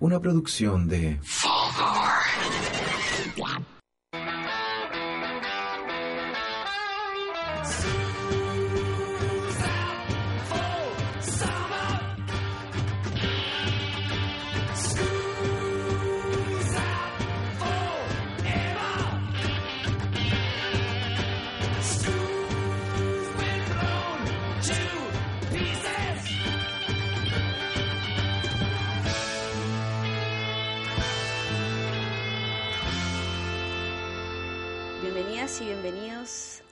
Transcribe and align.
Una 0.00 0.20
producción 0.20 0.86
de... 0.86 1.18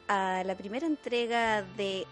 a 0.09 0.43
la 0.45 0.55
primera 0.55 0.87
entrega 0.87 1.63
de 1.77 2.07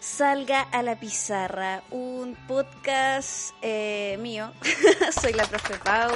Salga 0.00 0.62
a 0.62 0.82
la 0.82 0.98
Pizarra, 0.98 1.82
un 1.90 2.34
podcast 2.46 3.54
eh, 3.62 4.16
mío. 4.20 4.52
Soy 5.20 5.32
la 5.32 5.44
profe 5.44 5.74
Pau. 5.78 6.10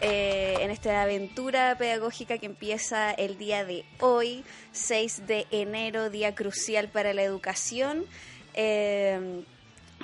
eh, 0.00 0.56
en 0.60 0.70
esta 0.70 1.02
aventura 1.02 1.76
pedagógica 1.78 2.38
que 2.38 2.46
empieza 2.46 3.12
el 3.12 3.38
día 3.38 3.64
de 3.64 3.84
hoy, 4.00 4.44
6 4.72 5.26
de 5.26 5.46
enero, 5.50 6.10
día 6.10 6.34
crucial 6.34 6.88
para 6.88 7.14
la 7.14 7.22
educación. 7.22 8.04
Eh, 8.54 9.44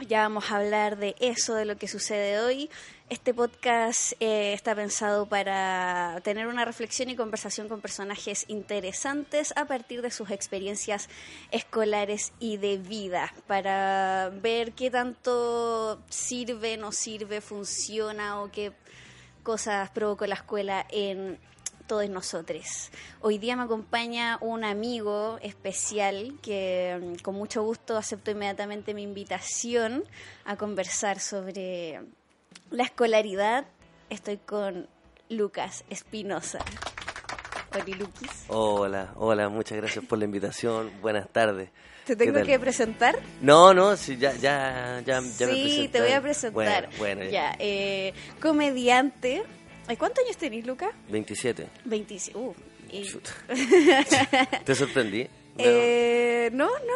ya 0.07 0.23
vamos 0.23 0.51
a 0.51 0.57
hablar 0.57 0.97
de 0.99 1.17
eso, 1.19 1.55
de 1.55 1.65
lo 1.65 1.77
que 1.77 1.89
sucede 1.89 2.41
hoy. 2.41 2.71
Este 3.11 3.33
podcast 3.33 4.13
eh, 4.21 4.53
está 4.53 4.75
pensado 4.75 5.25
para 5.25 6.21
tener 6.25 6.47
una 6.47 6.67
reflexión 6.67 7.09
y 7.09 7.17
conversación 7.17 7.67
con 7.67 7.81
personajes 7.81 8.45
interesantes 8.49 9.55
a 9.57 9.65
partir 9.65 10.03
de 10.03 10.11
sus 10.11 10.31
experiencias 10.31 11.09
escolares 11.51 12.35
y 12.39 12.59
de 12.59 12.77
vida, 12.77 13.33
para 13.47 14.31
ver 14.43 14.73
qué 14.73 14.91
tanto 14.91 16.03
sirve, 16.11 16.77
no 16.77 16.93
sirve, 16.93 17.41
funciona 17.41 18.43
o 18.43 18.51
qué 18.51 18.73
cosas 19.43 19.89
provocó 19.89 20.27
la 20.27 20.35
escuela 20.35 20.87
en 20.91 21.39
todos 21.87 22.11
nosotros. 22.11 22.91
Hoy 23.23 23.39
día 23.39 23.57
me 23.57 23.63
acompaña 23.63 24.37
un 24.43 24.65
amigo 24.65 25.39
especial 25.41 26.39
que 26.43 27.01
mm, 27.01 27.23
con 27.23 27.37
mucho 27.37 27.63
gusto 27.63 27.97
aceptó 27.97 28.33
inmediatamente 28.33 28.93
mi 28.93 29.03
invitación 29.03 30.05
a 30.45 30.57
conversar 30.57 31.21
sobre 31.21 32.03
la 32.71 32.85
escolaridad. 32.85 33.67
Estoy 34.11 34.39
con 34.39 34.89
Lucas 35.29 35.85
Espinosa. 35.91 36.59
Hola, 37.75 37.85
Luquis. 37.99 38.31
Hola, 38.49 39.13
hola, 39.17 39.49
muchas 39.51 39.77
gracias 39.79 40.05
por 40.05 40.19
la 40.19 40.25
invitación. 40.25 40.91
Buenas 41.03 41.29
tardes. 41.31 41.71
¿Te 42.07 42.17
¿Qué 42.17 42.25
tengo 42.33 42.43
que 42.47 42.59
presentar? 42.59 43.19
No, 43.43 43.75
no, 43.75 43.95
sí, 43.99 44.17
ya, 44.17 44.33
ya, 44.37 45.03
ya, 45.05 45.21
ya 45.21 45.47
me 45.47 45.53
sí, 45.53 45.91
te 45.93 46.01
voy 46.01 46.13
a 46.13 46.23
presentar. 46.23 46.89
Bueno, 46.97 47.17
bueno, 47.19 47.31
ya, 47.31 47.55
eh, 47.59 48.15
comediante. 48.41 49.43
Ay, 49.87 49.97
¿Cuántos 49.99 50.25
años 50.25 50.39
tenés, 50.39 50.67
Lucas? 50.67 50.91
27. 51.11 51.69
25. 51.85 52.39
Uh, 52.39 52.55
y-. 52.91 53.05
¿Te 54.65 54.75
sorprendí? 54.75 55.25
No, 55.25 55.29
Eh, 55.59 56.49
no, 56.55 56.67
no. 56.71 56.95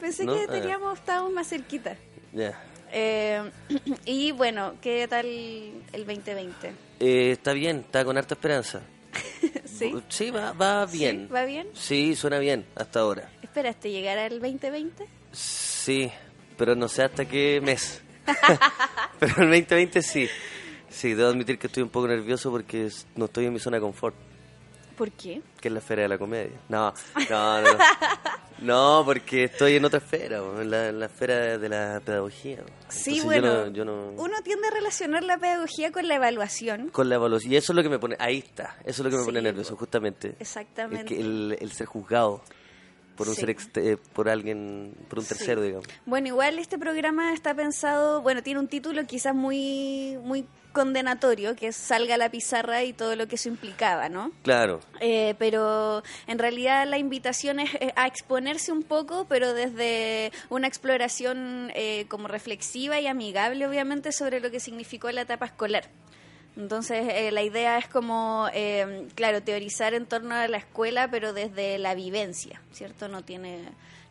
Pensé 0.00 0.24
¿No? 0.24 0.34
que 0.34 0.44
Ah. 0.44 0.52
teníamos, 0.52 0.98
estábamos 0.98 1.32
más 1.32 1.46
cerquita. 1.48 1.96
ya. 2.32 2.58
Eh, 2.96 3.50
y 4.06 4.30
bueno, 4.30 4.74
¿qué 4.80 5.08
tal 5.08 5.26
el 5.26 6.06
2020? 6.06 6.72
Eh, 7.00 7.32
está 7.32 7.52
bien, 7.52 7.78
está 7.78 8.04
con 8.04 8.16
harta 8.16 8.34
esperanza. 8.34 8.82
¿Sí? 9.64 9.92
Sí, 10.08 10.30
va, 10.30 10.52
va 10.52 10.86
bien. 10.86 11.26
¿Sí? 11.26 11.32
¿Va 11.32 11.44
bien? 11.44 11.66
Sí, 11.74 12.14
suena 12.14 12.38
bien 12.38 12.64
hasta 12.76 13.00
ahora. 13.00 13.28
¿Esperaste 13.42 13.90
llegar 13.90 14.18
al 14.18 14.40
2020? 14.40 15.06
Sí, 15.32 16.10
pero 16.56 16.76
no 16.76 16.86
sé 16.86 17.02
hasta 17.02 17.24
qué 17.24 17.60
mes. 17.60 18.00
pero 19.18 19.42
el 19.42 19.50
2020 19.50 20.00
sí. 20.00 20.28
Sí, 20.88 21.14
debo 21.14 21.30
admitir 21.30 21.58
que 21.58 21.66
estoy 21.66 21.82
un 21.82 21.88
poco 21.88 22.06
nervioso 22.06 22.52
porque 22.52 22.88
no 23.16 23.24
estoy 23.24 23.46
en 23.46 23.52
mi 23.54 23.58
zona 23.58 23.78
de 23.78 23.80
confort. 23.80 24.14
¿Por 24.96 25.10
qué? 25.12 25.42
que 25.60 25.68
es 25.68 25.72
la 25.72 25.80
esfera 25.80 26.02
de 26.02 26.08
la 26.08 26.18
comedia. 26.18 26.58
No, 26.68 26.92
no, 27.30 27.60
no. 27.62 27.72
No, 27.72 27.78
No, 28.60 29.02
porque 29.04 29.44
estoy 29.44 29.76
en 29.76 29.84
otra 29.84 29.98
esfera, 29.98 30.38
en 30.38 30.70
la, 30.70 30.88
en 30.88 31.00
la 31.00 31.06
esfera 31.06 31.58
de 31.58 31.68
la 31.68 32.00
pedagogía. 32.04 32.58
Sí, 32.88 33.18
Entonces 33.18 33.24
bueno, 33.24 33.46
Yo 33.48 33.64
no, 33.64 33.72
yo 33.72 33.84
no- 33.84 34.22
uno 34.22 34.42
tiende 34.42 34.68
a 34.68 34.70
relacionar 34.70 35.22
la 35.24 35.36
pedagogía 35.38 35.90
con 35.92 36.06
la 36.06 36.14
evaluación. 36.14 36.88
Con 36.90 37.08
la 37.08 37.16
evaluación. 37.16 37.52
Y 37.52 37.56
eso 37.56 37.72
es 37.72 37.76
lo 37.76 37.82
que 37.82 37.88
me 37.88 37.98
pone. 37.98 38.16
Ahí 38.18 38.38
está. 38.38 38.76
Eso 38.84 39.02
es 39.02 39.04
lo 39.04 39.10
que 39.10 39.16
me 39.16 39.22
Sí, 39.22 39.26
pone 39.26 39.42
nervioso, 39.42 39.76
justamente. 39.76 40.36
Exactamente. 40.38 41.00
El, 41.00 41.06
que- 41.08 41.20
el, 41.20 41.58
el 41.60 41.72
ser 41.72 41.86
juzgado 41.88 42.42
por 43.16 43.28
un 43.28 43.34
Sí. 43.34 43.40
ser 43.42 43.56
eh, 43.76 43.96
por 44.12 44.28
alguien, 44.28 44.94
por 45.08 45.18
un 45.20 45.24
Sí. 45.24 45.34
tercero, 45.34 45.62
digamos. 45.62 45.86
Bueno, 46.06 46.28
igual 46.28 46.58
este 46.58 46.78
programa 46.78 47.32
está 47.32 47.54
pensado, 47.54 48.22
bueno, 48.22 48.42
tiene 48.42 48.60
un 48.60 48.68
título 48.68 49.04
quizás 49.06 49.34
muy, 49.34 50.18
muy 50.22 50.46
condenatorio, 50.72 51.54
que 51.54 51.72
Salga 51.72 52.16
a 52.16 52.18
la 52.18 52.30
pizarra 52.30 52.82
y 52.82 52.92
todo 52.92 53.14
lo 53.14 53.28
que 53.28 53.36
eso 53.36 53.48
implicaba, 53.48 54.08
¿no? 54.08 54.32
Claro. 54.42 54.80
Eh, 55.00 55.36
pero 55.38 56.02
en 56.26 56.38
realidad 56.40 56.84
la 56.88 56.98
invitación 56.98 57.60
es 57.60 57.70
a 57.94 58.08
exponerse 58.08 58.72
un 58.72 58.82
poco, 58.82 59.26
pero 59.28 59.54
desde 59.54 60.32
una 60.50 60.66
exploración 60.66 61.70
eh, 61.76 62.06
como 62.08 62.26
reflexiva 62.26 62.98
y 63.00 63.06
amigable, 63.06 63.66
obviamente, 63.68 64.10
sobre 64.10 64.40
lo 64.40 64.50
que 64.50 64.58
significó 64.58 65.08
la 65.12 65.20
etapa 65.22 65.46
escolar. 65.46 65.88
Entonces, 66.56 67.06
eh, 67.10 67.30
la 67.32 67.42
idea 67.42 67.78
es 67.78 67.88
como, 67.88 68.48
eh, 68.54 69.08
claro, 69.16 69.42
teorizar 69.42 69.92
en 69.94 70.06
torno 70.06 70.34
a 70.34 70.46
la 70.48 70.58
escuela, 70.58 71.08
pero 71.10 71.32
desde 71.32 71.78
la 71.78 71.94
vivencia, 71.94 72.60
¿cierto? 72.72 73.08
No 73.08 73.22
tiene, 73.24 73.60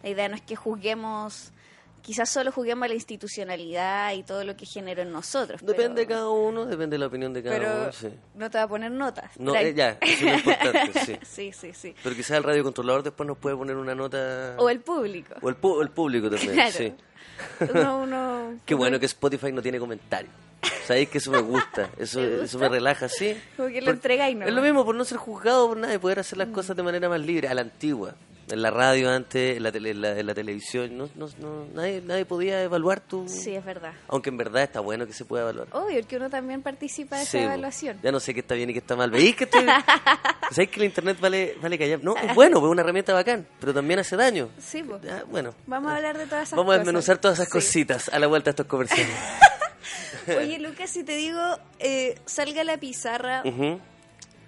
la 0.03 0.09
idea 0.09 0.27
no 0.27 0.35
es 0.35 0.41
que 0.41 0.57
juzguemos, 0.57 1.53
quizás 2.01 2.29
solo 2.29 2.51
juzguemos 2.51 2.89
la 2.89 2.95
institucionalidad 2.95 4.11
y 4.13 4.23
todo 4.23 4.43
lo 4.43 4.57
que 4.57 4.65
generó 4.65 5.03
en 5.03 5.13
nosotros. 5.13 5.61
Depende 5.63 6.01
de 6.01 6.07
cada 6.07 6.29
uno, 6.29 6.65
depende 6.65 6.95
de 6.95 6.99
la 6.99 7.07
opinión 7.07 7.31
de 7.33 7.43
cada 7.43 7.57
pero 7.57 7.81
uno. 7.83 7.91
Sí. 7.93 8.09
no 8.35 8.49
te 8.49 8.57
va 8.57 8.63
a 8.65 8.67
poner 8.67 8.91
notas. 8.91 9.31
No, 9.39 9.55
eh, 9.55 9.73
ya, 9.73 9.97
eso 10.01 10.27
es 10.27 10.33
importante, 10.45 10.99
sí. 11.05 11.17
sí, 11.25 11.51
sí, 11.53 11.73
sí. 11.73 11.95
Pero 12.03 12.13
quizás 12.13 12.31
el 12.37 12.43
radiocontrolador 12.43 13.03
después 13.03 13.25
nos 13.25 13.37
puede 13.37 13.55
poner 13.55 13.77
una 13.77 13.95
nota. 13.95 14.55
O 14.57 14.69
el 14.69 14.81
público. 14.81 15.33
O 15.41 15.47
el, 15.47 15.59
pu- 15.59 15.81
el 15.81 15.89
público 15.91 16.29
también, 16.29 16.53
Claro. 16.55 16.71
sí. 16.71 16.93
Uno, 17.73 17.99
uno- 18.03 18.53
Qué 18.65 18.75
bueno 18.75 18.99
que 18.99 19.05
Spotify 19.05 19.51
no 19.51 19.61
tiene 19.61 19.79
comentarios. 19.79 20.31
Sabéis 20.85 21.09
que 21.09 21.17
eso 21.17 21.31
me 21.31 21.39
gusta, 21.41 21.89
eso, 21.97 22.21
eso 22.43 22.57
me 22.59 22.69
relaja, 22.69 23.07
sí. 23.09 23.37
Como 23.57 23.69
que 23.69 23.81
lo 23.81 23.91
entregáis, 23.91 24.35
¿no? 24.35 24.45
Es 24.45 24.53
lo 24.53 24.61
mismo 24.61 24.83
por 24.85 24.95
no 24.95 25.03
ser 25.05 25.17
juzgado 25.17 25.67
por 25.69 25.77
nada 25.77 25.93
y 25.93 25.97
poder 25.97 26.19
hacer 26.19 26.37
las 26.37 26.47
Mm. 26.49 26.53
cosas 26.53 26.75
de 26.75 26.83
manera 26.83 27.09
más 27.09 27.19
libre, 27.21 27.47
a 27.47 27.53
la 27.53 27.61
antigua. 27.61 28.15
En 28.49 28.61
la 28.61 28.71
radio 28.71 29.09
antes, 29.09 29.55
en 29.57 29.63
la, 29.63 29.71
tele- 29.71 29.91
en 29.91 30.01
la, 30.01 30.19
en 30.19 30.27
la 30.27 30.33
televisión, 30.33 30.97
no, 30.97 31.09
no, 31.15 31.27
no- 31.39 31.65
nadie, 31.73 32.01
nadie 32.05 32.25
podía 32.25 32.61
evaluar 32.61 32.99
tu... 32.99 33.27
Sí, 33.29 33.55
es 33.55 33.63
verdad. 33.63 33.93
Aunque 34.09 34.29
en 34.29 34.37
verdad 34.37 34.63
está 34.63 34.81
bueno 34.81 35.07
que 35.07 35.13
se 35.13 35.23
pueda 35.23 35.43
evaluar. 35.43 35.67
Obvio, 35.71 36.05
que 36.05 36.17
uno 36.17 36.29
también 36.29 36.61
participa 36.61 37.17
de 37.17 37.25
Sí, 37.25 37.37
esa 37.37 37.45
evaluación. 37.45 37.99
Ya 38.03 38.11
no 38.11 38.19
sé 38.19 38.33
qué 38.33 38.41
está 38.41 38.53
bien 38.55 38.69
y 38.69 38.73
qué 38.73 38.79
está 38.79 38.95
mal. 38.97 39.09
¿Veis 39.11 39.35
que 39.35 39.45
estoy... 39.45 39.65
¿Sabéis 40.51 40.69
que 40.69 40.79
el 40.81 40.85
internet 40.85 41.17
vale, 41.21 41.55
vale 41.61 41.77
callar? 41.79 42.03
No, 42.03 42.15
es 42.17 42.35
bueno, 42.35 42.57
es 42.57 42.63
una 42.63 42.81
herramienta 42.81 43.13
bacán, 43.13 43.47
pero 43.59 43.73
también 43.73 43.99
hace 43.99 44.15
daño. 44.17 44.49
Sí, 44.59 44.83
pues. 44.83 45.01
Bueno, 45.31 45.55
Vamos 45.65 45.91
a 45.91 45.95
hablar 45.95 46.17
de 46.17 46.25
todas 46.27 46.43
esas 46.47 46.57
vamos 46.57 46.75
a 46.75 46.77
desmenuzar 46.79 47.17
todas 47.19 47.37
esas 47.39 47.47
Sí. 47.47 47.51
cositas 47.53 48.09
a 48.09 48.19
la 48.19 48.27
vuelta 48.27 48.45
de 48.45 48.51
estos 48.51 48.65
comerciales. 48.67 49.15
Oye, 50.27 50.59
Lucas, 50.59 50.89
si 50.89 51.03
te 51.03 51.15
digo, 51.15 51.39
eh, 51.79 52.19
salga 52.25 52.63
la 52.63 52.77
pizarra, 52.77 53.41
Ujú. 53.45 53.79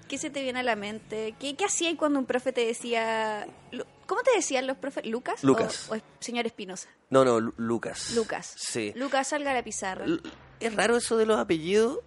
¿Qué 0.08 0.18
se 0.18 0.30
te 0.30 0.42
viene 0.42 0.60
a 0.60 0.64
la 0.64 0.76
mente? 0.76 1.36
¿Qué, 1.40 1.56
qué 1.56 1.66
hacías 1.66 1.96
cuando 1.96 2.20
un 2.20 2.26
profe 2.26 2.52
te 2.54 2.66
decía... 2.66 3.48
¿Cómo 4.06 4.22
te 4.22 4.32
decían 4.36 4.68
los 4.68 4.78
profes? 4.78 5.06
¿Lucas? 5.08 5.44
Lucas. 5.44 5.88
¿O, 5.90 5.96
o 5.96 6.00
señor 6.20 6.46
Espinosa? 6.46 6.90
No, 7.10 7.26
no, 7.26 7.40
Lu- 7.40 7.54
Lucas. 7.58 8.12
Lucas. 8.16 8.54
Sí. 8.56 8.94
Lucas, 8.96 9.28
salga 9.30 9.50
a 9.52 9.54
la 9.56 9.64
pizarra. 9.64 10.06
L- 10.06 10.20
Es 10.60 10.76
raro 10.76 10.96
eso 10.98 11.18
de 11.18 11.26
los 11.26 11.40
apellidos. 11.40 12.00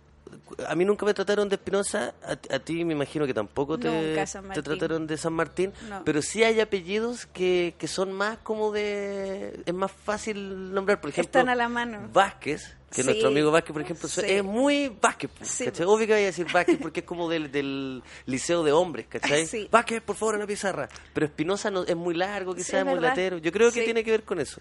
A 0.69 0.75
mí 0.75 0.85
nunca 0.85 1.05
me 1.07 1.15
trataron 1.15 1.49
de 1.49 1.57
Espinosa, 1.57 2.15
a, 2.23 2.33
a 2.55 2.59
ti 2.61 2.85
me 2.85 2.93
imagino 2.93 3.27
que 3.27 3.33
tampoco 3.35 3.79
te, 3.79 3.89
Nunca, 3.91 4.27
te 4.55 4.63
trataron 4.63 5.07
de 5.07 5.17
San 5.17 5.33
Martín, 5.33 5.73
No. 5.89 6.05
pero 6.05 6.21
sí 6.23 6.45
hay 6.45 6.61
apellidos 6.61 7.25
que, 7.27 7.75
que 7.79 7.89
son 7.89 8.13
más 8.13 8.37
como 8.39 8.71
de... 8.71 9.63
es 9.65 9.75
más 9.75 9.91
fácil 9.91 10.73
nombrar, 10.75 11.01
por 11.01 11.11
ejemplo... 11.11 11.27
Están 11.41 11.49
a 11.49 11.55
la 11.55 11.69
mano. 11.71 12.11
Vázquez, 12.13 12.77
que 12.91 13.03
Sí. 13.03 13.05
nuestro 13.05 13.29
amigo 13.29 13.51
Vázquez, 13.51 13.73
por 13.73 13.83
ejemplo, 13.83 14.09
Sí. 14.09 14.21
es 14.25 14.43
muy 14.45 14.89
Vázquez, 15.01 15.31
pues, 15.37 15.51
Sí, 15.51 15.65
¿cachai? 15.67 15.87
Obvio 15.87 16.07
que 16.07 16.13
voy 16.15 16.23
a 16.23 16.27
decir 16.27 16.47
Vázquez 16.53 16.79
porque 16.81 17.01
es 17.01 17.07
como 17.07 17.29
del, 17.29 17.51
del 17.53 18.03
liceo 18.27 18.63
de 18.63 18.73
hombres, 18.73 19.07
¿cachai? 19.09 19.47
Sí. 19.47 19.69
Vázquez, 19.71 20.01
por 20.03 20.17
favor, 20.17 20.37
a 20.37 20.39
la 20.39 20.47
pizarra. 20.47 20.89
Pero 21.13 21.27
Espinosa 21.27 21.71
no, 21.71 21.85
es 21.85 21.97
muy 21.97 22.15
largo, 22.15 22.55
quizás 22.55 22.75
es 22.81 22.85
muy 22.87 22.99
latero. 23.01 23.39
Yo 23.39 23.53
creo 23.53 23.71
que 23.71 23.83
tiene 23.83 24.03
que 24.05 24.11
ver 24.11 24.23
con 24.25 24.41
eso. 24.41 24.61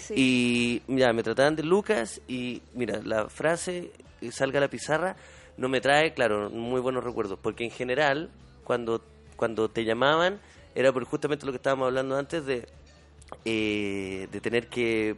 Sí. 0.00 0.14
Y 0.16 0.82
mira, 0.92 1.12
me 1.12 1.22
trataban 1.22 1.56
de 1.56 1.62
Lucas 1.62 2.20
y 2.28 2.60
mira, 2.74 3.00
la 3.02 3.28
frase 3.28 3.90
eh, 4.20 4.30
salga 4.30 4.58
a 4.58 4.60
la 4.62 4.68
pizarra 4.68 5.16
no 5.56 5.68
me 5.68 5.80
trae, 5.80 6.12
claro, 6.14 6.50
muy 6.50 6.80
buenos 6.80 7.04
recuerdos, 7.04 7.38
porque 7.40 7.62
en 7.64 7.70
general 7.70 8.28
cuando 8.64 9.04
cuando 9.36 9.68
te 9.70 9.84
llamaban 9.84 10.40
era 10.74 10.92
por 10.92 11.04
justamente 11.04 11.46
lo 11.46 11.52
que 11.52 11.56
estábamos 11.56 11.86
hablando 11.86 12.16
antes 12.16 12.44
de 12.44 12.66
eh, 13.44 14.28
de 14.30 14.40
tener 14.40 14.68
que 14.68 15.16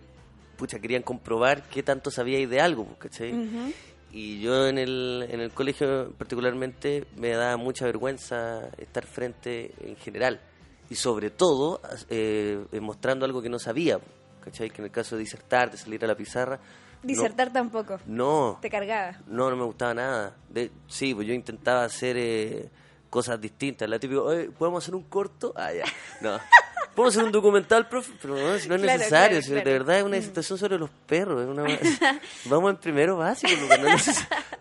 pucha, 0.56 0.78
querían 0.78 1.02
comprobar 1.02 1.62
qué 1.68 1.82
tanto 1.82 2.10
sabíais 2.10 2.48
de 2.48 2.60
algo, 2.60 2.84
pues, 2.84 2.98
¿cachai? 2.98 3.32
Ujú. 3.32 3.72
Y 4.12 4.16
y 4.16 4.40
yo 4.40 4.66
en 4.66 4.78
el, 4.78 5.26
en 5.28 5.40
el 5.40 5.50
colegio 5.50 6.12
particularmente 6.16 7.04
me 7.16 7.30
da 7.30 7.58
mucha 7.58 7.84
vergüenza 7.84 8.70
estar 8.78 9.04
frente 9.04 9.74
en 9.80 9.94
general 9.96 10.40
y 10.88 10.94
sobre 10.94 11.30
todo 11.30 11.82
eh, 12.08 12.64
mostrando 12.80 13.26
algo 13.26 13.42
que 13.42 13.50
no 13.50 13.58
sabía, 13.58 13.98
¿cachai? 14.40 14.70
Que 14.70 14.80
en 14.80 14.86
el 14.86 14.90
caso 14.90 15.16
de 15.16 15.20
disertar, 15.20 15.70
de 15.70 15.76
salir 15.76 16.02
a 16.02 16.06
la 16.06 16.14
pizarra... 16.14 16.58
Disertar 17.02 17.52
tampoco. 17.52 18.00
No. 18.06 18.58
Te 18.62 18.70
cargaba. 18.70 19.18
No, 19.26 19.50
no 19.50 19.56
me 19.56 19.64
gustaba 19.64 19.92
nada. 19.92 20.34
De, 20.48 20.70
sí, 20.88 21.14
pues 21.14 21.26
yo 21.26 21.34
intentaba 21.34 21.84
hacer 21.84 22.16
eh, 22.16 22.70
cosas 23.10 23.38
distintas. 23.38 23.88
La 23.88 23.98
típica, 23.98 24.22
¿podemos 24.58 24.82
hacer 24.82 24.94
un 24.94 25.04
corto? 25.04 25.52
Ah, 25.54 25.72
ya. 25.74 25.84
No. 26.22 26.38
Podemos 26.96 27.14
hacer 27.14 27.26
un 27.26 27.32
documental, 27.32 27.88
profe, 27.90 28.10
pero 28.22 28.36
no, 28.36 28.58
si 28.58 28.70
no 28.70 28.76
es 28.76 28.80
necesario. 28.80 29.42
si 29.42 29.52
De 29.52 29.62
verdad 29.62 29.98
es 29.98 30.02
una 30.02 30.18
situación 30.20 30.56
mm. 30.56 30.60
sobre 30.60 30.78
los 30.78 30.88
perros. 31.06 31.42
Es 31.42 31.48
una, 31.48 31.64
vamos 32.46 32.70
en 32.70 32.76
primero 32.78 33.18
básico. 33.18 33.52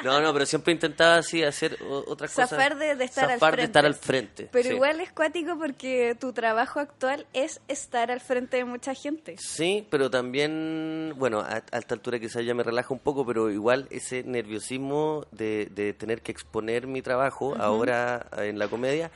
No, 0.03 0.19
no, 0.19 0.33
pero 0.33 0.45
siempre 0.45 0.73
intentaba 0.73 1.15
así 1.15 1.41
hacer 1.43 1.79
otras 1.81 2.31
cosas. 2.31 2.49
Zafar 2.49 2.77
de, 2.77 2.91
estar, 3.05 3.31
al 3.31 3.39
frente. 3.39 3.57
de 3.57 3.63
estar 3.63 3.85
al 3.85 3.95
frente. 3.95 4.49
Pero 4.51 4.69
igual 4.69 4.99
es 4.99 5.13
cuático 5.13 5.57
porque 5.57 6.15
tu 6.19 6.33
trabajo 6.33 6.81
actual 6.81 7.25
es 7.31 7.61
estar 7.69 8.11
al 8.11 8.19
frente 8.19 8.57
de 8.57 8.65
mucha 8.65 8.93
gente. 8.93 9.37
Sí, 9.39 9.87
pero 9.89 10.09
también, 10.09 11.13
bueno, 11.15 11.39
a, 11.39 11.63
esta 11.71 11.95
altura 11.95 12.19
quizás 12.19 12.43
ya 12.43 12.53
me 12.53 12.63
relaja 12.63 12.93
un 12.93 12.99
poco, 12.99 13.25
pero 13.25 13.49
igual 13.49 13.87
ese 13.91 14.23
nerviosismo 14.23 15.25
de, 15.31 15.69
de 15.71 15.93
tener 15.93 16.21
que 16.21 16.33
exponer 16.33 16.85
mi 16.85 17.01
trabajo 17.01 17.55
ahora 17.57 18.27
en 18.37 18.59
la 18.59 18.67
comedia 18.67 19.09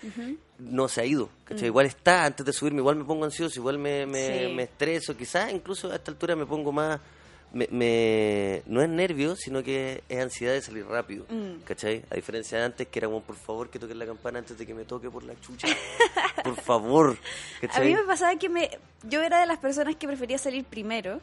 no 0.60 0.88
se 0.88 1.02
ha 1.02 1.06
ido. 1.06 1.30
Mm. 1.50 1.66
Igual 1.66 1.86
está, 1.86 2.26
antes 2.26 2.46
de 2.46 2.54
subirme, 2.54 2.80
igual 2.80 2.98
me 2.98 3.06
pongo 3.06 3.26
ansioso, 3.26 3.60
igual 3.60 3.78
me, 3.78 4.06
me, 4.06 4.50
me 4.50 4.64
estreso, 4.64 5.16
quizás 5.16 5.52
incluso 5.52 5.92
a 5.92 5.96
esta 5.96 6.12
altura 6.12 6.36
me 6.36 6.46
pongo 6.46 6.72
más 6.72 7.00
me, 7.52 8.62
no 8.68 8.82
es 8.82 8.90
nervio, 8.90 9.36
sino 9.36 9.64
que 9.64 10.04
es 10.08 10.22
ansiedad 10.22 10.54
de 10.54 10.62
salir 10.62 10.86
rápido, 10.86 11.26
mm. 11.30 11.64
¿cachai? 11.64 12.04
A 12.10 12.16
diferencia 12.16 12.60
de 12.60 12.66
antes, 12.66 12.88
que 12.88 13.00
era 13.00 13.08
como, 13.08 13.22
por 13.22 13.36
favor, 13.36 13.70
que 13.70 13.80
toquen 13.80 13.98
la 13.98 14.06
campana 14.06 14.40
antes 14.40 14.58
de 14.58 14.66
que 14.66 14.74
me 14.74 14.86
toque 14.86 15.10
por 15.10 15.24
la 15.24 15.40
chucha. 15.42 15.68
por 16.44 16.56
favor, 16.56 17.18
A 17.74 17.80
mí 17.80 17.96
me 17.96 18.04
pasaba 18.04 18.36
que 18.36 18.50
me, 18.50 18.70
yo 19.04 19.22
era 19.22 19.40
de 19.40 19.48
las 19.48 19.58
personas 19.58 19.96
que 19.96 20.08
prefería 20.08 20.38
salir 20.38 20.64
primero, 20.64 21.22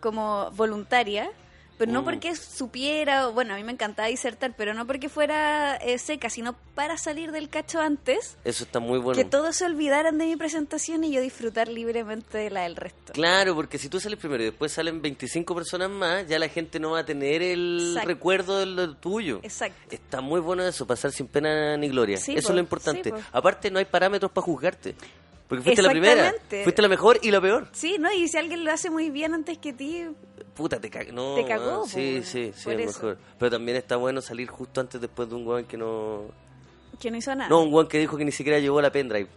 como 0.00 0.50
voluntaria, 0.52 1.30
pero 1.78 1.90
no 1.90 2.02
mm. 2.02 2.04
porque 2.04 2.36
supiera, 2.36 3.28
bueno, 3.28 3.54
a 3.54 3.56
mí 3.56 3.64
me 3.64 3.72
encantaba 3.72 4.08
disertar, 4.08 4.54
pero 4.56 4.74
no 4.74 4.86
porque 4.86 5.08
fuera 5.08 5.76
eh, 5.76 5.98
seca, 5.98 6.30
sino 6.30 6.54
para 6.74 6.96
salir 6.96 7.32
del 7.32 7.48
cacho 7.48 7.80
antes. 7.80 8.36
Eso 8.44 8.64
está 8.64 8.80
muy 8.80 8.98
bueno. 8.98 9.20
Que 9.20 9.24
todos 9.24 9.56
se 9.56 9.64
olvidaran 9.64 10.18
de 10.18 10.26
mi 10.26 10.36
presentación 10.36 11.04
y 11.04 11.12
yo 11.12 11.20
disfrutar 11.20 11.68
libremente 11.68 12.38
de 12.38 12.50
la 12.50 12.62
del 12.62 12.76
resto. 12.76 13.12
Claro, 13.12 13.54
porque 13.54 13.78
si 13.78 13.88
tú 13.88 13.98
sales 13.98 14.18
primero 14.18 14.42
y 14.42 14.46
después 14.46 14.72
salen 14.72 15.02
25 15.02 15.54
personas 15.54 15.90
más, 15.90 16.28
ya 16.28 16.38
la 16.38 16.48
gente 16.48 16.78
no 16.78 16.92
va 16.92 17.00
a 17.00 17.04
tener 17.04 17.42
el 17.42 17.98
recuerdo 18.04 18.58
de 18.58 18.66
lo 18.66 18.96
tuyo. 18.96 19.40
Exacto. 19.42 19.94
Está 19.94 20.20
muy 20.20 20.40
bueno 20.40 20.64
eso, 20.64 20.86
pasar 20.86 21.12
sin 21.12 21.26
pena 21.26 21.76
ni 21.76 21.88
gloria. 21.88 22.16
eso 22.16 22.32
es 22.32 22.48
lo 22.50 22.60
importante. 22.60 23.12
Aparte, 23.32 23.70
no 23.70 23.78
hay 23.78 23.84
parámetros 23.84 24.30
para 24.30 24.44
juzgarte. 24.44 24.94
Porque 25.48 25.62
fuiste 25.62 25.82
la 25.82 25.90
primera. 25.90 26.34
Fuiste 26.48 26.82
la 26.82 26.88
mejor 26.88 27.18
y 27.22 27.30
la 27.30 27.40
peor. 27.40 27.68
Sí, 27.72 27.96
¿no? 27.98 28.12
Y 28.12 28.28
si 28.28 28.38
alguien 28.38 28.64
lo 28.64 28.72
hace 28.72 28.90
muy 28.90 29.10
bien 29.10 29.34
antes 29.34 29.58
que 29.58 29.72
ti, 29.72 30.06
puta, 30.54 30.80
te, 30.80 31.12
no, 31.12 31.34
te 31.34 31.46
cagó. 31.46 31.86
sí, 31.86 32.22
sí, 32.22 32.52
sí, 32.54 32.70
es 32.70 32.76
mejor. 32.76 33.18
Pero 33.38 33.50
también 33.50 33.76
está 33.76 33.96
bueno 33.96 34.20
salir 34.20 34.48
justo 34.48 34.80
antes 34.80 35.00
después 35.00 35.28
de 35.28 35.34
un 35.34 35.46
weón 35.46 35.64
que 35.64 35.76
no... 35.76 36.22
Que 37.00 37.10
no 37.10 37.16
hizo 37.16 37.34
nada. 37.34 37.50
No, 37.50 37.62
un 37.62 37.72
weón 37.72 37.88
que 37.88 37.98
dijo 37.98 38.16
que 38.16 38.24
ni 38.24 38.32
siquiera 38.32 38.58
llevó 38.58 38.80
la 38.80 38.92
pendrive. 38.92 39.28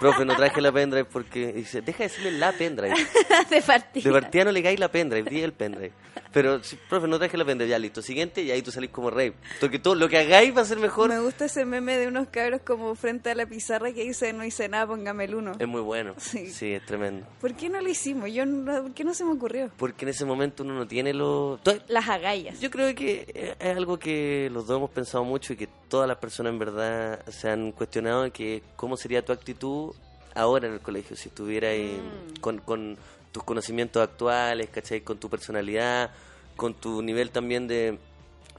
Profe, 0.00 0.24
no 0.24 0.36
traje 0.36 0.60
la 0.60 0.72
pendrive 0.72 1.04
porque... 1.04 1.52
dice, 1.52 1.82
deja 1.82 1.98
de 1.98 2.04
decirle 2.04 2.32
la 2.32 2.52
pendrive. 2.52 2.94
de 3.50 3.62
partida. 3.62 4.04
De 4.04 4.20
partida 4.20 4.44
no 4.44 4.52
le 4.52 4.62
cae 4.62 4.76
la 4.78 4.90
pendrive, 4.90 5.30
di 5.30 5.40
el 5.42 5.52
pendrive. 5.52 5.92
Pero, 6.32 6.60
profe, 6.88 7.06
no 7.06 7.16
traje 7.18 7.36
la 7.36 7.44
pendrive, 7.44 7.70
ya 7.70 7.78
listo. 7.78 8.02
Siguiente, 8.02 8.42
y 8.42 8.50
ahí 8.50 8.60
tú 8.60 8.72
salís 8.72 8.90
como 8.90 9.08
rey. 9.08 9.32
Porque 9.60 9.78
todo 9.78 9.94
lo 9.94 10.08
que 10.08 10.18
hagáis 10.18 10.56
va 10.56 10.62
a 10.62 10.64
ser 10.64 10.78
mejor. 10.78 11.08
Me 11.08 11.20
gusta 11.20 11.44
ese 11.44 11.64
meme 11.64 11.96
de 11.96 12.08
unos 12.08 12.28
cabros 12.28 12.62
como 12.62 12.96
frente 12.96 13.30
a 13.30 13.36
la 13.36 13.46
pizarra 13.46 13.92
que 13.92 14.02
dice, 14.02 14.32
no 14.32 14.44
hice 14.44 14.68
nada, 14.68 14.88
póngame 14.88 15.24
el 15.24 15.36
uno. 15.36 15.52
Es 15.58 15.68
muy 15.68 15.80
bueno. 15.80 16.14
Sí. 16.16 16.50
sí, 16.50 16.72
es 16.72 16.84
tremendo. 16.84 17.24
¿Por 17.40 17.54
qué 17.54 17.68
no 17.68 17.80
lo 17.80 17.88
hicimos? 17.88 18.32
Yo 18.32 18.44
no, 18.46 18.82
¿Por 18.82 18.94
qué 18.94 19.04
no 19.04 19.14
se 19.14 19.24
me 19.24 19.32
ocurrió? 19.32 19.70
Porque 19.76 20.04
en 20.04 20.08
ese 20.08 20.24
momento 20.24 20.64
uno 20.64 20.74
no 20.74 20.88
tiene 20.88 21.14
lo... 21.14 21.60
Las 21.86 22.08
agallas. 22.08 22.58
Yo 22.60 22.70
creo 22.70 22.92
que 22.94 23.54
es 23.60 23.76
algo 23.76 23.98
que 23.98 24.50
los 24.52 24.66
dos 24.66 24.78
hemos 24.78 24.90
pensado 24.90 25.22
mucho 25.22 25.52
y 25.52 25.56
que 25.56 25.68
todas 25.88 26.08
las 26.08 26.18
personas 26.18 26.52
en 26.52 26.58
verdad 26.58 27.24
se 27.28 27.48
han 27.48 27.70
cuestionado, 27.70 28.32
que 28.32 28.62
cómo 28.74 28.96
sería 28.96 29.24
tu 29.24 29.32
actitud 29.32 29.83
ahora 30.34 30.68
en 30.68 30.74
el 30.74 30.80
colegio, 30.80 31.16
si 31.16 31.28
estuvieras 31.28 31.76
mm. 31.76 32.40
con, 32.40 32.58
con 32.58 32.96
tus 33.32 33.42
conocimientos 33.42 34.02
actuales, 34.02 34.68
¿cachai? 34.70 35.00
Con 35.00 35.18
tu 35.18 35.28
personalidad 35.28 36.10
con 36.56 36.74
tu 36.74 37.02
nivel 37.02 37.30
también 37.30 37.66
de, 37.66 37.98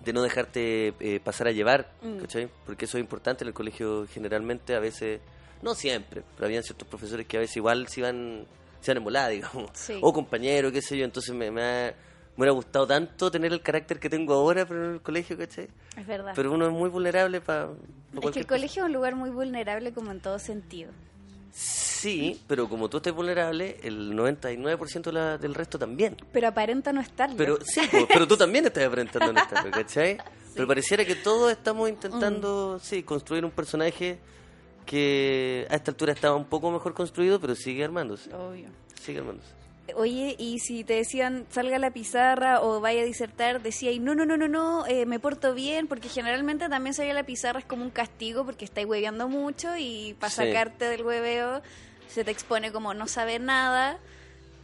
de 0.04 0.14
no 0.14 0.22
dejarte 0.22 0.94
eh, 1.00 1.20
pasar 1.24 1.48
a 1.48 1.52
llevar, 1.52 1.92
mm. 2.02 2.18
¿cachai? 2.18 2.50
Porque 2.66 2.86
eso 2.86 2.98
es 2.98 3.02
importante 3.02 3.44
en 3.44 3.50
el 3.50 3.54
colegio 3.54 4.06
generalmente, 4.08 4.76
a 4.76 4.80
veces, 4.80 5.22
no 5.62 5.76
siempre, 5.76 6.24
pero 6.36 6.46
habían 6.48 6.64
ciertos 6.64 6.88
profesores 6.88 7.26
que 7.26 7.38
a 7.38 7.40
veces 7.42 7.58
igual 7.58 7.88
se 7.88 8.02
iban, 8.02 8.46
se 8.82 8.92
iban 8.92 8.98
en 8.98 9.04
volada, 9.04 9.30
digamos, 9.30 9.70
o 10.02 10.14
compañeros, 10.14 10.72
qué 10.72 10.82
sé 10.82 10.98
yo, 10.98 11.06
entonces 11.06 11.34
me, 11.34 11.52
me, 11.52 11.64
ha, 11.64 11.96
me 12.36 12.44
hubiera 12.44 12.52
gustado 12.52 12.86
tanto 12.88 13.32
tener 13.32 13.52
el 13.54 13.62
carácter 13.62 14.00
que 14.00 14.10
tengo 14.10 14.34
ahora 14.34 14.66
pero 14.66 14.86
en 14.86 14.94
el 14.96 15.02
colegio, 15.02 15.38
¿cachai? 15.38 15.68
Es 15.98 16.06
verdad. 16.06 16.34
Pero 16.36 16.52
uno 16.52 16.66
es 16.66 16.74
muy 16.74 16.90
vulnerable 16.90 17.40
para... 17.40 17.70
es 18.22 18.32
que 18.32 18.40
el 18.40 18.48
colegio 18.48 18.84
es 18.84 18.88
un 18.88 18.94
lugar 18.94 19.16
muy 19.16 19.30
vulnerable 19.30 19.94
como 19.94 20.12
en 20.12 20.20
todo 20.20 20.38
sentido. 20.40 20.92
Sí, 21.58 22.42
pero 22.48 22.68
como 22.68 22.90
tú 22.90 22.98
estás 22.98 23.14
vulnerable, 23.14 23.78
el 23.82 24.12
99% 24.12 25.10
la, 25.14 25.38
del 25.38 25.56
resto 25.56 25.80
también. 25.80 26.18
Pero 26.34 26.50
aparenta 26.50 26.92
no 26.92 27.00
estarlo. 27.00 27.38
Pero 27.38 27.60
sí, 27.66 27.82
pero 28.10 28.28
tú 28.28 28.36
también 28.36 28.66
estás 28.66 28.84
aparentando 28.84 29.32
no 29.32 29.40
estarlo, 29.40 29.72
¿cachai? 29.72 30.18
Pero 30.54 30.68
pareciera 30.68 31.06
que 31.06 31.16
todos 31.16 31.50
estamos 31.50 31.88
intentando, 31.88 32.76
mm. 32.78 32.86
sí, 32.86 33.04
construir 33.04 33.46
un 33.46 33.52
personaje 33.52 34.20
que 34.86 35.66
a 35.70 35.76
esta 35.76 35.92
altura 35.92 36.12
estaba 36.12 36.36
un 36.36 36.46
poco 36.46 36.70
mejor 36.72 36.94
construido, 36.94 37.40
pero 37.40 37.56
sigue 37.56 37.86
armándose. 37.86 38.34
Obvio. 38.36 38.68
Sigue 39.02 39.20
armándose. 39.20 39.65
Oye, 39.94 40.36
y 40.40 40.60
si 40.60 40.84
te 40.84 40.96
decían 40.96 41.46
salga 41.52 41.76
a 41.76 41.80
la 41.80 41.92
pizarra 41.92 42.62
o 42.62 42.82
vaya 42.82 43.02
a 43.02 43.06
disertar, 43.06 43.62
decía 43.62 43.92
y 43.92 44.00
no, 44.00 44.16
no, 44.16 44.26
no, 44.26 44.36
no, 44.36 44.48
no, 44.48 44.88
eh, 44.88 45.06
me 45.06 45.20
porto 45.20 45.54
bien, 45.54 45.88
porque 45.88 46.10
generalmente 46.10 46.68
también 46.70 46.96
salir 46.96 47.12
a 47.12 47.16
la 47.16 47.24
pizarra 47.24 47.60
es 47.60 47.66
como 47.66 47.84
un 47.84 47.92
castigo 47.92 48.46
porque 48.46 48.66
estáis 48.66 48.88
hueveando 48.88 49.28
mucho 49.28 49.78
y 49.78 50.16
para 50.20 50.32
sacarte 50.32 50.86
del 50.86 51.04
hueveo 51.04 51.62
se 52.08 52.24
te 52.24 52.32
expone 52.32 52.72
como 52.72 52.94
no 52.94 53.08
saber 53.08 53.42
nada. 53.42 54.00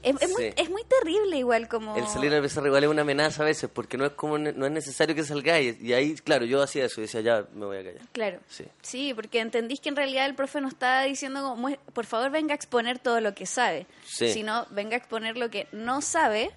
Es, 0.04 0.30
muy, 0.32 0.54
es 0.56 0.70
muy 0.70 0.84
terrible 0.84 1.38
igual 1.38 1.68
como... 1.68 1.96
El 1.96 2.08
salir 2.08 2.34
a 2.34 2.40
veces 2.40 2.64
igual 2.64 2.84
es 2.84 2.90
una 2.90 3.04
amenaza 3.04 3.44
a 3.44 3.46
veces 3.46 3.70
porque 3.72 3.98
no 3.98 4.06
es 4.06 4.14
como 4.14 4.38
no 4.38 4.66
es 4.66 4.72
necesario 4.72 5.16
que 5.16 5.24
salgáis. 5.24 5.80
Y 5.82 5.94
ahí, 5.94 6.16
claro, 6.16 6.46
yo 6.46 6.62
hacía 6.62 6.86
eso 6.86 7.02
y 7.02 7.04
decía, 7.04 7.22
ya, 7.22 7.46
me 7.54 7.66
voy 7.66 7.78
a 7.78 7.84
callar. 7.84 8.02
Claro. 8.12 8.40
Sí, 8.48 8.66
sí 8.82 9.14
porque 9.14 9.40
entendís 9.40 9.80
que 9.80 9.90
en 9.90 9.96
realidad 9.96 10.26
el 10.26 10.36
profe 10.36 10.62
no 10.62 10.68
está 10.68 11.04
diciendo 11.04 11.42
como, 11.42 11.70
por 11.94 12.06
favor 12.06 12.32
venga 12.32 12.54
a 12.54 12.56
exponer 12.56 13.00
todo 13.00 13.22
lo 13.22 13.36
que 13.36 13.46
sabe. 13.46 13.86
Sino 14.04 14.66
venga 14.72 14.96
a 14.96 14.98
exponer 14.98 15.38
lo 15.38 15.50
que 15.50 15.68
no 15.72 16.02
sabe 16.02 16.52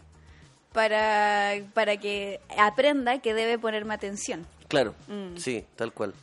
para, 0.73 1.55
para 1.75 1.99
que 1.99 2.41
aprenda 2.59 3.21
que 3.21 3.35
debe 3.35 3.59
ponerme 3.59 3.95
atención. 3.95 4.47
Claro, 4.69 4.95
mm. 5.09 5.37
sí, 5.37 5.65
tal 5.77 5.93
cual. 5.93 6.15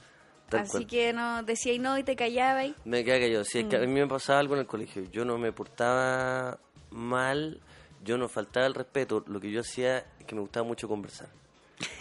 Así 0.52 0.86
que 0.86 1.14
no 1.14 1.44
decía 1.44 1.74
y 1.74 1.80
no 1.80 1.98
y 1.98 2.04
te 2.04 2.16
callaba 2.16 2.66
y... 2.66 2.76
Me 2.84 3.06
quedaba 3.06 3.22
callado. 3.22 3.46
Sí, 3.46 3.60
es 3.60 3.66
que 3.68 3.78
a 3.78 3.80
mm. 3.80 3.88
mí 3.88 4.00
me 4.02 4.08
pasaba 4.08 4.40
algo 4.40 4.56
en 4.56 4.62
el 4.62 4.68
colegio. 4.68 5.04
Yo 5.12 5.24
no 5.24 5.38
me 5.38 5.54
portaba 5.54 6.60
mal, 6.92 7.60
yo 8.04 8.18
no 8.18 8.28
faltaba 8.28 8.66
el 8.66 8.74
respeto, 8.74 9.24
lo 9.28 9.40
que 9.40 9.52
yo 9.52 9.62
hacía 9.62 10.00
es 10.20 10.26
que 10.26 10.36
me 10.36 10.42
gustaba 10.42 10.66
mucho 10.66 10.88
conversar. 10.88 11.30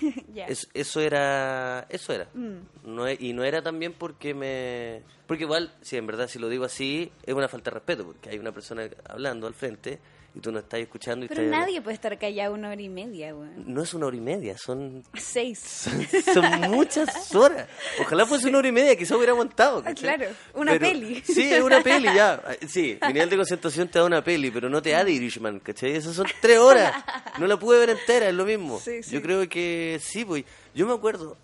eso 0.75 1.01
era, 1.01 1.87
eso 1.89 2.13
era. 2.13 2.29
Mm. 2.35 2.59
No, 2.85 3.11
y 3.11 3.33
no 3.33 3.45
era 3.45 3.63
también 3.63 3.95
porque 3.95 4.35
me... 4.35 5.03
Porque 5.27 5.45
igual, 5.45 5.73
si 5.81 5.97
en 5.97 6.07
verdad 6.07 6.29
si 6.29 6.39
lo 6.39 6.49
digo 6.49 6.65
así, 6.65 7.11
es 7.25 7.35
una 7.35 7.49
falta 7.49 7.71
de 7.71 7.75
respeto, 7.75 8.05
porque 8.05 8.31
hay 8.31 8.39
una 8.39 8.53
persona 8.53 8.89
hablando 9.09 9.47
al 9.47 9.55
frente 9.55 10.01
y 10.35 10.41
tú 10.41 10.53
no 10.53 10.61
estás 10.61 10.81
escuchando. 10.81 11.25
Y 11.25 11.29
Pero 11.29 11.43
nadie 11.43 11.81
puede 11.81 11.95
estar 11.95 12.17
callado 12.19 12.55
una 12.55 12.71
hora 12.71 12.81
y 12.81 12.89
media, 12.89 13.33
güey. 13.33 13.51
No 13.67 13.83
es 13.83 13.93
una 13.95 14.07
hora 14.07 14.17
y 14.17 14.21
media, 14.21 14.57
son... 14.57 15.03
Seis. 15.15 15.89
Son, 16.33 16.45
muchas 16.71 17.35
horas. 17.35 17.69
Ojalá 18.01 18.27
fuese 18.27 18.49
una 18.49 18.59
hora 18.59 18.69
y 18.69 18.73
media, 18.73 18.97
quizás 18.97 19.17
hubiera 19.17 19.33
aguantado. 19.33 19.83
Ah, 19.85 19.95
claro, 19.95 20.27
una 20.55 20.79
peli. 20.79 21.23
Sí, 21.25 21.53
es 21.53 21.63
una 21.63 21.83
peli, 21.83 22.05
ya. 22.05 22.41
Sí, 22.69 22.99
nivel 23.13 23.31
de 23.31 23.37
concentración 23.37 23.89
te 23.89 23.99
da 23.99 24.05
una 24.05 24.23
peli, 24.23 24.51
pero 24.51 24.69
no 24.69 24.81
te 24.81 24.91
da 24.91 25.05
de 25.05 25.13
Irishman, 25.13 25.59
¿cachai? 25.61 25.93
Esas 25.93 26.15
son 26.15 26.27
tres 26.41 26.59
horas. 26.59 26.95
No 27.39 27.47
la 27.47 27.59
pude 27.59 27.79
ver 27.79 27.91
entera, 27.91 28.29
es 28.29 28.35
lo 28.35 28.45
mismo. 28.45 28.81
Yo 29.11 29.23
creo 29.23 29.49
que 29.49 29.99
sí, 30.03 30.25
pues. 30.25 30.45
Yo 30.75 30.87
me 30.87 30.95
acuerdo, 30.95 31.37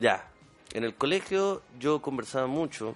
ya, 0.00 0.30
en 0.72 0.84
el 0.84 0.94
colegio 0.94 1.62
yo 1.78 2.00
conversaba 2.00 2.46
mucho 2.46 2.94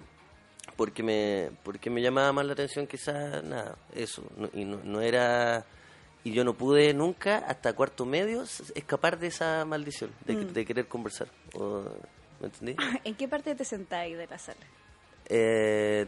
porque 0.79 1.03
me 1.03 1.51
porque 1.61 1.89
me 1.89 2.01
llamaba 2.01 2.31
más 2.31 2.45
la 2.45 2.53
atención 2.53 2.87
quizás 2.87 3.43
nada 3.43 3.75
eso 3.93 4.23
y 4.53 4.63
no, 4.63 4.79
no, 4.81 5.01
era 5.01 5.65
y 6.23 6.31
yo 6.31 6.45
no 6.45 6.53
pude 6.53 6.93
nunca 6.93 7.39
hasta 7.39 7.73
cuarto 7.73 8.05
medio 8.05 8.45
escapar 8.73 9.19
de 9.19 9.27
esa 9.27 9.65
maldición 9.65 10.09
de, 10.25 10.35
mm. 10.35 10.65
querer 10.65 10.87
conversar 10.87 11.27
¿me 12.39 12.45
entendí? 12.47 12.77
¿en 13.03 13.13
qué 13.15 13.27
parte 13.27 13.55
te 13.55 13.65
sentáis 13.65 14.17
de 14.17 14.25
la 14.25 14.37
sala? 14.37 14.65
Eh, 15.25 16.05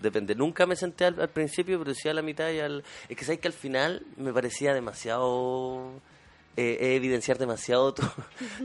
depende 0.00 0.36
nunca 0.36 0.64
me 0.64 0.76
senté 0.76 1.06
al, 1.06 1.28
principio 1.30 1.80
pero 1.80 1.94
sí 1.94 2.08
a 2.08 2.14
la 2.14 2.22
mitad 2.22 2.52
y 2.52 2.60
al 2.60 2.84
es 3.08 3.16
que 3.16 3.24
sabes 3.24 3.40
que 3.40 3.48
al 3.48 3.54
final 3.54 4.06
me 4.16 4.32
parecía 4.32 4.72
demasiado 4.72 6.00
eh, 6.56 6.76
es 6.80 6.96
evidenciar 6.96 7.38
demasiado 7.38 7.92
tú- 7.94 8.06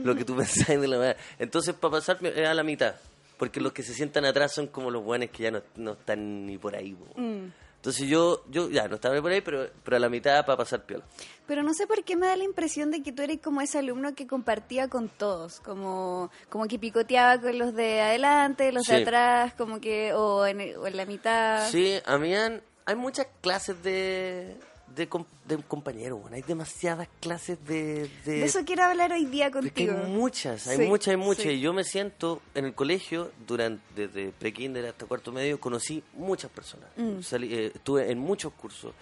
lo 0.04 0.14
que 0.14 0.24
tú 0.24 0.36
pensás 0.36 0.68
de 0.68 0.86
la. 0.86 1.16
Entonces, 1.38 1.74
para 1.74 1.92
pasar 1.92 2.18
es 2.24 2.48
a 2.48 2.54
la 2.54 2.62
mitad. 2.62 2.96
Porque 3.44 3.60
los 3.60 3.72
que 3.72 3.82
se 3.82 3.92
sientan 3.94 4.24
atrás 4.24 4.52
son 4.54 4.68
como 4.68 4.90
los 4.90 5.04
buenos 5.04 5.28
que 5.30 5.42
ya 5.42 5.50
no, 5.50 5.62
no 5.76 5.92
están 5.92 6.46
ni 6.46 6.56
por 6.58 6.74
ahí. 6.74 6.96
Mm. 7.16 7.46
Entonces 7.76 8.08
yo, 8.08 8.42
yo 8.48 8.70
ya 8.70 8.88
no 8.88 8.94
estaba 8.94 9.20
por 9.20 9.30
ahí, 9.30 9.42
pero, 9.42 9.68
pero 9.84 9.98
a 9.98 10.00
la 10.00 10.08
mitad 10.08 10.46
para 10.46 10.56
pasar 10.56 10.84
piola. 10.86 11.04
Pero 11.46 11.62
no 11.62 11.74
sé 11.74 11.86
por 11.86 12.02
qué 12.02 12.16
me 12.16 12.26
da 12.26 12.34
la 12.34 12.44
impresión 12.44 12.90
de 12.90 13.02
que 13.02 13.12
tú 13.12 13.20
eres 13.20 13.40
como 13.42 13.60
ese 13.60 13.78
alumno 13.78 14.14
que 14.14 14.26
compartía 14.26 14.88
con 14.88 15.10
todos, 15.10 15.60
como, 15.60 16.30
como 16.48 16.66
que 16.66 16.78
picoteaba 16.78 17.38
con 17.38 17.58
los 17.58 17.74
de 17.74 18.00
adelante, 18.00 18.72
los 18.72 18.86
de 18.86 19.02
atrás, 19.02 19.52
como 19.52 19.80
que, 19.82 20.14
o 20.14 20.46
en, 20.46 20.78
o 20.78 20.86
en 20.86 20.96
la 20.96 21.04
mitad. 21.04 21.68
Sí, 21.68 21.98
a 22.06 22.16
mí 22.16 22.34
han- 22.34 22.62
hay 22.86 22.96
muchas 22.96 23.26
clases 23.42 23.82
de, 23.82 24.56
de, 24.94 25.08
com- 25.08 25.24
de 25.46 25.58
compañeros, 25.58 26.20
bueno, 26.20 26.36
hay 26.36 26.42
demasiadas 26.42 27.08
clases 27.20 27.58
de... 27.66 28.08
de- 28.24 28.32
De 28.40 28.44
eso 28.44 28.60
quiero 28.64 28.84
hablar 28.84 29.12
hoy 29.12 29.24
día 29.26 29.50
contigo. 29.50 29.94
hay 29.96 30.10
muchas, 30.10 30.66
hay 30.68 30.76
Sí, 30.78 30.82
muchas, 30.86 31.08
hay 31.08 31.16
muchas. 31.16 31.42
sí. 31.44 31.50
Y 31.50 31.60
yo 31.60 31.72
me 31.72 31.84
siento 31.84 32.40
en 32.54 32.64
el 32.66 32.74
colegio, 32.74 33.30
durante 33.46 33.82
desde 33.94 34.32
prekinder 34.32 34.86
hasta 34.86 35.06
cuarto 35.06 35.32
medio, 35.32 35.58
conocí 35.60 36.02
muchas 36.14 36.50
personas. 36.50 36.88
Mm. 36.96 37.18
Salí- 37.20 37.52
eh, 37.52 37.72
estuve 37.74 38.10
en 38.10 38.18
muchos 38.18 38.52
cursos. 38.52 38.92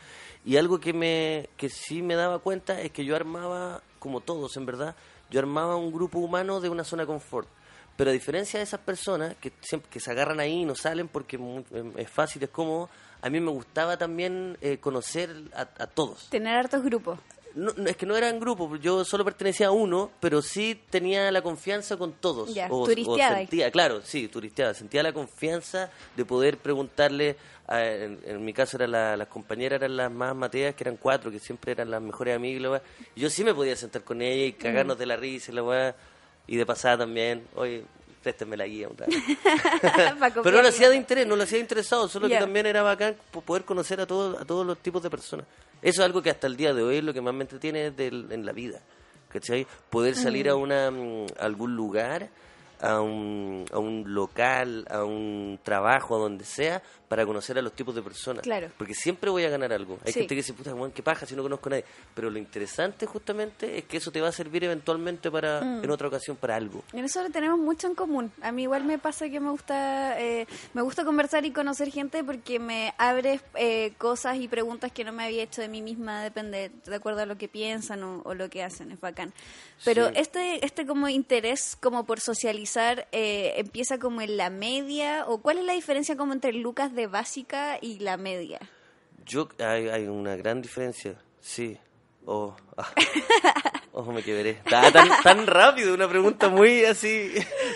Y 0.44 0.56
algo 0.56 0.80
que, 0.80 0.92
me, 0.92 1.48
que 1.56 1.68
sí 1.68 2.02
me 2.02 2.14
daba 2.14 2.38
cuenta 2.40 2.80
es 2.80 2.90
que 2.90 3.04
yo 3.04 3.14
armaba, 3.14 3.82
como 3.98 4.20
todos 4.20 4.56
en 4.56 4.66
verdad, 4.66 4.96
yo 5.30 5.38
armaba 5.40 5.76
un 5.76 5.92
grupo 5.92 6.18
humano 6.18 6.60
de 6.60 6.68
una 6.68 6.84
zona 6.84 7.02
de 7.04 7.06
confort. 7.06 7.48
Pero 7.96 8.08
a 8.10 8.12
diferencia 8.14 8.58
de 8.58 8.64
esas 8.64 8.80
personas 8.80 9.36
que, 9.36 9.52
siempre, 9.60 9.90
que 9.90 10.00
se 10.00 10.10
agarran 10.10 10.40
ahí 10.40 10.62
y 10.62 10.64
no 10.64 10.74
salen 10.74 11.08
porque 11.08 11.36
es 11.36 11.42
muy- 11.42 11.64
es 11.96 12.10
fácil, 12.10 12.42
es 12.42 12.48
cómodo, 12.48 12.88
a 13.22 13.30
mí 13.30 13.40
me 13.40 13.50
gustaba 13.50 13.96
también 13.96 14.58
eh, 14.60 14.78
conocer 14.78 15.30
a, 15.54 15.62
a 15.62 15.86
todos. 15.86 16.28
Tener 16.30 16.56
hartos 16.56 16.82
grupos. 16.82 17.18
No, 17.54 17.70
no, 17.76 17.86
es 17.90 17.98
que 17.98 18.06
no 18.06 18.16
eran 18.16 18.40
grupos, 18.40 18.80
yo 18.80 19.04
solo 19.04 19.24
pertenecía 19.26 19.66
a 19.66 19.70
uno, 19.72 20.10
pero 20.20 20.40
sí 20.40 20.80
tenía 20.88 21.30
la 21.30 21.42
confianza 21.42 21.98
con 21.98 22.12
todos. 22.14 22.54
Ya, 22.54 22.66
o, 22.70 22.86
sentía, 23.36 23.70
claro, 23.70 24.00
sí, 24.02 24.26
turisteaba. 24.28 24.72
Sentía 24.72 25.02
la 25.02 25.12
confianza 25.12 25.90
de 26.16 26.24
poder 26.24 26.56
preguntarle, 26.56 27.36
a- 27.68 27.84
en, 27.84 28.20
en 28.24 28.42
mi 28.42 28.54
caso 28.54 28.78
eran 28.78 28.92
la- 28.92 29.16
las 29.18 29.28
compañeras, 29.28 29.76
eran 29.82 29.98
las 29.98 30.10
más 30.10 30.34
mateas, 30.34 30.74
que 30.74 30.84
eran 30.84 30.96
cuatro, 30.96 31.30
que 31.30 31.38
siempre 31.38 31.72
eran 31.72 31.90
las 31.90 32.00
mejores 32.00 32.34
amigas. 32.34 32.80
y 33.14 33.20
yo 33.20 33.28
sí 33.28 33.44
me 33.44 33.52
podía 33.54 33.76
sentar 33.76 34.02
con 34.02 34.22
ella 34.22 34.46
y 34.46 34.52
cagarnos 34.54 34.96
de 34.98 35.04
la 35.04 35.16
risa 35.16 35.52
y 35.52 35.54
la 35.54 35.62
weá. 35.62 35.94
Y 36.46 36.56
de 36.56 36.64
pasada 36.64 36.98
también, 36.98 37.46
oye, 37.54 37.84
la 38.56 38.66
guía 38.66 38.88
Pero 40.42 40.56
no 40.56 40.62
lo 40.62 40.68
hacía 40.68 40.88
de 40.90 40.96
interés, 40.96 41.26
no 41.26 41.36
lo 41.36 41.42
hacía 41.42 41.58
de 41.58 41.62
interesado, 41.62 42.08
solo 42.08 42.28
que 42.28 42.34
también 42.40 42.66
era 42.66 42.82
bacán 42.82 43.16
po- 43.30 43.40
poder 43.42 43.64
conocer 43.64 44.00
a 44.00 44.06
todos, 44.06 44.40
a 44.40 44.44
todos 44.44 44.66
los 44.66 44.78
tipos 44.78 45.02
de 45.02 45.10
personas. 45.10 45.46
Eso 45.82 46.02
es 46.02 46.06
algo 46.06 46.22
que 46.22 46.30
hasta 46.30 46.46
el 46.46 46.56
día 46.56 46.72
de 46.72 46.82
hoy 46.82 46.98
es 46.98 47.04
lo 47.04 47.12
que 47.12 47.20
más 47.20 47.34
me 47.34 47.42
entretiene 47.42 47.90
del- 47.90 48.28
en 48.30 48.46
la 48.46 48.52
vida. 48.52 48.80
¿Cachai? 49.28 49.66
Poder 49.88 50.14
salir 50.14 50.48
a, 50.48 50.54
una, 50.56 50.90
mm, 50.90 51.26
a 51.38 51.44
algún 51.44 51.74
lugar, 51.74 52.28
a 52.82 53.00
un, 53.00 53.64
a 53.72 53.78
un 53.78 54.04
local, 54.14 54.86
a 54.90 55.04
un 55.04 55.58
trabajo, 55.62 56.16
a 56.16 56.18
donde 56.18 56.44
sea, 56.44 56.82
para 57.08 57.24
conocer 57.26 57.58
a 57.58 57.62
los 57.62 57.72
tipos 57.74 57.94
de 57.94 58.02
personas. 58.02 58.42
Claro. 58.42 58.70
Porque 58.78 58.94
siempre 58.94 59.28
voy 59.30 59.44
a 59.44 59.50
ganar 59.50 59.72
algo. 59.72 59.98
Hay 60.04 60.12
Sí. 60.12 60.20
gente 60.20 60.34
que 60.34 60.40
dice, 60.40 60.54
puta, 60.54 60.74
weón, 60.74 60.92
qué 60.92 61.02
paja 61.02 61.26
si 61.26 61.36
no 61.36 61.42
conozco 61.42 61.68
a 61.68 61.70
nadie. 61.70 61.84
Pero 62.14 62.30
lo 62.30 62.38
interesante 62.38 63.04
justamente 63.06 63.78
es 63.78 63.84
que 63.84 63.98
eso 63.98 64.10
te 64.10 64.20
va 64.20 64.28
a 64.28 64.32
servir 64.32 64.64
eventualmente 64.64 65.30
para, 65.30 65.60
Mm. 65.60 65.84
en 65.84 65.90
otra 65.90 66.08
ocasión 66.08 66.36
para 66.38 66.56
algo. 66.56 66.82
En 66.94 67.04
eso 67.04 67.20
tenemos 67.30 67.58
mucho 67.58 67.86
en 67.86 67.94
común. 67.94 68.32
A 68.40 68.50
mí 68.50 68.62
igual 68.62 68.84
me 68.84 68.98
pasa 68.98 69.28
que 69.28 69.40
me 69.40 69.50
gusta 69.50 70.18
eh, 70.20 70.46
me 70.72 70.80
gusta 70.82 71.04
conversar 71.04 71.44
y 71.44 71.50
conocer 71.52 71.90
gente 71.90 72.24
porque 72.24 72.58
me 72.58 72.94
abre 72.98 73.40
eh, 73.56 73.92
cosas 73.98 74.38
y 74.38 74.48
preguntas 74.48 74.90
que 74.90 75.04
no 75.04 75.12
me 75.12 75.24
había 75.24 75.42
hecho 75.42 75.60
de 75.60 75.68
mí 75.68 75.82
misma, 75.82 76.22
depende 76.22 76.70
de 76.86 76.94
acuerdo 76.96 77.20
a 77.20 77.26
lo 77.26 77.36
que 77.36 77.46
piensan 77.48 78.02
o, 78.02 78.22
o 78.24 78.34
lo 78.34 78.48
que 78.48 78.62
hacen, 78.62 78.90
es 78.90 79.00
bacán. 79.00 79.32
Pero 79.84 80.06
Sí. 80.08 80.14
este 80.16 80.64
este 80.64 80.86
como 80.86 81.08
interés 81.08 81.76
como 81.80 82.04
por 82.04 82.20
socializar 82.20 82.71
eh, 82.76 83.54
empieza 83.56 83.98
como 83.98 84.20
en 84.20 84.36
la 84.36 84.50
media 84.50 85.24
o 85.26 85.42
cuál 85.42 85.58
es 85.58 85.64
la 85.64 85.72
diferencia 85.72 86.16
como 86.16 86.32
entre 86.32 86.52
Lucas 86.52 86.94
de 86.94 87.06
básica 87.06 87.78
y 87.80 87.98
la 87.98 88.16
media. 88.16 88.60
Yo, 89.24 89.48
hay, 89.58 89.88
hay 89.88 90.06
una 90.06 90.36
gran 90.36 90.62
diferencia, 90.62 91.16
sí. 91.40 91.78
Oh, 92.24 92.54
ah. 92.76 92.88
Ojo, 93.92 94.12
me 94.12 94.22
quebré. 94.22 94.54
Tan, 94.70 94.92
tan 95.22 95.46
rápido, 95.46 95.92
una 95.92 96.08
pregunta 96.08 96.48
muy 96.48 96.84
así, 96.84 97.30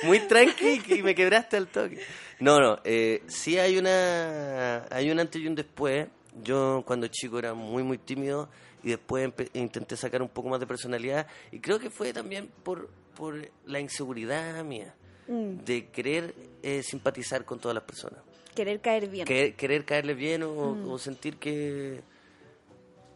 muy 0.04 0.20
tranqui 0.20 0.82
y 0.86 1.02
me 1.02 1.14
quebraste 1.14 1.58
al 1.58 1.66
toque. 1.66 2.00
No, 2.40 2.58
no, 2.60 2.78
eh, 2.84 3.22
sí 3.26 3.58
hay 3.58 3.76
una, 3.76 4.86
hay 4.90 5.10
un 5.10 5.20
antes 5.20 5.42
y 5.42 5.46
un 5.46 5.54
después. 5.54 6.08
Yo 6.42 6.82
cuando 6.86 7.06
chico 7.08 7.38
era 7.38 7.54
muy, 7.54 7.82
muy 7.82 7.98
tímido 7.98 8.48
y 8.86 8.90
después 8.90 9.30
intenté 9.52 9.96
sacar 9.96 10.22
un 10.22 10.28
poco 10.28 10.48
más 10.48 10.60
de 10.60 10.66
personalidad. 10.66 11.26
Y 11.50 11.58
creo 11.58 11.78
que 11.80 11.90
fue 11.90 12.12
también 12.12 12.48
por, 12.62 12.88
por 13.16 13.34
la 13.66 13.80
inseguridad 13.80 14.62
mía 14.64 14.94
de 15.28 15.88
querer 15.88 16.32
eh, 16.62 16.82
simpatizar 16.84 17.44
con 17.44 17.58
todas 17.58 17.74
las 17.74 17.82
personas. 17.82 18.20
Querer 18.54 18.80
caer 18.80 19.08
bien. 19.08 19.26
que- 19.26 19.54
querer 19.54 19.84
caerle 19.84 20.14
bien 20.14 20.44
o, 20.44 20.92
o 20.92 20.98
sentir 20.98 21.36
que 21.36 22.00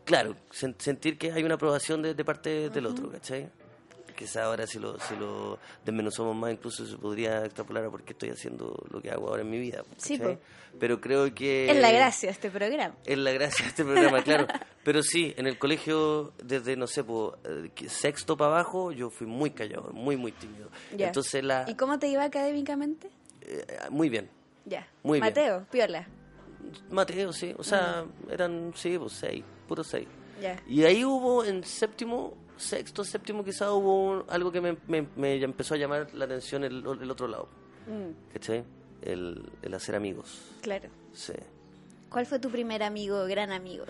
claro 0.04 0.34
sen- 0.52 0.74
sentir 0.78 1.16
que 1.18 1.30
hay 1.32 1.44
una 1.44 1.54
aprobación 1.54 2.02
de, 2.02 2.14
de 2.14 2.24
parte 2.24 2.68
del 2.70 2.86
otro 2.86 3.10
¿cachai? 3.10 3.48
Quizá 4.20 4.44
ahora 4.44 4.66
si 4.66 4.78
lo, 4.78 5.00
si 5.00 5.16
lo 5.16 5.58
desmenuzamos 5.84 6.36
más 6.36 6.52
incluso 6.52 6.86
se 6.86 6.96
podría 6.98 7.44
extrapolar 7.44 7.86
a 7.86 7.90
por 7.90 8.02
qué 8.04 8.12
estoy 8.12 8.28
haciendo 8.28 8.76
lo 8.90 9.00
que 9.00 9.10
hago 9.10 9.28
ahora 9.28 9.40
en 9.42 9.50
mi 9.50 9.58
vida 9.58 9.82
Sí, 9.96 10.20
pero 10.78 11.00
creo 11.00 11.34
que 11.34 11.70
Es 11.70 11.76
la 11.78 11.90
gracia 11.90 12.28
de 12.28 12.32
este 12.34 12.50
programa. 12.50 12.94
es 13.04 13.18
la 13.18 13.32
gracia 13.32 13.64
de 13.64 13.70
este 13.70 13.82
programa, 13.84 14.22
claro. 14.22 14.46
Pero 14.84 15.02
sí, 15.02 15.34
en 15.36 15.46
el 15.46 15.58
colegio, 15.58 16.32
desde, 16.42 16.74
no 16.76 16.86
sé, 16.86 17.02
po, 17.04 17.36
eh, 17.44 17.70
sexto 17.88 18.36
para 18.36 18.52
abajo, 18.52 18.92
yo 18.92 19.10
fui 19.10 19.26
muy 19.26 19.50
callado, 19.50 19.90
muy, 19.92 20.16
muy 20.16 20.32
tímido. 20.32 20.70
Ya. 20.96 21.08
Entonces, 21.08 21.42
la, 21.44 21.66
¿Y 21.68 21.74
cómo 21.74 21.98
te 21.98 22.06
iba 22.08 22.22
académicamente? 22.24 23.10
eh, 23.42 23.66
muy 23.90 24.08
bien. 24.08 24.30
Ya. 24.64 24.86
Muy 25.02 25.20
bien. 25.20 25.30
Mateo, 25.30 25.66
piola. 25.70 26.06
Mateo, 26.90 27.32
sí. 27.32 27.54
O 27.58 27.62
sea, 27.64 28.04
eran, 28.30 28.72
sí, 28.76 28.96
pues 28.98 29.12
seis, 29.12 29.44
puro 29.68 29.82
seis. 29.84 30.06
Ya. 30.40 30.56
Y 30.66 30.84
ahí 30.84 31.04
hubo 31.04 31.44
en 31.44 31.62
séptimo, 31.64 32.34
sexto, 32.60 33.04
séptimo 33.04 33.44
quizá 33.44 33.72
hubo 33.72 34.10
un- 34.10 34.24
algo 34.28 34.52
que 34.52 34.60
me, 34.60 34.76
me- 34.86 35.06
me 35.16 35.42
empezó 35.42 35.74
a 35.74 35.76
llamar 35.78 36.08
la 36.14 36.24
atención 36.26 36.62
el, 36.64 36.84
el 36.86 37.10
otro 37.10 37.26
lado. 37.26 37.48
Mm, 37.86 38.32
¿Cachai? 38.32 38.64
El, 39.02 39.50
el 39.62 39.74
hacer 39.74 39.94
amigos. 39.94 40.38
claro. 40.60 40.88
Sí. 41.12 41.32
¿Cuál 42.10 42.26
fue 42.26 42.38
tu 42.40 42.50
primer 42.50 42.82
amigo, 42.82 43.24
gran 43.26 43.52
amigo? 43.52 43.84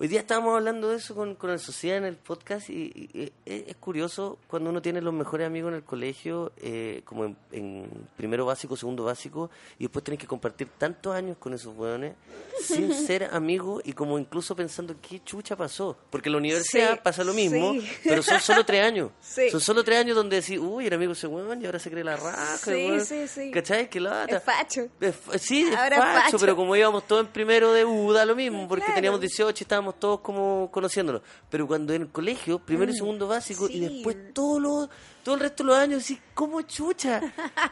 Hoy 0.00 0.06
día 0.06 0.20
estábamos 0.20 0.54
hablando 0.56 0.90
de 0.90 0.98
eso 0.98 1.12
con, 1.16 1.34
con 1.34 1.50
el 1.50 1.58
Sociedad 1.58 1.96
en 1.98 2.04
el 2.04 2.14
podcast 2.14 2.70
y, 2.70 2.84
y- 2.94 3.20
y 3.20 3.32
es, 3.44 3.74
curioso 3.80 4.38
cuando 4.46 4.70
uno 4.70 4.80
tiene 4.80 5.00
los 5.00 5.12
mejores 5.12 5.44
amigos 5.44 5.70
en 5.70 5.74
el 5.74 5.82
colegio, 5.82 6.52
eh, 6.58 7.02
como 7.04 7.24
en, 7.24 7.36
en 7.50 7.90
primero 8.16 8.46
básico, 8.46 8.76
segundo 8.76 9.02
básico, 9.02 9.50
y 9.76 9.84
después 9.84 10.04
tienes 10.04 10.20
que 10.20 10.28
compartir 10.28 10.68
tantos 10.78 11.12
años 11.16 11.36
con 11.38 11.52
esos 11.52 11.74
hueones 11.76 12.14
sin 12.62 12.94
ser 13.06 13.24
amigos 13.32 13.82
y 13.84 13.92
como 13.92 14.20
incluso 14.20 14.54
pensando 14.54 14.94
qué 15.02 15.20
chucha 15.24 15.56
pasó. 15.56 15.96
Porque 16.10 16.28
en 16.28 16.34
la 16.34 16.38
universidad 16.38 16.94
Sí, 16.94 17.00
pasa 17.02 17.24
lo 17.24 17.34
mismo, 17.34 17.72
sí. 17.72 17.88
pero 18.04 18.22
son 18.22 18.40
solo 18.40 18.64
tres 18.64 18.84
años. 18.86 19.10
Sí. 19.20 19.50
Son 19.50 19.60
solo 19.60 19.82
tres 19.82 19.98
años 19.98 20.14
donde 20.14 20.36
decís, 20.40 20.58
uy, 20.60 20.86
era 20.86 20.94
amigo 20.94 21.10
ese 21.12 21.26
hueón 21.26 21.60
y 21.60 21.66
ahora 21.66 21.80
se 21.80 21.90
cree 21.90 22.04
la 22.04 22.16
raja. 22.16 22.56
Sí, 22.56 22.70
el 22.70 22.90
hueón". 22.92 23.04
sí, 23.04 23.26
sí. 23.26 23.50
¿Cachai? 23.50 23.90
Que 23.90 23.98
lata. 23.98 24.36
Es 24.36 24.42
facho. 24.44 24.88
Es 25.00 25.16
Sí, 25.42 25.62
es 25.68 25.74
Ahora 25.76 25.96
facho, 25.98 26.22
facho. 26.22 26.38
pero 26.38 26.54
como 26.54 26.76
íbamos 26.76 27.04
todos 27.08 27.22
en 27.26 27.32
primero 27.32 27.72
de 27.72 27.84
U, 27.84 28.12
da 28.12 28.24
lo 28.24 28.36
mismo, 28.36 28.68
porque 28.68 28.84
Claro. 28.84 28.94
teníamos 28.96 29.20
18 29.20 29.56
y 29.60 29.64
estábamos 29.64 29.87
todos 29.96 30.20
como 30.20 30.68
conociéndonos. 30.70 31.22
Pero 31.50 31.66
cuando 31.66 31.92
en 31.94 32.02
el 32.02 32.08
colegio, 32.08 32.58
primero 32.58 32.90
y 32.90 32.94
segundo 32.94 33.28
básico, 33.28 33.64
Mm, 33.64 33.68
sí. 33.68 33.74
y 33.76 33.80
después 33.80 34.16
todo, 34.34 34.58
lo, 34.60 34.88
todo 35.22 35.34
el 35.36 35.40
resto 35.42 35.62
de 35.62 35.68
los 35.68 35.78
años, 35.78 36.02
así, 36.04 36.20
¿cómo 36.34 36.62
chucha? 36.62 37.20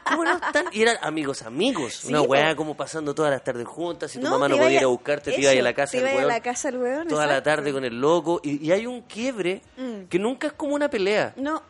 ¿Cómo 0.06 0.24
no 0.24 0.32
están? 0.36 0.66
Y 0.72 0.82
eran 0.82 0.96
amigos, 1.02 1.42
amigos. 1.42 1.94
Sí, 1.94 2.08
una 2.08 2.22
weá 2.22 2.54
como 2.56 2.76
pasando 2.76 3.14
todas 3.14 3.30
las 3.30 3.42
tardes 3.44 3.66
juntas, 3.66 4.10
si 4.10 4.18
tu 4.18 4.24
No, 4.24 4.30
mamá 4.32 4.48
no 4.48 4.56
podía 4.56 4.78
ir 4.78 4.84
a- 4.84 4.86
buscarte, 4.88 5.32
te 5.32 5.40
iba 5.40 5.50
a 5.50 5.54
ir 5.54 5.60
a 5.60 5.64
la 5.64 5.74
casa 5.74 5.96
del 5.98 6.06
weón. 6.16 6.28
la 6.28 6.40
casa 6.40 6.68
weón, 6.70 7.08
Toda 7.08 7.26
la 7.26 7.42
tarde 7.42 7.72
con 7.72 7.84
el 7.84 8.00
loco. 8.00 8.40
Y, 8.42 8.66
y 8.66 8.72
hay 8.72 8.86
un 8.86 9.02
quiebre 9.02 9.62
Mm. 9.76 10.04
que 10.08 10.18
nunca 10.18 10.48
es 10.48 10.52
como 10.54 10.74
una 10.74 10.88
pelea. 10.88 11.32
No, 11.36 11.62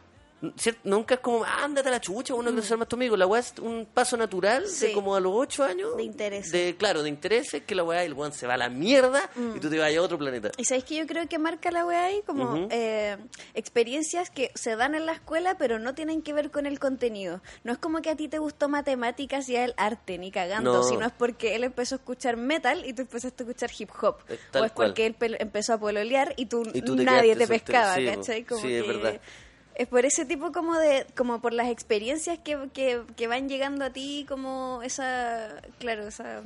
¿Cierto? 0.59 0.81
Nunca 0.85 1.15
es 1.15 1.21
como, 1.21 1.45
"Ah, 1.45 1.65
ándate 1.65 1.89
a 1.89 1.93
la 1.93 2.01
chucha, 2.01 2.35
uno 2.35 2.51
quiere 2.51 2.67
ser 2.67 2.77
más 2.77 2.89
tu 2.89 2.97
amigo. 2.97 3.17
La 3.17 3.27
weá 3.27 3.41
es 3.41 3.55
un 3.61 3.87
paso 3.93 4.17
natural 4.19 4.65
Mm. 4.65 4.69
Sí. 4.69 4.87
de 4.89 4.93
como 4.93 5.17
a 5.17 5.21
los 5.21 5.33
ocho 5.35 5.65
años. 5.65 5.97
De 5.97 6.03
intereses. 6.03 6.53
De, 6.53 6.77
claro, 6.77 7.03
de 7.03 7.09
intereses, 7.09 7.63
que 7.63 7.75
la 7.75 7.83
weá, 7.85 8.05
el 8.05 8.13
weón 8.13 8.33
se 8.33 8.47
va 8.47 8.55
a 8.55 8.57
la 8.59 8.69
mierda 8.69 9.31
Mm. 9.35 9.57
y 9.57 9.61
tú 9.61 9.71
te 9.71 9.79
vas 9.79 9.95
a 9.97 10.03
otro 10.03 10.19
planeta. 10.19 10.51
y 10.59 10.65
sabéis 10.67 10.85
que 10.85 10.97
yo 10.97 11.07
creo 11.07 11.27
que 11.27 11.39
marca 11.39 11.71
la 11.71 11.87
wea 11.87 12.05
ahí 12.05 12.23
como 12.27 12.69
eh, 12.71 13.17
experiencias 13.55 14.29
que 14.31 14.51
se 14.55 14.77
dan 14.77 14.95
en 14.95 15.07
la 15.07 15.13
escuela 15.13 15.57
pero 15.59 15.79
no 15.79 15.95
tienen 15.95 16.21
que 16.23 16.33
ver 16.33 16.51
con 16.51 16.67
el 16.67 16.79
contenido. 16.79 17.41
No 17.65 17.73
es 17.73 17.79
como 17.79 18.03
que 18.03 18.11
a 18.11 18.17
ti 18.17 18.29
te 18.29 18.39
gustó 18.39 18.69
matemáticas 18.69 19.49
y 19.49 19.57
a 19.57 19.65
él 19.65 19.75
arte, 19.79 20.19
ni 20.19 20.31
cagando, 20.31 20.73
No. 20.75 20.83
sino 20.83 21.07
es 21.07 21.13
porque 21.13 21.55
él 21.57 21.65
empezó 21.65 21.95
a 21.95 21.99
escuchar 21.99 22.37
metal 22.37 22.85
y 22.85 22.93
tú 22.93 23.03
empezaste 23.03 23.43
a 23.43 23.47
escuchar 23.47 23.71
hip 23.79 23.91
hop. 24.03 24.17
Eh, 24.29 24.39
o 24.55 24.65
es 24.65 24.73
cual. 24.73 24.89
porque 24.89 25.07
él 25.07 25.37
empezó 25.41 25.73
a 25.73 25.79
pololear 25.79 26.35
y 26.37 26.47
tú, 26.47 26.63
Y 26.75 26.83
tú 26.83 26.95
te 26.95 27.05
nadie 27.05 27.35
te 27.37 27.47
pescaba. 27.49 27.95
Sí, 27.95 28.05
¿cachai? 28.07 28.45
Como 28.45 28.61
Sí, 28.61 28.75
es 28.75 28.83
que 28.85 28.89
verdad. 28.93 29.21
Es 29.77 29.87
por 29.89 30.05
ese 30.07 30.25
tipo 30.25 30.53
como 30.53 30.77
de, 30.79 31.07
como 31.15 31.41
por 31.41 31.53
las 31.53 31.69
experiencias 31.69 32.39
que, 32.39 32.59
que, 32.73 33.27
van 33.29 33.49
llegando 33.49 33.85
a 33.85 33.91
ti, 33.91 34.25
como 34.29 34.81
esa, 34.83 35.61
claro, 35.79 36.09
esa 36.09 36.43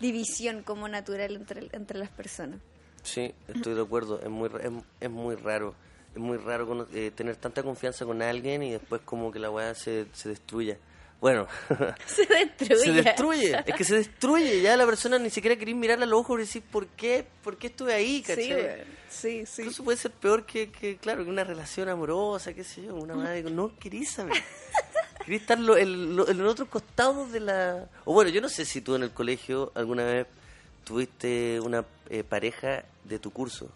división 0.00 0.62
como 0.62 0.88
natural 0.88 1.36
entre, 1.36 1.68
entre 1.72 1.98
las 1.98 2.08
personas. 2.08 2.58
Sí, 3.02 3.34
estoy 3.48 3.74
de 3.74 3.82
acuerdo. 3.82 4.20
Es 4.20 4.30
muy, 4.30 4.48
es, 4.62 4.70
es 5.00 5.10
muy 5.10 5.34
raro. 5.36 5.74
es 6.14 6.20
muy 6.20 6.38
raro 6.38 6.66
cono- 6.66 6.86
eh, 6.94 7.10
tener 7.14 7.36
tanta 7.36 7.62
confianza 7.62 8.06
con 8.06 8.22
alguien 8.22 8.62
y 8.62 8.72
después 8.72 9.02
como 9.04 9.30
que 9.30 9.38
la 9.38 9.50
weá 9.50 9.74
se, 9.74 10.06
se 10.14 10.30
destruya. 10.30 10.78
Bueno, 11.22 11.46
Se 12.06 12.26
destruye. 12.26 12.76
se 12.84 12.90
destruye, 12.92 13.62
es 13.64 13.74
que 13.76 13.84
se 13.84 13.94
destruye, 13.94 14.60
ya 14.60 14.76
la 14.76 14.84
persona 14.84 15.18
ni 15.20 15.30
siquiera 15.30 15.56
quería 15.56 15.74
mirarle 15.76 16.02
a 16.04 16.08
los 16.08 16.18
ojos 16.20 16.36
y 16.38 16.40
decir, 16.42 16.62
¿por 16.64 16.88
qué? 16.88 17.24
¿Por 17.44 17.56
qué 17.56 17.68
estuve 17.68 17.94
ahí? 17.94 18.22
¿cachai? 18.22 18.84
Sí, 19.08 19.44
sí, 19.44 19.46
sí. 19.46 19.62
Incluso 19.62 19.84
puede 19.84 19.98
ser 19.98 20.10
peor 20.10 20.44
que, 20.44 20.70
que, 20.72 20.96
claro, 20.96 21.22
que 21.24 21.30
una 21.30 21.44
relación 21.44 21.88
amorosa, 21.88 22.52
qué 22.54 22.64
sé 22.64 22.82
yo, 22.82 22.96
una 22.96 23.14
madre, 23.14 23.44
no 23.44 23.70
querís 23.78 24.10
saber. 24.10 24.34
Querís 25.24 25.42
estar 25.42 25.60
lo- 25.60 25.76
en 25.76 26.16
lo- 26.16 26.28
en 26.28 26.40
el 26.40 26.46
otro 26.48 26.66
costado 26.68 27.28
de 27.28 27.38
la... 27.38 27.86
O 28.04 28.12
bueno, 28.12 28.28
yo 28.30 28.40
no 28.40 28.48
sé 28.48 28.64
si 28.64 28.80
tú 28.80 28.96
en 28.96 29.04
el 29.04 29.12
colegio 29.12 29.70
alguna 29.76 30.02
vez 30.04 30.26
tuviste 30.82 31.60
una 31.60 31.84
eh, 32.10 32.24
pareja 32.24 32.82
de 33.04 33.20
tu 33.20 33.30
curso. 33.30 33.68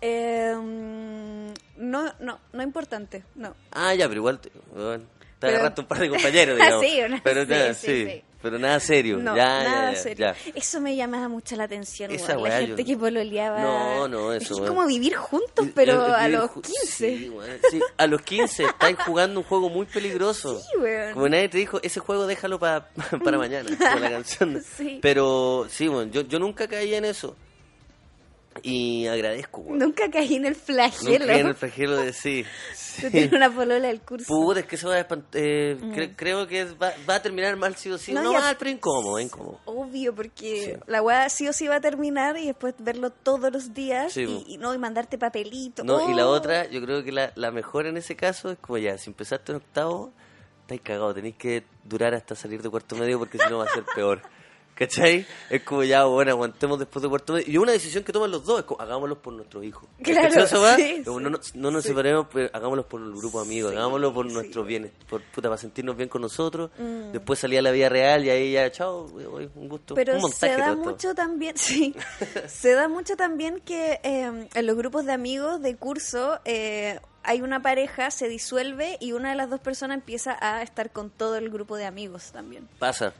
Eh, 0.00 0.54
no, 1.76 2.12
no, 2.18 2.38
no 2.52 2.62
importante, 2.62 3.22
no. 3.34 3.54
Ah, 3.70 3.94
ya, 3.94 4.08
pero 4.08 4.20
igual 4.20 4.40
te, 4.40 4.50
bueno, 4.74 5.04
te 5.42 5.48
Pero- 5.48 5.58
agarraste 5.58 5.80
un 5.80 5.86
par 5.88 5.98
de 5.98 6.08
compañeros, 6.08 6.56
digamos. 6.58 6.84
Sí, 6.86 7.00
una- 7.04 7.20
pero 7.22 7.44
nada, 7.46 7.74
sí, 7.74 7.86
sí, 7.86 8.06
sí. 8.10 8.22
pero 8.40 8.58
nada 8.58 8.80
serio. 8.80 9.18
No, 9.18 9.36
ya, 9.36 9.62
nada 9.64 9.92
ya, 9.92 9.98
serio. 9.98 10.26
ya. 10.44 10.52
Eso 10.54 10.80
me 10.80 10.94
llamaba 10.96 11.28
mucho 11.28 11.56
la 11.56 11.64
atención, 11.64 12.10
Esa 12.12 12.38
weá, 12.38 12.60
la 12.60 12.66
gente 12.66 12.82
yo- 12.84 12.86
que 12.86 12.96
pololeaba. 12.96 13.60
No, 13.60 14.08
no, 14.08 14.32
Es 14.32 14.44
eso, 14.44 14.54
weón. 14.56 14.68
como 14.68 14.86
vivir 14.86 15.14
juntos, 15.16 15.66
pero 15.74 16.06
y- 16.06 16.10
y- 16.10 16.14
a 16.14 16.28
los 16.28 16.50
ju- 16.50 16.62
15. 16.62 16.86
Sí, 17.18 17.32
sí, 17.70 17.80
a 17.96 18.06
los 18.06 18.22
15 18.22 18.64
estáis 18.64 18.96
jugando 19.04 19.40
un 19.40 19.46
juego 19.46 19.68
muy 19.68 19.86
peligroso. 19.86 20.60
Sí, 20.72 20.78
weón. 20.78 21.12
Como 21.14 21.28
nadie 21.28 21.48
te 21.48 21.58
dijo, 21.58 21.80
ese 21.82 22.00
juego 22.00 22.26
déjalo 22.26 22.58
pa- 22.58 22.88
para 23.24 23.36
mañana, 23.36 23.68
como 23.76 23.98
la 23.98 24.10
canción. 24.10 24.62
Sí. 24.76 24.98
Pero 25.02 25.66
sí, 25.68 25.88
bueno, 25.88 26.10
yo, 26.12 26.22
yo 26.22 26.38
nunca 26.38 26.66
caí 26.68 26.94
en 26.94 27.04
eso. 27.04 27.36
Y 28.62 29.06
agradezco, 29.06 29.60
weón. 29.62 29.78
Nunca 29.78 30.10
caí 30.10 30.34
en 30.36 30.46
el 30.46 30.52
Nunca 30.52 30.64
flagelo 30.64 31.26
caí 31.26 31.40
en 31.40 31.46
el 31.46 31.54
flagelo 31.54 31.96
de 31.96 32.12
sí. 32.12 32.44
sí. 32.74 33.10
tener 33.10 33.34
una 33.34 33.50
polola 33.54 33.88
del 33.88 34.00
curso. 34.00 34.26
Puta, 34.26 34.60
es 34.60 34.66
que 34.66 34.76
eso 34.76 34.88
va 34.88 34.96
a 34.96 35.06
eh, 35.32 35.76
cre- 35.80 36.12
creo 36.16 36.46
que 36.46 36.64
va, 36.64 36.92
va 37.08 37.14
a 37.16 37.22
terminar 37.22 37.56
mal 37.56 37.74
sí 37.76 37.90
o 37.90 37.98
sí. 37.98 38.12
No, 38.12 38.22
No, 38.22 38.32
mal, 38.34 38.56
pero 38.58 38.70
incómodo, 38.70 39.18
incómodo. 39.18 39.60
Obvio, 39.64 40.14
porque 40.14 40.76
Sí. 40.76 40.82
la 40.86 41.00
weá 41.02 41.28
sí 41.28 41.48
o 41.48 41.52
sí 41.52 41.66
va 41.68 41.76
a 41.76 41.80
terminar 41.80 42.36
y 42.36 42.46
después 42.46 42.74
verlo 42.78 43.10
todos 43.10 43.52
los 43.52 43.72
días 43.74 44.12
Sí, 44.12 44.44
y, 44.46 44.54
y 44.54 44.58
no 44.58 44.74
y 44.74 44.78
mandarte 44.78 45.18
papelito. 45.18 45.84
No, 45.84 46.10
y 46.10 46.14
la 46.14 46.26
Oh. 46.26 46.30
otra, 46.32 46.68
yo 46.68 46.82
creo 46.82 47.02
que 47.02 47.12
la, 47.12 47.32
la 47.36 47.50
mejor 47.50 47.86
en 47.86 47.96
ese 47.96 48.16
caso 48.16 48.50
es 48.50 48.58
como 48.58 48.78
ya, 48.78 48.98
si 48.98 49.10
empezaste 49.10 49.52
en 49.52 49.56
octavo, 49.56 50.12
estáis 50.62 50.80
cagados, 50.82 51.14
tenéis 51.14 51.36
que 51.36 51.64
durar 51.84 52.14
hasta 52.14 52.34
salir 52.34 52.62
de 52.62 52.68
cuarto 52.70 52.94
medio 52.96 53.18
porque 53.18 53.38
si 53.38 53.48
no 53.50 53.58
va 53.58 53.64
a 53.64 53.68
ser 53.68 53.84
peor. 53.94 54.22
¿Cachai? 54.74 55.26
Es 55.50 55.62
como 55.62 55.84
ya, 55.84 56.04
bueno, 56.04 56.30
aguantemos 56.32 56.78
después 56.78 57.02
de 57.02 57.08
cuarto 57.08 57.34
medio. 57.34 57.52
Y 57.52 57.58
una 57.58 57.72
decisión 57.72 58.02
que 58.04 58.12
toman 58.12 58.30
los 58.30 58.44
dos 58.44 58.60
es 58.60 58.64
como, 58.64 58.80
hagámoslo 58.80 59.20
por 59.20 59.32
nuestros 59.34 59.62
hijos. 59.64 59.88
Claro, 60.02 61.20
no, 61.20 61.30
nos- 61.30 61.54
no 61.54 61.70
nos 61.70 61.84
separemos, 61.84 62.26
pero 62.32 62.48
hagámoslo 62.52 62.88
por 62.88 63.00
el 63.02 63.12
grupo 63.12 63.40
de 63.42 63.46
amigos, 63.46 63.70
Sí, 63.72 63.76
hagámoslo 63.76 64.12
por 64.14 64.26
nuestros 64.32 64.66
bienes, 64.66 64.90
por 65.08 65.22
puta, 65.22 65.48
para 65.48 65.58
sentirnos 65.58 65.96
bien 65.96 66.08
con 66.08 66.22
nosotros. 66.22 66.70
Mm. 66.78 67.12
Después 67.12 67.38
salía 67.38 67.58
a 67.60 67.62
la 67.62 67.70
vida 67.70 67.88
real 67.90 68.24
y 68.24 68.30
ahí 68.30 68.52
ya, 68.52 68.70
chao, 68.72 69.04
un 69.54 69.68
gusto. 69.68 69.94
Pero 69.94 70.14
un 70.14 70.22
montaje 70.22 70.54
se 70.54 70.60
da 70.60 70.66
todo 70.74 70.84
mucho 70.84 71.14
también, 71.14 71.56
sí, 71.56 71.94
se 72.48 72.72
da 72.72 72.88
mucho 72.88 73.14
también 73.16 73.60
que 73.60 74.00
eh, 74.02 74.48
en 74.54 74.66
los 74.66 74.76
grupos 74.76 75.04
de 75.04 75.12
amigos 75.12 75.60
de 75.60 75.76
curso 75.76 76.40
eh, 76.46 76.98
hay 77.22 77.42
una 77.42 77.60
pareja, 77.62 78.10
se 78.10 78.26
disuelve 78.28 78.96
y 79.00 79.12
una 79.12 79.30
de 79.30 79.36
las 79.36 79.50
dos 79.50 79.60
personas 79.60 79.96
empieza 79.98 80.36
a 80.40 80.62
estar 80.62 80.90
con 80.90 81.10
todo 81.10 81.36
el 81.36 81.50
grupo 81.50 81.76
de 81.76 81.84
amigos 81.84 82.32
también. 82.32 82.68
Pasa. 82.78 83.12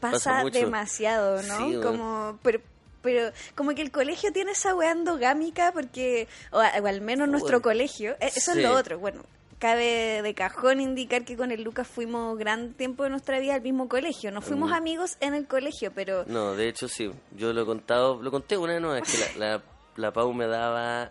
Pasa, 0.00 0.12
Pasa 0.30 0.42
mucho. 0.42 0.58
demasiado, 0.60 1.42
¿no? 1.42 1.56
Sí, 1.58 1.76
como, 1.82 2.38
pero, 2.42 2.60
pero 3.02 3.32
como 3.54 3.74
que 3.74 3.82
el 3.82 3.90
colegio 3.90 4.32
tiene 4.32 4.52
esa 4.52 4.74
weá 4.74 4.92
endogámica 4.92 5.72
porque, 5.72 6.28
o, 6.52 6.58
al 6.60 7.00
menos 7.00 7.28
nuestro 7.28 7.60
colegio, 7.62 8.12
eh, 8.20 8.30
eso 8.34 8.52
sí. 8.52 8.58
es 8.58 8.64
lo 8.64 8.74
otro, 8.76 8.98
bueno. 8.98 9.22
Cabe 9.58 10.22
de 10.22 10.34
cajón 10.34 10.80
indicar 10.80 11.24
que 11.24 11.36
con 11.36 11.50
el 11.50 11.62
Lucas 11.64 11.88
fuimos 11.88 12.38
gran 12.38 12.74
tiempo 12.74 13.02
de 13.02 13.10
nuestra 13.10 13.40
vida 13.40 13.54
al 13.56 13.60
mismo 13.62 13.88
colegio. 13.88 14.30
No 14.30 14.40
fuimos 14.40 14.70
Mm. 14.70 14.74
amigos 14.74 15.16
en 15.18 15.34
el 15.34 15.48
colegio, 15.48 15.90
pero 15.92 16.24
No, 16.28 16.54
de 16.54 16.68
hecho 16.68 16.86
sí. 16.86 17.10
Yo 17.32 17.52
lo 17.52 17.62
he 17.62 17.66
contado, 17.66 18.22
lo 18.22 18.30
conté 18.30 18.56
una 18.56 18.74
vez, 18.74 18.82
no, 18.82 18.94
es 18.94 19.02
que 19.02 19.36
la, 19.36 19.56
la, 19.56 19.62
la 19.96 20.12
Pau 20.12 20.32
me 20.32 20.46
daba, 20.46 21.10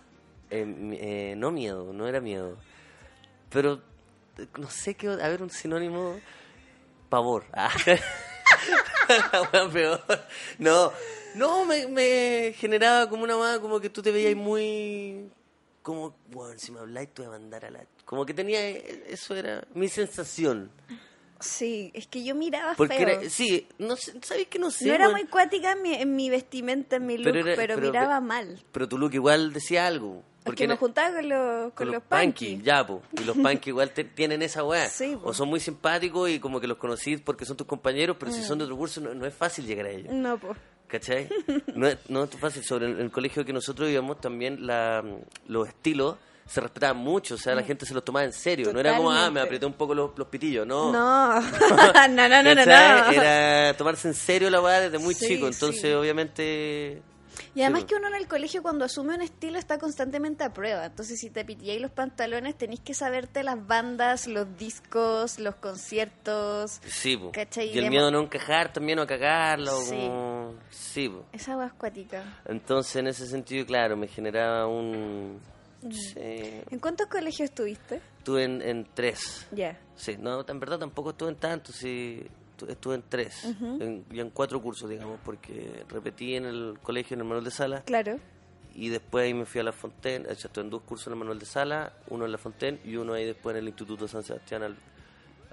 eh, 0.50 0.66
eh, 1.02 1.34
no 1.36 1.52
miedo, 1.52 1.92
no 1.92 2.08
era 2.08 2.22
miedo, 2.22 2.56
pero 3.50 3.82
no 4.58 4.70
sé 4.70 4.96
qué, 4.96 5.10
a 5.10 5.28
ver, 5.28 5.42
un 5.44 5.50
sinónimo, 5.50 6.18
pavor. 7.10 7.44
Ah. 7.52 7.70
La 9.54 9.70
peor. 9.70 10.02
No, 10.60 10.92
no, 11.36 11.66
me, 11.66 11.88
me 11.88 12.54
generaba 12.58 13.10
como 13.10 13.24
una 13.24 13.38
más, 13.38 13.60
como 13.60 13.80
que 13.80 13.90
tú 13.90 14.02
te 14.02 14.12
veías 14.12 14.36
muy, 14.36 15.30
como, 15.82 16.16
bueno, 16.32 16.58
si 16.60 16.72
me 16.72 16.80
habláis 16.80 17.14
te 17.14 17.22
voy 17.22 17.28
a 17.28 17.32
mandar 17.40 17.66
a 17.66 17.72
la... 17.72 17.86
Como 18.06 18.26
que 18.26 18.34
tenía, 18.34 18.68
eso 18.70 19.36
era 19.36 19.66
mi 19.74 19.88
sensación. 19.90 20.72
sí, 21.40 21.92
es 21.94 22.08
que 22.08 22.24
yo 22.24 22.34
miraba 22.36 22.74
Porque 22.76 22.96
feo. 22.98 23.08
era, 23.10 23.30
sí, 23.30 23.68
no 23.78 23.96
¿sabéis 23.98 24.48
que 24.48 24.60
no 24.60 24.72
sé? 24.72 24.88
no 24.88 24.94
era 24.94 25.10
muy 25.10 25.26
cuática 25.26 25.74
en 25.74 25.82
mi, 25.82 25.94
en 25.94 26.16
mi 26.16 26.30
vestimenta, 26.30 26.96
en 26.96 27.06
mi 27.06 27.18
look, 27.18 27.26
Pero 27.34 27.44
pero, 27.46 27.62
era- 27.62 27.76
pero- 27.76 27.88
miraba 27.88 28.20
mal. 28.22 28.64
Pero 28.72 28.88
tu 28.88 28.98
look 28.98 29.14
igual 29.14 29.54
decía 29.54 29.86
algo. 29.88 30.24
Porque 30.48 30.64
era- 30.64 30.74
me 30.74 30.78
juntaba 30.80 31.16
con 31.16 31.30
los, 31.30 31.74
con 31.74 31.92
los 31.92 32.04
punky. 32.04 32.62
ya, 32.64 32.86
po. 32.86 33.02
Y 33.22 33.24
los 33.24 33.36
punky 33.38 33.70
igual 33.70 33.92
te- 33.92 34.04
tienen 34.06 34.42
esa 34.42 34.64
weá. 34.64 34.88
Sí, 34.90 35.16
po. 35.22 35.30
o 35.30 35.34
son 35.34 35.48
muy 35.50 35.60
simpáticos 35.60 36.30
y 36.30 36.40
como 36.40 36.60
que 36.60 36.68
los 36.68 36.78
conocís 36.78 37.22
porque 37.22 37.46
son 37.46 37.56
tus 37.58 37.68
compañeros, 37.68 38.18
pero 38.20 38.32
Mm. 38.32 38.36
si 38.36 38.44
son 38.44 38.58
de 38.58 38.64
otro 38.66 38.78
curso 38.78 39.00
no, 39.02 39.14
no 39.14 39.26
es 39.26 39.34
fácil 39.34 39.66
llegar 39.66 39.86
a 39.86 39.90
ellos. 39.92 40.12
No, 40.14 40.38
pues. 40.38 40.58
¿Cachai? 40.88 41.28
No 41.76 41.86
es, 41.88 41.98
no 42.10 42.24
es 42.24 42.30
fácil. 42.38 42.64
Sobre 42.64 42.88
el, 42.88 43.00
el 43.00 43.12
colegio 43.12 43.44
que 43.46 43.54
nosotros 43.54 43.90
íbamos 43.90 44.20
también 44.22 44.66
la, 44.66 45.04
los 45.48 45.68
estilos 45.68 46.16
se 46.46 46.62
respetaban 46.62 46.96
mucho, 46.96 47.36
o 47.36 47.38
sea, 47.38 47.54
la 47.56 47.64
gente 47.64 47.86
se 47.86 47.94
los 47.94 48.06
tomaba 48.06 48.24
en 48.24 48.32
serio. 48.32 48.72
No 48.72 48.80
era 48.80 48.96
como, 48.96 49.12
ah, 49.12 49.30
me 49.30 49.42
Mm. 49.42 49.44
Apreté 49.44 49.66
un 49.66 49.74
poco 49.74 49.94
los, 49.94 50.12
los 50.18 50.30
pitillos, 50.30 50.66
no. 50.66 50.94
No, 50.94 51.42
no, 51.42 52.08
no, 52.08 52.30
no, 52.30 52.42
no, 52.42 52.56
no. 52.56 53.12
Era 53.12 53.76
tomarse 53.76 54.08
en 54.08 54.14
serio 54.14 54.50
la 54.50 54.62
weá 54.62 54.80
desde 54.80 54.98
muy 54.98 55.14
Sí, 55.14 55.28
chico, 55.28 55.48
entonces 55.48 55.82
sí. 55.82 55.92
obviamente... 55.92 57.02
Y 57.56 57.62
además 57.62 57.82
Sí, 57.82 57.88
que 57.88 57.96
uno 57.96 58.08
en 58.08 58.16
el 58.16 58.28
colegio 58.28 58.62
cuando 58.62 58.86
asume 58.86 59.16
un 59.16 59.22
estilo 59.22 59.58
está 59.60 59.78
constantemente 59.78 60.44
a 60.44 60.54
prueba. 60.54 60.86
Entonces 60.86 61.20
si 61.20 61.30
te 61.30 61.44
pitiáis 61.46 61.82
los 61.82 61.92
pantalones 61.92 62.56
tenéis 62.58 62.80
que 62.82 62.94
saberte 62.94 63.44
las 63.44 63.66
bandas, 63.66 64.28
los 64.28 64.58
discos, 64.58 65.40
los 65.40 65.56
conciertos. 65.56 66.80
Sí, 66.86 67.18
po. 67.18 67.32
¿Cachai? 67.32 67.70
y 67.74 67.78
el 67.78 67.90
miedo 67.90 68.08
a 68.08 68.12
no 68.12 68.22
encajar 68.22 68.72
también 68.74 69.00
o 69.00 69.04
a 69.04 69.08
cagarla 69.08 69.74
o 69.74 69.82
Sí. 69.82 69.92
como... 69.96 70.54
Sí, 70.70 71.10
po. 71.10 71.26
Esa 71.34 71.54
agua 71.54 71.68
escuática. 71.68 72.42
Entonces 72.46 72.96
en 72.98 73.08
ese 73.08 73.28
sentido, 73.28 73.66
claro, 73.66 73.96
me 73.98 74.08
generaba 74.08 74.68
un... 74.68 75.40
Mm. 75.82 75.92
Sí. 75.92 76.14
¿En 76.72 76.80
cuántos 76.80 77.08
colegios 77.08 77.50
estuviste? 77.50 78.02
Estuve 78.18 78.44
en, 78.46 78.62
en 78.62 78.88
tres. 78.94 79.46
Ya. 79.52 79.78
Sí, 79.96 80.18
no, 80.20 80.44
en 80.48 80.60
verdad 80.60 80.80
tampoco 80.80 81.12
estuve 81.12 81.30
en 81.30 81.36
tanto, 81.36 81.72
sí, 81.72 82.24
estuve 82.68 82.96
en 82.96 83.04
tres. 83.08 83.44
en- 83.46 84.06
y 84.12 84.20
en 84.20 84.30
cuatro 84.32 84.62
cursos, 84.62 84.90
digamos, 84.90 85.20
porque 85.24 85.84
repetí 85.90 86.36
en 86.36 86.46
el 86.46 86.80
colegio, 86.82 87.16
en 87.16 87.22
el 87.22 87.26
manual 87.28 87.44
de 87.44 87.52
sala, 87.52 87.82
Claro. 87.84 88.20
y 88.74 88.90
después 88.90 89.26
ahí 89.26 89.34
me 89.34 89.46
fui 89.46 89.60
a 89.62 89.64
la 89.64 89.72
Fontaine, 89.74 90.26
sea, 90.26 90.34
estuve 90.48 90.64
en 90.64 90.70
dos 90.70 90.82
cursos 90.84 91.08
en 91.08 91.14
el 91.14 91.20
manual 91.20 91.40
de 91.40 91.46
sala, 91.46 91.94
uno 92.10 92.26
en 92.26 92.32
la 92.32 92.38
Fontaine 92.38 92.80
y 92.84 92.96
uno 92.96 93.14
ahí 93.14 93.26
después 93.26 93.56
en 93.56 93.62
el 93.64 93.68
Instituto 93.68 94.08
San 94.08 94.24
Sebastián 94.24 94.64
al, 94.64 94.76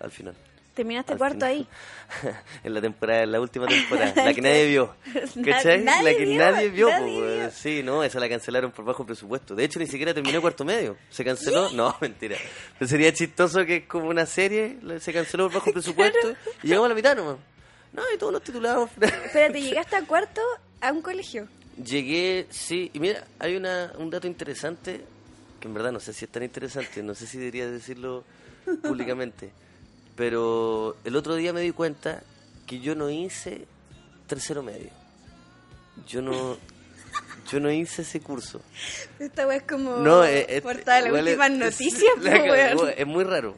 al 0.00 0.10
final. 0.10 0.34
¿Terminaste 0.74 1.12
Al 1.12 1.18
cuarto 1.18 1.46
ahí? 1.46 1.66
en 2.64 2.74
la 2.74 2.80
temporada, 2.80 3.22
en 3.22 3.32
la 3.32 3.40
última 3.40 3.66
temporada, 3.66 4.12
la 4.24 4.34
que 4.34 4.40
nadie 4.40 4.66
vio. 4.66 4.94
¿Cachai? 5.44 5.82
Nadie 5.82 6.12
la 6.12 6.18
que 6.18 6.24
vio, 6.24 6.38
nadie 6.38 6.68
vio, 6.68 6.90
nadie 6.90 7.20
po, 7.20 7.26
vio. 7.26 7.50
Sí, 7.52 7.82
no, 7.84 8.02
esa 8.02 8.18
la 8.18 8.28
cancelaron 8.28 8.72
por 8.72 8.84
bajo 8.84 9.06
presupuesto. 9.06 9.54
De 9.54 9.64
hecho, 9.64 9.78
ni 9.78 9.86
siquiera 9.86 10.12
terminé 10.12 10.40
cuarto 10.40 10.64
medio. 10.64 10.96
¿Se 11.10 11.24
canceló? 11.24 11.70
No, 11.70 11.96
mentira. 12.00 12.36
Pero 12.78 12.88
sería 12.88 13.12
chistoso 13.12 13.64
que 13.64 13.76
es 13.76 13.86
como 13.86 14.08
una 14.08 14.26
serie, 14.26 14.78
se 14.98 15.12
canceló 15.12 15.44
por 15.44 15.54
bajo 15.54 15.72
presupuesto 15.72 16.34
y 16.62 16.68
llegamos 16.68 16.86
a 16.86 16.88
la 16.88 16.94
mitad 16.96 17.16
nomás. 17.16 17.36
No, 17.92 18.02
y 18.12 18.18
todos 18.18 18.32
los 18.32 18.42
titulados. 18.42 18.90
Espérate, 19.00 19.62
llegaste 19.62 19.94
a 19.94 20.02
cuarto 20.04 20.40
a 20.80 20.90
un 20.90 21.02
colegio. 21.02 21.46
Llegué, 21.82 22.46
sí, 22.50 22.90
y 22.92 22.98
mira, 22.98 23.24
hay 23.38 23.56
una, 23.56 23.92
un 23.98 24.10
dato 24.10 24.26
interesante, 24.26 25.00
que 25.60 25.68
en 25.68 25.74
verdad 25.74 25.92
no 25.92 26.00
sé 26.00 26.12
si 26.12 26.24
es 26.24 26.30
tan 26.30 26.42
interesante, 26.42 27.02
no 27.02 27.14
sé 27.14 27.26
si 27.26 27.38
debería 27.38 27.70
decirlo 27.70 28.24
públicamente, 28.82 29.50
pero 30.16 30.96
el 31.04 31.16
otro 31.16 31.34
día 31.34 31.52
me 31.52 31.60
di 31.60 31.72
cuenta 31.72 32.22
que 32.66 32.80
yo 32.80 32.94
no 32.94 33.10
hice 33.10 33.66
tercero 34.26 34.62
medio. 34.62 34.90
Yo 36.06 36.22
no, 36.22 36.56
yo 37.50 37.60
no 37.60 37.70
hice 37.70 38.02
ese 38.02 38.20
curso. 38.20 38.60
Esta 39.18 39.46
wea 39.46 39.56
es 39.58 39.62
como 39.64 39.96
No, 39.98 40.24
eh, 40.24 40.46
eh, 40.48 40.60
portada 40.62 41.02
de 41.02 41.10
las 41.10 41.20
es- 41.20 41.26
últimas 41.26 41.50
noticias, 41.58 42.12
la 42.20 42.30
cagó, 42.32 42.52
weón. 42.52 42.94
Es 42.96 43.06
muy 43.06 43.24
raro. 43.24 43.56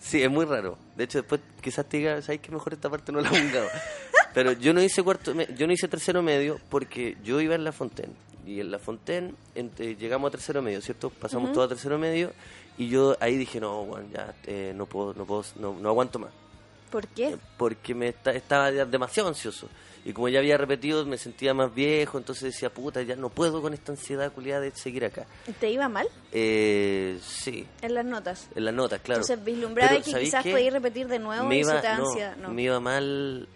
Sí, 0.00 0.22
es 0.22 0.30
muy 0.30 0.44
raro. 0.44 0.76
De 0.96 1.04
hecho, 1.04 1.18
después 1.18 1.40
quizás 1.60 1.88
te 1.88 1.98
diga, 1.98 2.20
¿sabes 2.22 2.40
qué 2.40 2.50
mejor 2.50 2.72
esta 2.72 2.90
parte 2.90 3.12
no 3.12 3.20
la 3.20 3.28
jugado? 3.28 3.68
Pero 4.34 4.52
yo 4.52 4.72
no 4.72 4.82
hice 4.82 5.02
cuarto, 5.02 5.32
yo 5.32 5.66
no 5.66 5.72
hice 5.72 5.86
tercero 5.88 6.22
medio 6.22 6.58
porque 6.70 7.16
yo 7.22 7.40
iba 7.40 7.54
en 7.54 7.64
la 7.64 7.70
Fontaine. 7.72 8.12
Y 8.46 8.58
en 8.60 8.70
la 8.72 8.78
Fontaine 8.80 9.34
ent- 9.54 9.96
llegamos 9.98 10.28
a 10.28 10.30
tercero 10.32 10.60
medio, 10.62 10.80
¿cierto? 10.80 11.10
Pasamos 11.10 11.52
todo 11.52 11.62
a 11.64 11.68
tercero 11.68 11.98
medio 11.98 12.32
y 12.78 12.88
yo 12.88 13.16
ahí 13.20 13.36
dije, 13.36 13.60
no, 13.60 13.84
bueno, 13.84 14.08
ya 14.12 14.34
eh, 14.46 14.72
no 14.74 14.86
puedo, 14.86 15.14
no 15.14 15.24
puedo, 15.24 15.44
no, 15.60 15.74
no 15.80 15.88
aguanto 15.88 16.18
más. 16.18 16.30
¿Por 16.90 17.06
qué? 17.08 17.36
porque 17.56 17.94
me 17.94 18.08
esta- 18.08 18.32
estaba 18.32 18.70
demasiado 18.70 19.28
ansioso. 19.30 19.68
Y 20.04 20.12
como 20.12 20.28
ya 20.28 20.40
había 20.40 20.58
repetido, 20.58 21.06
me 21.06 21.16
sentía 21.16 21.54
más 21.54 21.72
viejo, 21.72 22.18
entonces 22.18 22.52
decía, 22.52 22.70
puta, 22.70 23.02
ya 23.02 23.14
no 23.16 23.28
puedo 23.28 23.62
con 23.62 23.72
esta 23.72 23.92
ansiedad 23.92 24.32
culiada 24.32 24.60
de 24.60 24.72
seguir 24.72 25.04
acá. 25.04 25.24
¿Te 25.60 25.70
iba 25.70 25.88
mal 25.88 26.08
Eh, 26.32 27.18
sí, 27.22 27.66
en 27.82 27.94
las 27.94 28.04
notas? 28.04 28.48
en 28.54 28.64
las 28.64 28.74
notas, 28.74 29.00
claro. 29.00 29.22
Entonces 29.22 29.44
vislumbraba 29.44 29.96
que 29.98 30.10
¿sabéis 30.10 30.30
quizás 30.30 30.44
podías 30.46 30.72
repetir 30.72 31.06
de 31.06 31.18
nuevo 31.20 31.46
me 31.46 31.56
y 31.56 31.60
iba, 31.60 31.74
da 31.80 31.96
no, 31.98 32.08
ansiedad. 32.08 32.36
No. 32.36 32.48
me 32.50 32.62
iba 32.62 32.80
mal. 32.80 33.48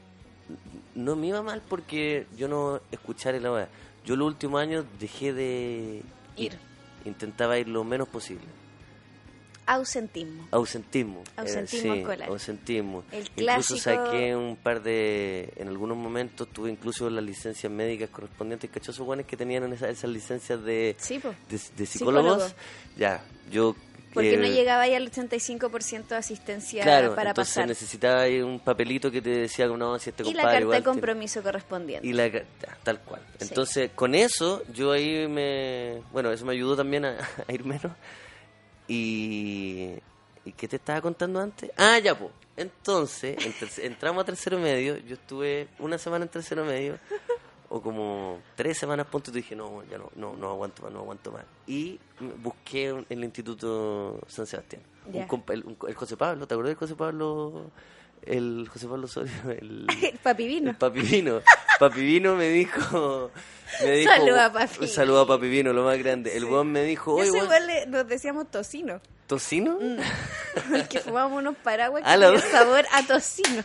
No 0.94 1.14
me 1.16 1.26
iba 1.26 1.42
mal 1.42 1.60
porque 1.68 2.26
yo 2.38 2.46
no 2.48 2.80
escuchara 2.92 3.38
la 3.40 3.52
weá. 3.52 3.68
Yo 4.06 4.14
los 4.16 4.28
últimos 4.28 4.62
años 4.62 4.84
dejé 5.00 5.32
de 5.34 6.02
Ir. 6.36 6.56
Intentaba 7.04 7.58
ir 7.58 7.68
lo 7.68 7.82
menos 7.84 8.08
posible. 8.08 8.44
Ausentismo. 9.66 10.46
Ausentismo. 10.52 11.22
era- 11.34 11.42
Ausentismo 11.42 11.92
sí, 11.94 11.98
escolar. 12.00 12.28
Ausentismo. 12.28 13.04
El 13.10 13.18
Incluso 13.20 13.34
clásico- 13.36 13.78
saqué 13.80 14.36
un 14.36 14.56
par 14.56 14.82
de. 14.82 15.52
En 15.56 15.68
algunos 15.68 15.96
momentos 15.96 16.48
tuve 16.52 16.70
incluso 16.70 17.10
las 17.10 17.24
licencias 17.24 17.70
médicas 17.72 18.10
correspondientes. 18.10 18.70
Cachosos 18.70 19.04
buenos 19.04 19.26
que 19.26 19.36
tenían 19.36 19.72
esas, 19.72 19.90
esas 19.90 20.10
licencias 20.10 20.62
de, 20.64 20.94
Sí, 20.98 21.18
de, 21.18 21.60
de 21.76 21.86
psicólogos. 21.86 22.42
Psicólogo. 22.44 22.54
Ya, 22.96 23.24
yo. 23.50 23.74
Porque 24.14 24.32
eh, 24.34 24.38
no 24.38 24.46
llegaba 24.46 24.82
ahí 24.82 24.94
al 24.94 25.10
85% 25.10 26.06
de 26.08 26.16
asistencia 26.16 26.82
Claro, 26.84 27.14
para 27.14 27.30
entonces 27.30 27.54
pasar. 27.54 27.68
necesitaba 27.68 28.22
ahí 28.22 28.40
un 28.40 28.60
papelito 28.60 29.10
que 29.10 29.20
te 29.20 29.28
decía 29.28 29.68
que 29.68 29.76
no, 29.76 29.98
si 29.98 30.08
este 30.08 30.22
Y 30.26 30.32
la 30.32 30.44
carta 30.44 30.60
igual 30.60 30.78
de 30.78 30.82
tiene- 30.82 30.84
compromiso 30.94 31.42
correspondiente. 31.42 32.06
Y 32.06 32.14
la 32.14 32.30
tal 32.82 33.00
cual. 33.00 33.20
Sí. 33.38 33.48
Entonces, 33.48 33.90
con 33.94 34.14
eso, 34.14 34.62
yo 34.72 34.92
ahí 34.92 35.28
me. 35.28 36.00
Bueno, 36.12 36.30
eso 36.32 36.46
me 36.46 36.52
ayudó 36.52 36.74
también 36.76 37.04
a, 37.04 37.16
a 37.46 37.52
ir 37.52 37.62
menos. 37.64 37.92
Y. 38.88 39.94
¿Y 40.44 40.52
qué 40.52 40.68
te 40.68 40.76
estaba 40.76 41.00
contando 41.00 41.40
antes? 41.40 41.70
Ah, 41.76 41.98
ya, 41.98 42.16
pues. 42.16 42.30
Entonces, 42.56 43.36
en 43.44 43.52
entramos 43.92 44.22
a 44.22 44.26
tercero 44.26 44.58
medio. 44.58 44.96
Yo 44.98 45.14
estuve 45.14 45.68
una 45.78 45.98
semana 45.98 46.24
en 46.24 46.30
tercero 46.30 46.64
medio. 46.64 46.98
O 47.68 47.82
como 47.82 48.38
tres 48.54 48.78
semanas, 48.78 49.06
punto. 49.08 49.30
Y 49.32 49.34
dije, 49.34 49.56
no, 49.56 49.82
ya 49.90 49.98
no, 49.98 50.10
no, 50.14 50.34
no 50.36 50.50
aguanto 50.50 50.82
más, 50.84 50.92
no 50.92 51.00
aguanto 51.00 51.32
más. 51.32 51.44
Y 51.66 51.98
busqué 52.42 52.92
un- 52.92 53.04
el 53.08 53.24
Instituto 53.24 54.20
San 54.28 54.46
Sebastián. 54.46 54.82
Un 55.06 55.12
Ya. 55.14 55.26
compa- 55.28 55.52
el, 55.54 55.64
un- 55.64 55.76
el 55.88 55.94
José 55.94 56.16
Pablo, 56.16 56.46
¿te 56.46 56.54
acuerdas 56.54 56.70
del 56.70 56.78
José 56.78 56.94
Pablo? 56.94 57.70
El 58.22 58.68
José 58.72 58.86
Pablo 58.88 59.04
Osorio, 59.06 59.32
el, 59.50 59.86
El 60.02 60.18
papi 60.22 60.46
vino. 60.46 60.70
el 60.70 60.76
Papi 60.76 61.00
Vino. 61.00 61.40
Papi 61.78 62.00
Vino 62.00 62.34
me 62.36 62.48
dijo. 62.48 63.30
Me 63.82 63.90
dijo 63.92 64.10
Saluda 64.12 64.46
a 64.46 64.52
Papi 64.52 64.76
Un 64.80 64.88
saludo 64.88 65.20
a 65.22 65.26
Papi 65.26 65.48
Vino, 65.48 65.72
lo 65.72 65.84
más 65.84 65.98
grande. 65.98 66.36
El 66.36 66.44
weón 66.46 66.70
me 66.72 66.82
dijo, 66.84 67.14
oye, 67.14 67.30
weón, 67.30 67.44
igual 67.44 67.66
le- 67.66 67.86
nos 67.86 68.06
decíamos 68.08 68.50
tocino. 68.50 69.00
¿tocino? 69.26 69.76
que 70.88 71.00
fumábamos 71.00 71.40
unos 71.40 71.56
paraguas 71.56 72.02
que 72.04 72.16
la- 72.16 72.30
tenían 72.32 72.50
sabor 72.52 72.86
a 72.92 73.02
tocino. 73.06 73.64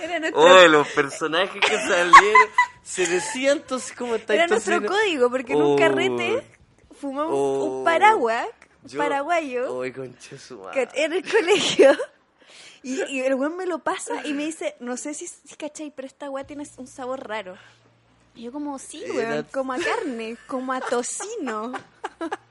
Era 0.00 0.18
nuestro, 0.18 0.40
Oye, 0.42 0.68
los 0.68 0.88
personajes 0.88 1.60
que 1.60 1.76
salieron 1.78 2.50
se 2.82 3.06
decían 3.06 3.58
entonces 3.58 3.96
cómo 3.96 4.16
está 4.16 4.34
era 4.34 4.46
nuestro 4.48 4.84
código, 4.84 5.30
porque 5.30 5.52
en 5.52 5.62
un 5.62 5.78
carrete 5.78 6.42
fumamos 7.00 7.32
Oh. 7.34 7.78
un 7.78 7.84
paraguas 7.84 8.46
Yo- 8.88 8.98
paraguayo 8.98 9.68
que 10.72 10.88
en 10.94 11.12
el 11.12 11.22
colegio. 11.32 11.96
Y, 12.82 13.02
y 13.10 13.20
el 13.22 13.34
weón 13.34 13.56
me 13.56 13.66
lo 13.66 13.78
pasa 13.80 14.24
y 14.26 14.32
me 14.32 14.44
dice, 14.44 14.76
no 14.80 14.96
sé 14.96 15.12
si, 15.14 15.26
si 15.26 15.56
cachai, 15.56 15.90
pero 15.94 16.06
esta 16.06 16.30
weá 16.30 16.44
tiene 16.46 16.64
un 16.76 16.86
sabor 16.86 17.26
raro. 17.26 17.56
Y 18.34 18.42
yo 18.44 18.52
como, 18.52 18.78
sí, 18.78 19.02
weón, 19.10 19.46
como 19.52 19.72
a 19.72 19.78
carne, 19.78 20.36
como 20.46 20.72
a 20.72 20.80
tocino. 20.80 21.72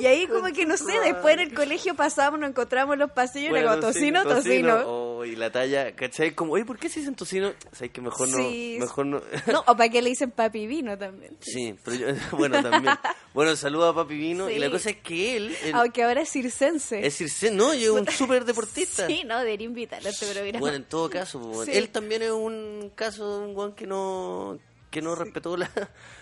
Y 0.00 0.06
ahí 0.06 0.26
como 0.26 0.48
que, 0.52 0.64
no 0.64 0.76
sé, 0.76 0.98
después 1.04 1.34
en 1.34 1.40
el 1.40 1.54
colegio 1.54 1.94
pasábamos, 1.94 2.40
nos 2.40 2.50
encontramos 2.50 2.94
en 2.94 3.00
los 3.00 3.10
pasillos 3.10 3.48
y 3.48 3.50
Bueno, 3.50 3.72
era 3.72 3.80
como 3.80 3.92
tocino, 3.92 4.22
sí, 4.22 4.28
tocino. 4.28 4.76
Oh, 4.86 5.24
y 5.24 5.36
la 5.36 5.50
talla, 5.50 5.94
¿cachai? 5.94 6.34
Como, 6.34 6.54
oye, 6.54 6.64
¿por 6.64 6.78
qué 6.78 6.88
se 6.88 7.00
dicen 7.00 7.14
tocino? 7.14 7.52
¿Sabes 7.72 7.90
que 7.90 8.00
mejor 8.00 8.28
no? 8.28 8.38
Sí. 8.38 8.76
Mejor 8.80 9.06
no. 9.06 9.22
No, 9.46 9.60
o 9.66 9.76
para 9.76 9.88
qué 9.88 10.00
le 10.00 10.10
dicen 10.10 10.30
papi 10.30 10.66
vino 10.66 10.96
también. 10.96 11.36
Sí, 11.40 11.74
pero 11.84 11.96
yo, 11.96 12.06
bueno, 12.36 12.62
también. 12.62 12.94
Bueno, 13.32 13.54
saludo 13.54 13.88
a 13.88 13.94
Papi 13.94 14.16
Vino. 14.16 14.50
Y 14.50 14.58
la 14.58 14.70
cosa 14.70 14.90
es 14.90 14.96
que 14.96 15.36
él. 15.36 15.56
Aunque 15.72 16.02
ahora 16.02 16.22
es 16.22 16.30
circense. 16.30 17.06
es 17.06 17.18
decir, 17.18 17.52
no, 17.52 17.72
y 17.74 17.84
es 17.84 17.90
un 17.90 18.06
súper 18.10 18.44
deportista. 18.44 19.06
Sí, 19.06 19.22
no, 19.24 19.38
debería 19.38 19.66
invitarlo 19.66 20.08
a 20.08 20.10
este 20.10 20.26
programa. 20.26 20.58
Bueno, 20.58 20.76
en 20.76 20.84
todo 20.84 21.08
caso, 21.08 21.64
Sí. 21.64 21.70
él 21.74 21.90
también 21.90 22.22
es 22.22 22.30
un 22.30 22.90
caso 22.94 23.38
de 23.38 23.46
un 23.46 23.54
guan 23.54 23.72
que 23.74 23.86
no 23.86 24.58
que 24.90 25.00
no 25.00 25.14
respetó 25.14 25.56
la, 25.56 25.70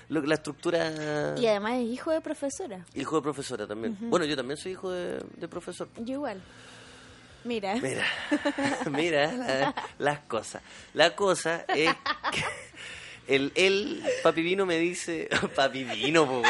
lo- 0.09 0.23
la 0.23 0.35
estructura 0.35 1.35
Y 1.39 1.47
además 1.47 1.75
es 1.75 1.87
hijo 1.89 2.11
de 2.11 2.21
profesora. 2.21 2.85
hijo 2.95 3.17
de 3.17 3.23
profesora 3.23 3.67
también. 3.67 3.97
Bueno, 4.01 4.25
yo 4.27 4.37
también 4.37 4.57
soy 4.57 4.73
hijo 4.73 4.91
de, 4.91 5.19
de 5.37 5.49
profesor. 5.49 5.89
Yo 5.99 6.15
igual. 6.15 6.41
Mira. 7.45 7.77
Mira, 7.77 8.05
mira 8.91 9.33
la- 9.33 9.75
las 9.99 10.21
cosas. 10.21 10.63
La 10.95 11.15
cosa 11.15 11.65
es 11.69 11.95
que 12.33 13.35
el, 13.35 13.53
el 13.55 14.03
papi 14.23 14.43
vino 14.43 14.67
me 14.67 14.79
dice, 14.79 15.29
papi 15.57 15.85
vino, 15.85 16.27
po. 16.27 16.43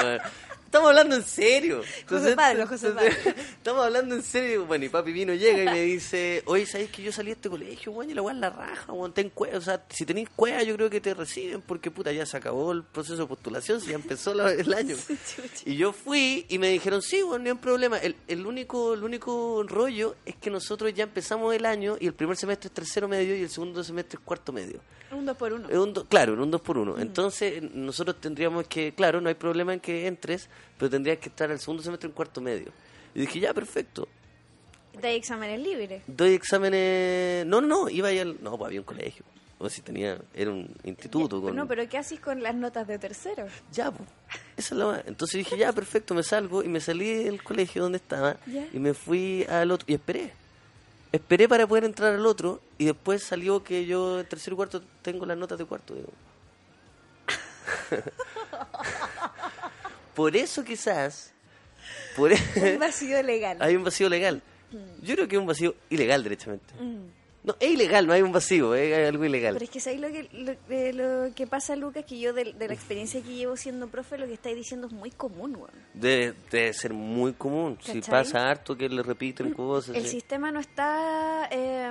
Estamos 0.68 0.88
hablando 0.90 1.16
en 1.16 1.22
serio. 1.22 1.81
José 2.07 2.37
Pablo, 2.37 2.66
José 2.66 2.92
Estamos 3.57 3.87
hablando 3.87 4.14
en 4.16 4.22
serio. 4.22 4.66
Bueno, 4.66 4.85
y 4.85 4.90
papi 4.90 5.12
vino 5.12 5.33
llega 5.33 5.62
y 5.62 5.64
me 5.64 5.81
dice, 5.81 6.42
oye, 6.44 6.66
¿sabes 6.66 6.90
que 6.90 7.02
yo 7.02 7.11
salí 7.11 7.28
de 7.28 7.37
este 7.37 7.48
colegio, 7.48 7.90
weón? 7.92 8.11
Y 8.11 8.12
la 8.14 8.20
es 8.31 8.37
la 8.37 8.50
raja, 8.50 8.92
weón. 8.92 9.14
Ten 9.14 9.31
cueva. 9.31 9.57
O 9.57 9.62
sea, 9.62 9.83
si 9.88 10.04
tenéis 10.04 10.28
cueva, 10.37 10.62
yo 10.62 10.74
creo 10.76 10.90
que 10.90 11.00
te 11.00 11.14
reciben 11.14 11.62
porque, 11.62 11.90
puta, 11.90 12.12
ya 12.12 12.26
se 12.26 12.37
acabó 12.37 12.70
el 12.72 12.83
proceso 12.85 13.16
de 13.16 13.26
postulación, 13.26 13.81
si 13.81 13.88
ya 13.88 13.94
empezó 13.94 14.35
la- 14.35 14.52
el 14.52 14.74
año. 14.74 14.94
Y 15.64 15.76
yo 15.76 15.92
fui 15.94 16.44
y 16.50 16.59
me 16.59 16.68
dijeron, 16.68 17.00
sí, 17.00 17.22
bueno, 17.22 17.44
no 17.44 17.50
hay 17.52 17.57
problema. 17.57 17.96
El, 17.96 18.14
el, 18.28 18.44
único, 18.46 18.92
el 18.92 19.02
único 19.04 19.62
rollo 19.66 20.16
es 20.26 20.37
que 20.37 20.50
nosotros 20.50 20.92
ya 20.92 21.04
empezamos 21.04 21.54
el 21.54 21.64
año 21.64 21.96
y 21.98 22.07
el 22.09 22.12
primer 22.12 22.37
semestre 22.37 22.68
es 22.68 22.74
tercero 22.74 23.09
medio 23.09 23.35
y 23.35 23.40
el 23.40 23.48
segundo 23.48 23.83
semestre 23.83 24.18
es 24.18 24.24
cuarto 24.24 24.52
medio. 24.52 24.81
Un 25.11 25.24
dos 25.24 25.37
por 25.38 25.50
uno. 25.54 25.66
Es 25.70 25.76
un 25.78 25.94
do- 25.94 26.04
claro, 26.04 26.35
en 26.35 26.40
un 26.40 26.50
2 26.50 26.61
por 26.61 26.76
1 26.76 26.98
Entonces, 26.98 27.62
nosotros 27.72 28.20
tendríamos 28.20 28.66
que, 28.68 28.92
claro, 28.94 29.22
no 29.22 29.31
hay 29.31 29.35
problema 29.37 29.72
en 29.72 29.81
que 29.81 30.07
entres, 30.07 30.50
pero 30.79 30.90
tendrías 30.90 31.18
que 31.18 31.29
estar 31.29 31.51
el 31.51 31.59
segundo 31.59 31.83
semestre 31.83 32.09
en 32.09 32.14
cuarto 32.14 32.40
medio. 32.40 32.73
Y 33.14 33.21
dije, 33.21 33.40
ya, 33.40 33.53
perfecto. 33.55 34.09
De 35.01 35.14
exámenes 35.14 35.61
libres. 35.61 36.03
Doy 36.07 36.35
exámenes. 36.35 37.47
No, 37.47 37.61
no, 37.61 37.66
no, 37.66 37.88
iba 37.88 38.09
ahí 38.09 38.18
al. 38.18 38.42
No, 38.42 38.57
pues 38.59 38.66
había 38.68 38.81
un 38.81 38.87
colegio. 38.87 39.25
O 39.59 39.68
si 39.68 39.81
tenía. 39.83 40.18
Era 40.35 40.51
un 40.51 40.68
instituto. 40.85 41.40
Con... 41.40 41.55
No, 41.57 41.66
pero 41.66 41.88
¿qué 41.88 41.99
haces 41.99 42.21
con 42.21 42.42
las 42.42 42.55
notas 42.55 42.87
de 42.87 42.99
tercero? 42.99 43.47
Ya, 43.73 43.90
pues. 43.90 44.09
Esa 44.57 44.75
es 44.75 44.79
la 44.79 45.03
Entonces 45.07 45.38
dije, 45.38 45.57
ya, 45.59 45.73
perfecto, 45.73 46.14
me 46.14 46.23
salgo 46.23 46.62
y 46.62 46.68
me 46.68 46.81
salí 46.81 47.25
del 47.25 47.42
colegio 47.42 47.83
donde 47.83 47.99
estaba 47.99 48.37
Ya. 48.47 48.66
y 48.73 48.79
me 48.79 48.94
fui 48.94 49.44
al 49.49 49.71
otro. 49.71 49.85
Y 49.88 49.94
esperé. 49.94 50.33
Esperé 51.11 51.49
para 51.49 51.66
poder 51.66 51.85
entrar 51.85 52.14
al 52.14 52.27
otro 52.27 52.61
y 52.77 52.85
después 52.85 53.23
salió 53.23 53.64
que 53.64 53.87
yo 53.87 54.21
en 54.21 54.27
tercer 54.27 54.53
y 54.53 54.57
cuarto 54.57 54.83
tengo 55.03 55.27
las 55.27 55.38
notas 55.38 55.59
de 55.59 55.64
cuarto. 55.64 55.94
digo. 55.94 56.09
por 60.18 60.37
eso 60.37 60.64
quizás. 60.64 61.33
Por 62.16 62.33
e- 62.33 62.72
Un 62.74 62.78
vacío 62.87 63.22
legal. 63.22 63.57
hay 63.61 63.76
un 63.76 63.85
vacío 63.85 64.09
legal. 64.09 64.42
Yo 65.00 65.14
creo 65.14 65.28
que 65.28 65.37
es 65.37 65.40
un 65.40 65.46
vacío 65.46 65.74
ilegal, 65.90 66.22
derechamente. 66.24 66.74
Mm. 66.78 67.07
No, 67.44 67.57
es 67.61 67.70
ilegal, 67.70 68.07
no 68.07 68.12
hay 68.12 68.20
un 68.20 68.33
vacío, 68.33 68.74
es 68.74 69.09
algo 69.09 69.24
ilegal. 69.24 69.54
Pero 69.54 69.64
es 69.64 69.70
que 69.70 69.81
¿sabes 69.81 70.00
lo 70.00 70.09
que, 70.09 70.28
lo, 70.33 70.54
de 70.68 70.92
lo 70.92 71.33
que 71.35 71.46
pasa, 71.46 71.76
Lucas? 71.76 72.04
Que 72.04 72.18
yo, 72.18 72.33
de, 72.35 72.52
de 72.52 72.66
la 72.66 72.74
experiencia 72.74 73.22
que 73.22 73.33
llevo 73.33 73.57
siendo 73.57 73.87
profe, 73.88 74.18
lo 74.18 74.26
que 74.26 74.35
estáis 74.35 74.57
diciendo 74.57 74.88
es 74.88 74.92
muy 74.92 75.11
común, 75.12 75.54
weón. 75.54 75.70
Debe, 75.94 76.35
debe 76.50 76.72
ser 76.74 76.92
muy 76.92 77.33
común. 77.35 77.78
Si 77.81 78.00
pasa 78.02 78.50
harto 78.50 78.76
que 78.76 78.88
le 78.88 79.02
repiten 79.04 79.54
cosas. 79.54 79.94
El 79.96 80.02
sí. 80.02 80.11
sistema 80.11 80.50
no 80.50 80.59
está... 80.61 81.48
eh, 81.52 81.90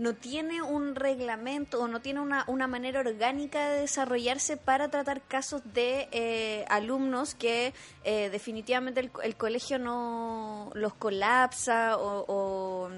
no 0.00 0.14
tiene 0.14 0.62
un 0.62 0.94
reglamento 0.94 1.78
o 1.82 1.86
no 1.86 2.00
tiene 2.00 2.20
una, 2.20 2.44
una 2.46 2.66
manera 2.66 3.00
orgánica 3.00 3.68
de 3.68 3.80
desarrollarse 3.82 4.56
para 4.56 4.88
tratar 4.88 5.20
casos 5.20 5.60
de 5.74 6.08
eh, 6.10 6.64
alumnos 6.70 7.34
que 7.34 7.74
eh, 8.04 8.30
definitivamente 8.30 9.00
el, 9.00 9.10
el 9.22 9.36
colegio 9.36 9.78
no 9.78 10.70
los 10.72 10.94
colapsa 10.94 11.98
o, 11.98 12.24
o, 12.28 12.90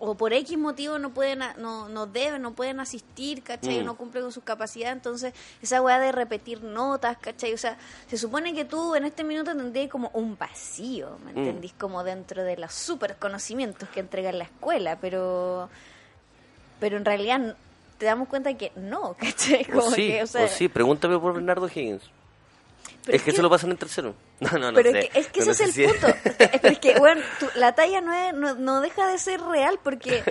o 0.00 0.14
por 0.16 0.34
X 0.34 0.58
motivo 0.58 0.98
no 0.98 1.14
pueden 1.14 1.38
no, 1.56 1.88
no 1.88 2.06
deben, 2.06 2.42
no 2.42 2.52
pueden 2.52 2.78
asistir, 2.78 3.42
¿cachai? 3.42 3.80
Mm. 3.80 3.86
No 3.86 3.96
cumplen 3.96 4.24
con 4.24 4.32
sus 4.32 4.44
capacidades, 4.44 4.96
entonces 4.96 5.32
esa 5.62 5.80
weá 5.80 5.98
de 5.98 6.12
repetir 6.12 6.62
notas, 6.62 7.16
¿cachai? 7.16 7.54
O 7.54 7.58
sea, 7.58 7.78
se 8.06 8.18
supone 8.18 8.54
que 8.54 8.66
tú 8.66 8.94
en 8.94 9.06
este 9.06 9.24
minuto 9.24 9.56
tendrías 9.56 9.88
como 9.90 10.10
un 10.12 10.36
vacío, 10.36 11.18
¿me 11.24 11.32
Mm. 11.32 11.38
entendís? 11.38 11.72
Como 11.72 12.04
dentro 12.04 12.44
de 12.44 12.58
los 12.58 12.74
super 12.74 13.16
conocimientos 13.16 13.88
que 13.88 14.00
entrega 14.00 14.30
la 14.30 14.44
escuela, 14.44 14.98
pero 15.00 15.70
pero 16.80 16.96
en 16.96 17.04
realidad 17.04 17.56
te 17.98 18.06
damos 18.06 18.28
cuenta 18.28 18.54
que 18.54 18.72
no, 18.76 19.14
¿cachai? 19.18 19.66
O 19.70 19.80
Como 19.80 19.90
sí, 19.90 20.08
que, 20.08 20.22
o 20.22 20.26
sea, 20.26 20.44
o 20.44 20.48
sí, 20.48 20.68
pregúntame 20.68 21.18
por 21.18 21.34
Bernardo 21.34 21.66
Higgins. 21.66 22.02
pero 23.04 23.16
es 23.16 23.22
que 23.22 23.32
se 23.32 23.42
lo 23.42 23.50
pasan 23.50 23.70
en 23.70 23.76
tercero. 23.76 24.14
No, 24.40 24.52
no, 24.52 24.70
no 24.70 24.74
pero 24.74 24.92
sé. 24.92 25.00
es 25.00 25.08
que, 25.08 25.18
es 25.18 25.26
que 25.28 25.40
No, 25.44 25.50
ese 25.52 25.64
no 25.64 25.70
es 25.70 25.76
el 25.78 25.86
si- 25.86 25.92
punto. 25.92 26.06
Es 26.08 26.60
pero 26.60 26.68
es 26.68 26.78
que, 26.78 26.94
bueno, 26.98 27.22
tú- 27.40 27.48
la 27.56 27.74
talla 27.74 28.00
no, 28.00 28.12
es, 28.12 28.34
no, 28.34 28.54
no 28.54 28.80
deja 28.80 29.08
de 29.08 29.18
ser 29.18 29.40
real 29.40 29.80
porque 29.82 30.22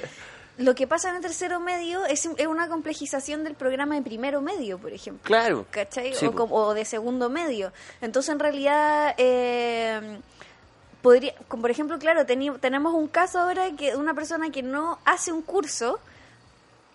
lo 0.57 0.73
que 0.75 0.87
pasa 0.87 1.09
en 1.09 1.17
el 1.17 1.21
tercero 1.21 1.59
medio 1.59 2.05
es, 2.05 2.25
es 2.37 2.47
una 2.47 2.67
complejización 2.69 3.43
del 3.43 3.53
programa 3.55 3.95
de 3.95 4.01
primero 4.01 4.41
medio, 4.41 4.79
por 4.79 4.93
ejemplo. 4.93 5.23
Claro. 5.23 5.65
¿Cachai? 5.71 6.13
Sí, 6.15 6.25
o, 6.25 6.31
o 6.31 6.73
de 6.73 6.85
segundo 6.85 7.29
medio. 7.29 7.73
Entonces, 8.01 8.31
en 8.31 8.39
realidad, 8.39 9.13
eh, 9.17 10.19
podría, 11.01 11.33
como 11.47 11.61
por 11.61 11.71
ejemplo, 11.71 11.99
claro, 11.99 12.25
teni- 12.25 12.57
tenemos 12.59 12.93
un 12.93 13.07
caso 13.07 13.39
ahora 13.39 13.69
que 13.77 13.95
una 13.95 14.13
persona 14.13 14.49
que 14.49 14.63
no 14.63 14.97
hace 15.05 15.31
un 15.31 15.41
curso, 15.41 15.99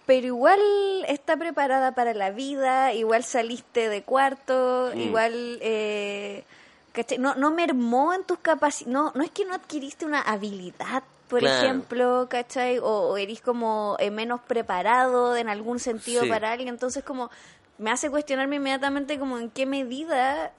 pero 0.07 0.27
igual 0.27 0.61
está 1.09 1.37
preparada 1.37 1.93
para 1.95 2.15
la 2.15 2.31
vida, 2.31 2.93
igual 2.93 3.25
saliste 3.25 3.89
de 3.89 4.03
cuarto, 4.03 4.93
Mm. 4.95 5.01
igual... 5.01 5.59
Eh, 5.63 6.45
¿cachai? 6.93 7.17
No, 7.19 7.35
no 7.37 7.51
mermó 7.51 8.13
en 8.13 8.23
tus 8.25 8.39
capacidades, 8.39 8.93
no, 8.93 9.13
no 9.15 9.23
es 9.25 9.31
que 9.31 9.45
no 9.47 9.55
adquiriste 9.55 10.05
una 10.05 10.21
habilidad, 10.21 11.03
por 11.29 11.39
Claro. 11.41 11.57
ejemplo, 11.67 12.27
¿cachai? 12.29 12.79
O, 12.81 12.85
o 12.85 13.17
eres 13.17 13.41
como 13.41 13.97
eh, 13.99 14.11
menos 14.11 14.41
preparado 14.43 15.35
en 15.37 15.49
algún 15.49 15.79
sentido 15.79 16.25
Sí. 16.25 16.29
para 16.29 16.51
alguien, 16.53 16.69
entonces 16.69 17.03
como 17.03 17.31
me 17.79 17.91
hace 17.91 18.11
cuestionarme 18.11 18.57
inmediatamente 18.57 19.19
como 19.19 19.39
en 19.39 19.49
qué 19.49 19.65
medida 19.65 20.53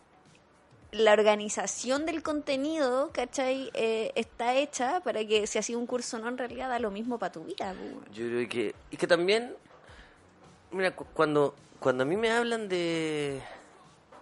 la 0.93 1.13
organización 1.13 2.05
del 2.05 2.23
contenido, 2.23 3.09
¿cachai? 3.13 3.69
Eh, 3.73 4.11
está 4.15 4.55
hecha 4.55 5.01
para 5.01 5.25
que 5.25 5.47
si 5.47 5.57
hacía 5.59 5.77
un 5.77 5.85
curso 5.87 6.17
o 6.17 6.19
no, 6.19 6.29
en 6.29 6.37
realidad 6.37 6.69
da 6.69 6.79
lo 6.79 6.91
mismo 6.91 7.17
para 7.19 7.31
tu 7.31 7.43
vida. 7.43 7.73
Yo 8.13 8.25
creo 8.27 8.47
que. 8.49 8.75
Es 8.91 8.97
que 8.99 9.07
también. 9.07 9.55
Mira, 10.71 10.95
cu- 10.95 11.05
cuando, 11.13 11.55
cuando 11.79 12.03
a 12.03 12.05
mí 12.05 12.15
me 12.17 12.31
hablan 12.31 12.67
de. 12.69 13.41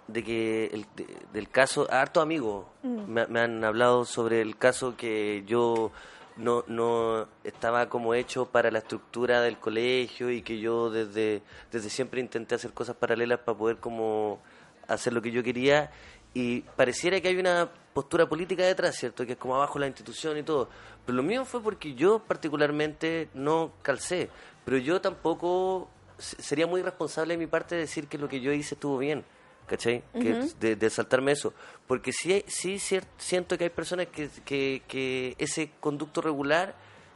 de 0.07 0.23
que. 0.23 0.65
El, 0.73 0.85
de- 0.95 1.17
del 1.33 1.49
caso. 1.49 1.87
Harto 1.91 2.21
amigos 2.21 2.65
me, 2.83 3.27
me 3.27 3.39
han 3.41 3.63
hablado 3.63 4.05
sobre 4.05 4.41
el 4.41 4.57
caso 4.57 4.95
que 4.97 5.43
yo. 5.45 5.91
No, 6.37 6.63
no 6.67 7.27
estaba 7.43 7.89
como 7.89 8.13
hecho 8.13 8.45
para 8.45 8.71
la 8.71 8.79
estructura 8.79 9.41
del 9.41 9.57
colegio 9.59 10.31
y 10.31 10.41
que 10.41 10.59
yo 10.59 10.89
desde, 10.89 11.41
desde 11.71 11.89
siempre 11.89 12.21
intenté 12.21 12.55
hacer 12.55 12.71
cosas 12.71 12.95
paralelas 12.95 13.39
para 13.39 13.57
poder 13.57 13.77
como 13.77 14.39
hacer 14.87 15.11
lo 15.11 15.21
que 15.21 15.31
yo 15.31 15.43
quería 15.43 15.91
y 16.33 16.61
pareciera 16.61 17.19
que 17.19 17.27
hay 17.27 17.37
una 17.37 17.69
postura 17.93 18.27
política 18.27 18.63
detrás, 18.63 18.95
¿cierto? 18.95 19.25
Que 19.25 19.33
es 19.33 19.37
como 19.37 19.55
abajo 19.55 19.77
la 19.79 19.87
institución 19.87 20.37
y 20.37 20.43
todo. 20.43 20.69
Pero 21.05 21.15
lo 21.17 21.23
mío 21.23 21.43
fue 21.45 21.61
porque 21.61 21.93
yo 21.93 22.19
particularmente 22.19 23.29
no 23.33 23.73
calcé, 23.81 24.29
pero 24.63 24.77
yo 24.77 25.01
tampoco 25.01 25.89
se- 26.17 26.41
sería 26.41 26.67
muy 26.67 26.81
responsable 26.81 27.33
de 27.33 27.37
mi 27.37 27.47
parte 27.47 27.75
decir 27.75 28.07
que 28.07 28.17
lo 28.17 28.29
que 28.29 28.39
yo 28.39 28.53
hice 28.53 28.75
estuvo 28.75 28.97
bien, 28.97 29.25
¿cachai? 29.67 30.03
que, 30.13 30.33
de, 30.59 30.75
de 30.75 30.89
saltarme 30.89 31.31
eso. 31.33 31.53
Porque 31.87 32.13
sí, 32.13 32.43
sí 32.47 32.75
cier- 32.75 33.07
siento 33.17 33.57
que 33.57 33.65
hay 33.65 33.69
personas 33.71 34.07
que, 34.07 34.29
que, 34.45 34.83
que 34.87 35.35
ese 35.37 35.71
conducto 35.79 36.21
regular 36.21 36.75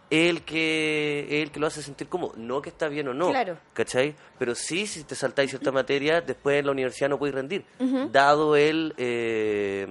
es 0.10 0.30
el 0.30 0.44
que 0.44 1.26
es 1.30 1.44
el 1.44 1.52
que 1.52 1.60
lo 1.60 1.68
hace 1.68 1.82
sentir 1.82 2.08
como 2.08 2.32
no 2.38 2.62
que 2.62 2.70
está 2.70 2.88
bien 2.88 3.08
o 3.08 3.14
no 3.14 3.30
Claro. 3.30 3.58
¿cachai? 3.74 4.16
Pero 4.38 4.54
sí, 4.56 4.86
si 4.88 5.04
te 5.04 5.16
saltáis 5.16 5.50
cierta 5.50 5.72
materia, 5.72 6.22
después 6.22 6.60
en 6.60 6.66
la 6.68 6.72
universidad 6.74 7.10
no 7.10 7.18
podéis 7.18 7.36
rendir, 7.36 7.66
dado 8.12 8.56
el, 8.56 8.94
eh, 8.98 9.88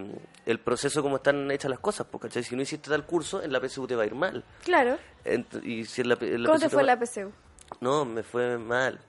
el 0.46 0.61
proceso 0.61 1.03
como 1.03 1.16
están 1.16 1.50
hechas 1.50 1.70
las 1.70 1.81
cosas, 1.81 2.07
pues, 2.11 2.22
¿cachai? 2.22 2.44
Si 2.44 2.55
no 2.55 2.62
hiciste 2.62 2.90
tal 2.90 3.05
curso, 3.05 3.42
en 3.42 3.53
la 3.53 3.61
PSU 3.61 3.87
te 3.87 3.96
va 3.96 4.05
a 4.05 4.07
ir 4.07 4.14
mal. 4.14 4.44
Claro. 4.62 4.98
Ent- 5.24 5.64
y 5.64 5.85
si 5.85 6.03
en 6.03 6.11
la, 6.11 6.18
en 6.20 6.42
la 6.42 6.48
¿Cómo 6.48 6.59
PSU 6.59 6.68
te 6.68 6.74
fue 6.74 6.85
la 6.85 6.98
PCU? 6.98 7.33
No, 7.81 8.05
me 8.05 8.22
fue 8.22 8.59
mal. 8.59 9.00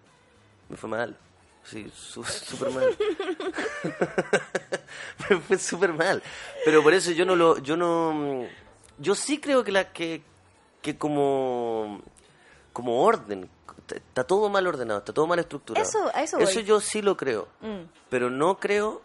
Me 0.69 0.77
fue 0.77 0.89
mal. 0.89 1.15
Sí, 1.63 1.91
su- 1.93 2.23
súper 2.23 2.69
mal. 2.71 2.95
me 5.29 5.37
fue 5.37 5.57
súper 5.57 5.93
mal. 5.93 6.21
Pero 6.63 6.83
por 6.83 6.93
eso 6.93 7.11
yo 7.11 7.25
no 7.25 7.35
lo... 7.35 7.57
Yo 7.59 7.77
no... 7.77 8.45
Yo 8.97 9.13
sí 9.13 9.39
creo 9.39 9.63
que 9.63 9.71
la 9.73 9.91
que, 9.91 10.21
que 10.85 10.97
como 10.97 11.99
como 12.73 13.01
orden 13.03 13.49
está 13.89 14.23
todo 14.23 14.49
mal 14.49 14.65
ordenado, 14.67 14.99
está 14.99 15.13
todo 15.13 15.25
mal 15.27 15.39
estructurado. 15.39 15.87
Eso- 15.87 16.11
a 16.13 16.21
eso 16.23 16.37
voy. 16.37 16.63
yo 16.63 16.79
sí 16.79 17.01
lo 17.01 17.17
creo. 17.17 17.47
Mm. 17.61 17.81
Pero 18.09 18.29
no 18.29 18.57
creo 18.59 19.01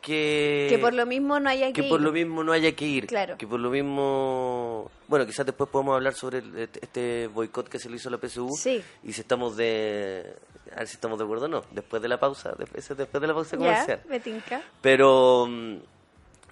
que 0.00 0.66
que 0.70 0.78
por 0.78 0.94
lo 0.94 1.04
mismo 1.06 1.38
no 1.40 1.50
haya 1.50 1.66
que, 1.72 1.82
que 1.82 1.88
por 1.88 2.00
ir. 2.00 2.06
lo 2.06 2.12
mismo 2.12 2.42
no 2.44 2.52
haya 2.52 2.72
que 2.74 2.86
ir. 2.86 3.06
Claro. 3.06 3.36
Que 3.36 3.46
por 3.46 3.60
lo 3.60 3.68
mismo. 3.70 4.90
Bueno, 5.08 5.26
quizás 5.26 5.44
después 5.44 5.68
podemos 5.70 5.94
hablar 5.94 6.14
sobre 6.14 6.38
el- 6.38 6.56
este- 6.58 6.80
este 6.82 7.26
boicot 7.28 7.68
que 7.68 7.78
se 7.78 7.90
le 7.90 7.96
hizo 7.96 8.08
a 8.08 8.12
la 8.12 8.18
PSU. 8.18 8.48
Sí. 8.56 8.82
Y 9.04 9.12
si 9.12 9.20
estamos 9.20 9.56
de. 9.56 10.34
A 10.74 10.80
ver 10.80 10.86
si 10.88 10.94
estamos 10.94 11.18
de 11.18 11.24
acuerdo 11.24 11.46
o 11.46 11.48
no. 11.48 11.64
Después 11.72 12.00
de 12.00 12.08
la 12.08 12.18
pausa. 12.20 12.54
Después, 12.58 12.88
después 12.96 13.20
de 13.20 13.26
la 13.26 13.34
pausa 13.34 13.56
Ya, 13.56 13.58
comercial. 13.58 14.02
me 14.08 14.20
tinca. 14.20 14.62
Pero. 14.80 15.46
mm, 15.48 15.76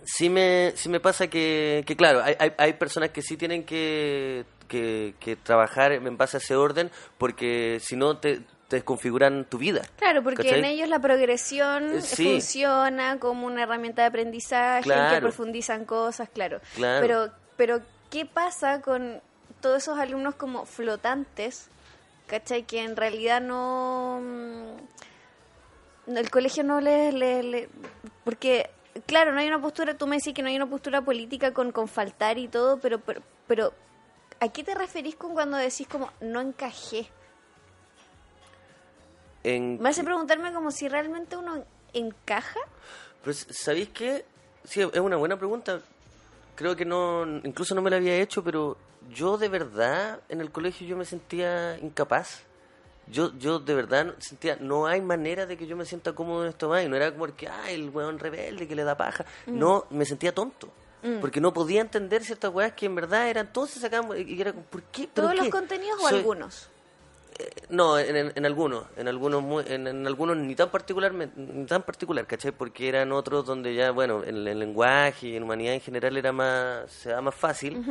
Sí 0.08 0.30
me, 0.30 0.72
sí 0.76 0.88
me 0.88 1.00
pasa 1.00 1.26
que, 1.26 1.82
que 1.84 1.96
claro, 1.96 2.22
hay, 2.22 2.36
hay, 2.38 2.52
hay 2.58 2.72
personas 2.74 3.10
que 3.10 3.22
sí 3.22 3.36
tienen 3.36 3.64
que, 3.64 4.44
que, 4.66 5.14
que 5.20 5.36
trabajar 5.36 5.92
en 5.92 6.16
base 6.16 6.36
a 6.36 6.40
ese 6.40 6.54
orden 6.56 6.90
porque 7.18 7.78
si 7.82 7.96
no 7.96 8.18
te, 8.18 8.40
te 8.68 8.76
desconfiguran 8.76 9.44
tu 9.44 9.58
vida. 9.58 9.82
Claro, 9.98 10.22
porque 10.22 10.42
¿cachai? 10.44 10.58
en 10.58 10.64
ellos 10.64 10.88
la 10.88 10.98
progresión 10.98 11.96
Eh, 11.96 12.00
sí. 12.02 12.24
funciona 12.24 13.18
como 13.18 13.46
una 13.46 13.62
herramienta 13.62 14.02
de 14.02 14.08
aprendizaje 14.08 14.92
en 14.92 15.14
que 15.14 15.20
profundizan 15.20 15.84
cosas, 15.84 16.28
claro. 16.28 16.60
Claro. 16.74 17.00
Pero, 17.06 17.32
pero, 17.56 17.80
¿qué 18.10 18.26
pasa 18.26 18.80
con 18.82 19.20
todos 19.60 19.78
esos 19.82 19.98
alumnos 19.98 20.34
como 20.34 20.66
flotantes, 20.66 21.68
¿cachai? 22.26 22.64
Que 22.64 22.82
en 22.82 22.96
realidad 22.96 23.40
no... 23.40 24.20
mm, 26.06 26.16
El 26.16 26.30
colegio 26.30 26.62
no 26.64 26.80
les... 26.80 27.12
le- 27.14 27.42
le- 27.42 27.68
porque, 28.24 28.70
claro, 29.06 29.32
no 29.32 29.40
hay 29.40 29.48
una 29.48 29.60
postura, 29.60 29.94
tú 29.94 30.06
me 30.06 30.16
decís 30.16 30.34
que 30.34 30.42
no 30.42 30.48
hay 30.48 30.56
una 30.56 30.66
postura 30.68 31.00
política 31.02 31.52
con, 31.52 31.72
con 31.72 31.88
faltar 31.88 32.38
y 32.38 32.48
todo, 32.48 32.78
pero, 32.80 32.98
pero, 33.00 33.22
pero 33.46 33.72
¿a 34.40 34.48
qué 34.48 34.64
te 34.64 34.74
referís 34.74 35.16
con 35.16 35.34
cuando 35.34 35.56
decís 35.56 35.86
como 35.88 36.10
no 36.20 36.40
encajé? 36.40 37.08
En, 39.44 39.80
Me 39.80 39.90
hace 39.90 40.02
preguntarme 40.02 40.52
como 40.52 40.70
si 40.70 40.88
realmente 40.88 41.36
uno 41.36 41.64
encaja. 41.92 42.60
Pero, 43.22 43.36
¿sabéis 43.50 43.88
qué? 43.90 44.24
Sí, 44.64 44.80
es 44.80 45.00
una 45.00 45.16
buena 45.16 45.36
pregunta. 45.36 45.80
Creo 46.56 46.74
que 46.74 46.84
no, 46.84 47.24
incluso 47.44 47.74
no 47.74 47.82
me 47.82 47.90
la 47.90 47.96
había 47.96 48.16
hecho, 48.16 48.42
pero 48.42 48.76
yo 49.10 49.38
de 49.38 49.48
verdad 49.48 50.20
en 50.28 50.40
el 50.40 50.50
colegio 50.50 50.86
yo 50.86 50.96
me 50.96 51.04
sentía 51.04 51.78
incapaz. 51.78 52.42
Yo, 53.08 53.32
yo 53.38 53.60
de 53.60 53.74
verdad 53.74 54.14
sentía, 54.18 54.56
no 54.60 54.86
hay 54.86 55.00
manera 55.00 55.46
de 55.46 55.56
que 55.56 55.68
yo 55.68 55.76
me 55.76 55.84
sienta 55.84 56.12
cómodo 56.12 56.42
en 56.42 56.48
esto 56.48 56.68
más. 56.68 56.84
Y 56.84 56.88
no 56.88 56.96
era 56.96 57.12
como 57.12 57.26
el 57.26 57.34
que, 57.34 57.48
ay, 57.48 57.74
el 57.74 57.90
weón 57.90 58.18
rebelde 58.18 58.66
que 58.66 58.74
le 58.74 58.82
da 58.82 58.96
paja. 58.96 59.24
Mm. 59.46 59.58
No, 59.58 59.86
me 59.90 60.04
sentía 60.04 60.34
tonto. 60.34 60.68
Porque 61.20 61.40
no 61.40 61.52
podía 61.52 61.80
entender 61.80 62.24
ciertas 62.24 62.52
weas 62.52 62.72
que 62.72 62.86
en 62.86 62.94
verdad 62.94 63.28
eran 63.28 63.52
todos 63.52 63.70
se 63.70 63.80
sacaban 63.80 64.10
y 64.18 64.40
era 64.40 64.52
como, 64.52 64.64
¿por 64.64 64.82
qué? 64.84 65.08
¿Pero 65.12 65.28
¿Todos 65.28 65.36
los 65.38 65.48
contenidos 65.48 66.00
o 66.02 66.06
algunos? 66.08 66.68
no, 67.68 67.98
en, 67.98 68.16
en, 68.16 68.32
en 68.34 68.46
algunos, 68.46 68.84
en 68.96 69.08
algunos, 69.08 69.42
muy- 69.42 69.64
en, 69.68 69.86
en 69.86 70.06
algunos 70.06 70.36
ni 70.38 70.54
tan 70.54 70.70
particularmente, 70.70 71.38
ni 71.38 71.66
tan 71.66 71.82
particular, 71.82 72.26
¿cachai? 72.26 72.50
Porque 72.52 72.88
eran 72.88 73.12
otros 73.12 73.44
donde 73.44 73.74
ya, 73.74 73.90
bueno, 73.90 74.24
en 74.24 74.46
el 74.46 74.58
lenguaje 74.58 75.28
y 75.28 75.36
en 75.36 75.42
humanidad 75.42 75.74
en 75.74 75.80
general 75.82 76.16
era 76.16 76.32
más, 76.32 76.90
se 76.90 77.10
da 77.10 77.20
más 77.20 77.34
fácil. 77.34 77.84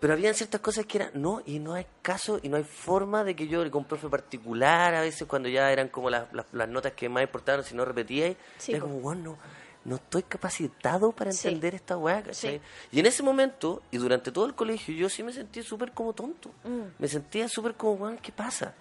Pero 0.00 0.12
habían 0.14 0.34
ciertas 0.34 0.60
cosas 0.60 0.86
que 0.86 0.98
eran, 0.98 1.10
no, 1.14 1.42
y 1.46 1.58
no 1.58 1.74
hay 1.74 1.86
caso 2.02 2.38
y 2.42 2.48
no 2.48 2.56
hay 2.56 2.64
forma 2.64 3.24
de 3.24 3.34
que 3.36 3.46
yo, 3.46 3.68
con 3.70 3.82
un 3.82 3.88
profe 3.88 4.08
particular, 4.08 4.94
a 4.94 5.00
veces 5.02 5.26
cuando 5.28 5.48
ya 5.48 5.70
eran 5.72 5.88
como 5.88 6.08
las, 6.10 6.32
las, 6.32 6.46
las 6.52 6.68
notas 6.68 6.92
que 6.92 7.08
más 7.08 7.22
importaban, 7.22 7.62
si 7.64 7.74
no 7.74 7.84
repetía, 7.84 8.34
Sí, 8.58 8.72
era 8.72 8.80
como, 8.80 9.00
bueno, 9.00 9.22
no, 9.22 9.38
no 9.86 9.96
estoy 9.96 10.22
capacitado 10.24 11.12
para 11.12 11.32
Sí. 11.32 11.48
entender 11.48 11.74
esta 11.74 11.96
weá, 11.96 12.22
¿cachai? 12.22 12.58
Sí. 12.58 12.60
Y 12.92 13.00
en 13.00 13.06
ese 13.06 13.22
momento, 13.22 13.82
y 13.90 13.98
durante 13.98 14.30
todo 14.32 14.46
el 14.46 14.54
colegio, 14.54 14.94
yo 14.94 15.08
sí 15.08 15.22
me 15.22 15.32
sentí 15.32 15.62
súper 15.62 15.92
como 15.92 16.12
tonto. 16.12 16.50
Mm. 16.64 16.82
Me 16.98 17.08
sentía 17.08 17.48
súper 17.48 17.74
como, 17.74 17.92
weón, 17.94 18.18
¿qué 18.18 18.32
pasa? 18.32 18.74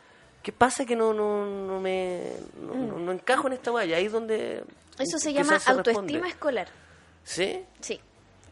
¿Qué 0.44 0.52
pasa 0.52 0.86
que 0.86 0.96
no, 0.96 1.14
no, 1.14 1.46
no 1.46 1.80
me 1.80 2.34
no, 2.62 2.74
no- 2.76 3.00
no 3.00 3.12
encajo 3.12 3.48
en 3.48 3.54
esta 3.54 3.72
weá? 3.72 3.86
Y 3.86 3.94
ahí 3.94 4.06
es 4.06 4.12
donde... 4.12 4.64
Mm. 4.98 5.02
Eso 5.02 5.18
se 5.20 5.34
llama 5.34 5.60
se 5.60 5.72
autoestima 5.72 6.02
responde. 6.04 6.28
escolar. 6.30 6.68
¿Sí? 7.24 7.64
Sí. 7.82 8.00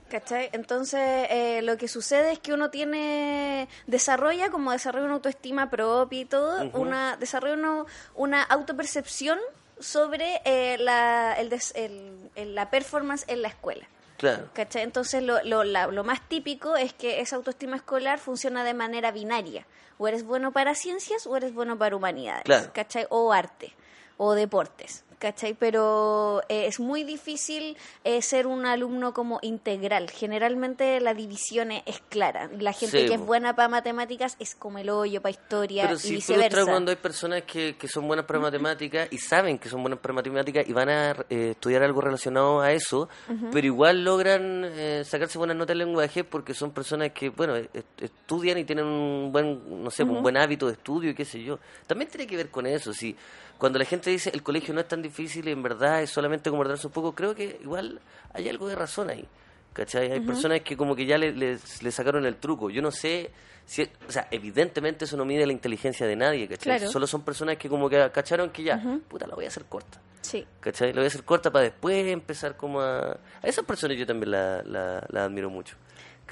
¿Cachai? 0.09 0.49
Entonces, 0.53 0.99
eh, 1.31 1.61
lo 1.63 1.75
que 1.77 1.87
sucede 1.87 2.33
es 2.33 2.39
que 2.39 2.53
uno 2.53 2.69
tiene, 2.69 3.67
desarrolla, 3.87 4.51
como 4.51 4.71
desarrolla 4.71 5.05
una 5.05 5.15
autoestima 5.15 5.71
propia 5.71 6.19
y 6.19 6.25
todo, 6.25 6.69
una, 6.73 7.17
desarrolla 7.17 7.55
uno- 7.55 7.85
una 8.13 8.43
autopercepción 8.43 9.39
sobre 9.83 10.41
eh, 10.45 10.77
la, 10.79 11.33
el 11.37 11.49
des- 11.49 11.73
el- 11.75 12.29
el- 12.35 12.55
la 12.55 12.69
performance 12.69 13.25
en 13.27 13.41
la 13.41 13.49
escuela. 13.49 13.87
Claro. 14.17 14.49
¿Cachai? 14.53 14.83
Entonces 14.83 15.21
lo, 15.21 15.43
lo, 15.43 15.63
la- 15.63 15.87
lo 15.87 16.03
más 16.03 16.27
típico 16.29 16.75
es 16.77 16.93
que 16.93 17.19
esa 17.19 17.35
autoestima 17.35 17.75
escolar 17.75 18.19
funciona 18.19 18.63
de 18.63 18.73
manera 18.73 19.11
binaria. 19.11 19.65
O 19.97 20.07
eres 20.07 20.23
bueno 20.23 20.51
para 20.51 20.73
ciencias 20.75 21.27
o 21.27 21.35
eres 21.37 21.53
bueno 21.53 21.77
para 21.77 21.95
humanidades. 21.95 22.43
Claro. 22.43 22.71
¿Cachai? 22.73 23.05
O 23.09 23.33
arte 23.33 23.73
o 24.17 24.33
deportes. 24.33 25.03
¿Cachai? 25.23 25.53
Pero 25.53 26.41
eh, 26.49 26.65
es 26.67 26.81
muy 26.81 27.05
difícil 27.05 27.77
eh, 28.03 28.21
ser 28.21 28.45
un 28.45 28.65
alumno 28.65 29.13
como 29.13 29.39
integral. 29.41 30.09
Generalmente 30.11 30.99
la 30.99 31.13
división 31.13 31.71
es, 31.71 31.81
es 31.85 32.01
clara. 32.09 32.49
La 32.59 32.73
gente 32.73 32.99
Sí, 33.03 33.05
que 33.07 33.13
es 33.13 33.21
buena 33.21 33.55
para 33.55 33.69
matemáticas 33.69 34.35
es 34.39 34.53
como 34.53 34.79
el 34.79 34.89
hoyo 34.89 35.21
para 35.21 35.31
historia 35.31 35.83
Pero 35.83 35.95
y 35.95 35.99
sí 35.99 36.15
viceversa. 36.15 36.65
cuando 36.65 36.91
hay 36.91 36.97
personas 36.97 37.43
que, 37.43 37.77
que 37.77 37.87
son 37.87 38.05
buenas 38.05 38.25
para 38.25 38.39
matemáticas 38.39 39.07
y 39.11 39.17
saben 39.17 39.57
que 39.59 39.69
son 39.69 39.81
buenas 39.81 39.99
para 39.99 40.13
matemáticas 40.13 40.67
y 40.67 40.73
van 40.73 40.89
a 40.89 41.11
eh, 41.29 41.51
estudiar 41.51 41.83
algo 41.83 42.01
relacionado 42.01 42.59
a 42.59 42.73
eso, 42.73 43.07
pero 43.49 43.65
igual 43.65 44.03
logran 44.03 44.65
eh, 44.65 45.03
sacarse 45.05 45.37
buenas 45.37 45.55
notas 45.55 45.71
en 45.75 45.77
lenguaje 45.77 46.25
porque 46.25 46.53
son 46.53 46.71
personas 46.71 47.11
que, 47.13 47.29
bueno, 47.29 47.55
est- 47.55 47.71
estudian 47.97 48.57
y 48.57 48.65
tienen 48.65 48.83
un 48.85 49.31
buen, 49.31 49.83
no 49.85 49.89
sé, 49.89 50.03
un 50.03 50.21
buen 50.21 50.35
hábito 50.35 50.67
de 50.67 50.73
estudio 50.73 51.11
y 51.11 51.15
qué 51.15 51.23
sé 51.23 51.41
yo. 51.41 51.59
También 51.87 52.09
tiene 52.11 52.27
que 52.27 52.35
ver 52.35 52.49
con 52.49 52.65
eso, 52.65 52.93
si 52.93 53.15
cuando 53.57 53.79
la 53.79 53.85
gente 53.85 54.09
dice 54.09 54.29
el 54.33 54.43
colegio 54.43 54.73
no 54.73 54.81
es 54.81 54.87
tan 54.87 55.01
difícil 55.01 55.47
y 55.47 55.51
en 55.51 55.63
verdad 55.63 56.01
es 56.01 56.09
solamente 56.09 56.49
como 56.49 56.61
ordenarse 56.61 56.87
un 56.87 56.93
poco, 56.93 57.13
creo 57.15 57.33
que 57.35 57.59
igual 57.63 57.99
hay 58.33 58.49
algo 58.49 58.67
de 58.67 58.75
razón 58.75 59.09
ahí. 59.09 59.25
¿cachai? 59.73 60.11
Hay 60.11 60.19
personas 60.19 60.61
que 60.61 60.77
como 60.77 60.95
que 60.95 61.05
ya 61.07 61.17
le, 61.17 61.31
le- 61.31 61.57
le 61.81 61.91
sacaron 61.91 62.25
el 62.27 62.35
truco. 62.35 62.69
Yo 62.69 62.79
no 62.83 62.91
sé, 62.91 63.31
si, 63.65 63.81
o 64.07 64.11
sea, 64.11 64.27
evidentemente 64.29 65.05
eso 65.05 65.17
no 65.17 65.25
mide 65.25 65.47
la 65.47 65.51
inteligencia 65.51 66.05
de 66.05 66.15
nadie, 66.15 66.47
¿cachai? 66.47 66.77
Claro. 66.77 66.91
Solo 66.91 67.07
son 67.07 67.23
personas 67.23 67.57
que 67.57 67.67
como 67.69 67.89
que 67.89 68.11
cacharon 68.13 68.51
que 68.51 68.61
ya, 68.61 68.79
puta, 69.07 69.25
la 69.25 69.33
voy 69.33 69.45
a 69.45 69.47
hacer 69.47 69.65
corta. 69.65 69.99
Sí. 70.21 70.45
¿Cachai? 70.59 70.89
La 70.93 70.97
voy 70.99 71.05
a 71.05 71.07
hacer 71.07 71.23
corta 71.23 71.49
para 71.51 71.63
después 71.63 72.05
empezar 72.07 72.55
como 72.55 72.81
a... 72.81 73.13
A 73.13 73.17
esas 73.47 73.65
personas 73.65 73.97
yo 73.97 74.05
también 74.05 74.29
la, 74.31 74.61
la, 74.63 75.03
la 75.09 75.23
admiro 75.25 75.49
mucho. 75.49 75.75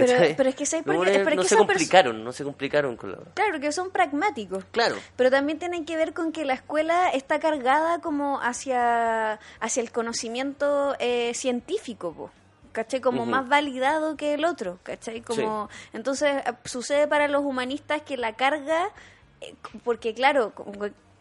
Pero- 0.06 0.34
pero 0.38 0.50
es 0.50 0.56
que 0.56 0.66
¿sabes 0.66 0.86
por 0.86 1.06
qué? 1.12 1.18
No 1.36 1.44
se 1.44 1.56
complicaron, 1.76 2.24
no 2.24 2.32
se 2.32 2.44
complicaron 2.44 2.98
con 2.98 3.12
la... 3.12 3.18
Claro, 3.34 3.60
que 3.60 3.72
son 3.72 3.92
pragmáticos. 3.92 4.64
Claro. 4.72 4.96
Pero 5.16 5.30
también 5.32 5.60
tienen 5.60 5.86
que 5.86 5.96
ver 5.96 6.14
con 6.14 6.32
que 6.32 6.46
la 6.46 6.54
escuela 6.54 7.10
está 7.10 7.40
cargada 7.40 8.00
como 8.00 8.40
hacia, 8.42 9.40
hacia 9.60 9.82
el 9.82 9.92
conocimiento 9.92 10.96
eh, 11.00 11.34
científico, 11.34 12.14
po, 12.14 12.32
¿cachai? 12.72 13.02
Como 13.02 13.26
más 13.26 13.48
validado 13.50 14.16
que 14.18 14.34
el 14.36 14.46
otro, 14.46 14.80
¿cachai? 14.84 15.22
Como, 15.22 15.70
Entonces 15.94 16.30
eh, 16.46 16.54
sucede 16.66 17.08
para 17.08 17.28
los 17.28 17.44
humanistas 17.44 18.02
que 18.02 18.18
la 18.18 18.34
carga, 18.34 18.90
eh, 19.42 19.56
porque 19.84 20.14
claro, 20.14 20.54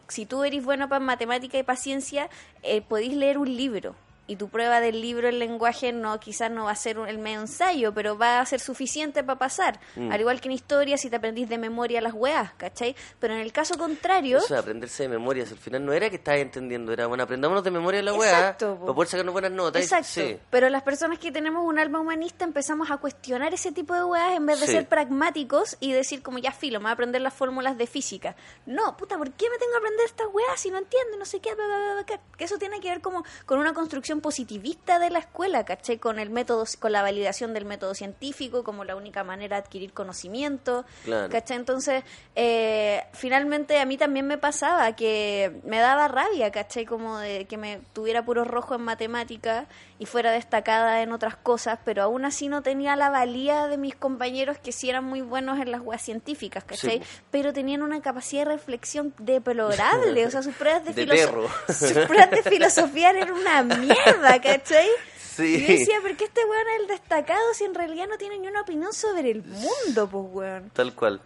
si 0.07 0.25
tú 0.25 0.43
eres 0.43 0.63
bueno 0.63 0.89
para 0.89 0.99
matemática 0.99 1.57
y 1.57 1.63
paciencia, 1.63 2.29
eh, 2.63 2.81
podéis 2.81 3.13
leer 3.15 3.37
un 3.37 3.55
libro. 3.55 3.95
Y 4.31 4.37
tu 4.37 4.47
prueba 4.47 4.79
del 4.79 5.01
libro 5.01 5.27
en 5.27 5.39
lenguaje 5.39 5.91
no 5.91 6.17
quizás 6.21 6.49
no 6.49 6.63
va 6.65 6.71
a 6.71 6.75
ser 6.75 6.97
un- 6.99 7.07
el 7.09 7.17
medio 7.17 7.41
ensayo, 7.41 7.93
pero 7.93 8.17
va 8.17 8.39
a 8.39 8.45
ser 8.45 8.61
suficiente 8.61 9.23
para 9.25 9.37
pasar. 9.37 9.79
Mm. 9.97 10.09
Al 10.09 10.21
igual 10.21 10.39
que 10.39 10.47
en 10.47 10.53
historia, 10.53 10.95
si 10.97 11.09
te 11.09 11.17
aprendís 11.17 11.49
de 11.49 11.57
memoria 11.57 11.99
las 11.99 12.13
weas, 12.13 12.53
¿cachai? 12.53 12.95
Pero 13.19 13.33
en 13.33 13.41
el 13.41 13.51
caso 13.51 13.77
contrario, 13.77 14.37
Eso 14.37 14.53
de 14.53 14.59
aprenderse 14.61 15.03
de 15.03 15.09
memoria, 15.09 15.45
si 15.45 15.51
al 15.51 15.59
final 15.59 15.85
no 15.85 15.91
era 15.91 16.09
que 16.09 16.15
estabas 16.15 16.39
entendiendo, 16.39 16.93
era 16.93 17.07
bueno, 17.07 17.23
aprendámonos 17.23 17.61
de 17.61 17.71
memoria 17.71 18.01
la 18.01 18.13
weá 18.13 18.29
Exacto, 18.39 18.75
po. 18.75 18.85
para 18.85 18.93
poder 18.95 19.09
sacarnos 19.09 19.33
buenas 19.33 19.51
notas. 19.51 19.81
Exacto. 19.83 20.07
Sí. 20.07 20.37
Pero 20.49 20.69
las 20.69 20.83
personas 20.83 21.19
que 21.19 21.29
tenemos 21.33 21.65
un 21.65 21.77
alma 21.77 21.99
humanista 21.99 22.45
empezamos 22.45 22.89
a 22.89 22.95
cuestionar 22.97 23.53
ese 23.53 23.73
tipo 23.73 23.93
de 23.93 24.05
weas 24.05 24.37
en 24.37 24.45
vez 24.45 24.61
de 24.61 24.67
Sí. 24.67 24.71
ser 24.71 24.87
pragmáticos 24.87 25.75
y 25.81 25.91
decir 25.91 26.23
como 26.23 26.37
ya 26.37 26.53
filo, 26.53 26.79
me 26.79 26.83
voy 26.83 26.89
a 26.91 26.93
aprender 26.93 27.21
las 27.21 27.33
fórmulas 27.33 27.77
de 27.77 27.85
física. 27.85 28.37
No, 28.65 28.95
puta, 28.95 29.17
¿por 29.17 29.29
qué 29.33 29.49
me 29.49 29.57
tengo 29.57 29.71
que 29.73 29.77
aprender 29.77 30.05
estas 30.05 30.27
weas 30.31 30.57
si 30.57 30.71
no 30.71 30.77
entiendo? 30.77 31.17
No 31.17 31.25
sé 31.25 31.41
qué, 31.41 31.53
bla, 31.53 31.65
bla, 31.65 31.93
bla? 32.05 32.19
Que 32.37 32.43
eso 32.45 32.57
tiene 32.57 32.79
que 32.79 32.89
ver 32.89 33.01
como 33.01 33.25
con 33.45 33.59
una 33.59 33.73
construcción 33.73 34.20
positivista 34.21 34.99
de 34.99 35.09
la 35.09 35.19
escuela, 35.19 35.65
¿cachai? 35.65 35.97
Con 35.97 36.19
el 36.19 36.29
método, 36.29 36.65
con 36.79 36.91
la 36.91 37.01
validación 37.01 37.53
del 37.53 37.65
método 37.65 37.93
científico 37.93 38.63
como 38.63 38.83
la 38.85 38.95
única 38.95 39.23
manera 39.23 39.57
de 39.57 39.63
adquirir 39.63 39.93
conocimiento. 39.93 40.85
Claro. 41.03 41.29
¿cachai? 41.29 41.57
Entonces, 41.57 42.03
eh, 42.35 43.03
finalmente 43.13 43.79
a 43.79 43.85
mí 43.85 43.97
también 43.97 44.27
me 44.27 44.37
pasaba 44.37 44.95
que 44.95 45.59
me 45.65 45.79
daba 45.79 46.07
rabia, 46.07 46.51
¿cachai? 46.51 46.85
Como 46.85 47.17
de 47.17 47.45
que 47.45 47.57
me 47.57 47.81
tuviera 47.93 48.23
puro 48.23 48.43
rojo 48.43 48.75
en 48.75 48.81
matemática 48.81 49.65
y 49.99 50.05
fuera 50.05 50.31
destacada 50.31 51.01
en 51.01 51.11
otras 51.11 51.35
cosas, 51.35 51.79
pero 51.85 52.03
aún 52.03 52.25
así 52.25 52.47
no 52.47 52.61
tenía 52.63 52.95
la 52.95 53.09
valía 53.09 53.67
de 53.67 53.77
mis 53.77 53.95
compañeros 53.95 54.57
que 54.57 54.71
sí 54.71 54.89
eran 54.89 55.03
muy 55.03 55.21
buenos 55.21 55.59
en 55.59 55.71
las 55.71 55.81
weas 55.81 56.01
científicas, 56.01 56.63
¿cachai? 56.63 56.99
Sí. 56.99 57.21
Pero 57.29 57.53
tenían 57.53 57.81
una 57.83 58.01
capacidad 58.01 58.45
de 58.45 58.51
reflexión 58.53 59.13
deplorable, 59.19 60.25
o 60.25 60.31
sea, 60.31 60.41
sus 60.41 60.55
pruebas 60.55 60.83
de, 60.85 60.93
De 60.93 61.03
filoso- 61.05 61.25
perro. 61.25 61.47
sus 61.67 61.91
pruebas 62.07 62.31
de 62.31 62.43
filosofía 62.43 63.11
eran 63.11 63.31
una 63.31 63.63
mierda, 63.63 63.95
¿cachai? 64.43 64.87
Sí. 65.17 65.55
Y 65.55 65.61
yo 65.61 65.67
decía, 65.67 66.01
¿por 66.01 66.15
qué 66.17 66.25
este 66.25 66.45
weón 66.45 66.67
es 66.75 66.81
el 66.81 66.87
destacado 66.87 67.53
si 67.53 67.63
en 67.63 67.73
realidad 67.73 68.07
no 68.07 68.17
tiene 68.17 68.37
ni 68.37 68.47
una 68.47 68.61
opinión 68.61 68.93
sobre 68.93 69.31
el 69.31 69.43
mundo, 69.43 70.09
pues 70.09 70.25
weón? 70.29 70.69
Tal 70.71 70.93
cual. 70.93 71.21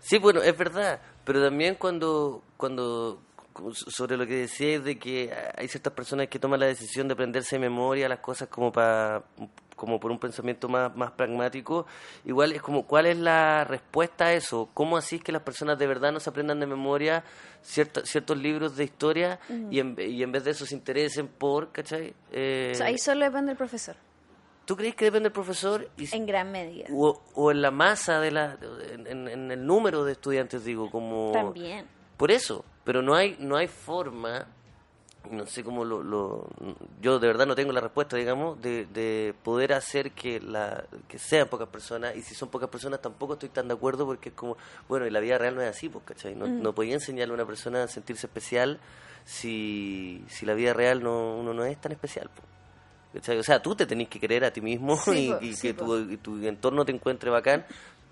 Sí, 0.00 0.18
bueno, 0.18 0.42
es 0.42 0.56
verdad, 0.56 1.00
pero 1.24 1.42
también 1.42 1.74
cuando, 1.76 2.42
cuando 2.56 3.22
sobre 3.72 4.16
lo 4.16 4.26
que 4.26 4.36
decías 4.36 4.84
de 4.84 4.98
que 4.98 5.32
hay 5.56 5.68
ciertas 5.68 5.92
personas 5.92 6.28
que 6.28 6.38
toman 6.38 6.60
la 6.60 6.66
decisión 6.66 7.08
de 7.08 7.14
aprenderse 7.14 7.56
de 7.56 7.60
memoria 7.60 8.08
las 8.08 8.20
cosas 8.20 8.48
como 8.48 8.70
para 8.70 9.24
como 9.76 10.00
por 10.00 10.10
un 10.10 10.18
pensamiento 10.18 10.68
más, 10.68 10.96
más 10.96 11.12
pragmático, 11.12 11.86
igual 12.24 12.52
es 12.52 12.62
como 12.62 12.86
cuál 12.86 13.06
es 13.06 13.16
la 13.18 13.62
respuesta 13.64 14.26
a 14.26 14.32
eso, 14.32 14.68
cómo 14.74 14.96
así 14.96 15.16
es 15.16 15.22
que 15.22 15.30
las 15.32 15.42
personas 15.42 15.78
de 15.78 15.86
verdad 15.86 16.10
no 16.12 16.18
se 16.18 16.30
aprendan 16.30 16.58
de 16.58 16.66
memoria 16.66 17.22
cierta- 17.62 18.04
ciertos 18.06 18.38
libros 18.38 18.76
de 18.76 18.84
historia 18.84 19.38
y, 19.70 19.78
en, 19.78 19.94
y 19.98 20.22
en 20.22 20.32
vez 20.32 20.44
de 20.44 20.50
eso 20.52 20.64
se 20.66 20.74
interesen 20.74 21.28
por, 21.28 21.70
¿cachai? 21.72 22.14
Eh, 22.32 22.70
O 22.72 22.76
sea, 22.76 22.86
ahí 22.86 22.98
solo 22.98 23.24
depende 23.24 23.48
del 23.50 23.56
profesor, 23.58 23.94
¿Tú 24.64 24.74
crees 24.76 24.96
que 24.96 25.04
depende 25.04 25.26
del 25.28 25.32
profesor? 25.32 25.88
Y, 25.96 26.12
en 26.12 26.26
gran 26.26 26.50
medida. 26.50 26.88
o, 26.92 27.22
o 27.34 27.50
en 27.52 27.62
la 27.62 27.70
masa 27.70 28.18
de 28.18 28.32
la 28.32 28.58
en, 28.92 29.06
en- 29.06 29.28
en 29.28 29.50
el 29.52 29.64
número 29.64 30.04
de 30.04 30.12
estudiantes 30.12 30.64
digo 30.64 30.90
como 30.90 31.30
También. 31.32 31.86
por 32.16 32.32
eso 32.32 32.64
pero 32.82 33.00
no 33.02 33.14
hay 33.14 33.36
no 33.38 33.56
hay 33.56 33.68
forma 33.68 34.46
no 35.30 35.46
sé 35.46 35.62
cómo 35.64 35.84
lo, 35.84 36.02
lo- 36.02 36.48
yo 37.00 37.18
de 37.18 37.26
verdad 37.26 37.46
no 37.46 37.54
tengo 37.54 37.72
la 37.72 37.80
respuesta 37.80 38.16
digamos 38.16 38.60
de, 38.62 38.86
de 38.86 39.34
poder 39.42 39.72
hacer 39.72 40.12
que 40.12 40.40
la 40.40 40.84
que 41.08 41.18
sean 41.18 41.48
pocas 41.48 41.68
personas 41.68 42.16
y 42.16 42.22
si 42.22 42.34
son 42.34 42.48
pocas 42.48 42.68
personas 42.68 43.00
tampoco 43.00 43.34
estoy 43.34 43.48
tan 43.50 43.68
de 43.68 43.74
acuerdo 43.74 44.06
porque 44.06 44.30
es 44.30 44.34
como 44.34 44.56
bueno 44.88 45.06
y 45.06 45.10
la 45.10 45.20
vida 45.20 45.38
real 45.38 45.54
no 45.54 45.62
es 45.62 45.70
así 45.70 45.88
pues 45.88 46.04
¿cachai? 46.04 46.34
no, 46.34 46.46
no 46.46 46.74
podía 46.74 46.94
enseñarle 46.94 47.32
a 47.32 47.34
una 47.34 47.46
persona 47.46 47.82
a 47.84 47.88
sentirse 47.88 48.26
especial 48.26 48.78
si 49.24 50.24
si 50.28 50.46
la 50.46 50.54
vida 50.54 50.72
real 50.72 51.02
no 51.02 51.36
uno 51.36 51.52
no 51.52 51.64
es 51.64 51.80
tan 51.80 51.92
especial 51.92 52.30
pues. 52.34 52.46
¿Cachai? 53.14 53.38
O 53.38 53.42
sea, 53.42 53.62
tú 53.62 53.74
te 53.74 53.86
tenés 53.86 54.08
que 54.08 54.20
creer 54.20 54.44
a 54.44 54.50
ti 54.50 54.60
mismo 54.60 54.96
Sí, 54.98 55.28
y, 55.28 55.32
po, 55.32 55.38
y 55.44 55.54
sí, 55.54 55.68
que 55.68 55.74
tu, 55.74 55.96
y 55.96 56.16
tu 56.18 56.36
entorno 56.46 56.84
te 56.84 56.92
encuentre 56.92 57.30
bacán, 57.30 57.64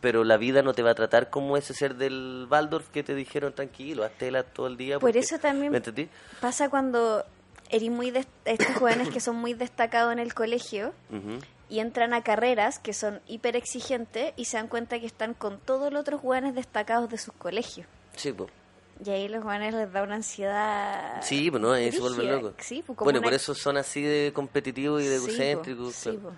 pero 0.04 0.22
la 0.22 0.36
vida 0.36 0.60
no 0.60 0.74
te 0.74 0.82
va 0.82 0.90
a 0.90 0.94
tratar 0.94 1.30
como 1.30 1.56
ese 1.56 1.72
ser 1.72 1.94
del 1.94 2.46
Waldorf 2.50 2.90
que 2.90 3.02
te 3.02 3.14
dijeron 3.14 3.54
tranquilo, 3.54 4.04
haz 4.04 4.12
tela 4.18 4.42
todo 4.42 4.66
el 4.66 4.76
día. 4.76 4.98
Por 4.98 5.16
eso 5.16 5.38
también 5.38 5.72
¿Me 5.72 5.78
entendí? 5.78 6.10
pasa 6.42 6.68
cuando 6.68 7.24
eres 7.70 7.90
muy 7.90 8.10
des- 8.10 8.26
estos 8.44 8.76
jóvenes 8.76 9.08
que 9.08 9.20
son 9.20 9.36
muy 9.36 9.54
destacados 9.54 10.12
en 10.12 10.18
el 10.18 10.34
colegio 10.34 10.92
y 11.70 11.78
entran 11.78 12.12
a 12.12 12.22
carreras 12.22 12.78
que 12.78 12.92
son 12.92 13.22
hiper 13.26 13.56
exigentes 13.56 14.34
y 14.36 14.44
se 14.44 14.58
dan 14.58 14.68
cuenta 14.68 15.00
que 15.00 15.06
están 15.06 15.32
con 15.32 15.58
todos 15.58 15.90
los 15.90 16.02
otros 16.02 16.20
jóvenes 16.20 16.54
destacados 16.54 17.08
de 17.08 17.16
sus 17.16 17.32
colegios. 17.32 17.86
Sí, 18.14 18.30
pues. 18.30 18.50
Y 19.06 19.08
ahí 19.08 19.26
los 19.28 19.42
jóvenes 19.42 19.72
les 19.74 19.90
da 19.90 20.02
una 20.02 20.16
ansiedad. 20.16 21.22
Sí, 21.22 21.50
pues 21.50 21.62
no, 21.62 21.72
ahí 21.72 21.90
se 21.90 22.00
vuelven 22.00 22.30
locos. 22.30 22.54
Sí, 22.58 22.82
pues, 22.86 22.98
como 22.98 23.06
bueno, 23.06 23.20
una- 23.20 23.26
por 23.28 23.32
eso 23.32 23.54
son 23.54 23.78
así 23.78 24.02
de 24.02 24.32
competitivos 24.34 25.00
y 25.02 25.06
de 25.06 25.18
Sí, 25.18 25.24
egocéntricos. 25.24 25.94
sí, 25.94 26.10
claro. 26.10 26.20
po. 26.28 26.32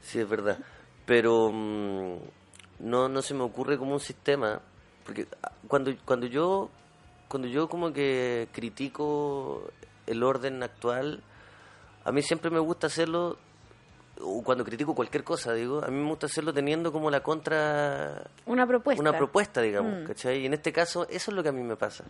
Sí, 0.00 0.20
es 0.20 0.28
verdad. 0.28 0.58
Pero 1.06 1.50
mm, 1.52 2.18
no, 2.84 3.08
no 3.08 3.22
se 3.22 3.34
me 3.34 3.42
ocurre 3.42 3.78
como 3.78 3.94
un 3.94 4.00
sistema. 4.00 4.60
Porque 5.04 5.26
ah, 5.42 5.50
cuando, 5.68 5.92
cuando 6.04 6.26
yo 6.26 6.70
cuando 7.28 7.48
yo 7.48 7.68
como 7.68 7.92
que 7.92 8.48
critico 8.52 9.70
el 10.06 10.22
orden 10.22 10.62
actual, 10.62 11.22
a 12.04 12.12
mí 12.12 12.22
siempre 12.22 12.50
me 12.50 12.60
gusta 12.60 12.86
hacerlo, 12.86 13.38
o 14.20 14.42
cuando 14.44 14.64
critico 14.64 14.94
cualquier 14.94 15.24
cosa, 15.24 15.52
digo, 15.54 15.82
a 15.82 15.88
mí 15.88 16.00
me 16.00 16.08
gusta 16.10 16.26
hacerlo 16.26 16.52
teniendo 16.52 16.92
como 16.92 17.10
la 17.10 17.22
contra... 17.22 18.22
Una 18.46 18.66
propuesta. 18.66 19.00
Una 19.00 19.16
propuesta, 19.16 19.62
digamos, 19.62 20.02
Mm. 20.02 20.06
¿cachai? 20.06 20.42
Y 20.42 20.46
en 20.46 20.54
este 20.54 20.72
caso, 20.72 21.06
eso 21.08 21.30
es 21.30 21.34
lo 21.34 21.42
que 21.42 21.48
a 21.48 21.52
mí 21.52 21.62
me 21.62 21.74
pasa. 21.76 22.04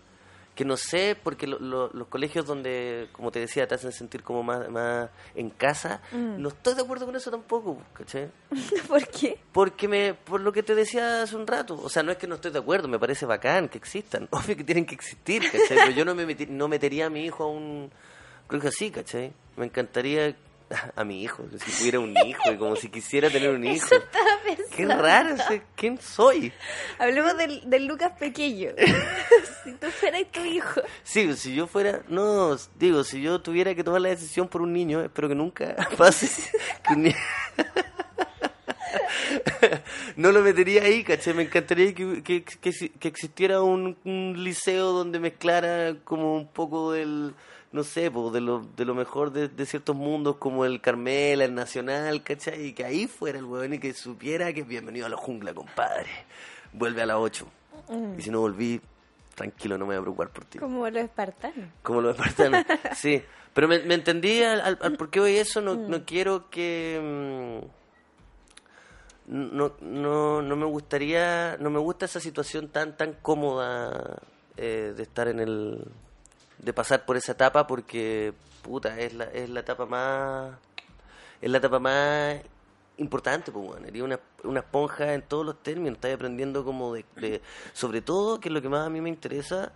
Que 0.55 0.65
no 0.65 0.77
sé, 0.77 1.17
porque 1.21 1.49
lo- 1.49 1.59
lo- 1.59 1.91
los 1.93 2.07
colegios 2.07 2.47
donde, 2.47 3.09
como 3.13 3.33
te 3.33 3.41
decía, 3.41 3.67
te 3.67 3.75
hacen 3.75 3.91
sentir 3.91 4.23
como 4.23 4.43
más, 4.45 4.69
más 4.71 5.11
en 5.35 5.51
casa, 5.51 6.01
Mm. 6.13 6.41
no 6.41 6.49
estoy 6.51 6.75
de 6.75 6.83
acuerdo 6.83 7.07
con 7.07 7.17
eso 7.17 7.29
tampoco, 7.31 7.83
¿cachai? 7.93 8.31
¿Por 8.89 9.07
qué? 9.09 9.39
Porque 9.53 9.89
me, 9.89 10.15
por 10.15 10.41
lo 10.41 10.53
que 10.53 10.63
te 10.63 10.77
decía 10.77 11.23
hace 11.23 11.35
un 11.35 11.47
rato, 11.49 11.81
o 11.83 11.89
sea, 11.89 12.05
no 12.05 12.13
es 12.13 12.19
que 12.19 12.29
no 12.29 12.37
estoy 12.37 12.53
de 12.53 12.61
acuerdo, 12.61 12.87
me 12.87 13.01
parece 13.01 13.27
bacán 13.27 13.69
que 13.69 13.79
existan, 13.79 14.29
obvio 14.31 14.57
que 14.57 14.63
tienen 14.65 14.87
que 14.87 14.95
existir, 14.95 15.43
¿cachai? 15.51 15.77
Pero 15.77 15.91
yo 15.91 16.05
no 16.05 16.15
me 16.15 16.25
no 16.49 16.69
metería 16.69 17.07
a 17.07 17.11
mi 17.11 17.25
hijo 17.25 17.43
a 17.45 17.49
un 17.49 17.91
colegio 18.47 18.69
así, 18.69 18.91
¿cachai? 18.93 19.33
Me 19.57 19.67
encantaría 19.67 20.37
a 20.97 21.05
mi 21.05 21.23
hijo, 21.23 21.45
si 21.65 21.79
tuviera 21.79 22.01
un 22.01 22.15
hijo, 22.27 22.53
y 22.53 22.57
como 22.57 22.77
si 22.77 22.89
quisiera 22.89 23.31
tener 23.31 23.51
un 23.51 23.65
hijo. 23.65 23.87
Eso 23.87 23.97
estaba 23.97 24.31
pensando. 24.45 24.77
Qué 24.77 24.87
raro, 24.87 25.35
ese- 25.35 25.63
¿quién 25.77 26.01
soy? 26.01 26.53
Hablemos 26.99 27.37
del, 27.37 27.69
del 27.69 27.87
Lucas 27.87 28.13
pequeño. 28.19 28.71
si 29.65 29.73
tú 29.75 29.87
fueras 29.91 30.23
tu 30.33 30.41
hijo. 30.45 30.81
Sí, 31.03 31.35
si 31.37 31.55
yo 31.55 31.67
fuera, 31.67 32.03
no, 32.09 32.57
digo, 32.79 33.05
si 33.05 33.23
yo 33.23 33.41
tuviera 33.41 33.75
que 33.75 33.85
tomar 33.85 34.01
la 34.01 34.09
decisión 34.11 34.49
por 34.49 34.63
un 34.63 34.73
niño, 34.73 35.01
espero 35.03 35.29
que 35.29 35.35
nunca 35.35 35.77
pase 35.97 36.29
que 36.87 36.95
un 36.95 37.03
ni- 37.03 37.15
no 40.17 40.31
lo 40.33 40.41
metería 40.43 40.83
ahí, 40.83 41.03
¿cachai? 41.05 41.35
Me 41.35 41.43
encantaría 41.43 41.95
que, 41.95 42.23
que, 42.23 42.45
que 42.45 43.09
existiera 43.09 43.63
un, 43.63 43.97
un 44.05 44.35
liceo 44.43 44.93
donde 44.93 45.19
mezclara 45.19 45.97
como 46.05 46.37
un 46.37 46.47
poco 46.49 46.93
del, 46.93 47.35
no 47.75 47.83
sé, 47.83 48.11
po, 48.11 48.31
de, 48.31 48.41
lo, 48.41 48.61
de 48.77 48.85
lo 48.85 48.95
mejor 48.95 49.33
de, 49.33 49.49
de 49.49 49.67
ciertos 49.67 49.95
mundos 49.97 50.37
como 50.37 50.65
el 50.65 50.81
Carmela, 50.81 51.45
el 51.45 51.55
Nacional, 51.55 52.23
¿cachai? 52.23 52.67
Y 52.69 52.73
que 52.73 52.85
ahí 52.85 53.07
fuera 53.09 53.39
el 53.39 53.45
huevón 53.45 53.75
y 53.75 53.79
que 53.81 53.93
supiera 53.93 54.53
que 54.53 54.63
bienvenido 54.63 55.07
a 55.07 55.09
la 55.09 55.17
jungla, 55.17 55.53
compadre. 55.53 56.09
Vuelve 56.73 57.03
a 57.03 57.07
las 57.07 57.17
8. 57.19 57.47
Y 58.17 58.23
si 58.23 58.31
no 58.31 58.41
volví, 58.41 58.81
tranquilo, 59.35 59.77
no 59.77 59.85
me 59.87 59.95
voy 59.95 59.99
a 59.99 60.03
preocupar 60.03 60.31
por 60.31 60.45
ti. 60.45 60.59
Como 60.61 60.89
los 60.89 61.03
espartanos. 61.03 61.69
Como 61.83 62.01
los 62.01 62.15
espartanos, 62.17 62.65
sí. 62.97 63.21
Pero 63.53 63.67
me, 63.69 63.81
me 63.81 63.95
entendí 63.95 64.43
al, 64.43 64.61
al- 64.61 64.79
al 64.81 64.97
por 64.97 65.11
qué 65.11 65.19
voy 65.21 65.37
eso. 65.37 65.61
No, 65.61 65.75
no 65.75 66.05
quiero 66.05 66.49
que... 66.51 67.61
mm, 69.29 69.57
No, 69.57 69.73
no, 69.81 70.43
no 70.43 70.57
me 70.57 70.67
gustaría... 70.67 71.57
No 71.59 71.71
me 71.71 71.79
gusta 71.79 72.05
esa 72.07 72.21
situación 72.21 72.69
tan 72.69 72.97
tan 72.97 73.15
cómoda 73.15 74.19
eh, 74.57 74.93
de 74.97 75.03
estar 75.03 75.29
en 75.29 75.41
el... 75.41 75.85
De 76.65 76.73
pasar 76.73 77.05
por 77.05 77.17
esa 77.17 77.33
etapa 77.33 77.67
porque, 77.67 78.33
puta, 78.63 78.99
es 78.99 79.13
la, 79.15 79.25
es 79.25 79.51
la 79.51 79.61
etapa 79.61 79.87
más... 79.87 80.55
Es 81.43 81.51
la 81.51 81.59
etapa 81.59 81.79
más 81.79 82.37
importante, 82.97 83.53
pues, 83.53 83.67
bueno, 83.67 84.05
una, 84.05 84.21
una 84.45 84.61
esponja 84.61 85.15
en 85.15 85.23
todos 85.23 85.45
los 85.45 85.63
términos, 85.63 85.97
estás 85.97 86.15
aprendiendo 86.15 86.65
como 86.65 86.95
de, 86.95 87.05
de- 87.17 87.43
sobre 87.73 88.01
todo, 88.01 88.41
que 88.41 88.49
es 88.49 88.53
lo 88.55 88.63
que 88.63 88.69
más 88.69 88.87
a 88.87 88.91
mí 88.91 89.01
me 89.01 89.09
interesa, 89.11 89.73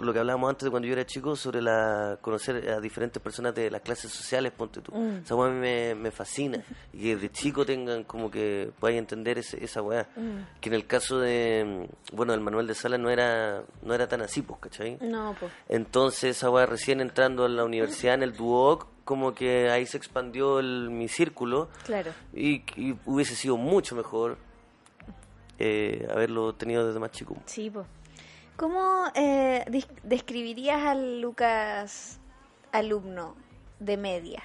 lo 0.00 0.12
que 0.12 0.18
hablábamos 0.18 0.50
antes 0.50 0.64
de 0.64 0.70
cuando 0.70 0.86
yo 0.86 0.92
era 0.94 1.04
chico, 1.06 1.34
sobre 1.36 1.60
la 1.62 2.18
conocer 2.20 2.68
a 2.70 2.80
diferentes 2.80 3.22
personas 3.22 3.54
de 3.54 3.70
las 3.70 3.80
clases 3.82 4.10
sociales, 4.12 4.52
ponte 4.56 4.80
tú. 4.80 4.92
Mm. 4.94 5.22
Esa 5.24 5.34
weá 5.34 5.48
a 5.48 5.52
mí 5.52 5.60
me, 5.60 5.94
me 5.94 6.10
fascina, 6.10 6.62
y 6.92 7.02
que 7.02 7.16
de 7.16 7.30
chico 7.30 7.64
tengan 7.66 8.04
como 8.04 8.30
que 8.30 8.70
puedan 8.78 8.98
entender 8.98 9.38
ese- 9.38 9.62
esa 9.64 9.82
weá. 9.82 10.08
Mm. 10.16 10.60
Que 10.60 10.68
en 10.68 10.74
el 10.74 10.86
caso 10.86 11.18
de, 11.18 11.88
bueno, 12.12 12.32
del 12.32 12.40
Manuel 12.40 12.66
de 12.66 12.74
Salas 12.74 13.00
no 13.00 13.10
era, 13.10 13.62
no 13.82 13.94
era 13.94 14.06
tan 14.08 14.22
así, 14.22 14.42
pues, 14.42 14.60
¿cachai? 14.60 14.98
No, 15.00 15.34
pues. 15.38 15.52
Entonces, 15.68 16.36
esa 16.36 16.50
weá 16.50 16.66
recién 16.66 17.00
entrando 17.00 17.44
a 17.44 17.48
la 17.48 17.64
universidad 17.64 18.14
en 18.14 18.22
el 18.22 18.34
Duoc, 18.36 18.86
como 19.04 19.34
que 19.34 19.70
ahí 19.70 19.86
se 19.86 19.96
expandió 19.96 20.58
el, 20.58 20.90
mi 20.90 21.08
círculo 21.08 21.70
Claro. 21.84 22.12
y, 22.34 22.56
y 22.76 22.94
hubiese 23.06 23.34
sido 23.34 23.56
mucho 23.56 23.96
mejor 23.96 24.36
eh, 25.58 26.06
haberlo 26.10 26.54
tenido 26.54 26.86
desde 26.86 27.00
más 27.00 27.10
chico. 27.10 27.36
Sí, 27.46 27.68
pues. 27.70 27.86
¿Cómo 28.58 29.04
eh, 29.14 29.64
describirías 30.02 30.82
al 30.82 31.20
Lucas 31.20 32.18
alumno 32.72 33.36
de 33.78 33.96
media? 33.96 34.42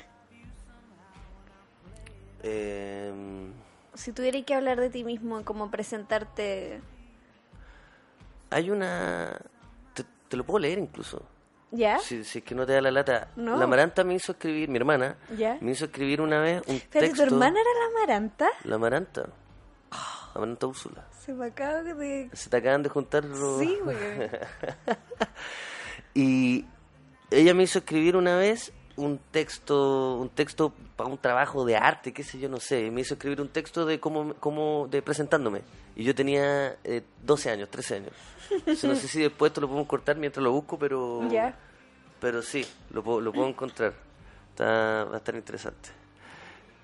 Eh, 2.43 3.11
Si 3.95 4.11
tuvieras 4.13 4.43
que 4.43 4.53
hablar 4.53 4.79
de 4.79 4.91
ti 4.91 5.03
mismo, 5.03 5.43
como 5.43 5.71
presentarte... 5.71 6.79
hay 8.51 8.69
una... 8.69 9.35
Te, 9.95 10.03
te 10.29 10.37
lo 10.37 10.43
puedo 10.43 10.59
leer 10.59 10.77
incluso. 10.77 11.23
¿Ya? 11.71 11.97
Si, 11.97 12.23
si 12.23 12.37
es 12.37 12.43
que 12.45 12.53
no 12.53 12.67
te 12.67 12.73
da 12.73 12.81
la 12.81 12.91
lata. 12.91 13.29
No. 13.35 13.57
La 13.57 13.65
Maranta 13.65 14.03
me 14.03 14.13
hizo 14.13 14.33
escribir, 14.33 14.69
mi 14.69 14.77
hermana, 14.77 15.15
¿Ya? 15.35 15.57
me 15.59 15.71
hizo 15.71 15.85
escribir 15.85 16.21
una 16.21 16.39
vez 16.39 16.61
un 16.67 16.79
texto. 16.79 17.15
¿tu 17.15 17.21
hermana 17.23 17.59
era 17.59 17.69
la 17.87 17.99
Maranta? 17.99 18.47
La 18.65 18.77
Maranta. 18.77 19.25
La 20.33 20.39
Maranta 20.41 20.67
Úrsula. 20.67 21.05
Se 21.19 21.33
me 21.33 21.45
acaba 21.45 21.83
de... 21.83 22.29
Se 22.33 22.49
te 22.49 22.57
acaban 22.57 22.81
de 22.83 22.89
juntar 22.89 23.23
los... 23.25 23.59
Sí, 23.59 23.77
güey. 23.83 23.97
Y 26.13 26.65
ella 27.31 27.53
me 27.53 27.63
hizo 27.63 27.79
escribir 27.79 28.15
una 28.15 28.35
vez 28.37 28.71
un 28.95 29.19
texto, 29.31 30.15
un 30.17 30.29
texto 30.29 30.71
para 30.95 31.09
un 31.09 31.17
trabajo 31.17 31.65
de 31.65 31.75
arte, 31.75 32.13
qué 32.13 32.23
sé 32.23 32.39
yo, 32.39 32.49
no 32.49 32.59
sé. 32.59 32.91
Me 32.91 33.01
hizo 33.01 33.15
escribir 33.15 33.41
un 33.41 33.49
texto 33.49 33.85
de 33.85 33.99
cómo, 33.99 34.33
cómo 34.35 34.87
de 34.89 35.01
presentándome. 35.01 35.61
Y 35.95 36.03
yo 36.03 36.13
tenía 36.15 36.77
eh, 36.83 37.03
12 37.23 37.49
años, 37.51 37.69
13 37.69 37.95
años. 37.95 38.11
Entonces, 38.49 38.83
no 38.83 38.95
sé 38.95 39.07
si 39.07 39.21
después 39.21 39.49
esto 39.51 39.61
lo 39.61 39.67
podemos 39.67 39.87
cortar 39.87 40.17
mientras 40.17 40.43
lo 40.43 40.51
busco, 40.51 40.77
pero 40.77 41.27
Ya. 41.29 41.55
pero 42.19 42.41
sí, 42.41 42.65
lo, 42.91 43.03
puedo- 43.03 43.21
lo 43.21 43.31
puedo 43.31 43.47
encontrar. 43.47 43.93
Está, 44.49 45.05
va 45.05 45.15
a 45.15 45.17
estar 45.17 45.33
interesante. 45.35 45.89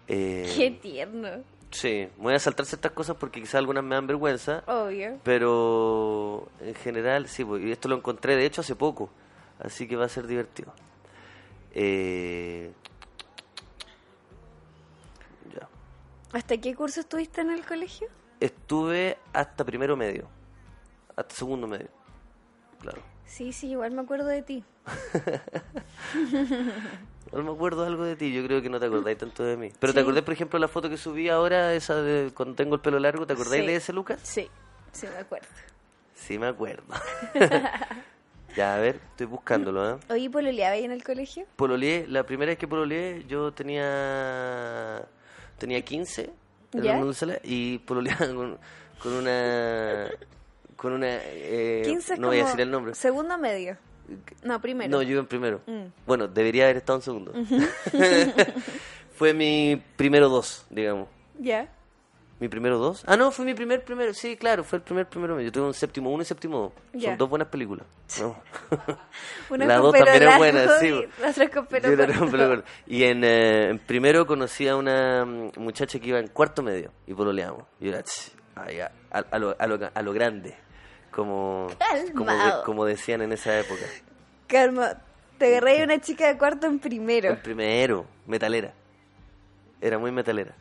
Eh, 0.07 0.51
Qué 0.55 0.71
tierno. 0.71 1.29
Sí, 1.71 2.09
voy 2.17 2.33
a 2.33 2.39
saltar 2.39 2.65
ciertas 2.65 2.91
cosas 2.93 3.15
porque 3.17 3.41
quizás 3.41 3.55
algunas 3.55 3.83
me 3.83 3.95
dan 3.95 4.07
vergüenza, 4.07 4.63
Obvio. 4.65 5.19
pero 5.23 6.49
en 6.61 6.73
general 6.75 7.27
sí, 7.27 7.45
pues, 7.45 7.63
y 7.63 7.71
esto 7.71 7.87
lo 7.87 7.95
encontré 7.95 8.35
de 8.35 8.45
hecho 8.45 8.61
hace 8.61 8.75
poco, 8.75 9.09
así 9.59 9.87
que 9.87 9.95
va 9.95 10.05
a 10.05 10.09
ser 10.09 10.25
divertido. 10.25 10.73
Eh, 11.73 12.71
ya. 15.53 15.67
¿Hasta 16.33 16.57
qué 16.57 16.73
curso 16.73 17.01
estuviste 17.01 17.41
en 17.41 17.51
el 17.51 17.63
colegio? 17.65 18.07
Estuve 18.39 19.19
hasta 19.31 19.63
primero 19.63 19.95
medio, 19.95 20.27
hasta 21.15 21.35
segundo 21.35 21.67
medio, 21.67 21.89
claro. 22.79 23.01
Sí, 23.27 23.53
sí, 23.53 23.69
igual 23.69 23.91
me 23.91 24.01
acuerdo 24.01 24.25
de 24.25 24.41
ti. 24.41 24.63
No 27.31 27.43
me 27.43 27.51
acuerdo 27.51 27.85
algo 27.85 28.03
de 28.03 28.15
ti, 28.15 28.33
yo 28.33 28.43
creo 28.45 28.61
que 28.61 28.69
no 28.69 28.79
te 28.79 28.87
acordáis 28.87 29.17
tanto 29.17 29.43
de 29.43 29.55
mí. 29.55 29.71
Pero 29.79 29.91
Sí. 29.93 29.95
¿te 29.95 30.01
acordás, 30.01 30.23
por 30.23 30.33
ejemplo, 30.33 30.57
la 30.59 30.67
foto 30.67 30.89
que 30.89 30.97
subí 30.97 31.29
ahora, 31.29 31.73
esa 31.75 32.01
de 32.01 32.31
cuando 32.33 32.55
tengo 32.55 32.75
el 32.75 32.81
pelo 32.81 32.97
largo? 32.99 33.27
¿Te 33.27 33.33
acordáis 33.33 33.61
Sí. 33.61 33.67
de 33.67 33.75
ese, 33.75 33.93
Lucas? 33.93 34.19
Sí, 34.23 34.49
sí 34.91 35.05
me 35.07 35.17
acuerdo. 35.19 35.47
Sí, 36.15 36.39
me 36.39 36.47
acuerdo. 36.47 36.83
ya, 38.55 38.75
a 38.75 38.79
ver, 38.79 38.99
estoy 39.11 39.27
buscándolo, 39.27 39.91
¿eh? 39.91 39.97
Oye, 40.09 40.29
¿pololeaba 40.29 40.73
ahí 40.73 40.83
en 40.85 40.91
el 40.91 41.03
colegio? 41.03 41.45
Pololeé, 41.55 42.07
la 42.07 42.23
primera 42.25 42.49
vez 42.49 42.57
que 42.57 42.67
pololeé, 42.67 43.25
yo 43.27 43.51
tenía 43.51 45.03
tenía 45.57 45.81
15 45.81 46.29
en 46.73 46.81
¿Ya? 46.83 46.99
y 47.43 47.79
pololeaba 47.79 48.25
con, 48.33 48.57
con 49.01 49.13
una 49.13 50.09
con 50.77 50.93
una 50.93 51.07
eh, 51.09 51.81
15 51.85 52.13
es 52.13 52.19
no 52.19 52.27
voy 52.27 52.39
a 52.39 52.45
decir 52.45 52.61
el 52.61 52.71
nombre. 52.71 52.95
Segundo 52.95 53.37
medio. 53.37 53.77
No, 54.43 54.59
primero. 54.61 54.89
No, 54.89 55.01
yo 55.01 55.11
iba 55.11 55.19
en 55.19 55.27
primero. 55.27 55.61
Mm. 55.67 55.85
Bueno, 56.05 56.27
debería 56.27 56.65
haber 56.65 56.77
estado 56.77 56.99
en 56.99 57.03
segundo. 57.03 57.33
fue 59.15 59.33
mi 59.33 59.81
primero 59.95 60.29
dos, 60.29 60.65
digamos. 60.69 61.07
Ya. 61.39 61.69
¿Mi 62.39 62.47
primero 62.47 62.77
dos? 62.77 63.03
Ah, 63.05 63.17
no, 63.17 63.31
fue 63.31 63.43
mi 63.43 63.53
primer 63.53 63.83
primero. 63.83 64.13
Sí, 64.13 64.37
claro, 64.37 64.63
fue 64.63 64.77
el 64.77 64.83
primer 64.83 65.07
primero. 65.09 65.41
Yo 65.41 65.51
tuve 65.51 65.65
un 65.65 65.73
séptimo 65.73 66.09
uno 66.09 66.21
y 66.21 66.25
séptimo 66.25 66.71
dos. 66.93 67.03
Son 67.03 67.17
dos 67.17 67.29
buenas 67.29 67.49
películas. 67.49 67.85
No. 68.21 68.37
Una 69.49 69.65
La 69.65 69.75
con 69.81 69.83
dos 69.83 69.93
también 69.95 70.15
es 70.15 70.21
largo 70.21 70.37
buena, 70.37 70.77
sí. 70.79 70.87
y 70.87 71.21
la 71.21 71.29
otra 71.31 71.49
con 71.49 71.67
pelo 71.67 72.55
Yo. 72.55 72.63
Y 72.87 73.03
en, 73.03 73.23
eh, 73.25 73.69
en 73.71 73.79
primero 73.79 74.25
conocí 74.25 74.69
a 74.69 74.77
una 74.77 75.25
mm, 75.25 75.51
muchacha 75.57 75.99
que 75.99 76.07
iba 76.07 76.19
en 76.19 76.29
cuarto 76.29 76.63
medio 76.63 76.93
y 77.07 77.13
pololeamos. 77.13 77.65
Y 77.81 77.89
era 77.89 78.01
ch, 78.03 78.31
a, 78.55 78.61
a- 79.17 79.25
a 79.31 79.37
lo, 79.39 79.55
a, 79.59 79.67
lo, 79.67 79.77
a 79.93 80.01
lo 80.01 80.13
grande, 80.13 80.55
como, 81.19 81.67
como, 82.15 82.31
de- 82.31 82.37
Calmao. 82.37 82.63
como 82.63 82.85
decían 82.85 83.21
en 83.21 83.31
esa 83.33 83.59
época. 83.59 83.81
Calma, 84.47 84.93
te 85.37 85.47
agarré 85.47 85.81
a 85.81 85.83
una 85.85 85.99
chica 85.99 86.27
de 86.27 86.37
cuarto 86.37 86.67
en 86.67 86.79
primero. 86.79 87.29
En 87.29 87.41
primero, 87.41 88.05
metalera. 88.25 88.73
Era 89.81 89.97
muy 89.97 90.11
metalera. 90.11 90.53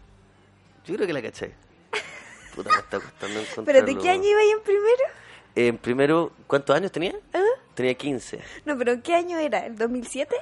Yo 0.85 0.95
creo 0.95 1.07
que 1.07 1.13
la 1.13 1.23
caché. 1.23 1.53
Puta, 2.55 2.71
me 2.71 2.77
está 2.79 3.01
costando 3.01 3.41
encontrarlo. 3.41 3.65
¿Pero 3.65 3.87
de 3.87 3.97
qué 4.03 4.11
año 4.11 4.25
iba 4.25 4.41
ahí 4.41 4.51
en 4.51 4.61
primero? 4.63 5.05
En 5.55 5.79
primero, 5.79 6.33
¿cuántos 6.47 6.77
años 6.77 6.93
tenía? 6.93 7.15
¿Ah? 7.33 7.43
Tenía 7.75 7.95
15. 7.95 8.41
No, 8.65 8.77
pero 8.77 9.03
¿qué 9.03 9.15
año 9.15 9.39
era? 9.39 9.67
¿El 9.67 9.77
2007? 9.77 10.35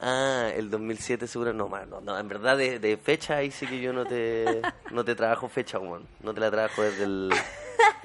Ah, 0.00 0.50
el 0.54 0.70
2007 0.70 1.26
seguro. 1.26 1.52
No, 1.52 1.68
man, 1.68 1.88
no, 1.90 2.00
no, 2.00 2.18
en 2.18 2.26
verdad 2.28 2.56
de, 2.56 2.78
de 2.78 2.96
fecha 2.96 3.36
ahí 3.36 3.50
sí 3.50 3.66
que 3.66 3.80
yo 3.80 3.92
no 3.92 4.04
te, 4.04 4.60
no 4.90 5.04
te 5.04 5.14
trabajo 5.14 5.48
fecha, 5.48 5.78
weón. 5.78 6.06
No 6.22 6.32
te 6.34 6.40
la 6.40 6.50
trabajo 6.50 6.82
desde 6.82 7.04
el... 7.04 7.30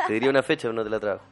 Te 0.07 0.13
diría 0.13 0.29
una 0.29 0.43
fecha, 0.43 0.63
pero 0.63 0.73
no 0.73 0.83
te 0.83 0.89
la 0.89 0.99
trabajo. 0.99 1.23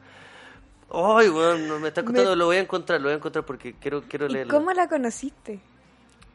Ay, 0.90 1.28
weón, 1.28 1.66
no 1.68 1.78
me 1.80 1.88
está 1.88 2.02
costando, 2.04 2.30
Me- 2.30 2.36
lo 2.36 2.46
voy 2.46 2.56
a 2.56 2.60
encontrar, 2.60 3.00
lo 3.00 3.06
voy 3.08 3.14
a 3.14 3.16
encontrar 3.16 3.44
porque 3.44 3.74
quiero, 3.74 4.02
quiero 4.08 4.26
¿Y 4.26 4.32
leerlo. 4.32 4.52
cómo 4.54 4.72
la 4.72 4.88
conociste? 4.88 5.58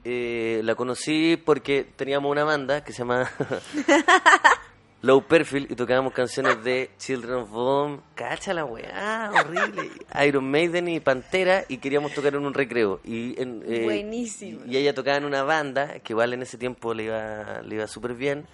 Eh, 0.04 0.62
la 0.64 0.76
conocí 0.76 1.38
porque 1.38 1.86
teníamos 1.95 2.32
una 2.32 2.43
banda 2.43 2.84
que 2.84 2.91
se 2.91 2.99
llama 2.99 3.30
Low 5.04 5.24
Perfil 5.24 5.68
y 5.70 5.76
tocábamos 5.76 6.14
canciones 6.14 6.64
de 6.64 6.91
Children 6.99 7.34
of 7.39 7.49
Bodom. 7.49 8.02
Cacha 8.14 8.54
la 8.54 8.66
weá, 8.66 9.32
horrible. 9.34 9.89
Iron 10.28 10.49
Maiden 10.52 10.88
y 10.89 10.99
Pantera 10.99 11.64
y 11.68 11.78
queríamos 11.78 12.14
tocar 12.14 12.36
en 12.36 12.45
un 12.45 12.54
recreo. 12.54 12.99
Y, 13.04 13.39
en, 13.41 13.64
eh, 13.68 13.82
Buenísimo. 13.84 14.62
Y 14.68 14.78
ella 14.78 14.93
tocaba 14.93 15.18
en 15.18 15.26
una 15.26 15.41
banda 15.43 15.99
que 15.99 16.14
igual 16.14 16.34
en 16.34 16.43
ese 16.43 16.58
tiempo 16.60 16.93
le 16.93 17.06
iba, 17.06 17.62
le 17.64 17.76
iba 17.76 17.88
súper 17.88 18.14
bien. 18.14 18.45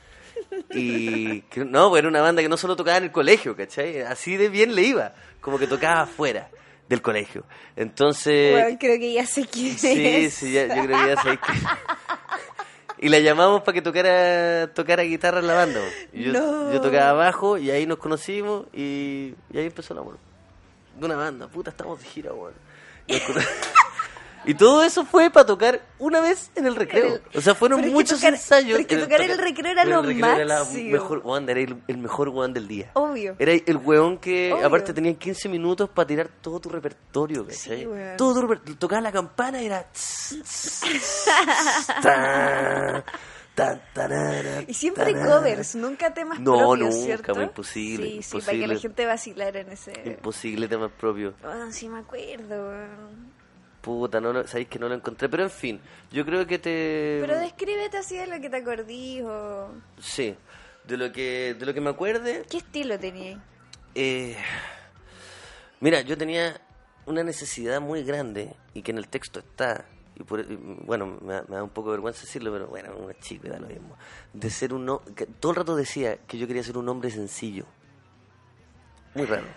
Y 0.73 1.43
no, 1.65 1.89
pues 1.89 1.99
era 1.99 2.07
una 2.09 2.21
banda 2.21 2.41
que 2.41 2.49
no 2.49 2.57
solo 2.57 2.75
tocaba 2.75 2.97
en 2.97 3.05
el 3.05 3.11
colegio, 3.11 3.55
¿cachai? 3.55 4.01
Así 4.01 4.37
de 4.37 4.49
bien 4.49 4.75
le 4.75 4.83
iba. 4.83 5.13
Como 5.41 5.57
que 5.59 5.67
tocaba 5.67 6.01
afuera 6.01 6.49
del 6.89 7.01
colegio. 7.01 7.43
Entonces... 7.75 8.51
Bueno, 8.53 8.77
creo 8.79 8.97
que 8.99 9.13
ya 9.13 9.25
sé 9.25 9.45
quién 9.45 9.77
Sí, 9.77 10.05
es. 10.05 10.33
sí, 10.33 10.51
ya, 10.53 10.67
yo 10.67 10.83
creo 10.85 10.97
que 10.99 11.07
ya 11.07 11.15
sabéis 11.21 11.39
que... 11.39 11.53
Y 12.99 13.09
la 13.09 13.19
llamamos 13.19 13.61
para 13.61 13.73
que 13.73 13.81
tocara, 13.83 14.73
tocara 14.73 15.03
guitarra 15.03 15.39
en 15.39 15.47
la 15.47 15.53
banda. 15.53 15.79
Y 16.13 16.23
yo, 16.23 16.33
No. 16.33 16.73
yo 16.73 16.81
tocaba 16.81 17.09
abajo 17.11 17.57
y 17.57 17.69
ahí 17.69 17.85
nos 17.85 17.97
conocimos 17.99 18.65
y, 18.73 19.35
y 19.51 19.57
ahí 19.57 19.65
empezó 19.67 19.93
el 19.93 19.99
amor. 19.99 20.17
De 20.97 21.05
una 21.05 21.15
banda, 21.15 21.47
puta, 21.47 21.69
estamos 21.69 21.99
de 22.01 22.05
gira, 22.07 22.33
weón. 22.33 22.53
Y 24.47 24.53
todo 24.55 24.83
eso 24.83 25.05
fue 25.05 25.29
para 25.29 25.45
tocar 25.45 25.81
una 25.99 26.21
vez 26.21 26.49
en 26.55 26.65
el 26.65 26.75
recreo. 26.75 27.19
O 27.35 27.41
sea, 27.41 27.53
fueron 27.53 27.81
pero 27.81 27.91
muchos 27.93 28.19
tocar- 28.19 28.33
ensayos. 28.33 28.71
pero 28.71 28.79
es 28.79 28.87
que 28.87 28.97
tocar 28.97 29.21
en 29.21 29.31
el 29.31 29.37
recreo 29.37 29.71
era 29.73 29.85
lo 29.85 30.01
recreo 30.01 30.25
era 30.35 30.45
la 30.45 30.59
máximo. 30.59 30.91
mejor, 30.91 31.21
weón, 31.23 31.49
era 31.49 31.59
el, 31.59 31.83
el 31.87 31.97
mejor 31.97 32.29
weón 32.29 32.53
del 32.53 32.67
día. 32.67 32.91
Obvio. 32.93 33.35
Era 33.37 33.51
el 33.53 33.77
weón 33.77 34.17
que, 34.17 34.53
Obvio. 34.53 34.65
aparte, 34.65 34.93
tenía 34.93 35.13
15 35.13 35.49
minutos 35.49 35.89
para 35.89 36.07
tirar 36.07 36.29
todo 36.41 36.59
tu 36.59 36.69
repertorio, 36.69 37.45
¿cachai? 37.45 37.81
Sí. 37.83 37.87
Todo 38.17 38.33
tu 38.35 38.41
repertorio. 38.41 38.77
Tocaba 38.77 39.01
la 39.01 39.11
campana 39.11 39.61
y 39.61 39.65
era... 39.67 39.83
tss, 39.91 40.39
tss, 40.43 40.81
tss, 40.81 41.87
ta, 42.01 43.03
ta, 43.55 43.79
tarara, 43.93 44.63
Y 44.67 44.73
siempre 44.73 45.13
tarara. 45.13 45.35
covers, 45.39 45.75
nunca 45.75 46.13
temas 46.13 46.39
No, 46.39 46.57
propios, 46.57 46.89
nunca, 46.95 47.05
¿cierto? 47.05 47.33
pues, 47.33 47.47
imposible, 47.47 48.05
Sí, 48.07 48.21
sí, 48.23 48.29
para 48.29 48.37
imposible. 48.53 48.67
que 48.67 48.73
la 48.75 48.79
gente 48.79 49.05
vacilara 49.05 49.59
en 49.59 49.71
ese... 49.71 49.93
Imposible 50.05 50.67
temas 50.67 50.91
propios. 50.91 51.33
Ah, 51.43 51.67
sí 51.71 51.89
me 51.89 51.99
acuerdo. 51.99 52.71
Puta, 53.87 54.19
no 54.19 54.33
lo, 54.33 54.45
sabéis 54.45 54.67
que 54.67 54.79
no 54.79 54.89
lo 54.89 54.95
encontré. 54.95 55.29
Pero 55.29 55.43
en 55.43 55.49
fin, 55.49 55.79
yo 56.11 56.25
creo 56.25 56.45
que 56.45 56.59
te... 56.59 57.19
Pero 57.21 57.39
descríbete 57.39 57.97
así 57.97 58.17
de 58.17 58.27
lo 58.27 58.41
que 58.41 58.49
te 58.49 58.57
acordís 58.57 59.23
o... 59.23 59.71
Sí, 59.97 60.35
de 60.83 60.97
lo 60.97 61.09
que, 61.13 61.53
de 61.57 61.65
lo 61.65 61.73
que 61.73 61.79
me 61.79 61.91
acuerde... 61.91 62.43
¿Qué 62.49 62.57
estilo 62.57 62.99
tenías? 62.99 63.39
Eh, 63.95 64.35
mira, 65.79 66.01
yo 66.01 66.17
tenía 66.17 66.59
una 67.05 67.23
necesidad 67.23 67.79
muy 67.79 68.03
grande 68.03 68.53
y 68.73 68.81
que 68.81 68.91
en 68.91 68.97
el 68.97 69.07
texto 69.07 69.39
está, 69.39 69.85
y 70.17 70.23
por, 70.23 70.41
y, 70.41 70.55
bueno, 70.83 71.17
me, 71.21 71.35
da- 71.35 71.45
me 71.47 71.55
da 71.55 71.63
un 71.63 71.69
poco 71.69 71.91
de 71.91 71.95
vergüenza 71.95 72.23
decirlo, 72.23 72.51
pero 72.51 72.67
bueno, 72.67 72.93
una 72.97 73.17
chica, 73.19 73.47
da 73.49 73.59
lo 73.59 73.67
mismo. 73.67 73.95
De 74.33 74.49
ser 74.49 74.73
un 74.73 74.89
ho- 74.89 75.01
que 75.15 75.27
todo 75.27 75.53
el 75.53 75.55
rato 75.55 75.77
decía 75.77 76.17
que 76.27 76.37
yo 76.37 76.45
quería 76.45 76.61
ser 76.61 76.77
un 76.77 76.89
hombre 76.89 77.09
sencillo. 77.09 77.63
Muy 79.15 79.25
raro. 79.27 79.47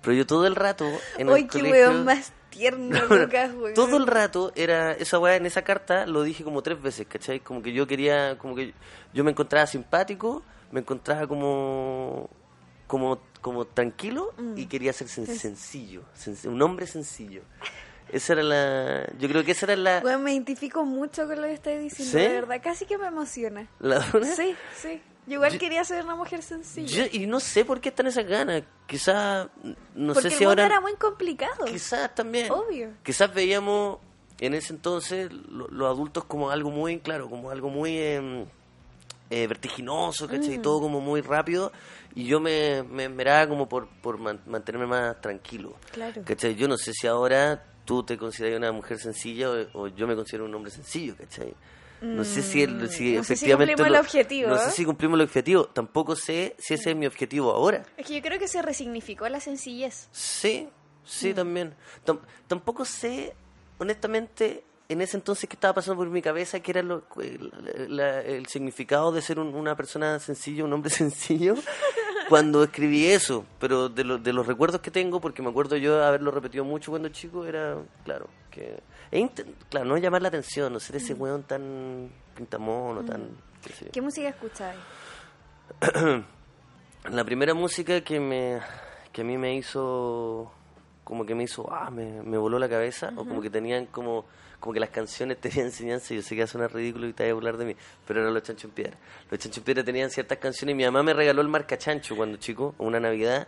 Pero 0.00 0.16
yo 0.16 0.26
todo 0.26 0.46
el 0.46 0.56
rato 0.56 0.86
en 1.18 1.28
el 1.28 1.34
qué 1.48 1.58
colegio... 1.58 1.70
weón 1.90 2.04
más 2.06 2.32
tierno, 2.56 2.98
No, 2.98 3.06
no, 3.08 3.16
Lucas, 3.16 3.52
weón. 3.54 3.74
todo 3.74 3.96
el 3.96 4.06
rato 4.06 4.52
era 4.54 4.92
esa 4.92 5.18
weá 5.18 5.36
en 5.36 5.46
esa 5.46 5.62
carta 5.62 6.06
lo 6.06 6.22
dije 6.22 6.44
como 6.44 6.62
tres 6.62 6.80
veces 6.80 7.06
¿cachai? 7.06 7.40
como 7.40 7.62
que 7.62 7.72
yo 7.72 7.86
quería 7.86 8.36
como 8.38 8.54
que 8.54 8.72
yo 9.12 9.24
me 9.24 9.30
encontraba 9.30 9.66
simpático 9.66 10.42
me 10.72 10.80
encontraba 10.80 11.26
como 11.26 12.28
como 12.86 13.20
como 13.40 13.64
tranquilo 13.66 14.32
Mm. 14.38 14.58
y 14.58 14.66
quería 14.66 14.92
ser 14.92 15.06
sen- 15.08 15.26
sencillo 15.26 16.02
sen- 16.16 16.48
un 16.48 16.60
hombre 16.62 16.86
sencillo 16.86 17.42
esa 18.10 18.34
era 18.34 18.42
la 18.42 19.06
yo 19.18 19.28
creo 19.28 19.44
que 19.44 19.52
esa 19.52 19.66
era 19.66 19.76
la 19.76 20.00
Weón, 20.04 20.22
me 20.22 20.32
identifico 20.32 20.84
mucho 20.84 21.26
con 21.26 21.36
lo 21.40 21.46
que 21.48 21.54
estás 21.54 21.80
diciendo, 21.80 22.12
¿Sí? 22.12 22.18
de 22.18 22.28
verdad. 22.40 22.60
Casi 22.62 22.86
que 22.86 22.96
me 22.98 23.06
emociona. 23.08 23.66
la 23.80 24.00
Sí, 24.36 24.54
sí. 24.76 25.02
Yo 25.26 25.34
igual 25.34 25.52
Yo- 25.52 25.58
quería 25.58 25.82
ser 25.84 26.04
una 26.04 26.14
mujer 26.14 26.42
sencilla. 26.42 27.06
yo- 27.06 27.10
y 27.12 27.26
no 27.26 27.40
sé 27.40 27.64
por 27.64 27.80
qué 27.80 27.88
están 27.88 28.06
esas 28.06 28.26
ganas 28.26 28.62
quizás 28.86 29.48
no 29.94 30.14
porque 30.14 30.30
sé 30.30 30.36
si 30.36 30.42
el 30.44 30.48
mundo 30.50 30.62
ahora 30.62 30.74
era 30.74 30.80
muy 30.80 30.94
complicado. 30.94 31.64
Quizás 31.66 32.14
también. 32.14 32.50
Obvio. 32.52 32.90
Quizás 33.02 33.34
veíamos 33.34 33.98
en 34.38 34.54
ese 34.54 34.72
entonces 34.72 35.32
lo- 35.32 35.66
los 35.68 35.88
adultos 35.88 36.24
como 36.24 36.50
algo 36.50 36.70
muy, 36.70 37.00
claro, 37.00 37.28
como 37.28 37.50
algo 37.50 37.68
muy 37.70 37.96
eh, 37.98 38.46
eh, 39.30 39.46
vertiginoso, 39.48 40.28
¿cachai? 40.28 40.58
Mm. 40.58 40.62
Todo 40.62 40.80
como 40.80 41.00
muy 41.00 41.20
rápido. 41.20 41.72
Y 42.14 42.26
yo 42.26 42.38
me, 42.38 42.82
me 42.84 43.04
esmeraba 43.06 43.48
como 43.48 43.68
por, 43.68 43.88
por 44.00 44.18
man- 44.18 44.40
mantenerme 44.46 44.86
más 44.86 45.20
tranquilo. 45.20 45.74
Claro. 45.92 46.22
¿Cachai? 46.24 46.54
Yo 46.54 46.68
no 46.68 46.76
sé 46.78 46.92
si 46.94 47.06
ahora 47.08 47.64
tú 47.84 48.04
te 48.04 48.16
consideras 48.16 48.58
una 48.58 48.70
mujer 48.72 48.98
sencilla 48.98 49.50
o, 49.50 49.56
o 49.82 49.88
yo 49.88 50.06
me 50.06 50.14
considero 50.14 50.44
un 50.44 50.54
hombre 50.54 50.70
sencillo, 50.70 51.16
¿cachai? 51.16 51.52
No 52.14 52.24
sé 52.24 52.42
si, 52.42 52.62
el, 52.62 52.88
si 52.90 53.18
Mm, 53.18 53.22
sé 53.24 53.36
si 53.36 53.42
efectivamente... 53.50 53.74
cumplimos 53.74 53.98
el 53.98 54.00
objetivo, 54.04 54.48
No 54.50 54.58
sé 54.58 54.68
¿eh? 54.68 54.72
si 54.72 54.84
cumplimos 54.84 55.18
el 55.18 55.24
objetivo. 55.24 55.64
Tampoco 55.66 56.14
sé 56.16 56.54
si 56.58 56.74
ese 56.74 56.90
es 56.90 56.96
mi 56.96 57.06
objetivo 57.06 57.50
ahora. 57.52 57.84
Es 57.96 58.06
que 58.06 58.14
yo 58.16 58.22
creo 58.22 58.38
que 58.38 58.48
se 58.48 58.62
resignificó 58.62 59.28
la 59.28 59.40
sencillez. 59.40 60.08
Sí, 60.12 60.68
sí, 61.04 61.32
Mm. 61.32 61.34
también. 61.34 61.74
Tam- 62.04 62.20
tampoco 62.46 62.84
sé, 62.84 63.34
honestamente, 63.78 64.64
en 64.88 65.00
ese 65.00 65.16
entonces 65.16 65.48
que 65.48 65.56
estaba 65.56 65.74
pasando 65.74 65.96
por 65.98 66.08
mi 66.08 66.22
cabeza, 66.22 66.60
que 66.60 66.70
era 66.70 66.82
lo, 66.82 67.02
el, 67.20 67.50
la- 67.96 68.20
el 68.22 68.46
significado 68.46 69.10
de 69.12 69.20
ser 69.22 69.38
un- 69.38 69.54
una 69.54 69.76
persona 69.76 70.18
sencilla, 70.20 70.64
un 70.64 70.72
hombre 70.72 70.90
sencillo, 70.90 71.54
cuando 72.28 72.62
escribí 72.64 73.06
eso. 73.06 73.44
Pero 73.58 73.88
de, 73.88 74.04
lo- 74.04 74.18
de 74.18 74.32
los 74.32 74.46
recuerdos 74.46 74.80
que 74.80 74.90
tengo, 74.90 75.20
porque 75.20 75.42
me 75.42 75.48
acuerdo 75.50 75.76
yo 75.76 76.04
haberlo 76.04 76.30
repetido 76.30 76.64
mucho 76.64 76.90
cuando 76.92 77.08
chico, 77.08 77.44
era, 77.46 77.76
claro, 78.04 78.28
que... 78.50 78.78
e 79.10 79.28
claro, 79.68 79.86
no 79.86 79.96
llamar 79.96 80.22
la 80.22 80.28
atención, 80.28 80.72
no 80.72 80.80
ser 80.80 80.96
ese 80.96 81.14
weón 81.14 81.44
tan 81.44 82.10
pintamono, 82.34 83.04
tan... 83.04 83.30
qué 83.62 83.72
sé. 83.72 83.84
Mm. 83.86 83.90
¿Qué 83.90 84.00
música 84.00 84.28
escuchabas? 84.28 84.76
La 87.10 87.24
primera 87.24 87.54
música 87.54 88.00
que 88.00 88.18
me 88.18 88.60
que 89.12 89.22
a 89.22 89.24
mí 89.24 89.38
me 89.38 89.54
hizo 89.56 90.52
como 91.04 91.24
que 91.24 91.34
me 91.34 91.44
hizo 91.44 91.72
ah 91.72 91.88
me, 91.90 92.22
me 92.22 92.36
voló 92.36 92.58
la 92.58 92.68
cabeza 92.68 93.12
o 93.16 93.24
como 93.24 93.40
que 93.40 93.48
tenían 93.48 93.86
como 93.86 94.26
como 94.60 94.74
que 94.74 94.80
las 94.80 94.90
canciones 94.90 95.38
tenían 95.40 95.66
enseñanza 95.66 96.14
yo 96.14 96.20
sé 96.20 96.34
que 96.34 96.46
suena 96.46 96.68
ridículo 96.68 97.06
y 97.06 97.12
te 97.12 97.22
voy 97.22 97.30
a 97.30 97.34
burlar 97.34 97.56
de 97.56 97.64
mí 97.64 97.76
pero 98.06 98.20
eran 98.20 98.34
los 98.34 98.42
chancho 98.42 98.66
en 98.66 98.74
piedra 98.74 98.98
los 99.30 99.38
chancho 99.40 99.60
en 99.60 99.64
piedra 99.64 99.84
tenían 99.84 100.10
ciertas 100.10 100.36
canciones 100.38 100.74
y 100.74 100.76
mi 100.76 100.84
mamá 100.84 101.02
me 101.02 101.14
regaló 101.14 101.40
el 101.42 101.48
marca 101.48 101.78
chancho 101.78 102.16
cuando 102.16 102.38
chico 102.38 102.74
una 102.78 102.98
navidad 102.98 103.46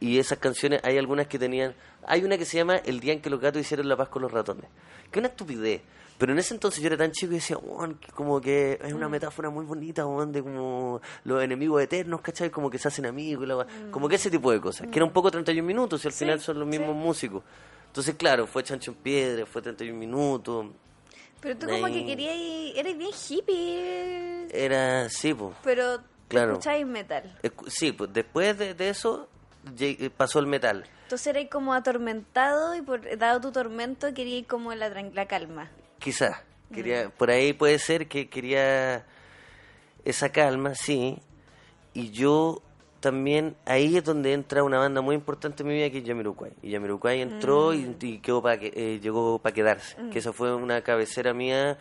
y 0.00 0.18
esas 0.18 0.38
canciones 0.38 0.80
hay 0.84 0.98
algunas 0.98 1.26
que 1.26 1.38
tenían 1.38 1.74
hay 2.06 2.22
una 2.24 2.36
que 2.38 2.44
se 2.44 2.56
llama 2.58 2.76
el 2.76 3.00
día 3.00 3.12
en 3.12 3.20
que 3.20 3.30
los 3.30 3.40
gatos 3.40 3.60
hicieron 3.62 3.88
la 3.88 3.96
paz 3.96 4.08
con 4.08 4.22
los 4.22 4.30
ratones 4.30 4.66
que 5.10 5.18
una 5.18 5.28
estupidez 5.28 5.80
pero 6.18 6.32
en 6.32 6.38
ese 6.38 6.54
entonces 6.54 6.80
yo 6.80 6.86
era 6.86 6.96
tan 6.96 7.12
chico 7.12 7.32
y 7.32 7.34
decía, 7.34 7.58
"Weón, 7.58 7.96
que 7.96 8.10
como 8.12 8.40
que 8.40 8.78
es 8.82 8.92
una 8.94 9.06
metáfora 9.06 9.50
muy 9.50 9.66
bonita, 9.66 10.06
weón, 10.06 10.32
de 10.32 10.42
como 10.42 11.02
los 11.24 11.42
enemigos 11.42 11.82
eternos, 11.82 12.22
¿cachai? 12.22 12.48
Como 12.48 12.70
que 12.70 12.78
se 12.78 12.88
hacen 12.88 13.04
amigos, 13.04 13.46
weá. 13.46 13.66
como 13.90 14.08
que 14.08 14.14
ese 14.14 14.30
tipo 14.30 14.50
de 14.50 14.58
cosas. 14.58 14.86
Que 14.88 14.98
era 14.98 15.04
un 15.04 15.12
poco 15.12 15.30
31 15.30 15.66
minutos 15.66 16.02
y 16.02 16.08
al 16.08 16.14
Sí, 16.14 16.20
final 16.20 16.40
son 16.40 16.58
los 16.58 16.66
mismos 16.66 16.88
sí. 16.92 16.94
músicos. 16.94 17.42
Entonces, 17.88 18.14
claro, 18.14 18.46
fue 18.46 18.62
Chancho 18.64 18.92
en 18.92 18.96
Piedra, 18.96 19.44
fue 19.44 19.60
31 19.60 19.98
minutos. 19.98 20.68
Pero 21.38 21.58
tú 21.58 21.66
como 21.68 21.86
que 21.88 22.06
querías... 22.06 22.34
Eres 22.78 22.96
bien 22.96 23.10
hippie, 23.28 24.46
Era, 24.52 25.10
sí, 25.10 25.34
pues. 25.34 25.54
pero 25.62 25.98
Claro. 26.28 26.52
escuchabas 26.52 26.86
metal. 26.86 27.38
Sí, 27.66 27.92
pues 27.92 28.10
después 28.12 28.56
de, 28.56 28.72
de 28.72 28.88
eso 28.88 29.28
pasó 30.16 30.38
el 30.38 30.46
metal. 30.46 30.84
Entonces 31.04 31.26
eres 31.28 31.48
como 31.50 31.72
atormentado 31.74 32.74
y 32.74 32.82
por 32.82 33.16
dado 33.18 33.40
tu 33.40 33.52
tormento 33.52 34.12
querías 34.14 34.46
como 34.46 34.74
la, 34.74 34.88
la 34.88 35.26
calma. 35.26 35.70
Quizás. 35.98 36.42
Mm. 36.70 36.74
Quería, 36.74 37.08
por 37.10 37.30
ahí 37.30 37.52
puede 37.52 37.78
ser 37.78 38.08
que 38.08 38.28
quería 38.28 39.04
esa 40.04 40.30
calma, 40.30 40.74
sí. 40.74 41.18
Y 41.94 42.10
yo 42.10 42.60
también, 43.00 43.56
ahí 43.66 43.96
es 43.96 44.04
donde 44.04 44.32
entra 44.32 44.64
una 44.64 44.78
banda 44.78 45.00
muy 45.00 45.14
importante 45.14 45.62
en 45.62 45.68
mi 45.68 45.74
vida 45.74 45.90
que 45.90 45.98
es 45.98 46.04
Yamiroquai. 46.04 47.18
Y 47.18 47.22
entró 47.22 47.72
y, 47.72 47.78
Mm. 47.82 47.96
y 48.00 48.18
quedó 48.18 48.42
para 48.42 48.58
que, 48.58 48.72
eh, 48.74 48.98
llegó 49.00 49.38
para 49.38 49.54
quedarse. 49.54 49.96
Que 50.10 50.18
esa 50.18 50.32
fue 50.32 50.54
una 50.54 50.82
cabecera 50.82 51.32
mía. 51.32 51.78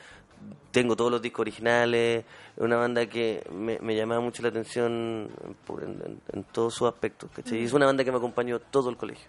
Tengo 0.72 0.96
todos 0.96 1.10
los 1.12 1.22
discos 1.22 1.42
originales. 1.42 2.26
Una 2.58 2.78
banda 2.78 3.06
que 3.08 3.43
me, 3.51 3.80
me 3.80 3.95
llamaba 3.95 4.22
mucho 4.22 4.41
la 4.41 4.49
atención 4.49 5.30
en, 5.43 5.84
en- 5.84 6.22
en 6.32 6.43
todos 6.45 6.74
sus 6.74 6.88
aspectos. 6.88 7.30
¿cachai? 7.36 7.60
Y 7.60 7.66
es 7.66 7.74
una 7.74 7.86
banda 7.86 8.03
que 8.03 8.12
me 8.12 8.18
acompañó 8.18 8.60
todo 8.60 8.89
el 8.89 8.95
colegio. 8.97 9.28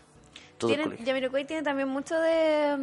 Todo 0.58 0.70
el 0.70 0.76
Tiene, 0.76 0.84
colegio. 0.84 1.06
Jamiroquai 1.06 1.44
tiene 1.46 1.62
también 1.62 1.88
mucho 1.88 2.14
de, 2.18 2.76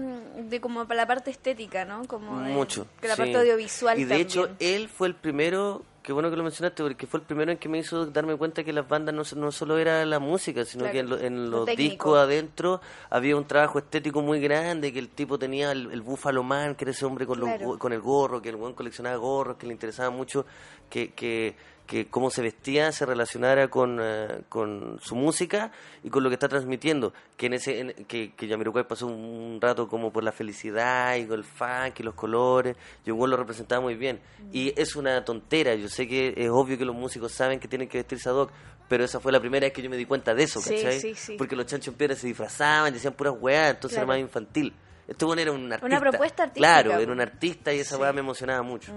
de 0.50 0.62
como 0.62 0.86
para 0.86 0.98
la 1.02 1.08
parte 1.08 1.32
estética, 1.32 1.86
¿no? 1.86 2.06
Como 2.06 2.42
de, 2.42 2.52
Mucho. 2.52 2.86
que 3.02 3.08
la 3.08 3.16
sí. 3.16 3.22
parte 3.22 3.38
audiovisual 3.38 3.98
Y 4.00 4.04
de 4.04 4.10
también. 4.10 4.28
hecho, 4.28 4.50
él 4.60 4.90
fue 4.90 5.08
el 5.08 5.16
primero, 5.16 5.84
qué 6.04 6.12
bueno 6.14 6.30
que 6.30 6.36
lo 6.36 6.44
mencionaste, 6.44 6.84
porque 6.84 7.08
fue 7.08 7.22
el 7.22 7.26
primero 7.26 7.52
en 7.52 7.58
que 7.58 7.70
me 7.70 7.78
hizo 7.80 8.06
darme 8.08 8.36
cuenta 8.36 8.64
que 8.64 8.74
las 8.74 8.88
bandas 8.88 9.16
no, 9.16 9.24
no 9.42 9.52
solo 9.52 9.78
era 9.78 10.06
la 10.06 10.20
música, 10.20 10.66
sino 10.66 10.84
Claro, 10.84 10.94
que 10.94 11.00
en, 11.00 11.10
lo- 11.10 11.18
en 11.20 11.50
lo 11.50 11.58
los 11.60 11.66
técnico. 11.66 11.90
discos 11.92 12.18
adentro 12.20 12.82
había 13.10 13.36
un 13.38 13.46
trabajo 13.46 13.80
estético 13.80 14.22
muy 14.22 14.40
grande, 14.42 14.92
que 14.94 15.00
el 15.00 15.10
tipo 15.10 15.40
tenía 15.40 15.72
el, 15.72 15.92
el 15.92 16.02
Buffalo 16.02 16.44
Man, 16.44 16.76
que 16.76 16.84
era 16.84 16.92
ese 16.92 17.06
hombre 17.06 17.26
con, 17.26 17.40
los 17.40 17.50
Claro. 17.50 17.80
con 17.80 17.94
el 17.94 18.02
gorro, 18.02 18.42
que 18.42 18.50
el 18.50 18.58
buen 18.58 18.74
coleccionaba 18.74 19.16
gorros, 19.16 19.56
que 19.58 19.66
le 19.66 19.74
interesaba 19.74 20.10
mucho 20.10 20.46
que, 20.90 21.14
que, 21.14 21.56
que 21.86 22.08
cómo 22.08 22.30
se 22.30 22.42
vestía 22.42 22.92
se 22.94 23.06
relacionara 23.06 23.68
con, 23.68 24.00
eh, 24.02 24.42
con 24.50 25.00
su 25.02 25.16
música 25.16 25.72
y 26.04 26.10
con 26.10 26.24
lo 26.24 26.30
que 26.30 26.36
está 26.36 26.48
transmitiendo. 26.48 27.14
Que 27.38 27.48
en 27.48 27.54
ese 27.54 27.80
en- 27.82 28.06
que, 28.06 28.34
que 28.34 28.48
Jamiroquai 28.48 28.88
pasó 28.88 29.08
un, 29.08 29.14
un 29.14 29.60
rato 29.62 29.88
como 29.88 30.12
por 30.12 30.24
la 30.24 30.32
felicidad 30.32 31.16
y 31.18 31.26
con 31.28 31.40
el 31.40 31.44
funk 31.46 32.00
y 32.00 32.04
los 32.04 32.14
colores. 32.16 32.78
Yo 33.06 33.14
igual 33.14 33.32
lo 33.32 33.38
representaba 33.38 33.82
muy 33.82 33.96
bien. 33.96 34.20
Y 34.52 34.74
es 34.80 34.96
una 34.96 35.24
tontera. 35.26 35.76
Yo 35.76 35.90
sé 35.90 36.08
que 36.08 36.34
es 36.38 36.50
obvio 36.50 36.78
que 36.78 36.86
los 36.86 36.96
músicos 36.96 37.32
saben 37.34 37.60
que 37.60 37.68
tienen 37.68 37.88
que 37.90 37.98
vestirse 37.98 38.30
ad 38.30 38.36
hoc. 38.36 38.52
Pero 38.88 39.04
esa 39.06 39.20
fue 39.20 39.32
la 39.32 39.40
primera 39.40 39.66
vez 39.66 39.74
que 39.74 39.82
yo 39.82 39.90
me 39.90 39.98
di 39.98 40.06
cuenta 40.06 40.34
de 40.36 40.44
eso, 40.44 40.62
Sí, 40.62 40.76
¿cachai? 40.76 41.00
sí, 41.00 41.16
sí. 41.16 41.36
Porque 41.38 41.56
los 41.56 41.66
chanchos 41.66 41.88
en 41.90 41.94
piedra 41.96 42.16
se 42.16 42.28
disfrazaban, 42.28 42.94
decían 42.94 43.14
puras 43.14 43.34
weas, 43.40 43.72
entonces 43.72 43.98
Claro. 43.98 44.12
era 44.12 44.20
más 44.20 44.28
infantil. 44.28 44.74
Este 45.08 45.26
bueno 45.26 45.42
era 45.42 45.52
un 45.52 45.72
artista. 45.72 46.00
propuesta 46.00 46.44
artística, 46.44 46.82
Claro, 46.84 47.00
era 47.02 47.12
un 47.12 47.22
artista 47.22 47.74
y 47.74 47.80
esa 47.80 47.96
Sí. 47.96 48.02
wea 48.02 48.14
me 48.14 48.20
emocionaba 48.20 48.62
mucho. 48.62 48.92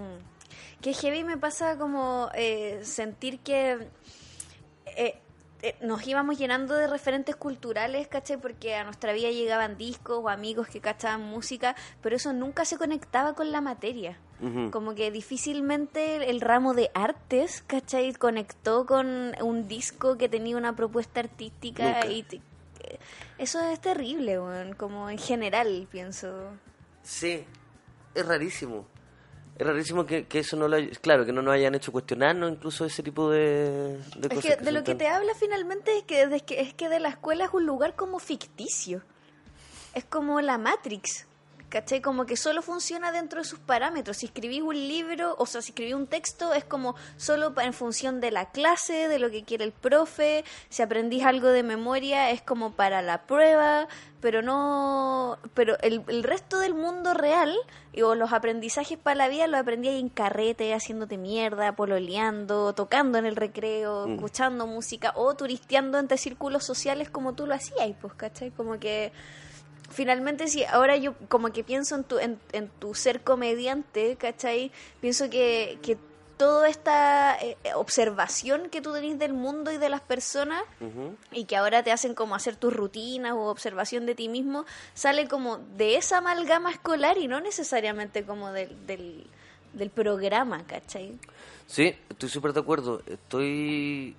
Que 0.81 0.93
heavy 0.93 1.25
me 1.25 1.37
pasa 1.37 1.77
como 1.79 2.31
eh, 2.35 2.81
sentir 2.85 3.41
que 3.41 3.89
eh, 4.97 5.19
eh, 5.63 5.75
nos 5.81 6.07
íbamos 6.07 6.39
llenando 6.39 6.75
de 6.75 6.87
referentes 6.87 7.35
culturales, 7.35 8.07
¿cachai? 8.09 8.37
Porque 8.37 8.75
a 8.77 8.85
nuestra 8.85 9.13
vida 9.13 9.31
llegaban 9.31 9.77
discos 9.79 10.21
o 10.23 10.29
amigos 10.29 10.69
que 10.69 10.81
cachaban 10.81 11.23
música, 11.23 11.75
pero 12.03 12.17
eso 12.17 12.33
nunca 12.33 12.65
se 12.65 12.77
conectaba 12.77 13.35
con 13.35 13.51
la 13.53 13.61
materia. 13.61 14.19
Como 14.71 14.95
que 14.95 15.11
difícilmente 15.11 16.29
el, 16.29 16.43
ramo 16.43 16.75
de 16.75 16.91
artes, 16.93 17.65
¿cachai? 17.67 18.13
Conectó 18.13 18.85
con 18.85 19.33
un 19.41 19.67
disco 19.67 20.19
que 20.19 20.29
tenía 20.29 20.59
una 20.59 20.77
propuesta 20.77 21.21
artística 21.21 21.85
Nunca. 21.85 22.07
y... 22.07 22.23
te- 22.23 22.37
eh, 22.81 22.99
eso 23.39 23.61
es 23.71 23.81
terrible, 23.81 24.39
como 24.77 25.09
en 25.09 25.17
general, 25.17 25.89
pienso. 25.91 26.51
Sí, 27.03 27.45
es 28.15 28.27
rarísimo. 28.27 28.85
Es 29.59 29.67
rarísimo 29.67 30.05
que, 30.05 30.27
que 30.27 30.41
eso 30.41 30.57
no 30.57 30.69
lo 30.69 30.77
hay- 30.77 30.91
claro, 30.91 31.25
que 31.25 31.33
no 31.33 31.41
nos 31.43 31.55
hayan 31.55 31.75
hecho 31.75 31.91
cuestionarnos 31.93 32.51
incluso 32.53 32.85
ese 32.85 33.03
tipo 33.03 33.31
de, 33.31 33.97
de 34.17 34.29
Es 34.29 34.29
cosas. 34.29 34.43
que 34.43 34.57
que 34.59 34.65
de 34.65 34.73
lo 34.73 34.85
que 34.85 34.95
te 34.95 35.09
habla 35.09 35.33
finalmente 35.35 35.97
es 35.97 36.05
que, 36.05 36.23
es 36.23 36.43
que 36.43 36.61
es 36.61 36.75
que 36.75 36.89
de 36.91 37.01
la 37.01 37.09
escuela 37.09 37.47
es 37.47 37.51
un 37.55 37.65
lugar 37.65 37.95
como 37.95 38.19
ficticio. 38.19 39.03
Es 39.95 40.05
como 40.05 40.41
la 40.43 40.59
Matrix. 40.59 41.27
¿Cachai? 41.69 42.01
Como 42.01 42.27
que 42.27 42.37
solo 42.37 42.63
funciona 42.63 43.11
dentro 43.11 43.41
de 43.41 43.45
sus 43.45 43.59
parámetros. 43.59 44.19
Si 44.19 44.27
escribís 44.27 44.63
un 44.63 44.77
libro, 44.77 45.35
o 45.37 45.47
sea, 45.47 45.61
si 45.63 45.71
escribís 45.73 45.95
un 45.95 46.07
texto, 46.07 46.55
es 46.55 46.65
como 46.65 46.95
solo 47.17 47.53
en 47.61 47.73
función 47.73 48.21
de 48.21 48.31
la 48.31 48.51
clase, 48.53 49.09
de 49.09 49.19
lo 49.19 49.31
que 49.33 49.43
quiere 49.43 49.65
el 49.65 49.73
profe. 49.73 50.45
Si 50.69 50.83
aprendís 50.83 51.25
algo 51.25 51.49
de 51.49 51.65
memoria, 51.65 52.31
es 52.31 52.41
como 52.41 52.75
para 52.77 53.03
la 53.03 53.27
prueba, 53.27 53.89
pero 54.27 54.43
no. 54.43 55.39
Pero 55.55 55.77
el, 55.83 56.03
el 56.09 56.25
resto 56.25 56.59
del 56.59 56.75
mundo 56.75 57.15
real, 57.15 57.55
y- 57.93 58.03
o 58.03 58.17
los 58.17 58.33
aprendizajes 58.33 58.99
para 58.99 59.15
la 59.15 59.29
vida, 59.29 59.47
los 59.47 59.61
aprendí 59.61 59.87
ahí 59.87 60.01
en 60.01 60.09
carrete, 60.09 60.75
haciéndote 60.75 61.17
mierda, 61.17 61.77
pololeando, 61.77 62.73
tocando 62.73 63.19
en 63.19 63.27
el 63.27 63.37
recreo, 63.37 64.09
Mm. 64.09 64.15
escuchando 64.15 64.67
música, 64.67 65.13
o 65.15 65.35
turisteando 65.37 65.99
entre 66.01 66.19
círculos 66.19 66.65
sociales 66.65 67.09
como 67.09 67.35
tú 67.35 67.47
lo 67.47 67.55
hacías, 67.55 67.89
pues, 68.01 68.15
¿cachai? 68.15 68.51
Como 68.51 68.81
que 68.81 69.13
finalmente 69.91 70.49
si 70.49 70.65
ahora 70.65 70.97
yo 70.97 71.15
como 71.29 71.53
que 71.53 71.63
pienso 71.63 71.95
en 71.95 72.03
tu, 72.03 72.19
en, 72.19 72.41
en 72.51 72.69
tu 72.69 72.97
ser 72.97 73.21
comediante, 73.23 74.17
¿cachai? 74.17 74.73
Pienso 75.01 75.31
que, 75.31 75.79
que 75.83 75.97
toda 76.37 76.69
esta 76.69 77.37
eh, 77.41 77.57
observación 77.75 78.69
que 78.69 78.81
tú 78.81 78.93
tenés 78.93 79.19
del 79.19 79.33
mundo 79.33 79.73
y 79.73 79.79
de 79.79 79.89
las 79.89 80.01
personas 80.01 80.63
y 81.33 81.45
que 81.45 81.57
ahora 81.57 81.83
te 81.83 81.93
hacen 81.93 82.15
como 82.15 82.35
hacer 82.35 82.57
tus 82.57 82.73
rutinas 82.73 83.33
o 83.33 83.47
observación 83.47 84.07
de 84.07 84.15
ti 84.15 84.29
mismo, 84.29 84.67
sale 84.95 85.29
como 85.29 85.59
de 85.77 85.97
esa 85.97 86.19
amalgama 86.19 86.71
escolar 86.71 87.19
y 87.19 87.29
no 87.29 87.41
necesariamente 87.41 88.25
como 88.25 88.53
del, 88.53 88.87
del, 88.87 89.27
del 89.73 89.91
programa, 89.91 90.65
¿cachai? 90.67 91.19
Sí, 91.67 91.95
estoy 92.09 92.29
súper 92.29 92.53
de 92.53 92.61
acuerdo. 92.61 93.03
Estoy, 93.07 94.15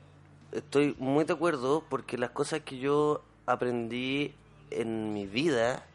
estoy 0.51 0.95
muy 0.99 1.23
de 1.25 1.33
acuerdo 1.33 1.83
porque 1.89 2.17
las 2.17 2.31
cosas 2.31 2.61
que 2.61 2.77
yo 2.77 3.21
aprendí 3.45 4.33
en 4.71 5.13
mi 5.13 5.25
vida, 5.25 5.85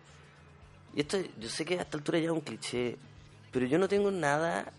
y 0.94 1.00
esto 1.00 1.18
yo 1.38 1.48
sé 1.48 1.64
que 1.64 1.78
a 1.78 1.82
esta 1.82 1.98
altura 1.98 2.18
ya 2.18 2.26
es 2.26 2.30
un 2.30 2.40
cliché, 2.40 2.96
pero 3.50 3.66
yo 3.66 3.78
no 3.78 3.88
tengo 3.88 4.10
nada, 4.10 4.72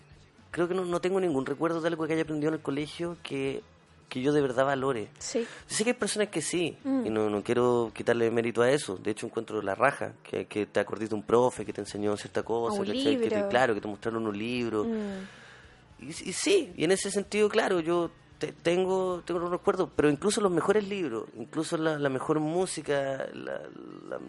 creo 0.54 0.70
que 0.70 0.74
no, 0.74 0.86
no 0.86 1.02
tengo 1.02 1.20
ningún 1.20 1.46
recuerdo 1.46 1.82
de 1.82 1.90
algo 1.90 2.08
que 2.08 2.14
haya 2.14 2.22
aprendido 2.24 2.48
en 2.50 2.54
el 2.56 2.62
colegio 2.62 3.18
que, 3.24 3.62
que 4.08 4.22
yo 4.22 4.32
de 4.32 4.42
verdad 4.42 4.66
valore. 4.66 5.10
Sí. 5.20 5.40
Yo 5.70 5.76
sé 5.76 5.84
que 5.84 5.90
hay 5.90 5.96
personas 5.98 6.30
que 6.30 6.42
sí, 6.42 6.78
Mm. 6.86 7.06
y 7.08 7.10
no, 7.10 7.30
no 7.30 7.44
quiero 7.44 7.92
quitarle 7.94 8.32
mérito 8.32 8.62
a 8.62 8.70
eso. 8.72 8.96
De 8.98 9.12
hecho, 9.12 9.26
encuentro 9.26 9.62
la 9.62 9.76
raja, 9.76 10.14
que, 10.24 10.46
que 10.46 10.66
te 10.68 10.80
acordiste 10.80 11.10
de 11.16 11.20
un 11.20 11.24
profe 11.26 11.66
que 11.66 11.74
te 11.74 11.82
enseñó 11.82 12.16
cierta 12.16 12.44
cosa, 12.44 12.80
un 12.80 12.86
¿cachai? 12.86 13.18
Que 13.18 13.28
te- 13.30 13.36
libro. 13.36 13.50
claro, 13.50 13.74
que 13.74 13.82
te 13.82 13.88
mostraron 13.88 14.26
un 14.28 14.38
libro. 14.38 14.86
Mm. 14.86 16.04
Y, 16.04 16.08
y 16.10 16.34
sí, 16.34 16.72
y 16.78 16.84
en 16.84 16.92
ese 16.92 17.10
sentido, 17.12 17.50
claro, 17.50 17.80
yo 17.80 18.12
te- 18.46 18.52
tengo, 18.52 19.22
tengo 19.26 19.40
los 19.40 19.50
recuerdos, 19.52 19.90
pero 19.96 20.10
incluso 20.10 20.42
los 20.42 20.52
mejores 20.52 20.88
libros, 20.88 21.26
incluso 21.38 21.78
la, 21.78 21.98
la 21.98 22.10
mejor 22.10 22.40
música, 22.40 23.26
la, 23.34 23.62
la- 24.10 24.20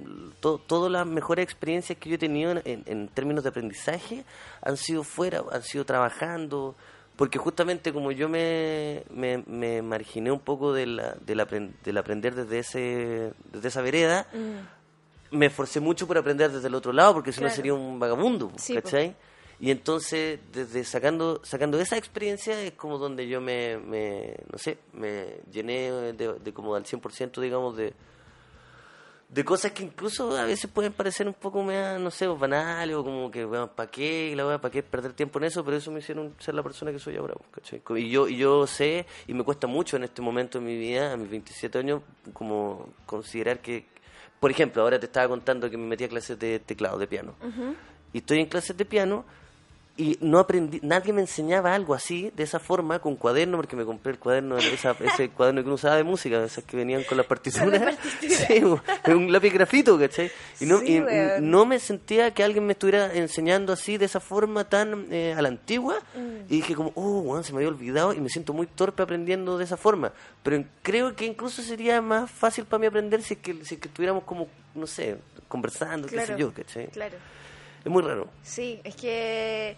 to- 0.40 0.60
todas 0.66 0.90
las 0.92 1.06
mejores 1.06 1.42
experiencias 1.44 1.98
que 1.98 2.08
yo 2.08 2.14
he 2.14 2.18
tenido 2.18 2.52
en, 2.52 2.62
en- 2.64 2.82
en 2.86 3.08
términos 3.08 3.42
de 3.42 3.50
aprendizaje 3.50 4.24
han 4.62 4.76
sido 4.76 5.02
fuera, 5.02 5.42
han 5.50 5.62
sido 5.62 5.84
trabajando, 5.84 6.76
porque 7.16 7.38
justamente 7.38 7.92
como 7.92 8.12
yo 8.12 8.28
me, 8.28 9.04
me, 9.10 9.42
me 9.46 9.82
marginé 9.82 10.30
un 10.32 10.40
poco 10.40 10.72
de 10.72 10.86
la, 10.86 11.14
del, 11.24 11.40
apren- 11.40 11.72
del 11.84 11.96
aprender 11.98 12.34
desde, 12.34 12.58
ese, 12.60 13.32
desde 13.52 13.68
esa 13.68 13.82
vereda, 13.82 14.26
Mm. 14.32 15.36
me 15.36 15.46
esforcé 15.46 15.80
mucho 15.80 16.06
por 16.06 16.18
aprender 16.18 16.50
desde 16.52 16.68
el 16.68 16.74
otro 16.74 16.92
lado, 16.92 17.14
porque 17.14 17.32
si 17.32 17.40
no 17.40 17.46
Claro. 17.46 17.56
sería 17.56 17.74
un 17.74 17.98
vagabundo, 17.98 18.52
Sí, 18.56 18.74
¿cachai? 18.74 19.16
Y 19.60 19.70
entonces, 19.70 20.40
desde 20.52 20.84
sacando 20.84 21.40
sacando 21.44 21.78
esa 21.78 21.96
experiencia, 21.96 22.60
es 22.60 22.72
como 22.72 22.98
donde 22.98 23.28
yo 23.28 23.40
me, 23.40 23.78
me 23.78 24.36
no 24.50 24.58
sé, 24.58 24.78
me 24.92 25.38
llené 25.50 25.90
de, 25.90 26.34
de 26.34 26.52
como 26.52 26.74
al 26.74 26.84
100%, 26.84 27.40
digamos, 27.40 27.76
de, 27.76 27.94
de 29.34 29.44
cosas 29.44 29.72
que 29.72 29.82
incluso 29.82 30.36
a 30.36 30.44
veces 30.44 30.70
pueden 30.70 30.92
parecer 30.92 31.26
un 31.26 31.34
poco, 31.34 31.62
mea, 31.64 31.98
no 31.98 32.10
sé, 32.10 32.26
banales, 32.28 32.94
o 32.94 33.02
como 33.02 33.30
que, 33.32 33.44
bueno, 33.44 33.68
¿para 33.68 33.90
qué? 33.90 34.32
La 34.36 34.60
¿Para 34.60 34.70
qué 34.70 34.82
perder 34.82 35.12
tiempo 35.12 35.40
en 35.40 35.46
eso? 35.46 35.64
Pero 35.64 35.76
eso 35.76 35.90
me 35.90 35.98
hicieron 35.98 36.34
ser 36.38 36.54
la 36.54 36.62
persona 36.62 36.92
que 36.92 37.00
soy 37.00 37.16
ahora, 37.16 37.34
¿cachai? 37.50 37.82
Y 37.96 38.10
yo, 38.10 38.28
y 38.28 38.36
yo 38.36 38.66
sé, 38.68 39.06
y 39.26 39.34
me 39.34 39.42
cuesta 39.42 39.66
mucho 39.66 39.96
en 39.96 40.04
este 40.04 40.22
momento 40.22 40.60
de 40.60 40.64
mi 40.64 40.76
vida, 40.76 41.12
a 41.12 41.16
mis 41.16 41.28
27 41.28 41.78
años, 41.78 42.02
como 42.32 42.90
considerar 43.06 43.60
que, 43.60 43.86
por 44.38 44.52
ejemplo, 44.52 44.82
ahora 44.82 45.00
te 45.00 45.06
estaba 45.06 45.26
contando 45.26 45.68
que 45.68 45.76
me 45.76 45.86
metí 45.86 46.04
a 46.04 46.08
clases 46.08 46.38
de 46.38 46.60
teclado, 46.60 46.98
de 46.98 47.08
piano. 47.08 47.34
Y 48.12 48.18
estoy 48.18 48.38
en 48.38 48.46
clases 48.46 48.76
de 48.76 48.84
piano 48.84 49.24
y 49.96 50.18
no 50.20 50.40
aprendí, 50.40 50.80
nadie 50.82 51.12
me 51.12 51.20
enseñaba 51.20 51.72
algo 51.72 51.94
así, 51.94 52.32
de 52.36 52.42
esa 52.42 52.58
forma, 52.58 52.98
con 52.98 53.14
cuaderno, 53.14 53.56
porque 53.58 53.76
me 53.76 53.84
compré 53.84 54.12
el 54.12 54.18
cuaderno, 54.18 54.58
esa, 54.58 54.96
ese 54.98 55.28
cuaderno 55.36 55.60
que 55.62 55.66
uno 55.66 55.76
usaba 55.76 55.94
de 55.96 56.02
música, 56.02 56.42
esas 56.44 56.64
que 56.64 56.76
venían 56.76 57.04
con 57.04 57.16
las 57.16 57.26
partituras. 57.26 57.80
partituras. 57.96 58.46
Sí, 58.48 58.62
un- 59.12 59.30
lápiz 59.32 59.52
grafito, 59.52 59.96
¿cachai? 59.98 60.32
Y 60.60 60.66
no, 60.66 60.78
Sí, 60.80 60.96
y 60.96 61.40
no 61.42 61.64
me 61.64 61.78
sentía 61.78 62.32
que 62.34 62.42
alguien 62.42 62.66
me 62.66 62.72
estuviera 62.72 63.14
enseñando 63.14 63.72
así, 63.72 63.96
de 63.96 64.06
esa 64.06 64.18
forma 64.18 64.64
tan 64.68 65.06
eh, 65.12 65.34
a 65.36 65.40
la 65.42 65.48
antigua, 65.48 66.00
Mm. 66.16 66.44
y 66.52 66.56
dije 66.56 66.74
como, 66.74 66.90
oh, 66.96 67.40
se 67.44 67.52
me 67.52 67.58
había 67.58 67.68
olvidado, 67.68 68.12
y 68.12 68.20
me 68.20 68.28
siento 68.28 68.52
muy 68.52 68.66
torpe 68.66 69.02
aprendiendo 69.02 69.58
de 69.58 69.64
esa 69.64 69.76
forma. 69.76 70.12
Pero 70.42 70.64
creo 70.82 71.14
que 71.14 71.24
incluso 71.24 71.62
sería 71.62 72.00
más 72.02 72.30
fácil 72.30 72.64
para 72.64 72.80
mí 72.80 72.86
aprender 72.86 73.22
si 73.22 73.34
es 73.34 73.40
que, 73.40 73.64
si 73.64 73.74
es 73.76 73.80
que 73.80 73.88
estuviéramos 73.88 74.24
como, 74.24 74.48
no 74.74 74.86
sé, 74.88 75.18
conversando, 75.46 76.08
qué 76.08 76.26
sé 76.26 76.34
yo, 76.36 76.52
¿cachai? 76.52 76.88
Claro. 76.88 77.16
Es 77.84 77.90
muy 77.90 78.02
raro. 78.02 78.28
Sí, 78.42 78.80
es 78.84 78.96
que 78.96 79.76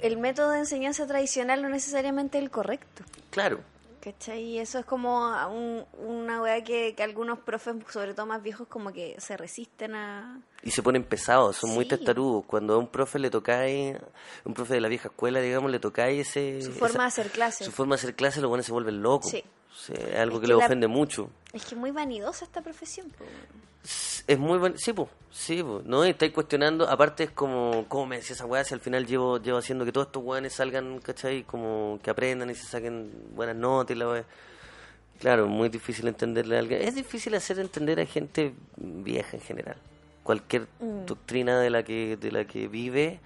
el 0.00 0.16
método 0.18 0.50
de 0.50 0.58
enseñanza 0.60 1.06
tradicional 1.06 1.62
no 1.62 1.68
necesariamente 1.68 2.38
es 2.38 2.44
el 2.44 2.50
correcto. 2.50 3.04
Claro. 3.30 3.60
¿Cachai? 4.00 4.42
Y 4.42 4.58
eso 4.58 4.80
es 4.80 4.84
como 4.84 5.28
un- 5.48 5.84
una 6.04 6.42
weá 6.42 6.64
que, 6.64 6.92
que 6.96 7.04
algunos 7.04 7.38
profes, 7.38 7.76
sobre 7.88 8.14
todo 8.14 8.26
más 8.26 8.42
viejos, 8.42 8.66
como 8.66 8.92
que 8.92 9.14
se 9.20 9.36
resisten 9.36 9.94
a... 9.94 10.40
Y 10.64 10.72
se 10.72 10.82
ponen 10.82 11.04
pesados, 11.04 11.56
son 11.56 11.70
muy 11.70 11.86
testarudos. 11.86 12.44
Cuando 12.46 12.74
a 12.74 12.78
un 12.78 12.88
profe 12.88 13.20
le 13.20 13.30
tocáis, 13.30 13.96
un 14.44 14.54
profe 14.54 14.74
de 14.74 14.80
la 14.80 14.88
vieja 14.88 15.06
escuela, 15.08 15.40
digamos, 15.40 15.70
le 15.70 15.78
tocáis 15.78 16.28
ese... 16.28 16.62
Su 16.62 16.72
forma 16.72 16.88
esa- 16.88 16.98
de 16.98 17.06
hacer 17.06 17.30
clases. 17.30 17.64
Su 17.64 17.72
forma 17.72 17.94
de 17.94 18.00
hacer 18.00 18.14
clase, 18.16 18.40
los 18.40 18.48
buenos 18.48 18.66
se 18.66 18.72
vuelven 18.72 19.00
locos. 19.02 19.30
Sí. 19.30 19.44
Sí, 19.74 19.92
es 19.94 20.16
algo 20.18 20.36
Es 20.36 20.42
que, 20.42 20.46
la- 20.48 20.56
ofende 20.58 20.86
mucho. 20.86 21.30
Es 21.52 21.64
que 21.64 21.74
es 21.74 21.80
muy 21.80 21.90
vanidosa 21.90 22.44
esta 22.44 22.60
profesión. 22.62 23.10
po. 23.10 23.24
Es 24.28 24.38
muy 24.38 24.58
bueno, 24.58 24.76
sí, 24.78 24.92
pues, 24.92 25.08
sí, 25.32 25.60
po, 25.62 25.82
¿no? 25.84 26.06
Y 26.06 26.10
estáis 26.10 26.32
cuestionando, 26.32 26.88
aparte 26.88 27.24
es 27.24 27.30
como, 27.32 27.84
¿cómo 27.88 28.06
me 28.06 28.16
decía 28.16 28.34
esa 28.34 28.46
weá? 28.46 28.62
Si 28.64 28.74
al 28.74 28.80
final 28.80 29.06
llevo, 29.06 29.38
llevo 29.38 29.58
haciendo 29.58 29.84
que 29.84 29.90
todos 29.92 30.06
estos 30.06 30.22
weones 30.22 30.52
salgan, 30.52 31.00
¿cachai? 31.00 31.42
Como 31.42 31.98
que 32.02 32.10
aprendan 32.10 32.48
y 32.50 32.54
se 32.54 32.64
saquen 32.66 33.10
buenas 33.34 33.56
notas 33.56 33.96
y 33.96 33.98
la 33.98 34.08
weá. 34.08 34.24
Claro, 35.18 35.46
muy 35.48 35.68
difícil 35.68 36.06
entenderle 36.08 36.56
a 36.56 36.58
alguien. 36.60 36.82
Es 36.82 36.94
difícil 36.94 37.34
hacer 37.34 37.58
entender 37.58 37.98
a 38.00 38.06
gente 38.06 38.54
vieja 38.76 39.36
en 39.36 39.42
general. 39.42 39.76
Cualquier 40.22 40.68
Mm. 40.78 41.06
doctrina 41.06 41.58
de 41.60 41.70
la 41.70 41.82
que 41.82 42.16
de 42.16 42.30
la 42.30 42.44
que 42.44 42.68
vive, 42.68 43.18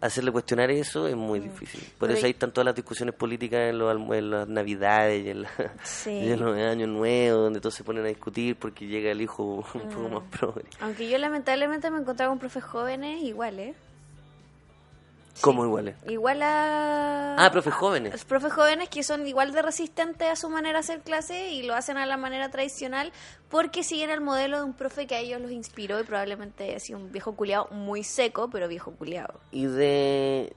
hacerle 0.00 0.30
cuestionar 0.32 0.70
eso 0.70 1.08
es 1.08 1.16
muy 1.16 1.40
difícil. 1.40 1.80
Por 1.80 1.88
Mm. 1.88 1.98
Pero 2.00 2.12
eso 2.12 2.20
hay- 2.20 2.24
ahí 2.26 2.30
están 2.32 2.52
todas 2.52 2.66
las 2.66 2.74
discusiones 2.74 3.14
políticas 3.14 3.60
en, 3.70 3.78
los 3.78 4.10
en 4.12 4.30
las 4.30 4.48
navidades 4.48 5.24
y 5.24 5.30
en, 5.30 5.42
la- 5.42 5.50
Sí. 5.82 6.10
y 6.10 6.30
en 6.32 6.40
los 6.40 6.56
años 6.56 6.88
nuevos, 6.88 7.42
donde 7.44 7.60
todos 7.60 7.74
se 7.74 7.84
ponen 7.84 8.04
a 8.04 8.08
discutir 8.08 8.56
porque 8.56 8.86
llega 8.86 9.10
el 9.10 9.20
hijo 9.22 9.42
un 9.74 9.80
poco 9.90 10.08
Mm. 10.08 10.12
más 10.14 10.22
progre. 10.38 10.64
Aunque 10.80 11.08
yo 11.08 11.16
lamentablemente 11.18 11.90
me 11.90 11.98
encontraba 12.00 12.30
con 12.30 12.38
profes 12.38 12.64
jóvenes 12.64 13.22
igual, 13.22 13.58
¿eh? 13.58 13.74
¿Cómo 15.40 15.64
iguales? 15.64 15.96
Igual 16.08 16.42
a... 16.42 17.36
Ah, 17.38 17.50
profes 17.50 17.74
jóvenes. 17.74 18.12
Los 18.12 18.24
profes 18.24 18.52
jóvenes 18.52 18.88
que 18.88 19.02
son 19.02 19.26
igual 19.26 19.52
de 19.52 19.62
resistentes 19.62 20.28
a 20.30 20.36
su 20.36 20.48
manera 20.48 20.74
de 20.78 20.80
hacer 20.80 21.00
clase 21.00 21.50
y 21.52 21.62
lo 21.64 21.74
hacen 21.74 21.96
a 21.96 22.06
la 22.06 22.16
manera 22.16 22.50
tradicional 22.50 23.12
porque 23.48 23.82
siguen 23.82 24.10
el 24.10 24.20
modelo 24.20 24.58
de 24.58 24.64
un 24.64 24.74
profe 24.74 25.06
que 25.06 25.16
a 25.16 25.18
ellos 25.18 25.40
los 25.40 25.50
inspiró 25.50 25.98
y 26.00 26.04
probablemente 26.04 26.74
ha 26.74 26.78
sido 26.80 26.98
un 27.00 27.10
viejo 27.10 27.34
culiado 27.34 27.68
muy 27.72 28.04
seco, 28.04 28.48
pero 28.50 28.68
viejo 28.68 28.92
culiado. 28.92 29.40
Y 29.50 29.66
de... 29.66 30.54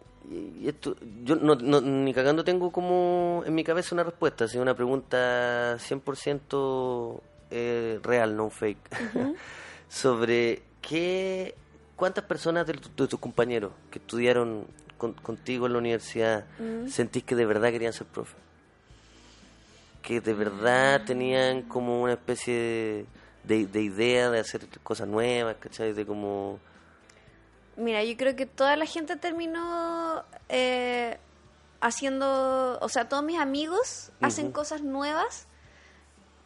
esto, 0.63 0.95
yo 1.23 1.35
no, 1.35 1.55
no- 1.55 1.81
ni 1.81 2.13
cagando 2.13 2.43
tengo 2.43 2.71
como 2.71 3.43
en 3.45 3.55
mi 3.55 3.63
cabeza 3.63 3.95
una 3.95 4.03
respuesta, 4.03 4.45
es 4.45 4.53
una 4.55 4.75
pregunta 4.75 5.77
100% 5.77 7.19
eh, 7.49 7.99
real, 8.03 8.35
no 8.37 8.49
fake, 8.49 8.77
sobre 9.89 10.61
qué, 10.81 11.55
cuántas 11.97 12.23
personas 12.23 12.65
de, 12.65 12.73
tu- 12.75 13.07
tus 13.07 13.19
compañeros 13.19 13.73
que 13.91 13.99
estudiaron 13.99 14.65
con- 14.97 15.13
contigo 15.13 15.65
en 15.67 15.73
la 15.73 15.79
universidad 15.79 16.45
sentís 16.89 17.23
que 17.23 17.35
de 17.35 17.45
verdad 17.45 17.71
querían 17.71 17.91
ser 17.91 18.07
profe. 18.07 18.35
Que 20.01 20.21
de 20.21 20.33
verdad 20.33 21.01
tenían 21.05 21.63
como 21.63 22.01
una 22.03 22.13
especie 22.13 22.53
de, 22.55 23.05
de, 23.43 23.65
de 23.67 23.81
idea 23.81 24.29
de 24.29 24.39
hacer 24.39 24.65
cosas 24.81 25.07
nuevas, 25.07 25.57
¿cachai? 25.59 25.91
De 25.91 26.05
como... 26.05 26.59
Mira, 27.75 28.03
yo 28.03 28.15
creo 28.15 28.35
que 28.35 28.45
toda 28.45 28.75
la 28.77 28.85
gente 28.85 29.17
terminó 29.17 30.23
eh, 30.49 31.17
haciendo, 31.81 32.79
o 32.81 32.89
sea, 32.89 33.07
todos 33.09 33.23
mis 33.23 33.37
amigos 33.39 34.11
hacen 34.21 34.51
cosas 34.51 34.81
nuevas, 34.81 35.45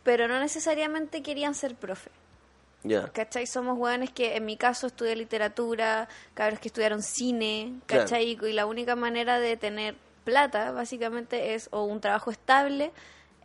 pero 0.03 0.27
no 0.27 0.39
necesariamente 0.39 1.21
querían 1.21 1.53
ser 1.55 1.75
profe. 1.75 2.09
Ya. 2.83 3.09
¿Cachai? 3.09 3.45
Somos 3.45 3.77
hueones 3.77 4.09
que 4.11 4.35
en 4.35 4.45
mi 4.45 4.57
caso 4.57 4.87
estudié 4.87 5.15
literatura, 5.15 6.07
cabros 6.33 6.59
que 6.59 6.67
estudiaron 6.69 7.03
cine, 7.03 7.75
Claro. 7.85 8.03
¿cachai? 8.03 8.37
Y 8.41 8.53
la 8.53 8.65
única 8.65 8.95
manera 8.95 9.39
de 9.39 9.55
tener 9.57 9.95
plata, 10.23 10.71
básicamente, 10.71 11.53
es 11.53 11.67
o 11.71 11.83
un 11.83 12.01
trabajo 12.01 12.31
estable, 12.31 12.91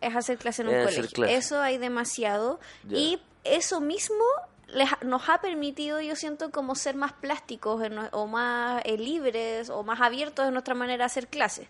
es 0.01 0.15
hacer 0.17 0.39
clase 0.39 0.63
en 0.63 0.69
un 0.69 0.75
Es 0.75 0.97
colegio. 0.97 1.25
Eso 1.27 1.61
hay 1.61 1.79
demasiado. 1.79 2.61
Y 2.91 3.21
eso 3.45 3.81
mismo 3.81 4.25
les 4.69 4.89
nos 5.03 5.29
ha 5.29 5.41
permitido, 5.41 6.01
yo 6.01 6.17
siento, 6.17 6.51
como 6.51 6.75
ser 6.75 6.97
más 6.97 7.13
plásticos 7.13 7.83
en 7.85 7.99
o 8.13 8.27
más 8.27 8.83
eh, 8.85 8.99
libres 8.99 9.71
o 9.71 9.83
más 9.85 10.01
abiertos 10.01 10.47
en 10.47 10.53
nuestra 10.55 10.75
manera 10.75 11.05
de 11.05 11.07
hacer 11.07 11.29
clases. 11.29 11.69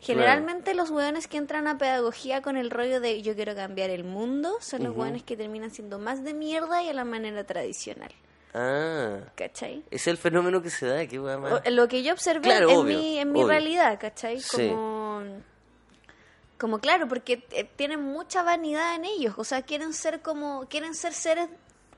Generalmente 0.00 0.74
los 0.74 0.90
hueones 0.90 1.28
que 1.28 1.38
entran 1.38 1.66
a 1.66 1.78
pedagogía 1.78 2.42
con 2.42 2.56
el 2.56 2.70
rollo 2.70 3.00
de 3.00 3.22
yo 3.22 3.34
quiero 3.34 3.54
cambiar 3.54 3.88
el 3.90 4.04
mundo 4.04 4.56
son 4.60 4.84
los 4.84 4.94
hueones 4.94 5.22
que 5.22 5.36
terminan 5.36 5.70
siendo 5.70 5.98
más 5.98 6.22
de 6.24 6.34
mierda 6.34 6.82
y 6.82 6.88
a 6.90 6.92
la 6.92 7.04
manera 7.04 7.44
tradicional. 7.44 8.12
Ah, 8.52 9.18
¿Cachai? 9.34 9.82
es 9.90 10.06
el 10.06 10.16
fenómeno 10.16 10.62
que 10.62 10.70
se 10.70 10.86
da, 10.86 11.06
qué 11.06 11.18
Lo 11.70 11.88
que 11.88 12.02
yo 12.02 12.12
observé 12.12 12.42
Claro, 12.42 12.70
en, 12.70 12.76
obvio, 12.76 12.98
mi, 12.98 13.18
en 13.18 13.32
mi 13.32 13.40
obvio. 13.40 13.48
realidad, 13.48 13.98
¿cachai? 13.98 14.40
Sí. 14.40 14.68
Como, 14.68 15.22
como 16.58 16.78
claro, 16.78 17.08
porque 17.08 17.44
eh, 17.50 17.64
tienen 17.76 18.00
mucha 18.02 18.42
vanidad 18.44 18.94
en 18.94 19.06
ellos, 19.06 19.34
o 19.38 19.44
sea, 19.44 19.62
quieren 19.62 19.92
ser 19.92 20.20
como, 20.22 20.66
quieren 20.68 20.94
ser 20.94 21.14
seres 21.14 21.48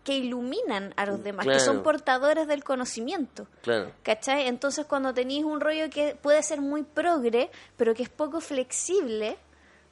que 0.07 0.17
iluminan 0.17 0.95
a 0.97 1.05
los 1.05 1.23
demás, 1.23 1.45
que 1.47 1.59
son 1.61 1.83
portadores 1.83 2.47
del 2.47 2.63
conocimiento. 2.65 3.47
Claro. 3.63 3.91
¿Cachai? 4.05 4.47
Entonces 4.47 4.87
cuando 4.87 5.13
tenéis 5.13 5.45
un 5.45 5.61
rollo 5.61 5.91
que 5.91 6.15
puede 6.15 6.43
ser 6.43 6.61
muy 6.61 6.85
progre, 6.85 7.51
pero 7.77 7.93
que 7.93 8.05
es 8.05 8.09
poco 8.09 8.41
flexible, 8.41 9.37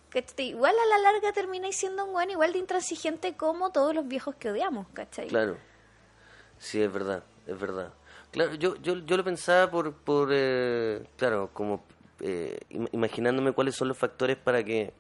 ¿cachai? 0.08 0.46
igual 0.50 0.72
a 0.78 0.86
la 0.96 0.98
larga 1.12 1.32
termináis 1.32 1.76
siendo 1.76 2.04
un 2.04 2.12
buen 2.12 2.30
igual 2.30 2.52
de 2.52 2.60
intransigente 2.60 3.34
como 3.36 3.72
todos 3.72 3.94
los 3.94 4.06
viejos 4.06 4.36
que 4.36 4.50
odiamos, 4.50 4.86
¿cachai? 4.94 5.26
Claro. 5.28 5.58
Sí, 6.58 6.80
es 6.80 6.90
verdad, 6.92 7.24
es 7.46 7.58
verdad. 7.58 7.92
Claro, 8.30 8.54
yo, 8.54 8.76
yo, 8.76 8.96
yo 8.98 9.16
lo 9.16 9.24
pensaba 9.24 9.70
por, 9.70 9.92
por 9.92 10.28
eh, 10.32 11.04
claro, 11.16 11.50
como 11.52 11.84
eh, 12.20 12.58
im- 12.70 12.88
imaginándome 12.92 13.52
cuáles 13.52 13.74
son 13.74 13.88
los 13.88 13.98
factores 13.98 14.36
para 14.36 14.62
que 14.64 14.92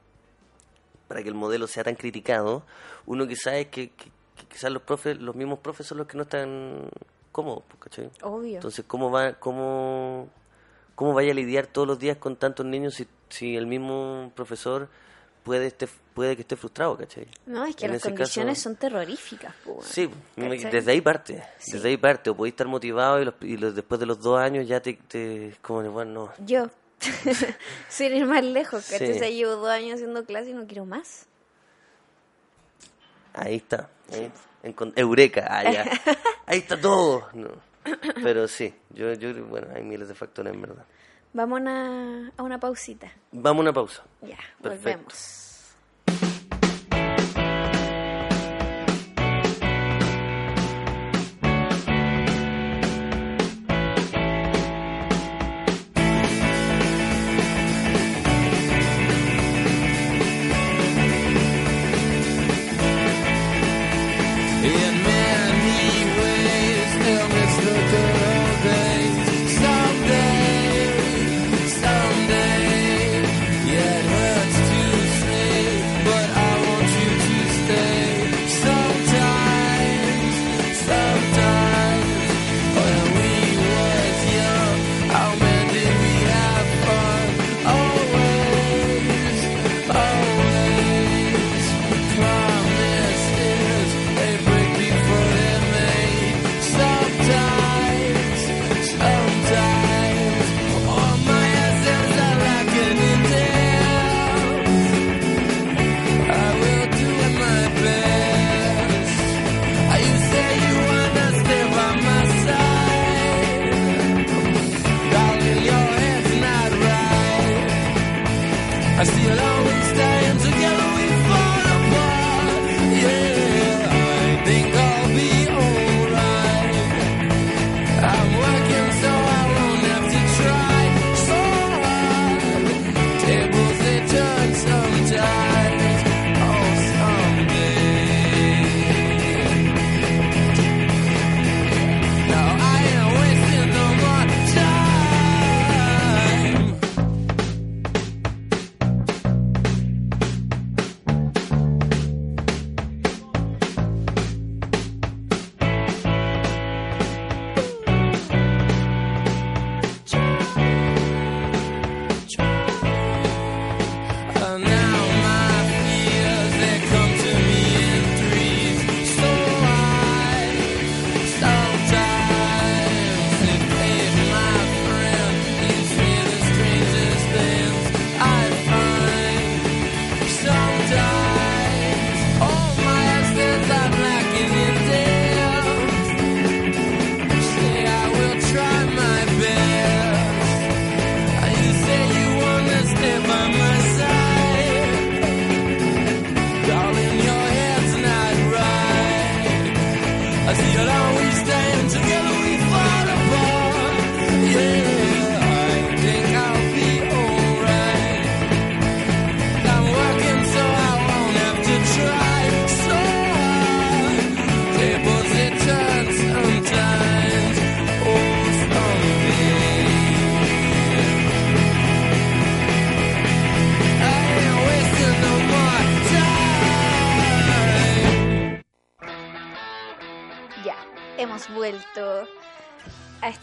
para 1.08 1.22
que 1.22 1.28
el 1.28 1.34
modelo 1.34 1.66
sea 1.66 1.84
tan 1.84 1.94
criticado. 1.96 2.64
Uno 3.06 3.26
que 3.28 3.36
sabe 3.36 3.68
que, 3.68 3.90
que, 3.90 4.10
que 4.36 4.46
quizás 4.46 4.70
los 4.70 4.82
profes, 4.82 5.18
los 5.20 5.34
mismos 5.34 5.58
profes 5.60 5.86
son 5.86 5.98
los 5.98 6.06
que 6.06 6.16
no 6.16 6.24
están 6.24 6.88
cómodos, 7.32 7.64
pues, 7.68 7.80
¿cachai? 7.82 8.10
Obvio. 8.22 8.54
Entonces, 8.56 8.84
¿cómo 8.86 9.10
va, 9.10 9.34
cómo, 9.34 10.28
cómo 10.94 11.14
vaya 11.14 11.32
a 11.32 11.34
lidiar 11.34 11.66
todos 11.66 11.86
los 11.86 11.98
días 11.98 12.16
con 12.18 12.36
tantos 12.36 12.64
niños 12.66 12.94
si, 12.94 13.06
si 13.28 13.56
el 13.56 13.66
mismo 13.66 14.32
profesor 14.34 14.88
puede, 15.42 15.66
este, 15.66 15.86
puede 16.14 16.36
que 16.36 16.42
esté 16.42 16.56
frustrado, 16.56 16.96
¿cachai? 16.96 17.26
no, 17.46 17.64
es 17.66 17.76
que 17.76 17.84
en 17.86 17.92
las 17.92 18.02
condiciones 18.02 18.54
caso- 18.58 18.62
son 18.70 18.76
terroríficas. 18.76 19.54
weón. 19.66 19.82
Sí, 19.82 20.08
desde 20.36 20.90
ahí 20.92 21.00
parte, 21.00 21.44
Sí. 21.58 21.72
desde 21.72 21.88
ahí 21.90 21.96
parte, 21.98 22.30
o 22.30 22.34
podéis 22.36 22.54
estar 22.54 22.66
motivado 22.66 23.20
y, 23.20 23.24
los, 23.26 23.34
y 23.42 23.56
los- 23.58 23.74
después 23.74 24.00
de 24.00 24.06
los 24.06 24.20
dos 24.20 24.40
años 24.40 24.66
ya 24.66 24.80
te, 24.80 24.94
te 24.94 25.54
como, 25.60 25.82
bueno, 25.90 26.12
no, 26.38 26.46
Yo, 26.46 26.68
sin 27.90 28.14
ir 28.14 28.24
más 28.26 28.42
lejos, 28.44 28.86
¿cachai? 28.88 29.08
Sí. 29.08 29.12
O 29.12 29.18
sea, 29.18 29.28
llevo 29.28 29.56
dos 29.56 29.68
años 29.68 29.94
haciendo 29.96 30.24
clase 30.24 30.50
y 30.50 30.54
no 30.54 30.66
quiero 30.66 30.86
más. 30.86 31.26
ahí 33.34 33.56
está, 33.56 33.90
encon- 34.62 34.92
eureka, 34.96 35.62
ya. 35.72 35.84
ahí 36.46 36.58
está 36.58 36.80
todo. 36.80 37.28
No. 37.32 37.48
Pero 38.22 38.48
sí, 38.48 38.74
yo, 38.90 39.12
yo, 39.14 39.34
bueno, 39.46 39.68
hay 39.74 39.82
miles 39.82 40.08
de 40.08 40.14
factores 40.14 40.52
en 40.54 40.62
verdad. 40.62 40.84
Vamos 41.32 41.58
a 41.58 41.62
una, 41.62 42.32
a 42.36 42.42
una 42.42 42.58
pausita. 42.60 43.10
Vamos 43.32 43.60
a 43.60 43.62
una 43.62 43.72
pausa. 43.72 44.02
Ya, 44.22 44.38
Perfecto. 44.62 44.90
volvemos. 44.90 45.53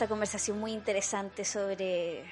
Esta 0.02 0.10
conversación 0.10 0.60
muy 0.60 0.72
interesante 0.72 1.46
sobre 1.46 2.24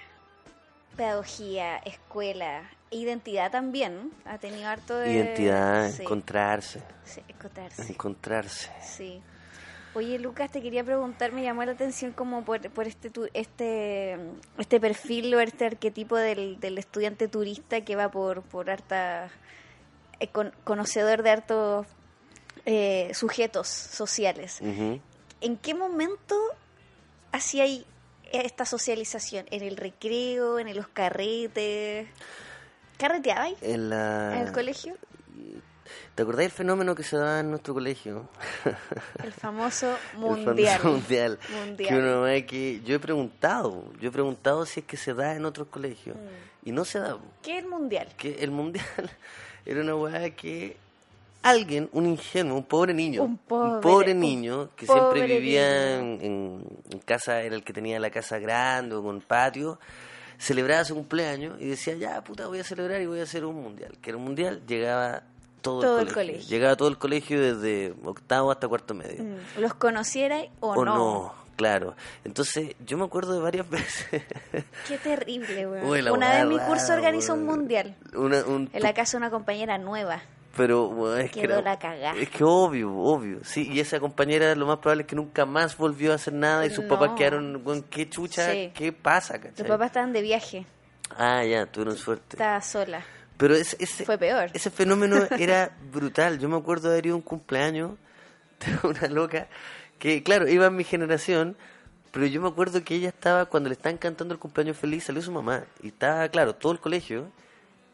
pedagogía, 0.97 1.77
escuela, 1.77 2.67
e 2.89 2.97
identidad 2.97 3.51
también. 3.51 4.11
Ha 4.25 4.39
tenido 4.39 4.67
harto 4.67 4.97
de... 4.97 5.11
Identidad, 5.13 5.91
sí, 5.91 6.01
encontrarse, 6.01 6.81
sí, 7.05 7.21
encontrarse. 7.27 7.91
encontrarse. 7.91 8.71
Sí. 8.81 9.21
Oye, 9.93 10.17
Lucas, 10.17 10.49
te 10.51 10.63
quería 10.63 10.83
preguntar, 10.83 11.31
me 11.31 11.43
llamó 11.43 11.63
la 11.63 11.73
atención 11.73 12.11
como 12.11 12.43
por, 12.43 12.67
por 12.71 12.87
este, 12.87 13.11
tu- 13.11 13.29
este 13.35 14.17
este 14.57 14.79
perfil 14.79 15.35
o 15.35 15.39
este 15.39 15.67
arquetipo 15.67 16.15
del, 16.15 16.59
del 16.59 16.79
estudiante 16.79 17.27
turista 17.27 17.81
que 17.81 17.95
va 17.95 18.09
por, 18.09 18.41
por 18.41 18.71
harta, 18.71 19.29
eh, 20.19 20.27
con- 20.29 20.53
conocedor 20.63 21.21
de 21.21 21.29
hartos 21.29 21.85
eh, 22.65 23.11
sujetos 23.13 23.67
sociales. 23.67 24.59
¿En 25.41 25.55
qué 25.57 25.75
momento 25.75 26.35
hacía 27.31 27.63
ahí 27.63 27.85
esta 28.31 28.65
socialización? 28.65 29.45
¿En 29.51 29.63
el 29.63 29.77
recreo, 29.77 30.59
en 30.59 30.75
los 30.75 30.87
carretes? 30.87 32.07
¿Carreteabais 32.97 33.57
En 33.61 33.89
la... 33.89 34.35
en 34.39 34.47
el 34.47 34.51
colegio? 34.53 34.95
¿Te 36.15 36.23
acordás 36.23 36.41
del 36.41 36.51
fenómeno 36.51 36.93
que 36.95 37.03
se 37.03 37.15
daba 37.17 37.39
en 37.39 37.49
nuestro 37.49 37.73
colegio? 37.73 38.29
El 39.23 39.31
famoso 39.33 39.97
El 40.13 40.19
mundial. 40.19 40.79
famoso 40.79 40.99
mundial. 40.99 41.39
Mundial. 41.65 41.89
Que 41.89 41.95
uno 41.97 42.21
ve 42.21 42.45
que 42.45 42.81
yo 42.81 42.95
he 42.95 42.99
preguntado, 42.99 43.85
yo 44.01 44.09
he 44.09 44.11
preguntado 44.11 44.65
si 44.65 44.81
es 44.81 44.85
que 44.85 44.97
se 44.97 45.13
da 45.13 45.35
en 45.35 45.45
otros 45.45 45.67
colegios 45.69 46.17
Mm. 46.17 46.69
y 46.69 46.71
no 46.73 46.83
se 46.85 46.99
da. 46.99 47.17
¿Qué 47.41 47.57
es 47.57 47.63
el 47.63 47.69
mundial? 47.69 48.07
Que 48.17 48.43
el 48.43 48.51
mundial 48.51 48.85
era 49.65 49.81
una 49.81 49.95
weá 49.95 50.29
que 50.35 50.75
alguien, 51.41 51.89
un 51.93 52.05
ingenuo, 52.05 52.57
un 52.57 52.63
pobre 52.63 52.93
niño, 52.93 53.23
Un 53.23 53.37
pobre- 53.37 54.11
un 54.13 54.19
niño 54.19 54.69
que 54.75 54.85
pobre 54.85 55.01
siempre 55.21 55.39
vivía 55.39 55.97
en, 55.99 56.63
casa, 57.05 57.41
era 57.41 57.55
el 57.55 57.63
que 57.63 57.73
tenía 57.73 57.99
la 57.99 58.09
casa 58.09 58.39
grande 58.39 58.95
o 58.95 59.03
con 59.03 59.21
patio, 59.21 59.79
celebraba 60.37 60.83
su 60.85 60.95
cumpleaños 60.95 61.59
y 61.61 61.65
decía, 61.67 61.95
ya 61.95 62.21
puta, 62.23 62.47
voy 62.47 62.59
a 62.59 62.63
celebrar 62.63 63.01
y 63.01 63.05
voy 63.05 63.19
a 63.19 63.23
hacer 63.23 63.45
un 63.45 63.61
mundial. 63.61 63.97
Que 64.01 64.11
era 64.11 64.17
un 64.17 64.23
mundial, 64.25 64.61
llegaba 64.67 65.23
todo, 65.61 65.81
Todo 65.81 65.99
el, 65.99 66.07
el 66.07 66.13
colegio. 66.13 66.47
Llegaba 66.49 66.75
todo 66.75 66.87
el 66.87 66.97
colegio 66.97 67.41
desde 67.41 67.93
octavo 68.05 68.51
hasta 68.51 68.67
cuarto 68.67 68.93
medio. 68.93 69.23
Mm, 69.23 69.61
¿Los 69.61 69.73
conociera 69.73 70.41
o, 70.61 70.69
o 70.71 70.85
no? 70.85 70.95
no, 70.95 71.33
claro. 71.57 71.95
Entonces, 72.23 72.75
yo 72.85 72.97
me 72.97 73.03
acuerdo 73.05 73.33
de 73.33 73.39
varias 73.41 73.69
veces. 73.71 74.23
Qué 74.87 74.97
terrible, 74.97 75.67
la 76.01 76.13
Una 76.13 76.31
vez 76.31 76.45
mi 76.45 76.59
curso 76.59 76.93
organizó 76.93 77.33
un 77.33 77.45
mundial 77.45 77.95
Una- 78.13 78.43
un- 78.45 78.69
en 78.71 78.81
la 78.83 78.93
casa 78.93 79.13
de 79.13 79.17
una 79.17 79.29
compañera 79.31 79.77
nueva. 79.77 80.21
Pero 80.59 80.87
weón, 80.89 81.21
es 81.21 81.31
que 81.31 81.41
era- 81.43 81.61
la. 81.61 81.73
Es 82.17 82.29
que 82.29 82.43
obvio, 82.43 82.93
obvio. 82.93 83.39
Sí, 83.43 83.67
y 83.71 83.79
esa 83.79 83.99
compañera 83.99 84.53
lo 84.55 84.65
más 84.67 84.77
probable 84.79 85.03
es 85.03 85.07
que 85.07 85.15
nunca 85.15 85.45
más 85.45 85.77
volvió 85.77 86.11
a 86.11 86.15
hacer 86.15 86.33
nada 86.33 86.65
y 86.65 86.69
sus 86.69 86.83
No. 86.85 86.89
papás 86.89 87.11
quedaron, 87.17 87.61
weón, 87.65 87.83
qué 87.83 88.09
chucha, 88.09 88.51
Sí. 88.51 88.71
qué 88.75 88.91
pasa, 88.91 89.39
¿cachai? 89.39 89.65
papás 89.67 89.87
estaban 89.87 90.11
de 90.13 90.21
viaje. 90.21 90.65
Ah, 91.17 91.43
ya, 91.45 91.65
tuvieron 91.65 91.95
suerte. 91.97 92.35
Estaba 92.35 92.61
sola. 92.61 93.03
Pero 93.37 93.55
ese, 93.55 93.77
ese, 93.79 94.03
Fue 94.05 94.17
peor. 94.17 94.51
ese 94.53 94.69
fenómeno 94.69 95.15
era 95.39 95.71
brutal. 95.91 96.39
Yo 96.39 96.49
me 96.49 96.57
acuerdo 96.57 96.89
de 96.89 96.95
haber 96.95 97.05
ido 97.05 97.15
a 97.15 97.17
un 97.17 97.23
cumpleaños 97.23 97.91
de 98.83 98.87
una 98.87 99.07
loca 99.07 99.47
que, 99.97 100.21
claro, 100.23 100.47
iba 100.49 100.65
en 100.67 100.75
mi 100.75 100.83
generación, 100.83 101.55
pero 102.11 102.25
yo 102.25 102.41
me 102.41 102.49
acuerdo 102.49 102.83
que 102.83 102.95
ella 102.95 103.07
estaba, 103.09 103.45
cuando 103.45 103.69
le 103.69 103.73
estaban 103.75 103.97
cantando 103.97 104.33
el 104.33 104.39
cumpleaños 104.39 104.75
feliz, 104.77 105.05
salió 105.05 105.21
su 105.21 105.31
mamá. 105.31 105.63
Y 105.81 105.87
estaba, 105.87 106.27
claro, 106.27 106.53
todo 106.55 106.73
el 106.73 106.79
colegio. 106.79 107.31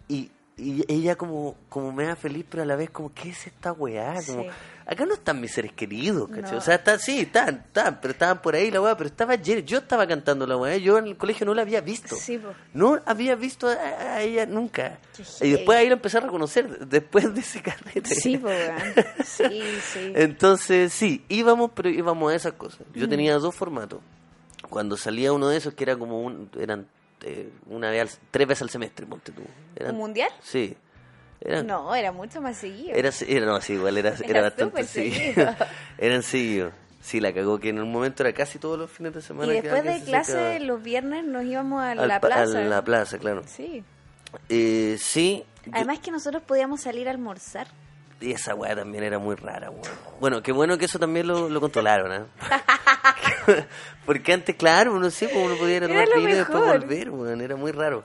Y, 0.07 0.31
y 0.57 0.85
ella 0.91 1.15
como, 1.15 1.55
como 1.69 1.91
me 1.91 2.05
da 2.05 2.15
feliz, 2.15 2.45
pero 2.49 2.63
a 2.63 2.65
la 2.65 2.75
vez 2.75 2.89
como, 2.89 3.13
¿qué 3.13 3.29
es 3.29 3.47
esta 3.47 3.71
weá? 3.73 4.15
Como, 4.25 4.43
Sí. 4.43 4.49
acá 4.85 5.05
no 5.05 5.13
están 5.15 5.41
mis 5.41 5.51
seres 5.51 5.73
queridos, 5.73 6.29
¿cachai? 6.29 6.53
No. 6.53 6.57
O 6.59 6.61
sea, 6.61 6.75
está, 6.75 6.97
sí, 6.97 7.19
están, 7.21 7.63
están, 7.67 7.99
pero 8.01 8.13
estaban 8.13 8.41
por 8.41 8.55
ahí 8.55 8.71
la 8.71 8.79
weá, 8.81 8.95
pero 8.95 9.07
estaba 9.09 9.35
lleno. 9.35 9.59
Yo 9.61 9.79
estaba 9.79 10.07
cantando 10.07 10.47
la 10.47 10.55
weá, 10.55 10.77
yo 10.77 10.97
en 10.97 11.07
el 11.07 11.17
colegio 11.17 11.45
no 11.45 11.53
la 11.53 11.63
había 11.63 11.81
visto. 11.81 12.15
Sí. 12.15 12.39
No 12.73 12.99
había 13.05 13.35
visto 13.35 13.67
a, 13.67 13.73
a 13.73 14.21
ella 14.21 14.45
nunca. 14.45 14.99
Qué 15.39 15.47
Y 15.47 15.51
después 15.51 15.77
ahí 15.77 15.87
la 15.87 15.95
empecé 15.95 16.17
a 16.19 16.21
reconocer, 16.21 16.87
después 16.87 17.33
de 17.33 17.41
ese 17.41 17.61
carrete. 17.61 18.15
Sí, 18.15 18.37
po. 18.37 18.47
Sí, 19.25 19.61
sí. 19.93 20.13
Entonces, 20.15 20.93
sí, 20.93 21.25
íbamos, 21.27 21.71
pero 21.75 21.89
íbamos 21.89 22.31
a 22.31 22.35
esas 22.35 22.53
cosas. 22.53 22.79
Mm. 22.93 22.99
Yo 22.99 23.09
tenía 23.09 23.37
dos 23.39 23.53
formatos. 23.55 23.99
Cuando 24.69 24.95
salía 24.97 25.31
uno 25.33 25.49
de 25.49 25.57
esos, 25.57 25.73
que 25.73 25.83
era 25.83 25.95
como 25.97 26.21
un, 26.21 26.49
eran 26.59 26.87
eh, 27.23 27.49
una 27.67 27.89
vez 27.89 28.01
al- 28.01 28.19
tres 28.31 28.47
veces 28.47 28.61
al 28.63 28.69
semestre, 28.69 29.05
ponte 29.05 29.31
tú. 29.31 29.41
Eran- 29.75 29.91
¿Un 29.95 29.97
mundial? 30.01 30.29
Sí. 30.41 30.75
Eran, 31.41 31.67
No, 31.67 31.93
era 31.95 32.11
mucho 32.11 32.41
más 32.41 32.57
seguido. 32.57 32.95
era, 32.95 33.09
era, 33.27 33.45
no, 33.45 33.61
sí, 33.61 33.73
igual 33.73 33.97
era, 33.97 34.09
Era 34.09 34.27
era 34.27 34.41
bastante 34.43 34.83
seguido. 34.85 35.15
seguido. 35.35 35.55
Eran 35.97 36.23
seguidos. 36.23 36.73
Sí, 37.01 37.19
la 37.19 37.31
cagó 37.33 37.59
que 37.59 37.69
en 37.69 37.79
un 37.79 37.91
momento 37.91 38.23
era 38.23 38.33
casi 38.33 38.57
todos 38.57 38.79
los 38.79 38.89
fines 38.89 39.13
de 39.13 39.19
y 39.19 39.21
semana. 39.21 39.53
que 39.53 39.61
después 39.61 39.83
de 39.83 39.99
se 39.99 40.05
clase, 40.05 40.31
sacaba. 40.31 40.59
los 40.59 40.81
viernes 40.81 41.23
nos 41.23 41.43
íbamos 41.43 41.81
a 41.83 41.91
Al 41.91 42.07
la 42.07 42.19
plaza. 42.19 42.41
A 42.59 42.63
la 42.63 42.83
plaza, 42.83 43.19
claro. 43.19 43.43
Sí. 43.45 43.83
Eh, 44.49 44.97
sí. 44.99 45.43
yo- 45.65 45.71
Además 45.75 45.99
que 45.99 46.09
nosotros 46.11 46.41
podíamos 46.41 46.81
salir 46.81 47.07
a 47.07 47.11
almorzar. 47.11 47.67
Y 48.21 48.31
esa 48.31 48.55
weá 48.55 48.75
también 48.75 49.03
era 49.03 49.19
muy 49.19 49.35
rara, 49.35 49.69
weón. 49.69 49.83
Bueno, 50.19 50.41
qué 50.41 50.51
bueno 50.51 50.77
que 50.77 50.85
eso 50.85 50.99
también 50.99 51.27
lo, 51.27 51.49
lo 51.49 51.59
controlaron, 51.59 52.11
¿ah? 52.11 52.27
Porque 54.05 54.33
antes, 54.33 54.55
claro, 54.55 54.93
uno 54.93 55.09
sí, 55.09 55.27
pues, 55.31 55.45
uno 55.45 55.55
podía 55.57 55.77
ir 55.77 55.83
a 55.83 55.87
tomar 55.87 56.07
vino 56.15 56.29
y 56.29 56.33
después 56.33 56.63
volver, 56.63 57.09
weón. 57.09 57.41
Era 57.41 57.55
muy 57.55 57.71
raro. 57.71 58.03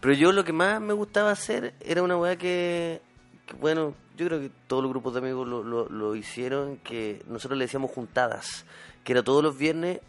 Pero 0.00 0.14
yo 0.14 0.32
lo 0.32 0.44
que 0.44 0.52
más 0.52 0.80
me 0.80 0.94
gustaba 0.94 1.30
hacer 1.30 1.74
era 1.80 2.02
una 2.02 2.16
weá 2.16 2.36
que, 2.36 3.02
que, 3.46 3.54
bueno, 3.54 3.94
yo 4.16 4.26
creo 4.26 4.40
que 4.40 4.50
todos 4.66 4.82
los 4.82 4.90
grupos 4.90 5.12
de 5.12 5.20
amigos 5.20 5.46
lo, 5.46 5.62
lo, 5.62 5.88
lo 5.88 6.16
hicieron, 6.16 6.78
que 6.78 7.22
nosotros 7.26 7.58
le 7.58 7.66
decíamos 7.66 7.90
juntadas, 7.90 8.64
que 9.04 9.12
era 9.12 9.22
todos 9.22 9.42
los 9.42 9.58
viernes, 9.58 10.00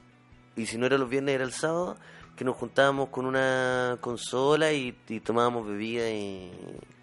y 0.55 0.65
si 0.65 0.77
no 0.77 0.85
era 0.85 0.97
los 0.97 1.09
viernes 1.09 1.35
era 1.35 1.43
el 1.43 1.51
sábado, 1.51 1.97
que 2.37 2.45
nos 2.45 2.55
juntábamos 2.55 3.09
con 3.09 3.25
una 3.25 3.97
consola 3.99 4.71
y, 4.71 4.97
y 5.09 5.19
tomábamos 5.19 5.67
bebida 5.67 6.09
y... 6.09 6.51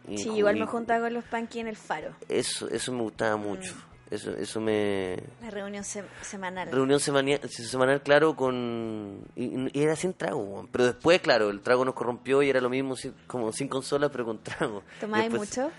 y 0.08 0.18
Sí, 0.18 0.30
igual 0.30 0.56
me 0.56 0.66
juntaba 0.66 1.04
con 1.04 1.14
los 1.14 1.24
panqui 1.24 1.60
en 1.60 1.68
el 1.68 1.76
faro. 1.76 2.10
eso, 2.28 2.68
eso 2.68 2.92
me 2.92 3.02
gustaba 3.02 3.36
mucho. 3.36 3.74
Eso, 4.10 4.30
eso 4.36 4.58
me... 4.58 5.22
La 5.42 5.50
reunión 5.50 5.84
se- 5.84 6.02
semanal. 6.22 6.70
Reunión 6.72 6.98
semania- 6.98 7.40
semanal, 7.46 8.00
claro, 8.02 8.34
con... 8.34 9.20
Y, 9.36 9.68
y 9.78 9.82
era 9.82 9.96
sin 9.96 10.14
trago, 10.14 10.66
pero 10.72 10.86
después, 10.86 11.20
claro, 11.20 11.50
el 11.50 11.60
trago 11.60 11.84
nos 11.84 11.92
corrompió 11.94 12.42
y 12.42 12.48
era 12.48 12.62
lo 12.62 12.70
mismo, 12.70 12.94
como 13.26 13.52
sin 13.52 13.68
consola, 13.68 14.08
pero 14.08 14.24
con 14.24 14.38
trago. 14.42 14.82
¿Tomabais 14.98 15.30
Después- 15.30 15.50
mucho? 15.58 15.70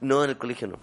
No, 0.00 0.22
en 0.22 0.30
el 0.30 0.38
colegio 0.38 0.68
no. 0.68 0.78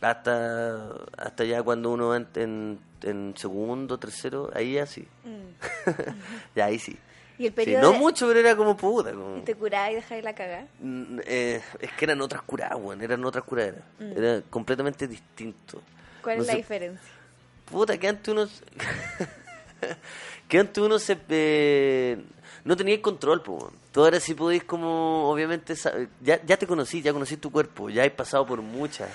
Hasta 0.00 0.88
hasta 1.18 1.44
ya 1.44 1.62
cuando 1.62 1.90
uno 1.90 2.08
va 2.08 2.16
en, 2.16 2.28
en, 2.36 2.78
en 3.02 3.34
segundo, 3.36 3.98
tercero, 3.98 4.50
ahí 4.54 4.72
ya 4.74 4.86
sí. 4.86 5.06
ya 6.56 6.64
ahí 6.64 6.78
sí. 6.78 6.96
Y 7.40 7.46
el 7.46 7.52
Sí, 7.52 7.56
periodo 7.56 7.82
no 7.84 7.92
de- 7.92 7.98
mucho, 7.98 8.28
pero 8.28 8.38
era 8.38 8.54
como 8.54 8.76
puta. 8.76 9.12
Como... 9.12 9.38
¿Y 9.38 9.40
te 9.40 9.54
curabas 9.54 9.92
y 9.92 9.94
dejabas 9.94 10.24
la 10.24 10.34
cagada? 10.34 10.66
Mm, 10.80 11.20
eh, 11.24 11.62
es 11.80 11.92
que 11.92 12.04
eran 12.04 12.20
otras 12.20 12.42
curadas, 12.42 12.78
weón, 12.78 13.00
eran 13.00 13.24
otras 13.24 13.44
curaderas. 13.44 13.80
Era 13.98 14.42
completamente 14.50 15.08
distinto. 15.08 15.80
¿Cuál 16.22 16.36
No 16.36 16.42
es 16.42 16.48
la 16.48 16.56
diferencia? 16.56 17.08
Puta, 17.64 17.96
que 17.96 18.08
antes 18.08 18.28
uno... 18.28 18.46
que 20.48 20.58
antes 20.58 20.82
uno 20.84 20.98
se... 20.98 21.16
eh, 21.30 22.22
no 22.64 22.76
tenía 22.76 23.00
control, 23.00 23.42
pues. 23.42 23.64
Tú 23.92 24.04
ahora 24.04 24.20
sí 24.20 24.34
podéis 24.34 24.64
como, 24.64 25.30
obviamente, 25.30 25.74
ya, 26.20 26.44
ya 26.44 26.56
te 26.58 26.66
conocí, 26.66 27.00
ya 27.02 27.12
conocí 27.12 27.36
tu 27.38 27.50
cuerpo, 27.50 27.88
ya 27.88 28.04
has 28.04 28.10
pasado 28.10 28.46
por 28.46 28.60
muchas. 28.60 29.08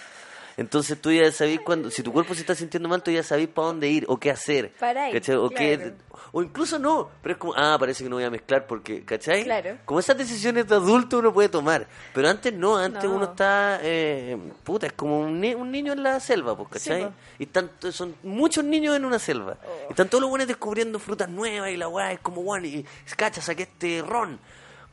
Entonces 0.57 1.01
tú 1.01 1.11
ya 1.11 1.29
sabés 1.31 1.59
cuando, 1.59 1.91
si 1.91 2.01
tu 2.01 2.13
cuerpo 2.13 2.33
se 2.33 2.39
está 2.41 2.55
sintiendo 2.55 2.87
mal, 2.87 3.03
tú 3.03 3.11
ya 3.11 3.23
sabés 3.23 3.47
para 3.49 3.67
dónde 3.67 3.89
ir 3.89 4.05
o 4.07 4.17
qué 4.17 4.31
hacer. 4.31 4.71
Para 4.79 5.05
ahí, 5.05 5.11
¿cachai? 5.13 5.35
O, 5.35 5.49
qué- 5.49 5.75
claro. 5.77 5.95
o 6.31 6.41
incluso 6.43 6.79
no, 6.79 7.09
pero 7.21 7.33
es 7.33 7.37
como, 7.39 7.53
ah, 7.57 7.75
parece 7.77 8.03
que 8.05 8.09
no 8.09 8.15
voy 8.15 8.23
a 8.23 8.29
mezclar 8.29 8.65
porque, 8.65 9.03
¿cachai? 9.03 9.43
Claro. 9.43 9.77
Como 9.83 9.99
esas 9.99 10.17
decisiones 10.17 10.65
de 10.67 10.75
adulto 10.75 11.19
uno 11.19 11.33
puede 11.33 11.49
tomar. 11.49 11.87
Pero 12.13 12.29
antes 12.29 12.53
no, 12.53 12.77
antes 12.77 13.03
No. 13.03 13.11
uno 13.15 13.25
está, 13.25 13.79
eh, 13.81 14.37
puta, 14.63 14.87
es 14.87 14.93
como 14.93 15.19
un, 15.19 15.41
ni- 15.41 15.53
un 15.55 15.69
niño 15.71 15.91
en 15.91 16.03
la 16.03 16.19
selva, 16.21 16.55
pues, 16.55 16.69
¿cachai? 16.69 17.01
Sí, 17.01 17.07
po. 17.07 17.13
Y 17.39 17.43
están, 17.43 17.71
son 17.91 18.15
muchos 18.23 18.63
niños 18.63 18.95
en 18.95 19.03
una 19.03 19.19
selva. 19.19 19.57
Oh. 19.61 19.87
Y 19.89 19.91
están 19.91 20.07
todos 20.07 20.21
los 20.21 20.29
buenos 20.29 20.47
descubriendo 20.47 20.99
frutas 20.99 21.27
nuevas 21.27 21.69
y 21.71 21.75
la 21.77 21.89
weá 21.89 22.13
es 22.13 22.19
como, 22.21 22.41
bueno, 22.43 22.65
y 22.65 22.85
cacha, 23.17 23.41
saqué 23.41 23.63
este 23.63 24.01
ron. 24.07 24.39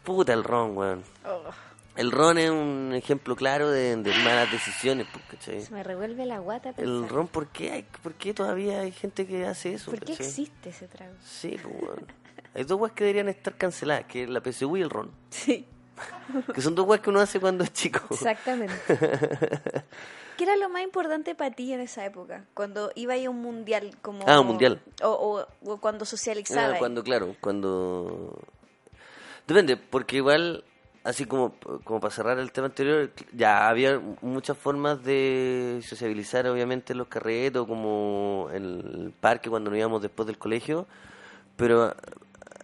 Puta 0.03 0.33
el 0.33 0.43
ron, 0.43 0.77
weón. 0.77 1.05
Oh, 1.25 1.43
El 1.97 2.11
ron 2.11 2.39
es 2.39 2.51
un 2.51 2.93
ejemplo 2.95 3.37
claro 3.37 3.71
de, 3.71 3.97
de 3.97 4.11
malas 4.25 4.51
decisiones, 4.51 5.07
pues, 5.13 5.25
¿cachai? 5.31 5.61
se 5.61 5.73
me 5.75 5.83
revuelve 5.83 6.25
la 6.25 6.39
guata 6.39 6.73
pensar. 6.73 6.85
El 6.85 7.09
ron, 7.09 7.29
¿por 7.29 7.49
qué, 7.49 7.71
hay, 7.71 7.83
¿por 8.03 8.15
qué 8.15 8.33
todavía 8.33 8.81
hay 8.81 8.93
gente 8.93 9.27
que 9.27 9.45
hace 9.47 9.75
eso? 9.75 9.91
¿Por 9.91 10.01
qué 10.01 10.13
cachai? 10.13 10.27
existe 10.27 10.71
ese 10.71 10.89
trago? 10.89 11.15
Sí, 11.23 11.59
pues, 11.63 11.75
weón. 11.83 12.07
Hay 12.55 12.65
dos 12.65 12.79
weas 12.81 12.93
que 12.95 13.05
deberían 13.05 13.29
estar 13.29 13.55
canceladas, 13.57 14.05
que 14.07 14.23
es 14.25 14.31
la 14.31 14.41
PSU 14.43 14.77
y 14.77 14.83
el 14.83 14.91
ron. 14.91 15.11
Sí, 15.31 15.67
Que 16.55 16.61
son 16.63 16.75
dos 16.75 16.87
weas 16.87 17.03
que 17.03 17.11
uno 17.11 17.21
hace 17.21 17.39
cuando 17.41 17.63
es 17.65 17.73
chico. 17.73 18.01
exactamente. 18.11 18.75
¿Qué 20.39 20.45
era 20.45 20.57
lo 20.57 20.71
más 20.71 20.83
importante 20.83 21.35
para 21.35 21.51
ti 21.55 21.73
en 21.75 21.81
esa 21.81 22.05
época? 22.07 22.47
Cuando 22.55 22.91
iba 22.95 23.15
a 23.15 23.31
un 23.31 23.43
mundial 23.43 23.95
como... 24.01 24.25
Ah, 24.27 24.41
un 24.41 24.47
mundial. 24.47 24.81
O, 25.03 25.09
o- 25.63 25.71
o 25.71 25.77
cuando 25.79 26.07
socializaba. 26.07 26.75
Ah, 26.77 26.79
cuando, 26.79 27.05
claro, 27.05 27.37
cuando... 27.41 28.39
Depende, 29.47 29.77
porque 29.77 30.17
igual, 30.17 30.65
así 31.05 31.25
como, 31.27 31.55
como 31.85 32.01
para 32.01 32.15
cerrar 32.15 32.39
el 32.39 32.53
tema 32.53 32.67
anterior, 32.69 33.11
ya 33.33 33.69
había 33.69 34.01
muchas 34.21 34.57
formas 34.57 35.03
de 35.05 35.81
sociabilizar, 35.87 36.47
obviamente, 36.47 36.93
en 36.93 36.99
los 36.99 37.09
carretes 37.09 37.61
o 37.61 37.67
como 37.67 38.49
en 38.53 38.65
el 38.65 39.15
parque 39.21 39.51
cuando 39.51 39.71
nos 39.71 39.79
íbamos 39.79 40.03
después 40.03 40.27
del 40.27 40.39
colegio, 40.39 40.87
pero 41.57 41.83
a, 41.85 41.97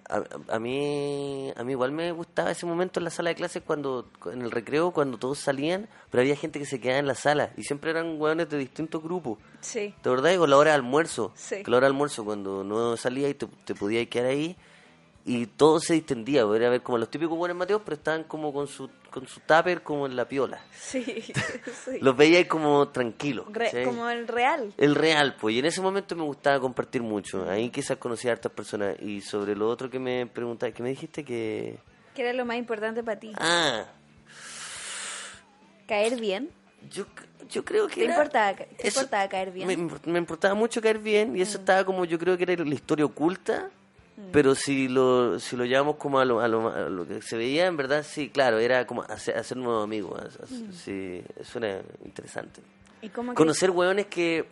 a- 0.09 0.25
a 0.55 0.59
mí 0.59 1.53
a 1.55 1.63
mí 1.65 1.73
igual 1.73 1.93
me 1.93 2.11
gustaba 2.13 2.51
ese 2.51 2.65
momento 2.65 2.99
en 2.99 3.05
la 3.05 3.11
sala 3.11 3.29
de 3.31 3.35
clases 3.37 3.63
cuando 3.67 4.09
en 4.33 4.41
el 4.41 4.51
recreo 4.51 4.91
cuando 4.91 5.19
todos 5.19 5.39
salían 5.39 5.87
pero 6.11 6.23
había 6.23 6.35
gente 6.35 6.59
que 6.59 6.65
se 6.65 6.81
quedaba 6.81 6.99
en 6.99 7.07
la 7.07 7.15
sala 7.15 7.51
y 7.59 7.65
siempre 7.65 7.91
eran 7.91 8.19
hueones 8.19 8.49
de 8.49 8.57
distintos 8.57 9.03
grupos 9.03 9.37
Sí. 9.61 9.93
¿De 10.03 10.09
verdad? 10.11 10.39
O 10.41 10.47
la 10.47 10.57
hora 10.57 10.71
de 10.71 10.77
almuerzo. 10.77 11.33
Sí. 11.35 11.63
Que 11.63 11.71
la 11.71 11.77
hora 11.79 11.87
de 11.89 11.91
almuerzo, 11.93 12.25
cuando 12.25 12.65
no 12.65 12.97
salía 12.97 13.29
y 13.29 13.35
te, 13.35 13.47
te 13.67 13.75
podías 13.75 14.07
quedar 14.07 14.27
ahí, 14.31 14.57
y 15.29 15.47
todo 15.47 15.79
se 15.81 15.95
distendía. 15.95 16.43
Era 16.55 16.71
ver 16.71 16.83
como 16.83 16.99
los 16.99 17.11
típicos 17.11 17.37
buenos 17.37 17.57
mateos, 17.57 17.83
pero 17.85 17.97
estaban 17.97 18.25
como 18.25 18.53
con 18.53 18.67
su, 18.67 18.89
con 19.11 19.27
su 19.29 19.41
tupper 19.41 19.83
como 19.83 20.07
en 20.07 20.17
la 20.17 20.27
piola. 20.27 20.61
Sí, 20.73 21.05
sí. 21.85 21.99
Los 22.01 22.17
veía 22.17 22.39
ahí 22.39 22.45
como 22.47 22.89
tranquilos. 22.89 23.47
Como 23.85 24.09
el 24.09 24.27
real. 24.27 24.73
El 24.77 24.95
real, 24.95 25.37
pues. 25.41 25.55
Y 25.55 25.59
en 25.59 25.67
ese 25.67 25.81
momento 25.81 26.17
me 26.17 26.23
gustaba 26.23 26.59
compartir 26.61 27.03
mucho. 27.03 27.49
Ahí 27.49 27.71
quizás 27.71 27.99
conocí 27.99 28.29
a 28.29 28.33
hartas 28.33 28.53
personas. 28.53 28.97
Y 29.01 29.21
sobre 29.21 29.55
lo 29.55 29.69
otro 29.69 29.91
que 29.91 29.99
me 29.99 30.27
preguntaste, 30.27 30.73
que 30.75 30.83
me 30.83 30.89
dijiste 30.91 31.25
que... 31.25 31.79
¿Qué 32.15 32.23
era 32.23 32.33
lo 32.33 32.45
más 32.45 32.57
importante 32.57 33.03
para 33.05 33.21
ti? 33.21 33.33
Ah, 33.39 33.85
¿Caer 35.87 36.21
bien? 36.21 36.51
Yo, 36.91 37.05
yo 37.51 37.65
creo 37.65 37.89
que 37.89 37.97
¿Te 37.97 38.05
era- 38.05 38.15
importaba, 38.15 38.55
ca- 38.57 38.65
te 38.67 38.89
eso- 38.89 39.01
importaba 39.01 39.29
caer 39.29 39.51
bien? 39.53 39.67
Me, 39.67 39.77
import- 39.77 40.07
me 40.07 40.19
importaba 40.19 40.55
mucho 40.55 40.81
caer 40.81 40.99
bien 40.99 41.37
y 41.37 41.41
eso 41.43 41.59
estaba 41.59 41.85
como, 41.85 42.05
yo 42.05 42.19
creo 42.19 42.37
que 42.37 42.45
era 42.45 42.65
la 42.65 42.75
historia 42.75 43.05
oculta, 43.05 43.71
Mm. 44.19 44.31
pero 44.33 44.57
si 44.57 44.89
lo, 44.89 45.39
si 45.39 45.57
lo 45.57 45.65
llevamos 45.65 45.95
como 45.95 46.19
a 46.19 46.25
lo, 46.25 46.41
a, 46.41 46.49
lo, 46.49 46.69
a 46.69 46.89
lo 46.89 47.07
que 47.07 47.23
se 47.23 47.37
veía, 47.37 47.67
en 47.67 47.77
verdad, 47.77 48.05
sí, 48.07 48.31
claro, 48.31 48.59
era 48.59 48.85
como 48.85 49.03
hacer, 49.03 49.39
hacer 49.39 49.57
nuevos 49.57 49.85
amigos. 49.85 50.21
Mm. 50.51 50.73
Sí, 50.73 51.23
eso 51.39 51.59
era 51.59 51.81
interesante. 52.05 52.61
¿Y 53.01 53.11
cómo 53.11 53.33
Conocer 53.35 53.71
hueones 53.71 54.07
que 54.07 54.47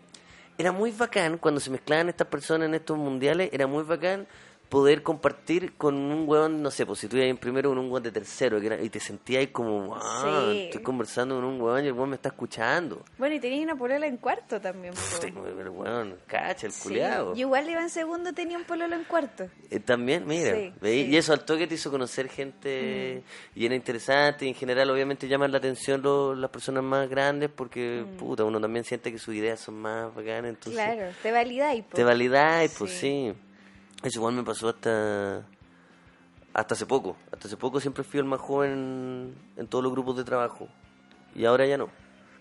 era 0.57 0.71
muy 0.71 0.93
bacán 0.93 1.39
cuando 1.39 1.61
se 1.61 1.71
mezclaban 1.71 2.09
estas 2.09 2.29
personas 2.29 2.69
en 2.69 2.75
estos 2.77 2.97
mundiales, 2.97 3.51
era 3.53 3.67
muy 3.67 3.83
bacán 3.83 4.29
poder 4.69 5.03
compartir 5.03 5.75
con 5.77 5.95
un 5.95 6.29
hueón, 6.29 6.63
no 6.63 6.71
sé, 6.71 6.85
pues 6.87 6.99
si 7.01 7.09
tú 7.09 7.17
ibas 7.17 7.29
en 7.29 7.37
primero 7.37 7.69
con 7.71 7.79
un 7.79 7.91
hueón 7.91 8.03
de 8.03 8.11
tercero 8.13 8.61
que 8.61 8.67
era- 8.67 8.83
y 8.83 8.91
te 8.91 8.99
sentías 9.01 9.41
ahí 9.41 9.47
como, 9.49 9.97
Sí. 10.51 10.63
estoy 10.65 10.83
conversando 10.83 11.37
con 11.37 11.45
un 11.45 11.61
hueón 11.61 11.85
y 11.85 11.89
el 11.89 11.93
hueón 11.93 12.11
me 12.11 12.17
está 12.17 12.31
escuchando. 12.31 13.05
Bueno, 13.19 13.35
y 13.37 13.41
tenía 13.41 13.63
una 13.63 13.77
polola 13.77 14.07
en 14.07 14.17
cuarto 14.17 14.61
también. 14.61 14.95
po. 14.95 15.01
Puta, 15.17 15.27
el 15.61 15.69
hueón, 15.69 16.17
cacha, 16.27 16.67
el 16.67 16.73
Sí. 16.73 16.83
culiado. 16.83 17.35
Yo 17.35 17.41
igual 17.43 17.69
iba 17.71 17.81
en 17.81 17.91
segundo, 17.91 18.33
tenía 18.33 18.57
un 18.59 18.65
pololo 18.65 18.95
en 18.97 19.05
cuarto. 19.05 19.47
Eh, 19.71 19.81
también, 19.81 20.27
mira. 20.27 20.55
Mm. 20.57 20.87
y 20.87 21.17
eso 21.17 21.33
al 21.33 21.45
toque 21.45 21.67
te 21.67 21.75
hizo 21.75 21.91
conocer 21.91 22.29
gente 22.29 23.23
y 23.55 23.67
era 23.67 23.75
interesante 23.75 24.47
y 24.47 24.49
en 24.49 24.55
general 24.55 24.91
obviamente 24.91 25.29
llaman 25.29 25.53
la 25.53 25.59
atención 25.59 26.03
lo- 26.03 26.35
las 26.35 26.51
personas 26.51 26.83
más 26.83 27.09
grandes 27.09 27.51
porque 27.55 28.05
puta, 28.19 28.45
uno 28.45 28.61
también 28.61 28.85
siente 28.85 29.13
que 29.13 29.19
sus 29.19 29.35
ideas 29.35 29.61
son 29.61 29.75
más 29.81 30.15
bacanas, 30.15 30.51
entonces 30.51 30.73
Mm. 30.73 30.93
claro, 30.95 31.13
te 31.23 31.33
validáis. 31.33 31.85
te 31.91 32.05
validáis, 32.05 32.75
pues 32.79 32.91
Sí. 32.93 33.33
Eso 34.03 34.19
igual 34.19 34.35
me 34.35 34.43
pasó 34.45 34.69
hasta 34.69 35.45
hasta 36.53 36.75
hace 36.75 36.87
poco, 36.87 37.17
hasta 37.33 37.49
hace 37.49 37.57
poco 37.57 37.81
siempre 37.81 38.03
fui 38.03 38.19
el 38.19 38.25
más 38.25 38.41
joven 38.41 39.35
en, 39.57 39.67
todos 39.67 39.85
los 39.85 39.93
grupos 39.93 40.17
de 40.17 40.25
trabajo 40.25 40.69
y 41.35 41.45
ahora 41.45 41.67
ya 41.67 41.77
no, 41.77 41.91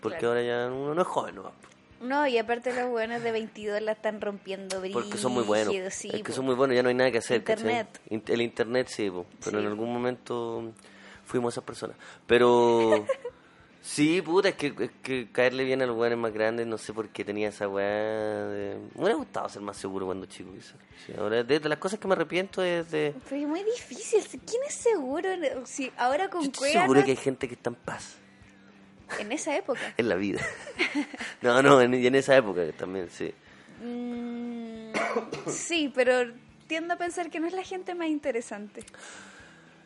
porque 0.00 0.18
Claro. 0.18 0.28
ahora 0.38 0.42
ya 0.42 0.66
uno 0.72 0.94
no 0.94 1.02
es 1.02 1.06
joven, 1.08 1.34
¿no? 1.34 1.52
No, 2.00 2.26
y 2.26 2.38
aparte 2.38 2.74
los 2.74 2.88
buenos 2.90 3.22
de 3.22 3.32
22 3.32 3.80
la 3.82 3.92
están 3.92 4.20
rompiendo 4.20 4.80
brígido. 4.80 5.00
Porque 5.02 5.16
son 5.18 5.32
muy 5.32 5.44
buenos. 5.44 5.74
Sí, 5.94 6.10
es 6.12 6.22
que 6.22 6.32
son 6.32 6.44
muy 6.46 6.54
buenos, 6.54 6.76
ya 6.76 6.82
no 6.82 6.88
hay 6.90 6.94
nada 6.94 7.10
que 7.10 7.18
hacer. 7.18 7.38
Internet. 7.38 8.00
In- 8.10 8.22
El 8.26 8.42
internet 8.42 8.88
sí, 8.90 9.10
po, 9.10 9.26
pero 9.44 9.58
Sí. 9.58 9.64
en 9.64 9.70
algún 9.70 9.92
momento 9.92 10.72
fuimos 11.24 11.54
esas 11.54 11.64
personas. 11.64 11.96
Pero 12.26 13.04
sí, 13.86 14.20
puta, 14.22 14.48
es 14.50 14.54
que, 14.56 14.74
es 14.78 14.90
que 15.02 15.28
caerle 15.30 15.64
bien 15.64 15.80
a 15.82 15.86
los 15.86 15.96
weones 15.96 16.18
más 16.18 16.32
grandes, 16.32 16.66
no 16.66 16.76
sé 16.76 16.92
por 16.92 17.08
qué 17.08 17.24
tenía 17.24 17.48
esa 17.48 17.68
weá. 17.68 17.86
De... 17.86 18.78
Me 18.94 19.00
hubiera 19.00 19.14
gustado 19.14 19.48
ser 19.48 19.62
más 19.62 19.76
seguro 19.76 20.06
cuando 20.06 20.26
chico, 20.26 20.52
quizás. 20.52 20.74
Sí, 21.06 21.12
ahora, 21.18 21.42
de, 21.42 21.60
de 21.60 21.68
las 21.68 21.78
cosas 21.78 21.98
que 21.98 22.08
me 22.08 22.14
arrepiento 22.14 22.62
es 22.62 22.90
de. 22.90 23.14
Pero 23.28 23.42
es 23.42 23.48
muy 23.48 23.62
difícil. 23.62 24.22
¿Quién 24.44 24.62
es 24.66 24.74
seguro? 24.74 25.28
Si 25.64 25.92
ahora 25.96 26.28
con 26.28 26.42
Yo 26.42 26.50
estoy 26.50 26.72
seguro 26.72 27.04
que 27.04 27.12
hay 27.12 27.16
gente 27.16 27.48
que 27.48 27.54
está 27.54 27.70
en 27.70 27.76
paz 27.76 28.16
en 29.18 29.32
esa 29.32 29.56
época. 29.56 29.94
en 29.96 30.08
la 30.08 30.16
vida. 30.16 30.40
no, 31.42 31.62
no, 31.62 31.80
en, 31.80 31.94
y 31.94 32.06
en 32.06 32.14
esa 32.14 32.36
época 32.36 32.62
también, 32.72 33.08
sí. 33.10 33.32
Mm, 33.82 34.90
sí, 35.48 35.92
pero 35.94 36.32
tiendo 36.66 36.94
a 36.94 36.96
pensar 36.96 37.30
que 37.30 37.40
no 37.40 37.46
es 37.46 37.52
la 37.52 37.62
gente 37.62 37.94
más 37.94 38.08
interesante. 38.08 38.80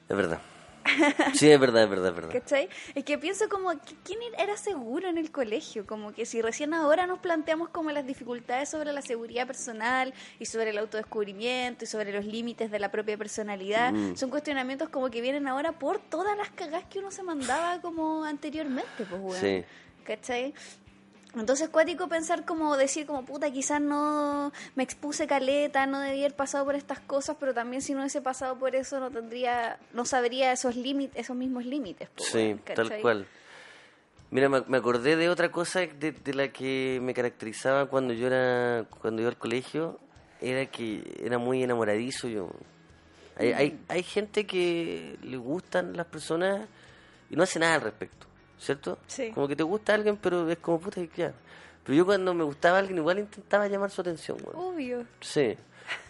Es 0.08 0.16
verdad. 0.16 0.40
Sí, 1.34 1.50
es 1.50 1.60
verdad, 1.60 1.84
es 1.84 1.90
verdad, 1.90 2.08
es 2.10 2.14
verdad. 2.16 2.32
¿Cachai? 2.32 2.68
Es 2.94 3.04
que 3.04 3.18
pienso 3.18 3.48
como, 3.48 3.70
que 3.70 3.94
¿quién 4.04 4.18
era 4.38 4.56
seguro 4.56 5.08
en 5.08 5.18
el 5.18 5.30
colegio? 5.30 5.86
Como 5.86 6.12
que 6.12 6.26
si 6.26 6.42
recién 6.42 6.74
ahora 6.74 7.06
nos 7.06 7.18
planteamos 7.18 7.68
como 7.68 7.90
las 7.90 8.06
dificultades 8.06 8.68
sobre 8.68 8.92
la 8.92 9.02
seguridad 9.02 9.46
personal 9.46 10.12
y 10.38 10.46
sobre 10.46 10.70
el 10.70 10.78
autodescubrimiento 10.78 11.84
y 11.84 11.86
sobre 11.86 12.12
los 12.12 12.24
límites 12.24 12.70
de 12.70 12.78
la 12.78 12.90
propia 12.90 13.16
personalidad, 13.16 13.92
Mm. 13.92 14.16
son 14.16 14.30
cuestionamientos 14.30 14.88
como 14.88 15.10
que 15.10 15.20
vienen 15.20 15.46
ahora 15.48 15.72
por 15.72 15.98
todas 15.98 16.36
las 16.36 16.50
cagás 16.50 16.84
que 16.84 16.98
uno 16.98 17.10
se 17.10 17.22
mandaba 17.22 17.80
como 17.80 18.24
anteriormente, 18.24 19.04
pues, 19.08 19.20
weón. 19.20 19.40
Sí. 19.40 19.64
¿Cachai? 20.04 20.54
Entonces, 21.36 21.68
cuático 21.68 22.08
pensar 22.08 22.44
como 22.44 22.76
decir 22.76 23.06
como 23.06 23.24
puta, 23.24 23.50
quizás 23.50 23.80
no 23.80 24.52
me 24.74 24.82
expuse 24.82 25.26
caleta, 25.26 25.86
no 25.86 26.00
debía 26.00 26.26
haber 26.26 26.36
pasado 26.36 26.64
por 26.64 26.74
estas 26.74 26.98
cosas, 27.00 27.36
pero 27.38 27.54
también 27.54 27.82
si 27.82 27.94
no 27.94 28.00
hubiese 28.00 28.20
pasado 28.20 28.58
por 28.58 28.74
eso 28.74 28.98
no 28.98 29.10
tendría, 29.10 29.78
no 29.92 30.04
sabría 30.04 30.52
esos 30.52 30.74
límites, 30.74 31.16
esos 31.16 31.36
mismos 31.36 31.64
límites. 31.64 32.08
po, 32.08 32.24
Sí, 32.24 32.56
tal 32.74 33.00
cual. 33.00 33.26
Mira, 34.30 34.48
me, 34.48 34.76
acordé 34.76 35.16
de 35.16 35.28
otra 35.28 35.50
cosa 35.50 35.80
de, 35.80 36.12
de 36.12 36.34
la 36.34 36.48
que 36.48 37.00
me 37.02 37.14
caracterizaba 37.14 37.86
cuando 37.86 38.14
yo 38.14 38.28
era 38.28 38.84
cuando 39.00 39.22
iba 39.22 39.28
al 39.28 39.36
colegio, 39.36 39.98
era 40.40 40.66
que 40.66 41.02
era 41.24 41.38
muy 41.38 41.62
enamoradizo 41.62 42.28
yo. 42.28 42.50
Hay, 43.36 43.52
hay, 43.52 43.80
hay 43.88 44.02
gente 44.02 44.46
que 44.46 45.18
le 45.22 45.36
gustan 45.36 45.96
las 45.96 46.06
personas 46.06 46.68
y 47.28 47.36
no 47.36 47.42
hace 47.42 47.58
nada 47.58 47.76
al 47.76 47.80
respecto, 47.80 48.26
¿cierto? 48.60 48.98
Sí. 49.06 49.30
Como 49.30 49.48
que 49.48 49.56
te 49.56 49.62
gusta 49.62 49.94
alguien, 49.94 50.16
pero 50.16 50.48
es 50.48 50.58
como 50.58 50.78
puta 50.78 51.00
que. 51.06 51.32
Pero 51.82 51.96
yo 51.96 52.04
cuando 52.04 52.34
me 52.34 52.44
gustaba 52.44 52.78
alguien 52.78 52.98
igual 52.98 53.18
intentaba 53.18 53.66
llamar 53.66 53.90
su 53.90 54.00
atención, 54.00 54.38
weón. 54.44 54.74
Obvio. 54.74 55.04
Sí. 55.20 55.56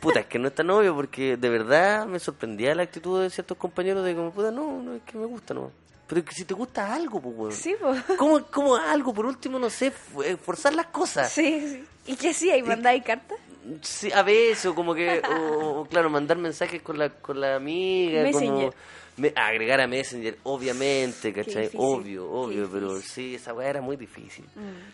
Puta, 0.01 0.21
es 0.21 0.27
que 0.27 0.39
no 0.39 0.49
es 0.49 0.55
tan 0.55 0.69
obvio 0.69 0.95
porque 0.95 1.37
de 1.37 1.49
verdad 1.49 2.07
me 2.07 2.19
sorprendía 2.19 2.75
la 2.75 2.83
actitud 2.83 3.23
de 3.23 3.31
ciertos 3.31 3.57
compañeros 3.57 4.05
de 4.05 4.15
como, 4.15 4.31
puta, 4.31 4.51
no, 4.51 4.83
no 4.83 4.95
es 4.95 5.03
que 5.03 5.17
me 5.17 5.27
gusta, 5.27 5.55
no. 5.55 5.71
Pero 6.07 6.21
es 6.21 6.27
que 6.27 6.35
si 6.35 6.45
te 6.45 6.55
gusta 6.55 6.93
algo, 6.93 7.21
pues. 7.21 7.55
Sí, 7.55 7.75
po. 7.81 7.95
¿Cómo, 8.19 8.45
cómo 8.47 8.77
algo? 8.77 9.15
Por 9.15 9.27
último, 9.27 9.59
no 9.59 9.71
sé, 9.71 9.93
eh, 10.25 10.37
forzar 10.37 10.75
las 10.75 10.87
cosas. 10.87 11.33
Sí, 11.33 11.61
sí. 11.61 11.85
¿Y 12.13 12.17
qué 12.17 12.31
hacía? 12.31 12.57
¿Y 12.57 12.63
mandáis 12.63 13.05
cartas? 13.05 13.39
Sí, 13.83 14.11
a 14.13 14.23
veces, 14.23 14.67
o 14.67 14.75
como 14.75 14.95
que, 14.95 15.23
o, 15.39 15.87
claro, 15.89 16.11
mandar 16.11 16.37
mensajes 16.37 16.83
con 16.83 16.99
la, 16.99 17.11
con 17.11 17.41
la 17.41 17.55
amiga, 17.55 18.29
como 18.33 18.73
me- 19.21 19.33
agregar 19.37 19.81
a 19.81 19.87
Messenger, 19.87 20.39
obviamente, 20.45 21.33
¿cachai? 21.33 21.71
Obvio, 21.77 22.31
obvio, 22.31 22.69
pero 22.73 23.01
sí, 23.01 23.35
esa 23.35 23.53
weá 23.55 23.69
era 23.71 23.81
muy 23.81 23.97
difícil. 23.97 24.45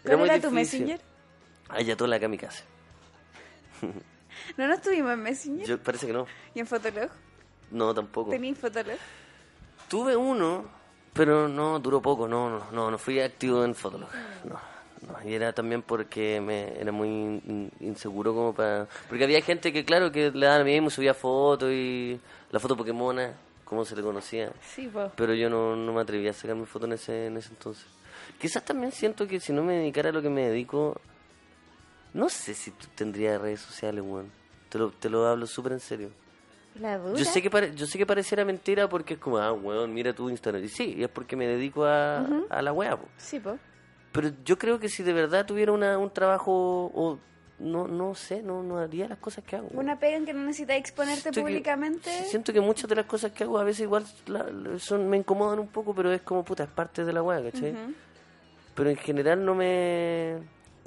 ¿Cuál 0.03 0.19
muy 0.19 0.29
era 0.29 0.41
tu 0.41 0.51
difícil. 0.51 0.81
Messenger? 0.83 1.01
Kamikaze. 2.21 2.65
¿No 4.57 4.67
nos 4.69 4.81
tuvimos 4.83 5.13
en 5.13 5.23
Messenger? 5.23 5.67
Yo, 5.67 5.79
parece 5.83 6.07
que 6.07 6.13
no. 6.13 6.27
¿Y 6.55 6.61
en 6.61 6.67
Fotolog? 6.67 7.11
No, 7.71 7.95
tampoco. 7.95 8.31
¿Tenías 8.31 8.59
Fotolog? 8.59 8.97
Tuve 9.89 10.17
uno, 10.17 10.65
pero 11.13 11.49
no 11.49 11.79
duró 11.79 12.01
poco, 12.03 12.27
no, 12.29 12.51
no, 12.51 12.71
no, 12.73 12.91
no 12.91 12.99
fui 12.99 13.21
activo 13.21 13.65
en 13.65 13.75
Fotolog. 13.75 14.09
No, 14.45 14.59
no, 15.09 15.29
y 15.29 15.35
era 15.35 15.53
también 15.53 15.83
porque 15.83 16.41
me 16.41 16.79
era 16.81 16.93
muy 16.93 17.09
in- 17.09 17.71
inseguro 17.81 18.35
como 18.35 18.55
para... 18.55 18.89
Porque 19.09 19.25
había 19.25 19.41
gente 19.43 19.73
que, 19.73 19.85
claro, 19.85 20.11
que 20.13 20.31
le 20.31 20.47
daba 20.47 20.59
lo 20.61 20.65
mismo, 20.65 20.91
subía 20.91 21.15
fotos 21.15 21.71
y 21.73 22.19
la 22.51 22.61
foto 22.61 22.77
Pokémona, 22.77 23.33
como 23.67 23.85
se 23.85 23.95
le 23.95 24.03
conocía. 24.03 24.51
Sí, 24.63 24.87
po. 24.89 25.13
Pero 25.15 25.35
yo 25.35 25.51
no, 25.51 25.77
no 25.77 25.93
me 25.93 26.01
atrevía 26.01 26.31
a 26.31 26.33
sacar 26.33 26.57
mi 26.57 26.65
foto 26.65 26.87
en 26.87 26.93
ese, 26.95 27.27
en 27.27 27.37
ese 27.37 27.51
entonces. 27.51 27.85
Quizás 28.41 28.65
también 28.65 28.91
siento 28.93 29.27
que 29.29 29.39
si 29.41 29.53
no 29.53 29.63
me 29.63 29.75
dedicara 29.75 30.09
a 30.09 30.13
lo 30.13 30.23
que 30.23 30.31
me 30.31 30.49
dedico, 30.49 30.99
no 32.15 32.29
sé 32.29 32.55
si 32.55 32.71
tendría 32.95 33.39
redes 33.39 33.61
sociales, 33.61 34.03
weón. 34.07 34.31
Te 34.71 34.79
lo, 34.79 34.91
te 34.91 35.11
lo 35.11 35.27
hablo 35.27 35.47
súper 35.47 35.73
en 35.73 35.81
serio. 35.81 36.11
La 36.81 36.99
dura. 36.99 37.19
Yo 37.19 37.25
sé 37.25 37.41
que 37.43 37.51
pare- 37.51 37.75
yo 37.75 37.87
sé 37.87 37.99
que 37.99 38.07
pareciera 38.07 38.45
mentira 38.45 38.89
porque 38.89 39.15
es 39.15 39.21
como, 39.21 39.39
ah, 39.39 39.53
weón, 39.53 39.93
mira 39.95 40.13
tu 40.15 40.29
Instagram. 40.31 40.63
Y 40.65 40.69
sí, 40.69 40.95
y 40.99 41.03
es 41.05 41.09
porque 41.09 41.37
me 41.37 41.47
dedico 41.47 41.85
a, 41.85 42.27
a 42.51 42.63
la 42.63 42.73
weá, 42.73 42.97
po. 42.97 43.09
Sí, 43.17 43.39
po. 43.41 43.59
Pero 44.13 44.31
yo 44.45 44.59
creo 44.59 44.79
que 44.79 44.89
si 44.89 45.03
de 45.03 45.13
verdad 45.13 45.45
tuviera 45.47 45.73
una, 45.73 45.99
un 45.99 46.11
trabajo, 46.11 46.91
o 46.95 47.19
no 47.59 47.89
no 47.89 48.15
sé, 48.15 48.43
no, 48.43 48.63
no 48.63 48.79
haría 48.79 49.09
las 49.09 49.19
cosas 49.19 49.43
que 49.45 49.57
hago. 49.57 49.69
Una 49.73 49.99
pega 49.99 50.17
en 50.17 50.25
que 50.27 50.35
no 50.35 50.41
necesitas 50.45 50.77
exponerte 50.77 51.23
Siento 51.23 51.41
públicamente. 51.43 52.11
siento 52.25 52.53
que 52.53 52.61
muchas 52.61 52.89
de 52.89 52.97
las 52.97 53.07
cosas 53.07 53.33
que 53.33 53.45
hago 53.45 53.59
a 53.59 53.65
veces 53.65 53.83
igual 53.83 54.05
la- 54.27 54.47
son, 54.79 55.09
me 55.09 55.17
incomodan 55.17 55.59
un 55.59 55.69
poco, 55.69 55.95
pero 55.95 56.13
es 56.13 56.23
como, 56.23 56.45
puta, 56.45 56.65
es 56.65 56.71
parte 56.71 57.05
de 57.05 57.13
la 57.13 57.23
weá, 57.23 57.43
¿cachai? 57.43 57.75
Pero 58.75 58.91
en 58.91 58.97
general 58.97 59.45
no 59.45 59.55
me... 59.55 60.37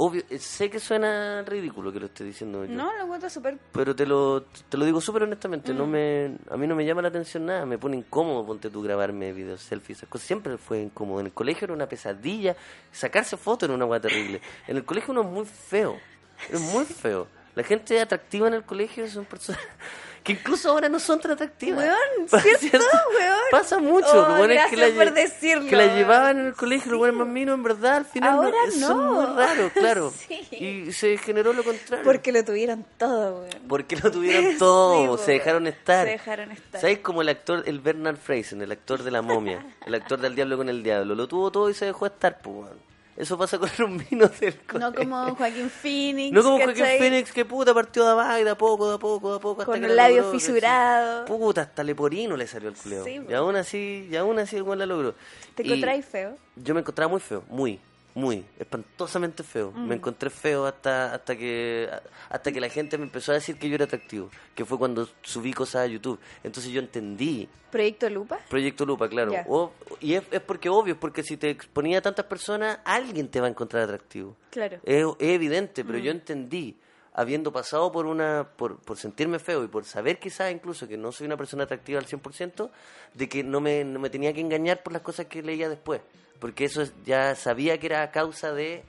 Obvio, 0.01 0.23
eh, 0.29 0.37
sé 0.39 0.69
que 0.69 0.79
suena 0.79 1.41
ridículo 1.41 1.91
que 1.91 1.99
lo 1.99 2.05
esté 2.05 2.23
diciendo 2.23 2.63
yo. 2.63 2.73
No, 2.73 2.95
lo 2.95 3.03
encuentro 3.03 3.29
súper... 3.29 3.57
Pero 3.73 3.93
te 3.93 4.05
lo, 4.05 4.43
te 4.69 4.77
lo 4.77 4.85
digo 4.85 5.01
súper 5.01 5.23
honestamente, 5.23 5.73
Mm. 5.73 5.77
no 5.77 5.87
me, 5.87 6.37
a 6.51 6.55
mí 6.55 6.67
no 6.67 6.75
me 6.75 6.85
llama 6.85 7.01
la 7.01 7.09
atención 7.09 7.45
nada, 7.47 7.65
me 7.65 7.77
pone 7.77 7.97
incómodo, 7.97 8.45
ponte 8.45 8.69
tú 8.69 8.81
grabarme 8.81 9.33
videos, 9.33 9.59
selfies, 9.61 9.97
esas 9.97 10.07
cosas, 10.09 10.25
siempre 10.25 10.57
fue 10.57 10.79
incómodo. 10.83 11.19
En 11.19 11.25
el 11.25 11.33
colegio 11.33 11.65
era 11.65 11.73
una 11.73 11.89
pesadilla, 11.89 12.55
sacarse 12.93 13.35
fotos 13.35 13.67
era 13.67 13.75
una 13.75 13.85
hueá 13.85 13.99
terrible. 13.99 14.39
En 14.67 14.77
el 14.77 14.85
colegio 14.85 15.11
uno 15.11 15.21
es 15.23 15.27
muy 15.27 15.45
feo, 15.45 15.97
es 16.51 16.59
muy 16.59 16.85
feo. 16.85 17.27
La 17.55 17.63
gente 17.63 17.99
atractiva 17.99 18.47
en 18.47 18.53
el 18.53 18.63
colegio 18.63 19.07
son 19.09 19.25
personas 19.25 19.59
que 20.23 20.33
incluso 20.33 20.69
ahora 20.69 20.87
no 20.89 20.99
son 20.99 21.19
tan 21.19 21.31
atractivas. 21.31 21.83
Weón, 21.83 22.27
Pasa- 22.29 22.43
¿cierto, 22.59 22.85
weón? 23.17 23.37
Pasa 23.51 23.79
mucho, 23.79 24.07
Oh, 24.11 24.15
los 24.29 24.39
weones 24.39 24.65
que 24.69 24.77
la, 24.77 24.87
por 24.89 25.07
lle- 25.07 25.13
decirlo, 25.13 25.69
que 25.69 25.75
la 25.75 25.87
llevaban 25.95 26.39
en 26.39 26.47
el 26.47 26.53
colegio, 26.53 26.91
los 26.91 26.99
buenos 26.99 27.17
más 27.17 27.27
minos, 27.27 27.55
en 27.55 27.63
verdad, 27.63 27.95
al 27.97 28.05
final 28.05 28.29
Ahora 28.35 28.57
son 28.71 28.97
no. 28.97 29.13
muy 29.13 29.25
raros, 29.35 29.71
claro. 29.73 30.13
Sí. 30.15 30.47
Y 30.87 30.93
se 30.93 31.17
generó 31.17 31.51
lo 31.53 31.63
contrario. 31.63 32.03
Porque 32.05 32.31
lo 32.31 32.43
tuvieron 32.45 32.85
todo, 32.97 33.41
weón. 33.41 33.49
Porque 33.67 33.95
lo 33.97 34.11
tuvieron 34.11 34.57
todo, 34.57 35.17
Sí, 35.17 35.23
se 35.25 35.31
dejaron 35.33 35.67
estar. 35.67 36.05
Se 36.05 36.11
dejaron 36.11 36.51
estar. 36.51 36.81
¿Sabes? 36.81 36.99
Como 36.99 37.21
el 37.21 37.29
actor, 37.29 37.63
el 37.65 37.79
Bernard 37.79 38.17
Fraser, 38.17 38.61
el 38.61 38.71
actor 38.71 39.03
de 39.03 39.11
la 39.11 39.21
momia, 39.21 39.65
el 39.85 39.95
actor 39.95 40.19
del 40.19 40.35
diablo 40.35 40.57
con 40.57 40.69
el 40.69 40.83
diablo. 40.83 41.15
Lo 41.15 41.27
tuvo 41.27 41.51
todo 41.51 41.69
y 41.69 41.73
se 41.73 41.85
dejó 41.85 42.05
estar, 42.05 42.39
pues, 42.41 42.55
weón. 42.55 42.89
Eso 43.19 43.37
pasa 43.37 43.59
con 43.59 43.69
los 43.77 43.89
minos 44.09 44.39
del 44.39 44.55
No 44.79 44.93
como 44.95 45.35
Joaquín 45.35 45.69
Phoenix. 45.69 46.31
No 46.31 46.41
como 46.41 46.55
Joaquín 46.55 46.83
¿cachai? 46.83 46.99
Phoenix, 46.99 47.33
que 47.33 47.43
puta 47.43 47.73
partió 47.73 48.05
de 48.05 48.11
abajo 48.11 48.39
y 48.39 48.45
de 48.45 48.49
a 48.49 48.57
poco, 48.57 48.87
de 48.87 48.95
a 48.95 48.97
poco, 48.97 49.31
de 49.31 49.35
a 49.35 49.39
poco. 49.41 49.61
Hasta 49.61 49.73
Con 49.73 49.83
el 49.83 49.93
la 49.93 50.03
labio 50.03 50.21
logró, 50.21 50.31
¿cachai? 50.31 50.53
fisurado. 50.53 51.25
Puta, 51.25 51.61
hasta 51.63 51.83
leporino 51.83 52.37
le 52.37 52.47
salió 52.47 52.69
el 52.69 52.75
culeo. 52.75 53.03
Sí, 53.03 53.19
y 53.27 53.33
aún 53.33 53.57
así, 53.57 54.07
y 54.09 54.15
aún 54.15 54.39
así 54.39 54.61
weón 54.61 54.79
la 54.79 54.85
logró. 54.85 55.15
¿Te 55.53 55.63
encontráis 55.63 56.05
feo? 56.05 56.37
Yo 56.55 56.73
me 56.73 56.79
encontraba 56.79 57.09
muy 57.11 57.19
feo, 57.19 57.43
muy. 57.49 57.81
Muy, 58.19 58.45
espantosamente 58.59 59.43
feo. 59.43 59.71
Mm. 59.71 59.87
Me 59.87 59.95
encontré 59.95 60.29
feo 60.29 60.65
hasta 60.65 61.13
hasta 61.15 61.35
que 61.35 61.89
hasta 62.29 62.51
que 62.51 62.59
la 62.61 62.69
gente 62.69 62.97
me 62.97 63.03
empezó 63.05 63.31
a 63.31 63.35
decir 63.35 63.57
que 63.57 63.69
yo 63.69 63.75
era 63.75 63.85
atractivo, 63.85 64.29
que 64.55 64.65
fue 64.65 64.77
cuando 64.77 65.07
subí 65.21 65.53
cosas 65.53 65.83
a 65.83 65.87
YouTube. 65.87 66.19
Entonces 66.43 66.71
yo 66.71 66.79
entendí 66.79 67.47
¿Proyecto 67.71 68.09
Lupa? 68.09 68.39
Proyecto 68.49 68.85
Lupa, 68.85 69.07
claro. 69.07 69.31
O- 69.47 69.71
y 69.99 70.15
es, 70.15 70.23
es 70.31 70.41
porque 70.41 70.69
obvio, 70.69 70.93
es 70.95 70.99
porque 70.99 71.21
si 71.23 71.37
te 71.37 71.51
exponía 71.51 71.99
a 71.99 72.01
tantas 72.01 72.25
personas, 72.25 72.79
alguien 72.83 73.27
te 73.29 73.39
va 73.39 73.45
a 73.47 73.49
encontrar 73.51 73.83
atractivo. 73.83 74.35
Claro. 74.49 74.77
Es, 74.83 75.05
es 75.19 75.29
evidente, 75.29 75.83
Mm. 75.83 75.87
pero 75.87 75.99
yo 75.99 76.09
entendí, 76.11 76.75
habiendo 77.13 77.51
pasado 77.51 77.91
por 77.91 78.07
una, 78.07 78.47
por, 78.57 78.77
por 78.79 78.97
sentirme 78.97 79.37
feo 79.37 79.63
y 79.63 79.67
por 79.67 79.85
saber 79.85 80.17
quizás 80.19 80.51
incluso 80.51 80.87
que 80.87 80.97
no 80.97 81.11
soy 81.11 81.27
una 81.27 81.37
persona 81.37 81.65
atractiva 81.65 81.99
al 81.99 82.07
100%, 82.07 82.71
de 83.13 83.29
que 83.29 83.43
no 83.43 83.61
me, 83.61 83.83
no 83.83 83.99
me 83.99 84.09
tenía 84.09 84.33
que 84.33 84.41
engañar 84.41 84.81
por 84.81 84.91
las 84.93 85.03
cosas 85.03 85.27
que 85.27 85.43
leía 85.43 85.69
después. 85.69 86.01
Porque 86.39 86.65
eso 86.65 86.81
es- 86.81 86.93
ya 87.05 87.35
sabía 87.35 87.77
que 87.79 87.87
era 87.87 88.01
a 88.03 88.11
causa 88.11 88.53
de, 88.53 88.83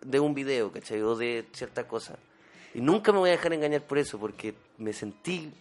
de 0.00 0.20
un 0.20 0.34
video, 0.34 0.70
¿cachai? 0.72 1.02
O 1.02 1.16
de 1.16 1.46
ciertas 1.52 1.86
cosas. 1.86 2.18
Y 2.74 2.80
nunca 2.80 3.12
me 3.12 3.18
voy 3.18 3.30
a 3.30 3.32
dejar 3.32 3.52
engañar 3.52 3.82
por 3.82 3.98
eso, 3.98 4.18
porque 4.18 4.54
me 4.78 4.92
sentí 4.92 5.52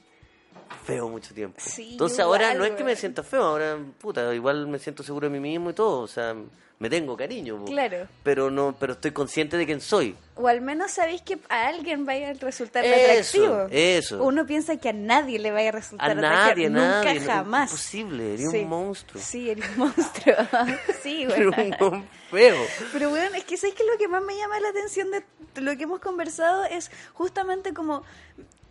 feo 0.85 1.09
mucho 1.09 1.33
tiempo. 1.33 1.59
Sí, 1.59 1.91
Entonces 1.93 2.19
igual, 2.19 2.41
ahora 2.43 2.53
no 2.57 2.65
es 2.65 2.71
que 2.71 2.83
me 2.83 2.95
sienta 2.95 3.23
feo, 3.23 3.43
ahora, 3.43 3.77
puta, 3.99 4.33
igual 4.33 4.67
me 4.67 4.79
siento 4.79 5.03
seguro 5.03 5.29
de 5.29 5.33
mí 5.33 5.39
mismo 5.39 5.69
y 5.69 5.73
todo, 5.73 6.01
o 6.01 6.07
sea, 6.07 6.35
me 6.79 6.89
tengo 6.91 7.17
cariño. 7.17 7.65
Claro. 7.65 8.07
Pero 8.23 8.51
no, 8.51 8.75
pero 8.79 8.93
estoy 8.93 9.09
consciente 9.11 9.57
de 9.57 9.65
quién 9.65 9.81
soy. 9.81 10.15
O 10.35 10.47
al 10.47 10.61
menos 10.61 10.91
sabéis 10.91 11.23
que 11.23 11.39
a 11.49 11.67
alguien 11.69 12.05
vaya 12.05 12.29
a 12.29 12.33
resultar 12.33 12.85
Eso, 12.85 13.43
atractivo. 13.43 13.67
eso. 13.71 14.23
Uno 14.23 14.45
piensa 14.45 14.77
que 14.77 14.89
a 14.89 14.93
nadie 14.93 15.39
le 15.39 15.49
vaya 15.51 15.69
a 15.69 15.71
resultar 15.71 16.11
A 16.11 16.13
nadie, 16.13 16.37
atractivo. 16.37 16.69
nadie. 16.69 17.13
Nunca 17.15 17.25
no, 17.25 17.31
jamás. 17.33 17.71
Imposible, 17.71 18.33
eres 18.35 18.51
Sí. 18.51 18.57
un 18.59 18.69
monstruo. 18.69 19.21
Sí, 19.23 19.49
eres 19.49 19.65
un 19.71 19.77
monstruo. 19.79 20.35
sí, 21.01 21.23
Eres 21.29 21.47
güey. 21.55 21.71
un 21.81 22.07
feo. 22.29 22.57
Pero 22.93 23.09
bueno, 23.09 23.35
es 23.35 23.43
que 23.45 23.57
¿sabes 23.57 23.75
que 23.75 23.83
lo 23.83 23.97
que 23.97 24.07
más 24.07 24.21
me 24.23 24.37
llama 24.37 24.59
la 24.59 24.69
atención 24.69 25.09
de 25.09 25.23
lo 25.61 25.75
que 25.75 25.83
hemos 25.83 25.99
conversado 25.99 26.63
es 26.65 26.91
justamente 27.13 27.73
como, 27.73 28.03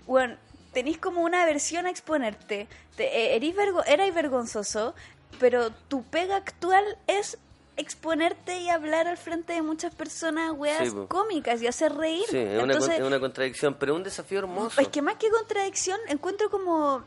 bueno, 0.07 0.37
tenéis 0.77 0.99
como 0.99 1.23
una 1.23 1.43
aversión 1.43 1.87
a 1.87 1.91
exponerte. 1.91 2.69
Te, 2.99 3.05
eh, 3.05 3.35
erís 3.37 3.57
vergo, 3.57 3.83
erais 3.87 4.13
vergonzoso, 4.15 4.95
pero 5.41 5.71
tu 5.71 6.03
pega 6.05 6.37
actual 6.37 6.85
es 7.07 7.39
exponerte 7.79 8.59
y 8.59 8.69
hablar 8.69 9.09
al 9.09 9.17
frente 9.17 9.55
de 9.55 9.63
muchas 9.63 9.95
personas, 9.95 10.53
weas 10.53 10.91
Sí, 10.91 10.95
cómicas 11.09 11.63
y 11.63 11.67
hacer 11.67 11.95
reír. 11.95 12.25
Sí, 12.29 12.37
es 12.37 12.63
una, 12.63 12.75
Entonces, 12.75 12.95
con- 12.97 13.03
es 13.03 13.07
una 13.09 13.21
contradicción, 13.21 13.75
pero 13.81 13.95
un 13.95 14.03
desafío 14.03 14.41
hermoso. 14.41 14.79
es 14.79 14.89
que 14.89 15.01
más 15.01 15.17
que 15.17 15.31
contradicción, 15.31 15.99
encuentro 16.09 16.51
como. 16.51 17.03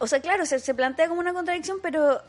O 0.00 0.06
sea, 0.08 0.20
claro, 0.20 0.44
se, 0.44 0.58
se 0.58 0.74
plantea 0.74 1.06
como 1.08 1.20
una 1.20 1.32
contradicción, 1.32 1.78
pero. 1.80 2.20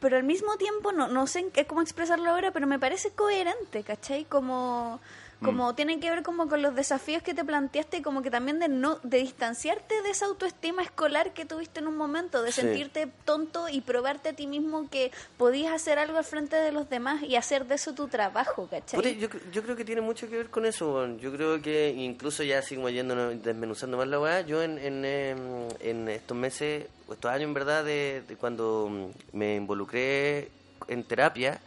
Pero 0.00 0.16
al 0.16 0.22
mismo 0.24 0.56
tiempo, 0.56 0.92
no, 0.92 1.08
no 1.08 1.26
sé 1.26 1.40
en 1.40 1.50
qué- 1.50 1.66
cómo 1.66 1.82
expresarlo 1.82 2.30
ahora, 2.30 2.50
pero 2.50 2.66
me 2.66 2.78
parece 2.78 3.10
coherente, 3.10 3.82
¿cachai? 3.82 4.24
Como. 4.24 5.00
Como 5.44 5.70
Mm. 5.72 5.76
tiene 5.76 6.00
que 6.00 6.10
ver 6.10 6.22
como 6.22 6.48
con 6.48 6.62
los 6.62 6.74
desafíos 6.74 7.22
que 7.22 7.34
te 7.34 7.44
planteaste 7.44 7.98
y 7.98 8.02
como 8.02 8.22
que 8.22 8.30
también 8.30 8.58
de 8.58 8.68
no 8.68 8.98
de 9.02 9.18
distanciarte 9.18 10.02
de 10.02 10.10
esa 10.10 10.26
autoestima 10.26 10.82
escolar 10.82 11.32
que 11.34 11.44
tuviste 11.44 11.80
en 11.80 11.86
un 11.86 11.96
momento, 11.96 12.42
de 12.42 12.50
Sí. 12.50 12.62
sentirte 12.62 13.08
tonto 13.24 13.68
y 13.68 13.80
probarte 13.82 14.30
a 14.30 14.32
ti 14.32 14.46
mismo 14.46 14.88
que 14.90 15.12
podías 15.36 15.72
hacer 15.72 15.98
algo 15.98 16.18
al 16.18 16.24
frente 16.24 16.56
de 16.56 16.72
los 16.72 16.88
demás 16.88 17.22
y 17.22 17.36
hacer 17.36 17.66
de 17.66 17.74
eso 17.76 17.92
tu 17.94 18.08
trabajo, 18.08 18.66
¿cachai? 18.70 19.16
Yo, 19.18 19.28
yo 19.52 19.62
creo 19.62 19.76
que 19.76 19.84
tiene 19.84 20.00
mucho 20.00 20.28
que 20.28 20.36
ver 20.36 20.50
con 20.50 20.64
eso. 20.66 21.06
Yo 21.18 21.30
creo 21.32 21.60
que 21.62 21.90
incluso 21.90 22.42
ya 22.42 22.58
así 22.58 22.74
como 22.76 22.88
yéndonos, 22.88 23.42
desmenuzando 23.42 23.96
más 23.96 24.08
la 24.08 24.18
weá, 24.18 24.40
yo 24.40 24.62
en, 24.62 24.78
en, 24.78 25.04
em, 25.04 25.68
en 25.80 26.08
estos 26.08 26.36
meses, 26.36 26.86
o 27.06 27.12
estos 27.12 27.30
años 27.30 27.44
en 27.48 27.54
verdad, 27.54 27.84
de, 27.84 28.22
de 28.26 28.36
cuando 28.36 29.10
me 29.32 29.56
involucré 29.56 30.50
en 30.88 31.04
terapia, 31.04 31.60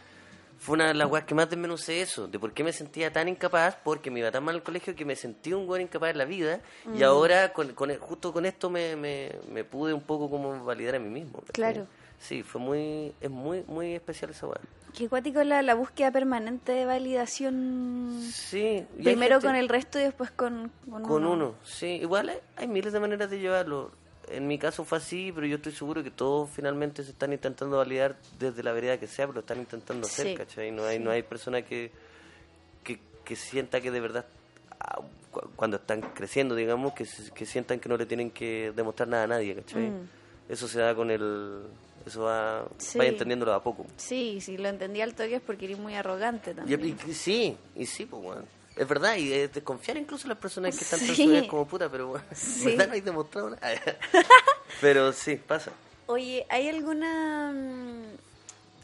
fue 0.59 0.73
una 0.75 0.87
de 0.87 0.93
las 0.93 1.09
weas 1.09 1.25
que 1.25 1.35
más 1.35 1.49
desmenucé 1.49 2.01
eso, 2.01 2.27
de 2.27 2.39
por 2.39 2.53
qué 2.53 2.63
me 2.63 2.73
sentía 2.73 3.11
tan 3.13 3.27
incapaz, 3.27 3.77
porque 3.83 4.09
me 4.11 4.19
iba 4.19 4.31
tan 4.31 4.43
mal 4.43 4.55
al 4.55 4.63
colegio 4.63 4.95
que 4.95 5.05
me 5.05 5.15
sentí 5.15 5.53
un 5.53 5.67
weón 5.69 5.81
incapaz 5.81 6.11
en 6.11 6.17
la 6.17 6.25
vida, 6.25 6.59
Mm. 6.85 6.95
y 6.95 7.03
ahora 7.03 7.53
con, 7.53 7.73
con- 7.73 7.95
justo 7.99 8.33
con 8.33 8.45
esto 8.45 8.69
me, 8.69 8.95
me, 8.95 9.31
me 9.51 9.63
pude 9.63 9.93
un 9.93 10.01
poco 10.01 10.29
como 10.29 10.63
validar 10.63 10.95
a 10.95 10.99
mí 10.99 11.09
mismo. 11.09 11.41
Claro. 11.53 11.87
Sí, 12.19 12.41
fue 12.41 12.59
muy, 12.59 13.13
es 13.21 13.29
muy, 13.29 13.63
muy 13.67 13.93
especial 13.93 14.31
esa 14.31 14.47
weá. 14.47 14.59
Qué 14.97 15.07
cuático 15.07 15.43
la, 15.43 15.61
la 15.61 15.75
búsqueda 15.75 16.09
permanente 16.11 16.71
de 16.71 16.85
validación. 16.85 18.19
Sí. 18.31 18.85
Primero 19.03 19.35
gente- 19.35 19.47
con 19.47 19.55
el 19.55 19.69
resto 19.69 19.99
y 19.99 20.03
después 20.03 20.31
con, 20.31 20.71
con, 20.89 21.03
Con 21.03 21.25
uno, 21.25 21.55
sí. 21.63 21.99
Igual 22.01 22.29
hay, 22.29 22.37
hay 22.55 22.67
miles 22.67 22.93
de 22.93 22.99
maneras 22.99 23.29
de 23.29 23.39
llevarlo. 23.39 23.91
En 24.29 24.47
mi 24.47 24.57
caso 24.59 24.83
fue 24.83 24.97
así, 24.97 25.31
pero 25.33 25.47
yo 25.47 25.55
estoy 25.55 25.71
seguro 25.71 26.03
que 26.03 26.11
todos 26.11 26.49
finalmente 26.49 27.03
se 27.03 27.11
están 27.11 27.31
intentando 27.31 27.77
validar 27.77 28.17
desde 28.39 28.61
la 28.63 28.73
vereda 28.73 28.99
que 28.99 29.07
sea, 29.07 29.25
pero 29.25 29.35
lo 29.35 29.39
están 29.41 29.59
intentando 29.59 30.05
hacer, 30.07 30.27
Sí, 30.27 30.35
¿cachai? 30.35 30.71
No 30.71 30.83
hay, 30.83 30.99
no 30.99 31.11
hay 31.11 31.23
persona 31.23 31.61
que, 31.61 31.91
que, 32.83 32.99
que 33.23 33.35
sienta 33.37 33.79
que 33.79 33.89
de 33.89 33.99
verdad, 34.01 34.25
ah, 34.79 34.99
cu- 35.31 35.47
cuando 35.55 35.77
están 35.77 36.01
creciendo, 36.01 36.55
digamos, 36.55 36.93
que, 36.93 37.05
que 37.33 37.45
sientan 37.45 37.79
que 37.79 37.87
no 37.87 37.95
le 37.95 38.05
tienen 38.05 38.31
que 38.31 38.73
demostrar 38.75 39.07
nada 39.07 39.23
a 39.23 39.27
nadie, 39.27 39.55
¿cachai? 39.55 39.91
Mm. 39.91 40.09
Eso 40.49 40.67
se 40.67 40.79
da 40.79 40.93
con 40.93 41.09
el... 41.11 41.63
Eso 42.05 42.23
va, 42.23 42.65
Sí. 42.77 42.97
vaya 42.97 43.11
entendiéndolo 43.11 43.53
a 43.53 43.61
poco. 43.63 43.85
Sí, 43.97 44.39
sí, 44.41 44.57
lo 44.57 44.69
entendí 44.69 45.01
al 45.01 45.13
toque 45.13 45.35
es 45.35 45.41
porque 45.41 45.65
eres 45.65 45.77
muy 45.79 45.93
arrogante 45.95 46.53
también. 46.53 46.81
y- 46.85 47.09
y 47.11 47.13
sí, 47.13 47.57
y 47.75 47.85
sí, 47.85 48.05
pues, 48.05 48.21
bueno. 48.23 48.43
Es 48.77 48.87
verdad, 48.87 49.15
y 49.17 49.33
es 49.33 49.53
de 49.53 49.63
confiar 49.63 49.97
incluso 49.97 50.25
en 50.25 50.29
las 50.29 50.37
personas 50.37 50.77
que 50.77 50.83
están 50.83 50.99
Sí. 50.99 51.47
como 51.49 51.67
puta, 51.67 51.89
pero 51.89 52.07
bueno, 52.07 52.25
Sí. 52.35 52.65
¿verdad? 52.65 52.87
No 52.87 52.93
hay 52.93 53.01
demostrado 53.01 53.49
nada. 53.51 53.81
pero 54.81 55.11
sí, 55.13 55.35
pasa. 55.35 55.71
Oye, 56.05 56.45
¿hay 56.49 56.69
alguna 56.69 57.51
mm, 57.53 58.17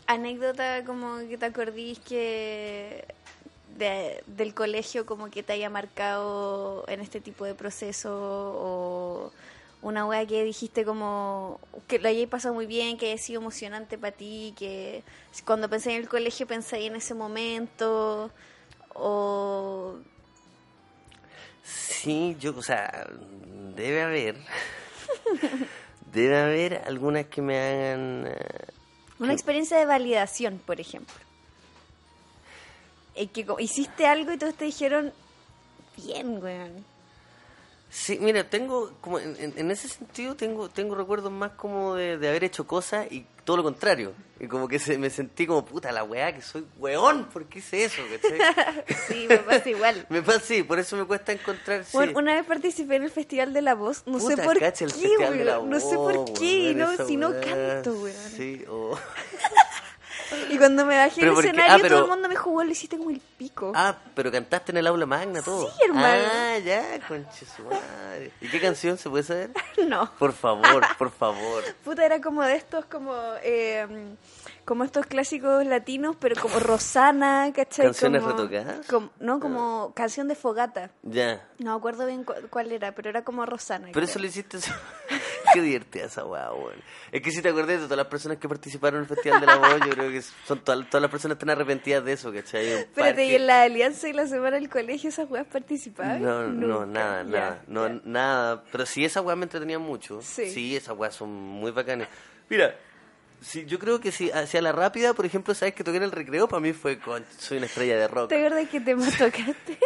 anécdota 0.08 0.84
como 0.86 1.18
que 1.28 1.38
te 1.38 1.46
acordís 1.46 2.00
que 2.00 3.06
de- 3.78 4.24
del 4.28 4.54
colegio 4.54 5.06
como 5.06 5.30
que 5.32 5.42
te 5.44 5.54
haya 5.54 5.70
marcado 5.70 6.84
en 6.88 7.00
este 7.00 7.22
tipo 7.22 7.46
de 7.46 7.56
proceso 7.56 8.12
o 8.14 9.32
una 9.82 10.06
wea 10.06 10.26
que 10.26 10.44
dijiste 10.44 10.86
como 10.86 11.60
que 11.88 12.00
lo 12.00 12.08
hayáis 12.08 12.28
pasado 12.30 12.54
muy 12.54 12.66
bien, 12.66 12.98
que 12.98 13.12
haya 13.12 13.22
sido 13.22 13.42
emocionante 13.42 13.98
para 13.98 14.16
ti, 14.16 14.54
que 14.58 15.04
cuando 15.46 15.70
pensé 15.70 15.92
en 15.92 16.02
el 16.02 16.08
colegio 16.10 16.48
pensé 16.48 16.86
en 16.86 16.96
ese 16.96 17.14
momento 17.14 18.32
o 18.94 20.00
Sí, 21.64 22.36
yo, 22.40 22.56
o 22.58 22.62
sea, 22.62 23.08
debe 23.76 24.02
haber. 24.04 24.36
debe 26.12 26.38
haber 26.38 26.82
algunas 26.86 27.28
que 27.28 27.42
me 27.42 27.58
hagan. 27.58 28.28
eh, 28.28 28.68
una 29.20 29.32
experiencia 29.32 29.78
de 29.78 29.86
validación, 29.86 30.60
por 30.66 30.82
ejemplo. 30.82 31.16
Y 33.16 33.28
que 33.28 33.46
hiciste 33.60 34.06
algo 34.06 34.34
y 34.34 34.38
todos 34.38 34.56
te 34.56 34.66
dijeron, 34.66 35.14
bien, 35.96 36.44
weón. 36.44 36.84
Sí, 37.96 38.18
mira, 38.20 38.44
tengo, 38.50 38.92
como 39.02 39.20
en, 39.20 39.36
en- 39.56 39.70
ese 39.70 39.88
sentido, 39.88 40.36
tengo 40.36 40.68
tengo 40.68 40.96
recuerdos 40.96 41.32
más 41.32 41.52
como 41.52 41.94
de, 41.94 42.18
de 42.18 42.28
haber 42.28 42.44
hecho 42.44 42.66
cosas 42.66 43.06
y 43.12 43.24
todo 43.46 43.58
lo 43.58 43.64
contrario. 43.64 44.14
Y 44.40 44.48
como 44.48 44.68
que 44.68 44.80
se, 44.80 44.98
me 44.98 45.12
sentí 45.12 45.46
como, 45.46 45.64
puta, 45.64 45.92
la 45.92 46.04
weá, 46.04 46.34
que 46.34 46.42
soy 46.42 46.66
weón, 46.80 47.26
¿por 47.26 47.46
qué 47.46 47.60
hice 47.60 47.86
eso? 47.86 48.02
Sí, 49.08 49.28
me 49.30 49.38
pasa 49.38 49.70
igual. 49.70 50.08
me 50.10 50.24
pasa, 50.24 50.40
sí, 50.40 50.64
por 50.64 50.80
eso 50.80 50.98
me 50.98 51.06
cuesta 51.06 51.34
encontrar. 51.34 51.86
Sí. 51.86 51.92
Bueno, 51.94 52.14
una 52.18 52.34
vez 52.34 52.48
participé 52.48 52.96
en 52.96 53.04
el 53.04 53.12
Festival 53.12 53.54
de 53.54 53.62
la 53.62 53.76
Voz, 53.76 54.02
no 54.08 54.20
sé 54.20 54.32
Puta, 54.32 54.44
por 54.44 54.60
cacha, 54.60 54.86
el 54.86 54.92
qué, 54.92 55.00
Festival 55.00 55.38
de 55.38 55.46
la 55.46 55.60
weón, 55.60 55.70
no 55.70 55.80
sé 55.80 55.96
por 55.96 56.34
qué, 56.34 56.74
no, 56.76 57.06
si 57.06 57.16
no 57.16 57.30
canto, 57.42 57.94
weón. 57.94 58.16
Sí, 58.36 58.66
oh. 58.68 58.98
Y 60.50 60.58
cuando 60.58 60.86
me 60.86 60.98
bajé 60.98 61.28
escenario, 61.28 61.64
ah, 61.74 61.78
pero- 61.82 61.96
todo 61.98 62.06
el 62.06 62.12
mundo 62.12 62.30
me 62.30 62.36
jugó, 62.36 62.64
lo 62.64 62.72
hiciste 62.72 62.98
como 62.98 63.10
el 63.10 63.20
pico. 63.20 63.72
Ah, 63.76 63.96
pero 64.16 64.32
cantaste 64.32 64.72
en 64.72 64.78
el 64.78 64.88
aula 64.88 65.06
magna 65.06 65.42
todo. 65.42 65.70
Sí, 65.72 65.78
hermano. 65.86 66.24
Ah, 66.34 66.58
ya, 66.60 67.00
conche 67.08 67.46
su 67.46 67.64
madre. 67.64 68.32
¿Y 68.42 68.48
qué 68.50 68.60
canción 68.62 68.98
se 68.98 69.10
puede 69.10 69.24
saber? 69.24 69.52
No, 69.88 70.10
Por 70.18 70.34
favor, 70.34 70.84
por 70.98 71.12
favor. 71.12 71.64
puta, 71.84 72.06
era 72.06 72.22
como 72.22 72.42
de 72.44 72.56
estos, 72.56 72.86
como, 72.86 73.14
eh, 73.44 73.86
como 74.66 74.84
estos 74.86 75.06
clásicos 75.06 75.66
latinos, 75.66 76.16
pero 76.20 76.40
como 76.42 76.60
Rosana, 76.60 77.52
¿cachai? 77.54 77.88
¿Canciones 77.88 78.22
Como- 78.22 78.34
retocadas? 78.36 78.86
como- 78.88 79.10
no, 79.20 79.40
como 79.40 79.92
canción 79.94 80.28
de 80.28 80.36
fogata. 80.36 80.90
Ya. 81.04 81.46
No 81.60 81.72
me 81.72 81.78
acuerdo 81.78 82.06
bien 82.06 82.24
cu- 82.24 82.34
cuál 82.50 82.72
era, 82.72 82.94
pero 82.94 83.10
era 83.10 83.24
como 83.24 83.46
Rosana. 83.46 83.86
Pero 83.88 83.94
creo. 83.94 84.06
eso 84.06 84.20
lo 84.20 84.26
hiciste. 84.28 84.58
Qué 85.54 85.62
divertida 85.62 86.06
esa 86.06 86.26
weá, 86.26 86.52
weón. 86.52 86.82
Es 87.12 87.22
que 87.22 87.32
si 87.32 87.42
te 87.42 87.50
acordás 87.50 87.80
de 87.80 87.86
todas 87.86 87.98
las 87.98 88.08
personas 88.08 88.38
que 88.38 88.50
participaron 88.50 88.98
en 88.98 89.04
el 89.04 89.08
Festival 89.08 89.40
de 89.40 89.46
la 89.46 89.56
Voz, 89.58 89.80
yo 89.86 89.90
creo 89.92 90.10
que 90.12 90.22
son 90.22 90.60
todas, 90.62 90.90
todas 90.90 91.02
las 91.02 91.12
personas 91.12 91.36
están 91.36 91.52
arrepentidas 91.52 92.04
de 92.04 92.14
eso, 92.14 92.34
¿cachai? 92.34 92.68
Espérate, 92.68 93.26
¿y 93.26 93.36
en 93.36 93.48
la 93.48 93.64
alianza 93.64 94.10
y 94.10 94.14
la 94.14 94.28
semana 94.28 94.58
del 94.58 94.70
colegio 94.70 95.10
esas 95.10 95.30
weas 95.30 95.46
participaban? 95.46 96.22
No, 96.22 96.48
no, 96.48 96.86
nada, 96.86 97.24
nada, 97.24 97.64
no, 97.68 97.88
nada. 98.04 98.64
Pero 98.72 98.86
sí, 98.86 99.06
esas 99.06 99.24
weas 99.24 99.38
me 99.38 99.44
entretenían 99.44 99.82
mucho. 99.82 100.22
Sí. 100.22 100.76
esas 100.76 100.98
weas 100.98 101.16
son 101.16 101.32
muy 101.32 101.72
bacanas. 101.72 102.08
Mira, 102.50 102.76
sí, 103.42 103.66
yo 103.66 103.80
creo 103.80 104.00
que 104.00 104.12
si 104.12 104.32
hacia 104.32 104.62
la 104.62 104.72
rápida, 104.72 105.14
por 105.14 105.26
ejemplo, 105.26 105.54
sabes 105.54 105.76
que 105.76 105.84
toqué 105.84 105.98
en 105.98 106.04
el 106.04 106.12
recreo, 106.12 106.48
para 106.48 106.60
mí 106.60 106.74
fue 106.74 107.00
con 107.00 107.24
soy 107.38 107.58
una 107.58 107.68
estrella 107.68 107.98
de 107.98 108.08
rock. 108.08 108.30
¿Te 108.30 108.38
acuerdas 108.38 108.70
que 108.70 108.82
tema 108.82 109.06
tocaste? 109.18 109.78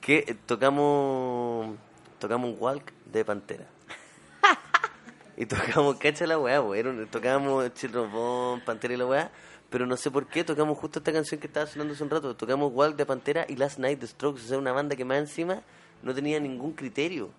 Que 0.00 0.18
eh, 0.18 0.36
tocamos 0.46 1.76
tocamos 2.18 2.50
un 2.50 2.56
walk 2.58 2.92
de 3.06 3.24
Pantera. 3.24 3.66
Y 5.36 5.46
tocamos, 5.46 5.96
cacha 5.96 6.26
la 6.26 6.38
weá, 6.38 6.60
weón. 6.60 7.06
Tocábamos 7.10 7.70
Bone, 8.12 8.62
Pantera 8.64 8.94
y 8.94 8.96
la 8.96 9.06
weá. 9.06 9.30
pero 9.70 9.86
no 9.86 9.96
sé 9.96 10.10
por 10.10 10.26
qué 10.26 10.44
tocamos 10.44 10.78
justo 10.78 11.00
esta 11.00 11.12
canción 11.12 11.40
que 11.40 11.46
estaba 11.46 11.66
sonando 11.66 11.94
hace 11.94 12.02
un 12.02 12.10
rato. 12.10 12.34
Tocamos 12.34 12.72
Walk 12.72 12.96
de 12.96 13.04
Pantera 13.06 13.44
y 13.48 13.56
Last 13.56 13.78
Night 13.78 14.00
The 14.00 14.06
Strokes, 14.06 14.42
o 14.44 14.48
sea, 14.48 14.58
una 14.58 14.72
banda 14.72 14.96
que 14.96 15.04
más 15.04 15.18
encima 15.18 15.62
no 16.02 16.14
tenía 16.14 16.40
ningún 16.40 16.72
criterio. 16.72 17.30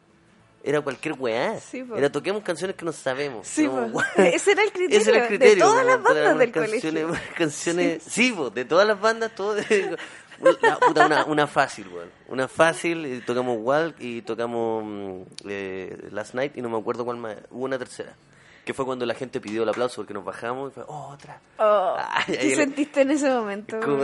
Era 0.64 0.82
cualquier 0.82 1.16
weá. 1.18 1.60
Sí, 1.60 1.86
era 1.96 2.12
toquemos 2.12 2.44
canciones 2.44 2.76
que 2.76 2.84
no 2.84 2.92
sabemos. 2.92 3.48
Sí, 3.48 3.68
Como. 3.68 4.02
Ese 4.18 4.52
era 4.52 4.64
el 4.64 4.72
criterio, 4.72 5.00
Ese 5.00 5.10
era 5.12 5.28
el 5.28 5.40
de 5.40 5.56
todas 5.56 5.86
las 5.86 5.98
como, 5.98 6.10
bandas 6.10 6.38
del 6.38 6.52
canciones, 6.52 7.04
colegio. 7.06 7.28
canciones, 7.38 8.04
sí, 8.04 8.32
po, 8.32 8.50
de 8.50 8.66
todas 8.66 8.88
las 8.88 9.00
bandas, 9.00 9.34
todo. 9.34 9.56
Una, 10.40 10.78
puta, 10.80 11.06
una, 11.06 11.26
una 11.26 11.48
fácil, 11.48 11.88
weón. 11.88 12.10
Una 12.28 12.48
fácil, 12.48 13.06
y 13.06 13.22
tocamos 13.22 13.58
Walk 13.60 13.96
y 14.00 14.22
tocamos 14.22 14.84
mm, 14.86 15.22
eh, 15.48 16.08
Last 16.12 16.34
Night 16.34 16.58
y 16.58 16.62
no 16.62 16.70
me 16.70 16.78
acuerdo 16.78 17.06
cuál 17.06 17.18
más. 17.18 17.38
Hubo 17.50 17.66
una 17.66 17.78
tercera. 17.78 18.14
Que 18.66 18.74
fue 18.74 18.86
cuando 18.86 19.06
la 19.06 19.14
gente 19.14 19.40
pidió 19.40 19.64
el 19.64 19.70
aplauso 19.70 19.98
porque 19.98 20.14
nos 20.14 20.26
bajamos 20.26 20.72
y 20.72 20.74
fue, 20.76 20.84
oh, 20.88 21.10
otra. 21.14 21.40
Oh, 21.58 21.96
Ay, 22.10 22.38
¿Qué 22.38 22.56
sentiste 22.56 23.02
en 23.02 23.12
ese 23.12 23.30
momento? 23.30 23.80
Como 23.80 24.04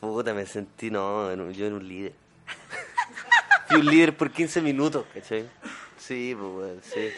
puta, 0.00 0.32
me 0.32 0.46
sentí, 0.46 0.90
no, 0.90 1.34
yo 1.50 1.66
era 1.66 1.74
un 1.74 1.86
líder. 1.86 2.12
Fui 3.68 3.80
un 3.80 3.86
líder 3.86 4.16
por 4.16 4.30
15 4.30 4.62
minutos, 4.62 5.04
¿cachai? 5.12 5.48
Sí, 5.96 6.34
pues, 6.38 6.50
weón, 6.50 6.80
sí. 6.82 7.10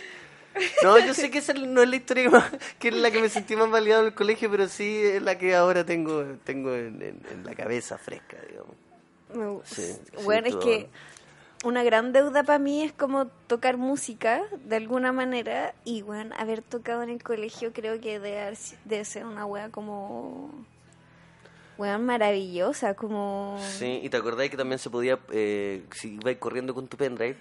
No, 0.83 0.99
yo 0.99 1.15
sé 1.15 1.31
que 1.31 1.39
esa 1.39 1.53
no 1.55 1.83
es 1.83 1.89
la 1.89 1.97
historia 1.97 2.25
que, 2.25 2.31
más- 2.31 2.51
que 2.79 2.89
es 2.89 2.95
la 2.95 3.11
que 3.11 3.21
me 3.21 3.29
sentí 3.29 3.55
más 3.57 3.71
validado 3.71 4.03
en 4.03 4.09
el 4.09 4.15
colegio, 4.15 4.51
pero 4.51 4.69
sí 4.69 5.01
es 5.03 5.23
la 5.23 5.39
que 5.39 5.55
ahora 5.55 5.85
tengo 5.85 6.25
tengo 6.45 6.75
en, 6.75 7.01
en- 7.03 7.23
en 7.31 7.45
la 7.45 7.55
cabeza 7.55 7.99
fresca, 7.99 8.37
digamos. 8.49 8.75
Me 9.35 9.45
gu- 9.47 9.63
Sí, 9.65 9.97
bueno, 10.25 10.49
es 10.49 10.55
todo. 10.55 10.63
que 10.65 10.89
una 11.63 11.83
gran 11.85 12.13
deuda 12.13 12.43
para 12.43 12.59
mí 12.59 12.83
es 12.83 12.93
como 12.93 13.27
tocar 13.47 13.77
música 13.77 14.43
de 14.65 14.77
alguna 14.77 15.13
manera 15.13 15.75
y 15.85 16.03
bueno, 16.03 16.35
haber 16.39 16.63
tocado 16.63 17.03
en 17.03 17.11
el 17.11 17.23
colegio 17.23 17.73
creo 17.73 18.01
que 18.01 18.19
debe 18.19 19.05
ser 19.05 19.27
una 19.27 19.45
wea 19.47 19.69
como 19.69 20.51
wea 21.79 21.97
maravillosa, 21.99 22.95
como 22.95 23.59
Sí, 23.79 24.01
y 24.03 24.09
te 24.11 24.17
acordáis 24.17 24.51
que 24.51 24.57
también 24.57 24.79
se 24.79 24.91
podía, 24.91 25.19
eh, 25.33 25.85
si 25.93 26.15
ibais 26.15 26.39
corriendo 26.39 26.75
con 26.75 26.89
tu 26.89 26.97
pendrive, 26.97 27.37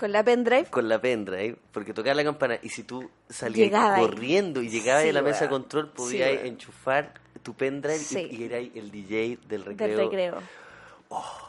con 0.00 0.10
la 0.12 0.24
pendrive. 0.24 0.64
con 0.70 0.88
la 0.88 1.00
pendrive, 1.00 1.56
porque 1.72 1.92
tocaba 1.94 2.14
la 2.14 2.24
campana 2.24 2.58
y 2.62 2.70
si 2.70 2.82
tú 2.84 3.08
salías 3.28 3.68
Llegaba 3.68 3.96
ahí. 3.96 4.02
corriendo 4.02 4.62
y 4.62 4.68
llegabas 4.70 5.02
Sí, 5.04 5.10
a 5.10 5.12
la 5.12 5.22
mesa 5.22 5.44
de 5.44 5.50
control, 5.50 5.90
podías 5.90 6.42
enchufar 6.44 7.12
tu 7.42 7.54
pendrive 7.54 7.96
y- 7.96 8.04
Sí. 8.04 8.28
y, 8.30 8.44
erais 8.44 8.70
el 8.74 8.90
DJ 8.90 9.38
del 9.48 9.64
recreo. 9.64 9.88
Del 9.88 9.98
recreo. 9.98 10.38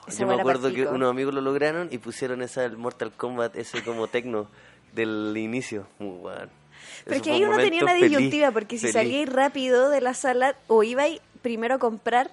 Esa 0.07 0.19
Yo 0.22 0.28
me 0.28 0.34
acuerdo 0.36 0.72
que 0.73 0.84
unos 0.88 1.10
amigos 1.10 1.34
lo 1.34 1.41
lograron 1.41 1.88
y 1.91 1.98
pusieron 1.99 2.41
esa 2.41 2.65
el 2.65 2.78
Mortal 2.78 3.11
Kombat, 3.11 3.56
ese 3.56 3.84
como 3.84 4.07
tecno 4.07 4.48
del 4.94 5.36
inicio. 5.38 5.88
Muy 5.99 6.18
bueno. 6.18 6.49
Pero 7.06 7.22
que 7.22 7.32
ahí 7.32 7.44
un 7.44 7.49
uno 7.49 7.57
tenía 7.57 7.84
una 7.84 7.94
feliz, 7.94 8.10
disyuntiva, 8.10 8.52
porque 8.52 8.76
si 8.78 8.82
feliz. 8.88 8.94
salíais 8.94 9.30
rápido 9.30 9.90
de 9.90 10.02
la 10.02 10.14
sala, 10.14 10.56
o 10.68 10.84
ibais 10.84 11.22
primero 11.41 11.76
a 11.76 11.80
comprar 11.80 12.32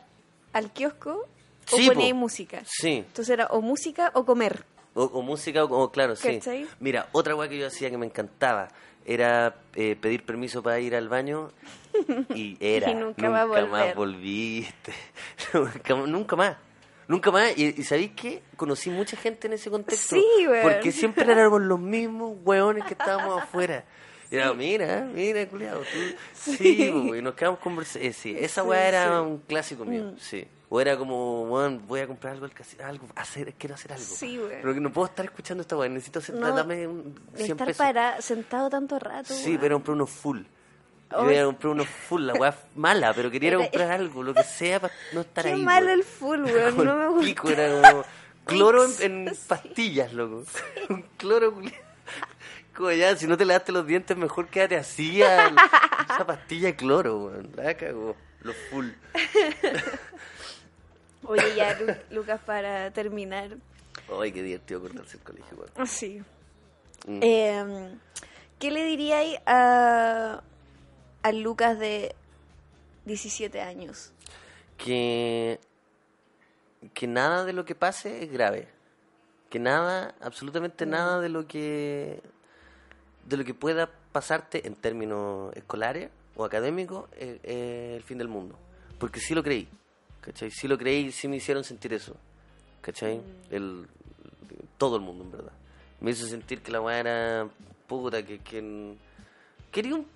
al 0.55 0.73
kiosco, 0.73 1.27
o 1.71 1.77
Sí, 1.77 1.87
po. 1.87 1.93
poníais 1.95 2.15
música. 2.15 2.63
Sí, 2.67 3.05
Entonces 3.07 3.29
era 3.31 3.47
o 3.49 3.61
música 3.61 4.11
o 4.15 4.25
comer. 4.25 4.65
O, 4.99 5.05
o 5.19 5.23
música, 5.23 5.65
o, 5.65 5.69
o 5.83 5.91
claro, 5.91 6.17
sí. 6.17 6.41
Mira, 6.81 7.09
otra 7.13 7.35
weá 7.35 7.49
que 7.49 7.59
yo 7.59 7.67
hacía 7.67 7.91
que 7.91 7.99
me 7.99 8.07
encantaba 8.07 8.69
era 9.07 9.57
eh, 9.75 9.97
pedir 10.01 10.25
permiso 10.25 10.63
para 10.63 10.79
ir 10.81 10.95
al 10.95 11.09
baño 11.09 11.51
y 12.35 12.57
era. 12.61 12.91
Y 12.91 12.95
nunca 12.95 13.31
más 13.31 13.95
volviste. 13.95 14.93
nunca, 15.55 15.95
nunca 15.95 16.37
más. 16.37 16.57
Nunca 17.07 17.31
más. 17.31 17.57
Y, 17.57 17.81
y 17.81 17.85
¿sabéis 17.85 18.11
qué? 18.15 18.43
Conocí 18.57 18.91
mucha 18.91 19.17
gente 19.17 19.47
en 19.47 19.55
ese 19.55 19.71
contexto. 19.71 20.15
Sí, 20.17 20.47
weón. 20.47 20.63
Porque 20.63 20.93
siempre 20.93 21.25
éramos 21.33 21.63
los 21.63 21.81
mismos 21.81 22.37
weones 22.45 22.85
que 22.85 22.93
estábamos 22.93 23.43
afuera. 23.43 23.85
Y 24.31 24.37
era, 24.37 24.53
mira, 24.53 25.09
mira, 25.11 25.47
culiado, 25.49 25.81
tú. 25.81 25.99
Sí, 26.35 26.91
pues, 26.93 27.19
y 27.21 27.23
nos 27.23 27.33
quedamos 27.35 27.61
conversando. 27.61 28.13
sí, 28.13 28.37
esa 28.39 28.61
Sí, 28.63 28.69
weá 28.69 28.89
era 28.89 29.05
sí. 29.05 29.11
Mm. 29.11 29.27
un 29.27 29.39
clásico 29.39 29.85
mío, 29.87 30.13
sí. 30.19 30.47
O 30.71 30.81
era 30.81 30.99
como, 30.99 31.45
weón, 31.45 31.87
voy 31.87 32.01
a 32.01 32.07
comprar 32.07 32.35
algo, 32.35 32.47
algo, 32.85 33.07
hacer, 33.17 33.55
quiero 33.55 33.75
hacer 33.75 33.93
algo. 33.95 34.05
Sí, 34.05 34.39
weón. 34.39 34.53
Pero 34.61 34.75
que 34.75 34.81
no 34.81 34.93
puedo 34.93 35.07
estar 35.07 35.25
escuchando 35.25 35.63
esta 35.63 35.77
weá, 35.77 35.89
necesito 35.89 36.19
hacer, 36.19 36.35
No, 36.35 36.55
dame 36.55 36.87
un 36.87 37.15
De 37.33 37.39
100 37.45 37.51
estar 37.53 37.67
pesos. 37.69 37.79
para, 37.87 38.21
sentado 38.21 38.69
tanto 38.69 38.99
rato. 38.99 39.33
Sí, 39.33 39.51
weón. 39.51 39.61
pero 39.61 39.77
compré 39.77 39.93
unos 39.95 40.11
full. 40.11 40.41
Yo 41.11 41.31
iba 41.31 41.41
a 41.41 41.45
comprar 41.47 41.73
unos 41.73 41.89
full, 41.89 42.23
la 42.27 42.35
weá 42.35 42.55
mala, 42.77 43.15
pero 43.15 43.31
quería 43.31 43.49
Era- 43.49 43.59
comprar 43.61 43.91
algo, 43.93 44.23
lo 44.23 44.35
que 44.35 44.43
sea 44.45 44.79
para 44.79 44.93
no 45.15 45.23
estar 45.23 45.45
Qué 45.45 45.53
ahí. 45.53 45.63
malo 45.63 45.87
weón. 45.87 45.99
el 45.99 46.05
full, 46.05 46.41
weón. 46.45 46.77
No 46.85 46.97
me 46.97 47.07
gusta. 47.09 47.25
pico, 47.25 47.49
era 47.49 47.91
como 47.91 48.05
cloro 48.45 48.85
en, 49.01 49.29
en 49.29 49.37
pastillas, 49.49 50.13
loco. 50.13 50.45
Un 50.91 51.03
cloro. 51.17 51.55
Como 52.77 52.91
ya, 52.93 53.17
si 53.17 53.27
no 53.27 53.39
te 53.39 53.47
lavaste 53.47 53.73
los 53.73 53.87
dientes, 53.87 54.17
mejor 54.19 54.49
quédate 54.49 54.77
así 54.77 55.23
a 55.23 55.47
esa 55.47 56.27
pastilla 56.27 56.69
de 56.69 56.77
cloro, 56.77 57.17
weón. 57.25 57.51
La 57.57 57.75
cagó. 57.75 58.15
Los 58.43 58.55
full. 58.71 58.87
Oye, 61.25 61.55
ya, 61.57 61.79
Lu- 61.79 62.17
Lucas, 62.17 62.41
para 62.45 62.91
terminar. 62.93 63.51
Ay, 64.21 64.33
qué 64.33 64.43
divertido 64.43 64.81
cortarse 64.81 65.17
el 65.17 65.23
colegio, 65.23 65.57
weón. 65.59 65.71
Así. 65.77 66.23
Mm. 67.07 67.21
Eh, 67.23 67.99
¿Qué 68.59 68.71
le 68.71 68.85
diríais 68.85 69.39
a, 69.47 70.43
a 71.23 71.33
Lucas 71.33 71.79
de 71.79 72.15
17 73.05 73.61
años? 73.61 74.13
que 74.77 75.59
que 76.95 77.09
nada 77.09 77.45
de 77.45 77.53
lo 77.53 77.65
que 77.65 77.75
pase 77.75 78.23
es 78.23 78.31
grave 78.31 78.69
que 79.51 79.59
nada 79.59 80.15
absolutamente 80.21 80.87
nada 80.87 81.21
de 81.21 81.29
lo 81.29 81.49
que 81.49 82.21
de 83.25 83.37
lo 83.37 83.45
que 83.45 83.55
pueda 83.55 83.91
pasarte 84.13 84.65
en 84.69 84.77
términos 84.77 85.53
escolares 85.57 86.11
o 86.37 86.45
académicos 86.45 87.11
es, 87.19 87.41
es 87.43 87.97
el 87.97 88.03
fin 88.05 88.19
del 88.19 88.29
mundo 88.29 88.57
porque 89.01 89.19
sí 89.19 89.35
lo 89.35 89.43
creí 89.43 89.69
¿cachai? 90.21 90.51
sí 90.51 90.69
lo 90.69 90.79
creí 90.79 91.07
y 91.07 91.13
sí 91.13 91.29
me 91.29 91.37
hicieron 91.37 91.65
sentir 91.65 91.93
eso 91.93 92.17
¿cachai? 92.81 93.21
el, 93.51 93.87
todo 94.77 94.97
el 94.97 95.03
mundo 95.03 95.25
en 95.25 95.31
verdad 95.31 95.53
me 96.01 96.11
hizo 96.11 96.27
sentir 96.27 96.63
que 96.63 96.71
la 96.71 96.81
weá 96.81 97.01
era 97.01 97.49
puta 97.87 98.25
que, 98.25 98.39
que 98.39 98.97
Quería 99.71 99.95
un, 99.95 100.07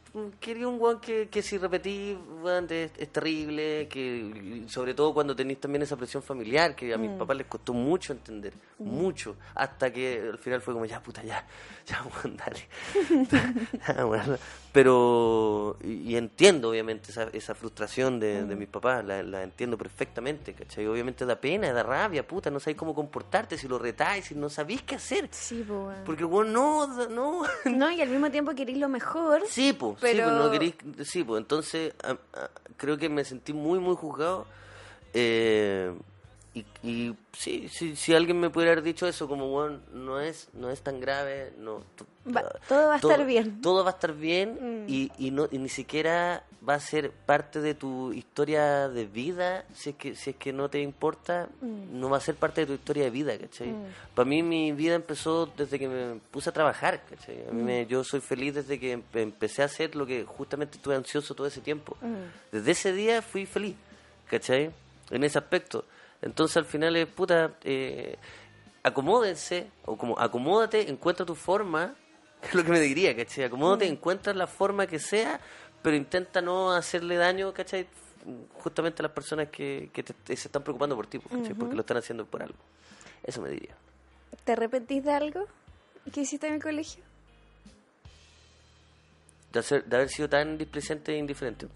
quería 0.41 0.69
un 0.69 0.81
weón 0.81 1.01
que, 1.01 1.29
que 1.29 1.43
si 1.43 1.57
repetí, 1.57 2.17
weón, 2.43 2.67
es, 2.71 2.91
es 2.99 3.09
terrible, 3.11 3.89
que 3.89 4.65
sobre 4.69 4.95
todo 4.95 5.15
cuando 5.15 5.35
tenéis 5.35 5.61
también 5.61 5.83
esa 5.83 5.97
presión 5.97 6.23
familiar, 6.23 6.77
que 6.77 6.93
a 6.93 6.99
mis 6.99 7.11
papás 7.11 7.37
les 7.37 7.47
costó 7.47 7.73
mucho 7.73 8.13
entender, 8.13 8.53
mucho, 8.79 9.37
hasta 9.55 9.93
que 9.93 10.31
al 10.33 10.39
final 10.39 10.61
fue 10.61 10.75
como, 10.75 10.85
ya 10.85 11.03
puta, 11.03 11.23
ya, 11.23 11.47
ya, 11.87 12.05
weón, 12.05 12.37
dale. 12.37 14.39
Pero, 14.73 15.77
y, 15.85 16.13
y 16.13 16.17
entiendo 16.17 16.71
obviamente 16.71 17.11
esa, 17.11 17.25
esa 17.33 17.55
frustración 17.55 18.19
de, 18.19 18.45
de 18.45 18.57
mis 18.57 18.69
papás, 18.69 19.05
la, 19.05 19.23
la 19.23 19.43
entiendo 19.43 19.77
perfectamente, 19.77 20.55
¿cachai? 20.55 20.87
Obviamente 20.87 21.27
da 21.27 21.37
pena, 21.37 21.73
da 21.73 21.83
rabia, 21.83 22.27
puta, 22.27 22.51
no 22.51 22.59
sabéis 22.59 22.79
cómo 22.79 22.95
comportarte, 22.95 23.59
si 23.59 23.69
lo 23.69 23.79
retáis, 23.79 24.27
si 24.27 24.35
no 24.35 24.49
sabéis 24.49 24.83
qué 24.83 24.95
hacer. 24.95 25.29
Sí, 25.31 25.65
weón. 25.69 25.97
Porque, 26.07 26.25
weón, 26.25 26.53
no, 26.53 26.87
no, 27.09 27.43
No, 27.67 27.91
y 27.91 28.01
al 28.01 28.09
mismo 28.09 28.31
tiempo 28.31 28.55
queréis 28.55 28.79
lo 28.79 28.89
mejor. 28.89 29.43
Sí, 29.47 29.75
pues, 29.75 30.02
Pero- 30.03 30.25
sí, 30.25 30.31
pues, 30.31 30.45
no 30.45 30.51
queréis, 30.51 30.75
sí, 31.09 31.25
pues, 31.25 31.41
entonces 31.41 31.95
a- 32.05 32.11
a- 32.39 32.51
creo 32.77 32.99
que 32.99 33.09
me 33.09 33.25
sentí 33.25 33.53
muy, 33.55 33.79
muy 33.79 33.95
juzgado. 33.97 34.47
eh, 35.15 35.93
y, 36.55 36.65
y 36.83 37.17
sí, 37.33 37.69
sí, 37.71 37.97
si 37.97 38.15
alguien 38.15 38.39
me 38.39 38.51
pudiera 38.51 38.73
haber 38.73 38.85
dicho 38.85 39.07
eso, 39.07 39.27
como, 39.29 39.49
bueno, 39.49 39.81
no 39.93 40.21
es, 40.21 40.49
no 40.53 40.71
es 40.71 40.83
tan 40.83 41.01
grave, 41.01 41.53
no, 41.59 41.83
Va- 42.35 42.51
todo 42.69 42.89
va 42.89 42.95
a 42.95 42.97
estar 42.97 43.25
bien. 43.27 43.61
Todo 43.63 43.85
va 43.85 43.91
a 43.91 43.95
estar 43.95 44.13
bien 44.15 44.85
Mm. 44.85 44.89
y, 44.89 45.11
y, 45.19 45.31
no, 45.31 45.49
y 45.51 45.57
ni 45.59 45.69
siquiera 45.71 46.45
va 46.69 46.75
a 46.75 46.81
ser 46.81 47.11
parte 47.11 47.61
de 47.61 47.75
tu 47.75 48.13
historia 48.13 48.89
de 48.89 49.05
vida, 49.07 49.65
si 49.75 49.91
es 49.91 49.97
que, 49.97 50.15
si 50.15 50.31
es 50.31 50.37
que 50.37 50.53
no 50.53 50.69
te 50.69 50.81
importa, 50.81 51.49
Mm. 51.61 51.99
no 51.99 52.09
va 52.09 52.19
a 52.19 52.21
ser 52.21 52.37
parte 52.37 52.61
de 52.61 52.67
tu 52.69 52.73
historia 52.75 53.03
de 53.05 53.11
vida, 53.11 53.37
¿cachai? 53.37 53.75
Para 54.15 54.29
mí 54.29 54.43
mi 54.45 54.71
vida 54.73 54.95
empezó 54.95 55.47
desde 55.57 55.79
que 55.79 55.89
me 55.89 56.21
puse 56.31 56.51
a 56.51 56.53
trabajar, 56.53 57.03
¿cachai? 57.11 57.45
A 57.49 57.53
mí 57.53 57.63
Mm. 57.63 57.65
me, 57.65 57.87
yo 57.87 58.05
soy 58.05 58.21
feliz 58.21 58.55
desde 58.55 58.79
que 58.79 58.97
empe- 58.97 59.23
empecé 59.23 59.63
a 59.63 59.65
hacer 59.65 59.97
lo 59.97 60.07
que 60.07 60.25
justamente 60.25 60.77
estuve 60.77 60.95
ansioso 60.95 61.35
todo 61.35 61.49
ese 61.49 61.61
tiempo. 61.61 61.97
Mm. 62.01 62.53
Desde 62.53 62.71
ese 62.71 62.93
día 62.93 63.23
fui 63.23 63.45
feliz, 63.45 63.75
¿cachai? 64.29 64.71
En 65.11 65.25
ese 65.25 65.39
aspecto. 65.39 65.85
Entonces 66.23 66.57
al 66.57 66.65
final 66.65 66.95
es, 66.95 67.09
puta, 67.09 67.55
eh, 67.65 68.17
acomódense, 68.83 69.67
o 69.85 69.97
como 69.97 70.19
acomódate, 70.19 70.89
encuentra 70.91 71.27
tu 71.27 71.35
forma, 71.35 71.95
que 72.41 72.49
es 72.49 72.55
lo 72.55 72.65
que 72.65 72.71
me 72.71 72.81
diría, 72.81 73.17
¿cachai? 73.17 73.45
Acomódate, 73.45 73.87
encuentra 73.87 74.33
la 74.35 74.47
forma 74.47 74.87
que 74.87 74.99
sea, 74.99 75.41
pero 75.83 75.97
intenta 75.97 76.41
no 76.41 76.73
hacerle 76.73 77.17
daño, 77.17 77.53
¿cachai? 77.53 77.87
Justamente 78.55 79.03
a 79.03 79.05
las 79.05 79.13
personas 79.13 79.49
que, 79.49 79.91
que 79.93 80.03
te- 80.03 80.15
te- 80.15 80.37
se 80.37 80.49
están 80.49 80.63
preocupando 80.63 80.95
por 80.97 81.07
ti, 81.07 81.19
¿cachai? 81.19 81.55
Porque 81.55 81.75
lo 81.75 81.81
están 81.81 81.97
haciendo 81.97 82.25
por 82.25 82.43
algo. 82.43 82.59
Eso 83.25 83.41
me 83.43 83.51
diría. 83.51 83.75
¿Te 84.45 84.53
arrepentís 84.53 85.05
de 85.05 85.13
algo 85.13 85.47
que 86.13 86.21
hiciste 86.23 86.47
en 86.47 86.55
el 86.55 86.63
colegio? 86.63 87.03
de, 89.53 89.59
hacer- 89.61 89.85
de 89.85 89.97
haber 89.97 90.09
sido 90.09 90.29
tan 90.31 90.57
displicente 90.57 91.13
e 91.13 91.19
indiferente. 91.19 91.69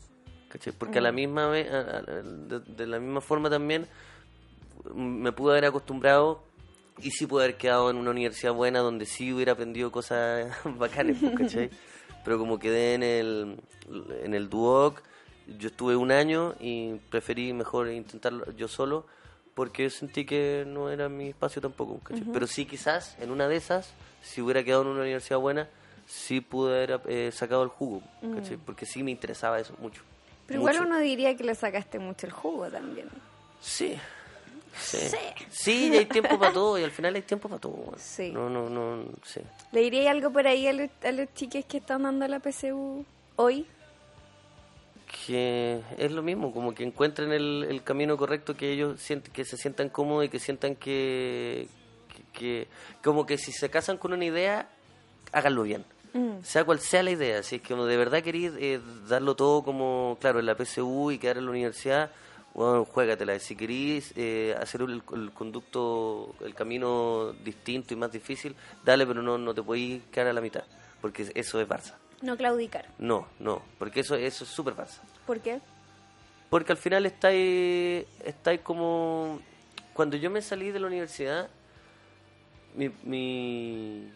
¿cachai? 0.49 0.73
Porque 0.73 0.99
a 0.99 1.03
la 1.03 1.13
misma 1.13 1.49
vez, 1.49 1.71
a- 1.71 1.99
a- 1.99 2.03
de, 2.03 2.61
de 2.61 2.87
la 2.87 2.99
misma 2.99 3.21
forma 3.21 3.51
también, 3.51 3.87
me 4.95 5.33
pude 5.33 5.53
haber 5.53 5.67
acostumbrado 5.67 6.43
y 6.99 7.11
sí 7.11 7.27
pude 7.27 7.45
haber 7.45 7.57
quedado 7.59 7.91
en 7.91 7.97
una 7.97 8.11
universidad 8.13 8.53
buena 8.55 8.79
donde 8.79 9.05
sí 9.05 9.31
hubiera 9.33 9.53
aprendido 9.53 9.91
cosas 9.93 10.51
bacanas, 10.65 11.17
pues, 11.21 11.35
¿cachai? 11.37 11.71
Pero 12.27 12.39
como 12.39 12.59
quedé 12.59 12.95
en 12.95 13.05
el, 13.05 13.57
en 14.25 14.35
el 14.35 14.51
Duoc 14.51 15.01
yo 15.59 15.69
estuve 15.69 15.95
un 15.95 16.11
año 16.11 16.57
y 16.59 16.95
preferí 17.09 17.53
mejor 17.53 17.89
intentarlo 17.89 18.51
yo 18.57 18.67
solo 18.67 19.07
porque 19.55 19.89
sentí 19.91 20.27
que 20.27 20.65
no 20.67 20.91
era 20.91 21.09
mi 21.09 21.29
espacio 21.29 21.63
tampoco. 21.63 22.01
Pero 22.33 22.49
sí 22.49 22.67
quizás 22.67 23.17
en 23.21 23.31
una 23.31 23.47
de 23.47 23.55
esas, 23.55 23.95
si 24.23 24.43
hubiera 24.43 24.65
quedado 24.65 24.83
en 24.83 24.89
una 24.89 25.03
universidad 25.03 25.39
buena, 25.39 25.69
sí 26.05 26.41
pude 26.41 26.75
haber 26.75 27.01
eh, 27.07 27.31
sacado 27.33 27.63
el 27.63 27.69
jugo, 27.69 28.03
¿cachai? 28.35 28.57
Porque 28.57 28.87
sí 28.87 29.05
me 29.05 29.13
interesaba 29.13 29.61
eso 29.61 29.75
mucho. 29.81 30.03
Pero 30.49 30.61
mucho. 30.61 30.73
igual 30.73 30.89
uno 30.89 30.99
diría 30.99 31.37
que 31.37 31.45
le 31.45 31.55
sacaste 31.55 32.01
mucho 32.01 32.27
el 32.27 32.33
jugo 32.33 32.69
también. 32.69 33.09
Sí. 33.61 33.97
Sí. 34.79 34.99
Sí. 35.51 35.91
Hay 35.97 36.05
tiempo 36.07 36.39
para 36.39 36.53
todo, 36.53 36.79
y 36.79 36.85
al 36.85 36.91
final 36.91 37.15
hay 37.15 37.23
tiempo 37.23 37.49
para 37.49 37.61
todo. 37.61 37.95
Sí. 37.99 38.31
No, 38.31 38.49
no, 38.51 38.69
no, 38.69 39.05
sí. 39.25 39.41
¿Le 39.73 39.81
diría 39.81 40.11
algo 40.11 40.31
por 40.33 40.47
ahí 40.47 40.67
a 40.67 40.73
los, 40.73 40.91
a 41.05 41.13
los 41.13 41.33
chiques 41.35 41.65
que 41.65 41.79
están 41.79 42.03
dando 42.03 42.27
la 42.29 42.41
PSU 42.41 43.05
hoy? 43.37 43.67
que 45.27 45.81
es 45.99 46.11
lo 46.13 46.23
mismo, 46.23 46.53
como 46.53 46.75
que 46.75 46.83
encuentren 46.85 47.33
el, 47.33 47.65
el 47.69 47.83
camino 47.83 48.17
correcto 48.17 48.57
que 48.57 48.73
ellos 48.73 49.01
sienten, 49.01 49.33
que 49.33 49.45
se 49.45 49.57
sientan 49.57 49.89
cómodos 49.89 50.25
y 50.25 50.29
que 50.29 50.39
sientan 50.41 50.75
que, 50.77 51.69
que, 52.33 52.39
que- 52.39 52.69
como 53.03 53.25
que 53.25 53.39
si 53.39 53.53
se 53.53 53.71
casan 53.71 53.99
con 53.99 54.13
una 54.13 54.25
idea, 54.25 54.69
háganlo 55.33 55.63
bien. 55.63 55.85
Mm. 56.13 56.43
Sea 56.43 56.65
cual 56.65 56.81
sea 56.81 57.03
la 57.03 57.13
idea, 57.13 57.43
si 57.43 57.57
es 57.57 57.63
que 57.63 57.75
uno 57.75 57.87
de 57.87 57.97
verdad 57.97 58.23
queréis 58.23 58.53
eh, 58.59 58.81
darlo 59.09 59.37
todo 59.37 59.63
como, 59.63 60.17
claro, 60.21 60.41
en 60.41 60.47
la 60.47 60.57
PSU 60.57 61.13
y 61.13 61.19
quedar 61.19 61.39
en 61.39 61.45
la 61.47 61.51
universidad, 61.53 62.11
bueno, 62.57 62.87
juégatela. 62.87 63.39
Si 63.39 63.55
queréis 63.55 64.15
eh, 64.17 64.57
hacer 64.59 64.81
el, 64.81 65.03
el 65.13 65.31
conducto, 65.33 66.35
el 66.41 66.55
camino 66.55 67.35
distinto 67.45 67.93
y 67.93 67.99
más 67.99 68.11
difícil, 68.11 68.57
dale, 68.83 69.07
pero 69.07 69.21
no, 69.21 69.37
no 69.37 69.53
te 69.53 69.63
podéis 69.63 70.03
quedar 70.11 70.29
a 70.29 70.33
la 70.33 70.41
mitad, 70.41 70.65
porque 71.03 71.31
eso 71.35 71.61
es 71.61 71.69
Barça. 71.69 71.95
No 72.23 72.35
claudicar. 72.35 72.87
No, 72.99 73.29
no, 73.41 73.61
porque 73.79 74.01
eso, 74.01 74.15
eso 74.15 74.45
es 74.45 74.51
súper 74.51 74.75
Barça. 74.75 75.01
¿Por 75.27 75.41
qué? 75.41 75.61
Porque 76.49 76.73
al 76.73 76.79
final 76.79 77.05
estáis, 77.05 78.07
estáis 78.25 78.63
como... 78.63 79.39
Cuando 79.93 80.17
yo 80.17 80.31
me 80.31 80.41
salí 80.41 80.71
de 80.71 80.81
la 80.81 80.87
universidad, 80.87 81.51
mi, 82.75 82.91
mi, 83.05 84.11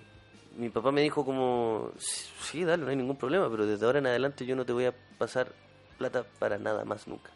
mi 0.57 0.71
papá 0.71 0.93
me 0.93 1.03
dijo 1.03 1.27
como, 1.27 1.91
sí, 1.99 2.65
dale, 2.65 2.85
no 2.85 2.91
hay 2.91 2.97
ningún 2.97 3.17
problema, 3.17 3.51
pero 3.51 3.67
desde 3.67 3.85
ahora 3.85 3.99
en 3.99 4.07
adelante 4.07 4.47
yo 4.47 4.57
no 4.57 4.65
te 4.65 4.73
voy 4.73 4.87
a 4.87 4.95
pasar 5.19 5.53
plata 5.99 6.25
para 6.39 6.57
nada 6.57 6.87
más 6.87 7.07
nunca. 7.07 7.31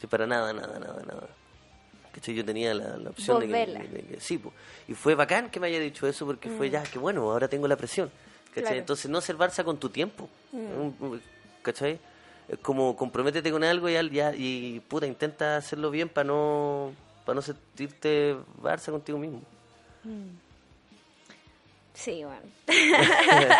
Sí, 0.00 0.06
para 0.06 0.26
nada, 0.26 0.52
nada, 0.52 0.78
nada, 0.78 1.02
nada. 1.06 1.28
¿Cachai? 2.12 2.34
Yo 2.34 2.44
tenía 2.44 2.72
la, 2.74 2.96
la 2.96 3.10
opción 3.10 3.40
de 3.40 3.46
que, 3.46 3.52
Volverla. 3.52 3.80
de 3.80 4.02
que- 4.02 4.20
sí, 4.20 4.38
po. 4.38 4.52
y 4.88 4.94
fue 4.94 5.14
bacán 5.14 5.50
que 5.50 5.60
me 5.60 5.66
haya 5.68 5.78
dicho 5.80 6.06
eso 6.06 6.24
porque 6.26 6.48
fue 6.50 6.70
ya, 6.70 6.82
que 6.82 6.98
bueno, 6.98 7.22
ahora 7.30 7.48
tengo 7.48 7.66
la 7.68 7.76
presión. 7.76 8.10
¿Cachai? 8.48 8.62
Claro. 8.62 8.76
Entonces 8.78 9.10
no 9.10 9.20
ser 9.20 9.36
Barça 9.36 9.62
con 9.64 9.78
tu 9.78 9.88
tiempo. 9.88 10.28
Un- 10.52 11.20
¿Cachai? 11.62 11.98
Es 12.48 12.58
como 12.60 12.96
comprométete 12.96 13.50
con 13.50 13.62
algo 13.62 13.88
y, 13.90 13.92
ya, 14.10 14.34
y 14.34 14.80
puta, 14.88 15.06
intenta 15.06 15.56
hacerlo 15.58 15.90
bien 15.90 16.08
para 16.08 16.24
no, 16.24 16.92
para 17.26 17.34
no 17.36 17.42
sentirte 17.42 18.34
Barça 18.62 18.90
contigo 18.90 19.18
mismo. 19.18 19.42
Sí, 21.94 22.24
bueno. 22.24 22.42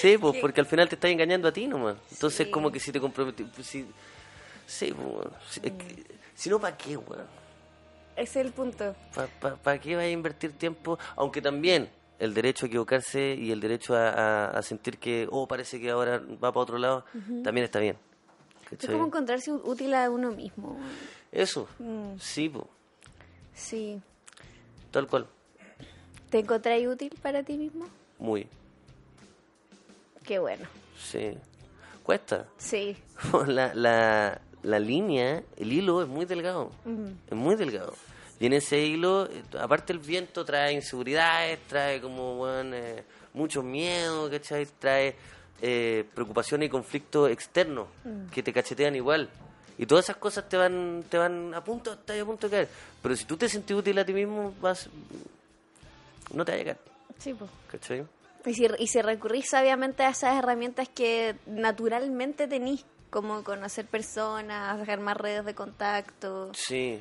Sí, 0.00 0.18
pues, 0.18 0.36
porque 0.42 0.60
al 0.60 0.66
final 0.66 0.88
te 0.90 0.94
estás 0.94 1.10
engañando 1.10 1.48
a 1.48 1.52
ti 1.52 1.66
nomás. 1.66 1.96
Entonces, 2.12 2.48
como 2.48 2.70
que 2.70 2.78
si 2.78 2.92
te 2.92 3.00
comprometes. 3.00 3.46
si, 3.62 3.86
sí, 4.70 4.92
pues, 4.92 5.08
bueno, 5.08 5.30
si, 5.48 5.60
es 5.64 5.72
que- 5.72 6.04
si 6.34 6.48
no, 6.50 6.58
¿para 6.60 6.76
qué, 6.76 6.96
weón? 6.96 7.26
Ese 8.16 8.40
es 8.40 8.46
el 8.46 8.52
punto. 8.52 8.94
¿Para 9.62 9.78
qué 9.80 9.96
vas 9.96 10.04
a 10.04 10.08
invertir 10.08 10.52
tiempo? 10.52 10.98
Aunque 11.16 11.40
también 11.40 11.88
el 12.18 12.34
derecho 12.34 12.66
a 12.66 12.68
equivocarse 12.68 13.34
y 13.34 13.50
el 13.50 13.60
derecho 13.60 13.94
a, 13.96 14.10
a- 14.10 14.50
a 14.50 14.62
sentir 14.62 14.98
que, 14.98 15.26
oh, 15.30 15.46
parece 15.48 15.80
que 15.80 15.90
ahora 15.90 16.18
va 16.18 16.52
para 16.52 16.60
otro 16.60 16.78
lado, 16.78 17.04
también 17.42 17.64
está 17.64 17.78
bien. 17.78 17.96
Es 18.64 18.68
¿Cachai? 18.78 18.92
como 18.94 19.06
encontrarse 19.06 19.50
útil 19.52 19.94
a 19.94 20.10
uno 20.10 20.30
mismo. 20.32 20.78
Eso, 21.32 21.68
sí, 22.18 22.48
pues, 22.48 22.64
Sí. 23.54 24.00
tal 24.90 25.06
cual, 25.06 25.26
¿Te 26.30 26.38
encontráis 26.38 26.86
útil 26.86 27.12
para 27.22 27.42
ti 27.42 27.56
mismo? 27.56 27.86
muy, 28.18 28.46
Qué 30.24 30.38
bueno. 30.38 30.66
sí. 30.98 31.36
Cuesta. 32.02 32.46
Sí. 32.58 32.96
la, 33.46 33.74
la, 33.74 34.40
la 34.62 34.78
línea, 34.78 35.42
el 35.56 35.72
hilo 35.72 36.02
es 36.02 36.08
muy 36.08 36.24
delgado. 36.26 36.70
Es 37.28 37.36
muy 37.36 37.56
delgado. 37.56 37.94
Y 38.38 38.46
en 38.46 38.54
ese 38.54 38.78
hilo, 38.80 39.26
eh, 39.26 39.42
aparte 39.60 39.92
el 39.92 39.98
viento 39.98 40.44
trae 40.44 40.72
inseguridades, 40.72 41.58
trae 41.68 42.00
como, 42.00 42.36
bueno, 42.36 42.74
eh, 42.74 43.04
mucho 43.34 43.62
miedo, 43.62 44.30
¿cachai? 44.30 44.66
Trae 44.78 45.14
eh, 45.60 46.04
preocupaciones 46.14 46.66
y 46.66 46.70
conflictos 46.70 47.30
externos 47.30 47.86
que 48.32 48.42
te 48.42 48.52
cachetean 48.52 48.96
igual. 48.96 49.28
Y 49.76 49.86
todas 49.86 50.06
esas 50.06 50.16
cosas 50.16 50.48
te 50.48 50.56
van, 50.56 51.04
te 51.08 51.16
van 51.18 51.54
a 51.54 51.62
punto, 51.62 51.92
estás 51.92 52.18
a 52.20 52.24
punto 52.24 52.48
de 52.48 52.50
caer. 52.50 52.68
Pero 53.02 53.16
si 53.16 53.24
tú 53.24 53.36
te 53.36 53.48
sentís 53.48 53.76
útil 53.76 53.98
a 53.98 54.04
ti 54.04 54.12
mismo, 54.12 54.54
vas, 54.60 54.88
no 56.32 56.44
te 56.44 56.52
va 56.52 56.56
a 56.56 56.58
llegar, 56.58 56.78
Sí, 57.18 57.34
pues. 57.34 57.50
¿cachai? 57.70 58.04
Y 58.46 58.54
si, 58.54 58.66
y 58.78 58.86
si 58.86 59.02
recurrís 59.02 59.50
sabiamente 59.50 60.02
a 60.02 60.10
esas 60.10 60.38
herramientas 60.38 60.88
que 60.88 61.36
naturalmente 61.46 62.46
tenís, 62.48 62.84
como 63.10 63.42
conocer 63.44 63.86
personas, 63.86 64.88
armar 64.88 65.20
redes 65.20 65.44
de 65.44 65.54
contacto. 65.54 66.50
Sí, 66.54 67.00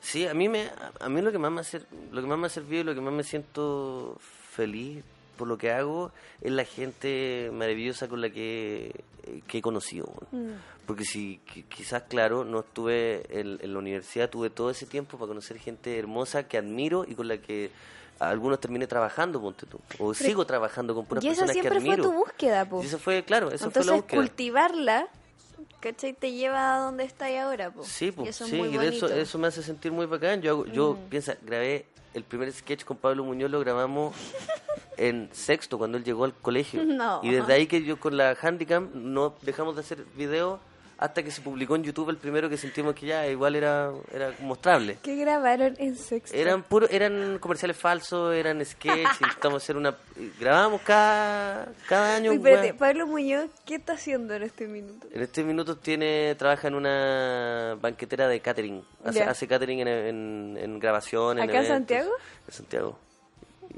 sí, 0.00 0.26
a 0.26 0.34
mí 0.34 0.48
me, 0.48 0.70
a 1.00 1.08
mí 1.08 1.20
lo 1.20 1.32
que 1.32 1.38
más 1.38 1.50
me 1.52 1.60
ha, 1.60 1.64
lo 2.12 2.20
que 2.20 2.26
más 2.26 2.38
me 2.38 2.46
ha 2.46 2.50
servido 2.50 2.80
y 2.82 2.84
lo 2.84 2.94
que 2.94 3.00
más 3.00 3.12
me 3.12 3.24
siento 3.24 4.16
feliz 4.52 5.04
por 5.36 5.46
lo 5.46 5.56
que 5.58 5.70
hago 5.70 6.10
es 6.40 6.50
la 6.52 6.64
gente 6.64 7.50
maravillosa 7.52 8.08
con 8.08 8.20
la 8.20 8.30
que, 8.30 9.04
que 9.46 9.58
he 9.58 9.62
conocido. 9.62 10.06
bueno. 10.32 10.54
Porque 10.86 11.04
si 11.04 11.40
qui- 11.46 11.64
quizás, 11.68 12.04
claro, 12.08 12.44
no 12.44 12.60
estuve 12.60 13.22
en, 13.38 13.58
en 13.60 13.72
la 13.72 13.78
universidad, 13.78 14.30
tuve 14.30 14.48
todo 14.50 14.70
ese 14.70 14.86
tiempo 14.86 15.18
para 15.18 15.28
conocer 15.28 15.58
gente 15.58 15.98
hermosa 15.98 16.48
que 16.48 16.56
admiro 16.58 17.04
y 17.06 17.14
con 17.14 17.28
la 17.28 17.36
que 17.38 17.70
a 18.18 18.30
algunos 18.30 18.58
terminé 18.58 18.86
trabajando, 18.88 19.40
ponte 19.40 19.66
tú. 19.66 19.78
O 20.00 20.12
sigo 20.14 20.44
trabajando 20.46 20.92
con 20.94 21.04
puras 21.06 21.22
y 21.22 21.28
esa 21.28 21.42
personas 21.42 21.54
que 21.56 21.60
siempre 21.60 21.80
fue 21.82 21.92
admiro. 21.92 22.10
tu 22.10 22.12
búsqueda, 22.16 22.64
po. 22.68 22.82
Y 22.82 22.86
eso 22.86 22.98
fue, 22.98 23.22
claro, 23.22 23.48
eso 23.52 23.66
Entonces, 23.66 23.84
fue 23.84 23.94
la 23.94 24.00
búsqueda. 24.00 24.20
cultivarla, 24.22 25.08
¿cachai? 25.80 26.12
Te 26.12 26.32
lleva 26.32 26.76
a 26.76 26.78
donde 26.80 27.04
estáis 27.04 27.38
ahora, 27.38 27.70
po. 27.70 27.82
Sí, 27.84 28.06
Y 28.06 28.12
pues, 28.12 28.28
eso 28.30 28.44
es 28.44 28.50
sí, 28.50 28.56
muy 28.56 28.68
y 28.68 28.78
de 28.78 28.88
eso, 28.88 29.08
eso 29.08 29.38
me 29.38 29.48
hace 29.48 29.62
sentir 29.62 29.92
muy 29.92 30.06
bacán. 30.06 30.40
Yo, 30.42 30.50
hago- 30.52 30.66
yo 30.66 30.98
piensa, 31.08 31.36
grabé 31.42 31.86
el 32.14 32.24
primer 32.24 32.52
sketch 32.52 32.84
con 32.84 32.96
Pablo 32.96 33.22
Muñoz, 33.24 33.50
lo 33.50 33.60
grabamos 33.60 34.14
en 34.96 35.28
sexto, 35.32 35.78
cuando 35.78 35.98
él 35.98 36.04
llegó 36.04 36.24
al 36.24 36.34
colegio. 36.34 36.82
No. 36.84 37.20
Y 37.22 37.30
desde 37.30 37.52
ahí 37.52 37.66
que 37.66 37.82
yo 37.84 37.98
con 38.00 38.16
la 38.16 38.36
Handicam 38.40 38.90
no 38.94 39.34
dejamos 39.42 39.74
de 39.76 39.80
hacer 39.82 40.04
videos 40.16 40.58
hasta 40.98 41.22
que 41.22 41.30
se 41.30 41.40
publicó 41.40 41.76
en 41.76 41.84
YouTube 41.84 42.10
el 42.10 42.16
primero 42.16 42.48
que 42.48 42.56
sentimos 42.56 42.92
que 42.94 43.06
ya 43.06 43.26
igual 43.28 43.54
era, 43.54 43.90
era 44.12 44.32
mostrable. 44.40 44.98
¿Qué 45.02 45.14
grabaron 45.16 45.74
en 45.78 45.94
sexto? 45.96 46.36
Eran 46.36 46.64
puro, 46.64 46.88
eran 46.90 47.38
comerciales 47.38 47.76
falsos, 47.76 48.34
eran 48.34 48.64
sketches, 48.64 49.20
intentamos 49.20 49.62
hacer 49.62 49.76
una... 49.76 49.94
Grabábamos 50.40 50.80
cada, 50.82 51.68
cada 51.88 52.16
año. 52.16 52.30
Uy, 52.32 52.36
espérate. 52.38 52.74
Pablo 52.74 53.06
Muñoz, 53.06 53.48
¿qué 53.64 53.76
está 53.76 53.92
haciendo 53.92 54.34
en 54.34 54.42
este 54.42 54.66
minuto? 54.66 55.06
En 55.12 55.22
este 55.22 55.44
minuto 55.44 55.76
tiene, 55.76 56.34
trabaja 56.34 56.66
en 56.66 56.74
una 56.74 57.76
banquetera 57.80 58.26
de 58.26 58.40
catering. 58.40 58.82
Hace, 59.04 59.22
hace 59.22 59.46
catering 59.46 59.78
en, 59.80 59.88
en, 59.88 60.58
en 60.60 60.78
grabación. 60.80 61.38
¿Acá 61.38 61.44
en 61.44 61.50
eventos. 61.50 61.68
Santiago? 61.76 62.10
En 62.48 62.54
Santiago. 62.54 62.98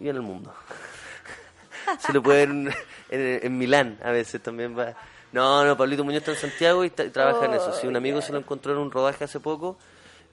Y 0.01 0.09
en 0.09 0.17
el 0.17 0.23
mundo. 0.23 0.55
Se 1.99 2.13
lo 2.13 2.23
puede 2.23 2.47
ver 2.47 2.49
en, 2.51 2.69
en- 3.11 3.41
en 3.47 3.59
Milán 3.59 3.99
a 4.03 4.11
veces 4.11 4.41
también 4.43 4.79
va. 4.79 4.95
No, 5.33 5.65
no, 5.65 5.77
Pablito 5.77 6.05
Muñoz 6.05 6.21
está 6.23 6.33
en 6.33 6.39
Santiago 6.39 6.83
y, 6.85 6.89
está- 6.89 7.05
y 7.05 7.11
trabaja 7.11 7.47
en 7.47 7.55
eso. 7.55 7.73
Sí, 7.73 7.87
un 7.87 7.97
amigo 7.97 8.21
se 8.21 8.33
lo 8.33 8.39
encontró 8.39 8.73
en 8.73 8.79
un 8.79 8.91
rodaje 8.91 9.25
hace 9.25 9.39
poco 9.41 9.77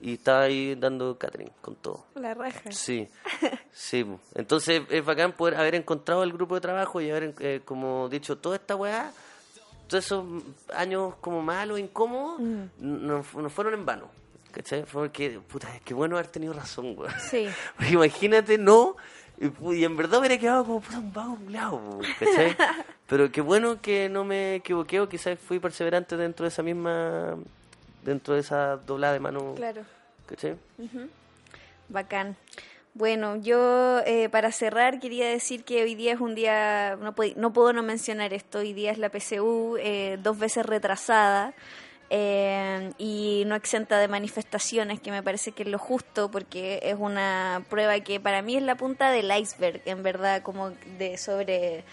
y 0.02 0.14
está 0.14 0.42
ahí 0.42 0.76
dando 0.76 1.18
catering 1.18 1.52
con 1.62 1.76
todo. 1.76 2.06
La 2.16 2.34
raja. 2.34 2.72
Sí, 2.72 3.08
sí. 3.72 4.06
Entonces 4.36 4.82
es 4.90 5.06
bacán 5.06 5.34
poder 5.34 5.56
haber 5.56 5.76
encontrado 5.76 6.24
el 6.24 6.34
grupo 6.34 6.56
de 6.56 6.62
trabajo 6.62 7.00
y 7.02 7.10
haber, 7.12 7.36
eh, 7.40 7.62
como 7.64 8.10
dicho, 8.10 8.38
toda 8.38 8.56
esta 8.56 8.76
weá, 8.76 9.12
todos 9.88 10.06
esos 10.06 10.26
años 10.76 11.14
como 11.22 11.42
malos, 11.42 11.80
incómodos, 11.80 12.40
no, 12.80 13.24
no 13.36 13.50
fueron 13.50 13.74
en 13.76 13.86
vano. 13.86 14.10
¿Cachai? 14.52 14.86
Porque, 14.92 15.40
puta, 15.48 15.68
qué 15.86 15.94
bueno 15.94 16.16
haber 16.18 16.28
tenido 16.32 16.52
razón, 16.54 16.96
weón. 16.98 17.14
Sí. 17.20 17.48
Porque 17.76 17.92
imagínate, 17.94 18.58
no, 18.58 18.96
y, 19.40 19.84
en 19.84 19.96
verdad 19.98 20.20
hubiera 20.20 20.38
quedado 20.38 20.66
como 20.66 20.82
puta, 20.82 21.00
un 21.00 21.14
vago 21.14 21.80
po, 21.80 22.00
¿cachai? 22.20 22.56
Pero 23.08 23.32
qué 23.32 23.42
bueno 23.42 23.82
que 23.82 24.10
no 24.10 24.24
me 24.26 24.56
equivoqué 24.56 25.00
o 25.00 25.08
quizás 25.08 25.38
fui 25.40 25.60
perseverante 25.60 26.18
dentro 26.18 26.44
de 26.44 26.50
esa 26.50 26.64
misma, 26.64 27.36
dentro 28.04 28.34
de 28.34 28.42
esa 28.42 28.78
doblada 28.78 29.14
de 29.14 29.20
mano, 29.20 29.54
Claro. 29.56 29.84
¿cachai? 30.26 30.56
Bacán. 31.90 32.36
Bueno, 32.94 33.36
yo 33.36 34.00
eh, 34.06 34.28
para 34.30 34.52
cerrar 34.52 35.00
quería 35.00 35.28
decir 35.30 35.64
que 35.64 35.84
hoy 35.84 35.94
día 35.94 36.14
es 36.14 36.20
un 36.20 36.34
día, 36.34 36.98
no, 37.00 37.14
puedo- 37.14 37.34
no 37.38 37.54
puedo 37.54 37.72
no 37.72 37.84
mencionar 37.84 38.34
esto, 38.34 38.58
hoy 38.60 38.74
día 38.74 38.92
es 38.92 38.98
la 38.98 39.10
PCU 39.10 39.78
eh, 39.80 40.18
dos 40.22 40.40
veces 40.40 40.66
retrasada 40.66 41.54
eh, 42.10 42.92
y 42.98 43.44
no 43.48 43.56
exenta 43.56 44.00
de 44.00 44.08
manifestaciones, 44.08 45.00
que 45.00 45.12
me 45.12 45.24
parece 45.24 45.52
que 45.52 45.64
es 45.64 45.70
lo 45.70 45.78
justo 45.78 46.32
porque 46.32 46.80
es 46.84 46.96
una 46.98 47.64
prueba 47.70 48.00
que 48.00 48.20
para 48.20 48.42
mí 48.42 48.56
es 48.56 48.64
la 48.64 48.76
punta 48.76 49.12
del 49.12 49.32
iceberg, 49.32 49.82
en 49.86 50.04
verdad, 50.04 50.42
como 50.42 50.72
de 50.98 51.18
sobre 51.18 51.84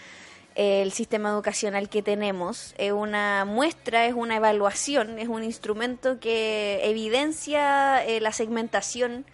el 0.55 0.93
sistema 0.93 1.29
educacional 1.29 1.89
que 1.89 2.01
tenemos. 2.01 2.73
Es 2.77 2.93
una 2.93 3.43
muestra, 3.45 4.05
es 4.05 4.13
una 4.13 4.37
evaluación, 4.37 5.19
es 5.19 5.27
un 5.27 5.43
instrumento 5.43 6.19
que 6.19 6.79
evidencia 6.83 8.03
eh, 8.05 8.21
la 8.21 8.31
segmentación 8.31 9.25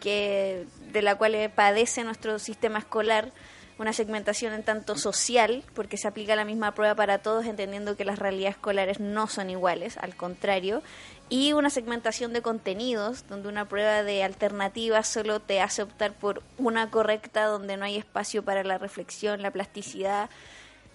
que 0.00 0.66
de 0.92 1.02
la 1.02 1.16
cual 1.16 1.50
padece 1.54 2.04
nuestro 2.04 2.38
sistema 2.38 2.78
escolar, 2.78 3.32
una 3.78 3.92
segmentación 3.92 4.52
en 4.52 4.62
tanto 4.62 4.96
social, 4.96 5.62
porque 5.74 5.96
se 5.96 6.08
aplica 6.08 6.34
la 6.36 6.44
misma 6.44 6.72
prueba 6.72 6.94
para 6.94 7.18
todos, 7.18 7.44
entendiendo 7.44 7.96
que 7.96 8.04
las 8.04 8.18
realidades 8.18 8.56
escolares 8.56 9.00
no 9.00 9.26
son 9.26 9.50
iguales, 9.50 9.98
al 9.98 10.16
contrario, 10.16 10.82
y 11.28 11.52
una 11.52 11.70
segmentación 11.70 12.32
de 12.32 12.40
contenidos, 12.40 13.26
donde 13.28 13.48
una 13.48 13.66
prueba 13.66 14.02
de 14.02 14.22
alternativas 14.22 15.08
solo 15.08 15.40
te 15.40 15.60
hace 15.60 15.82
optar 15.82 16.12
por 16.12 16.42
una 16.56 16.90
correcta, 16.90 17.44
donde 17.44 17.76
no 17.76 17.84
hay 17.84 17.96
espacio 17.96 18.42
para 18.42 18.64
la 18.64 18.78
reflexión, 18.78 19.42
la 19.42 19.50
plasticidad, 19.50 20.30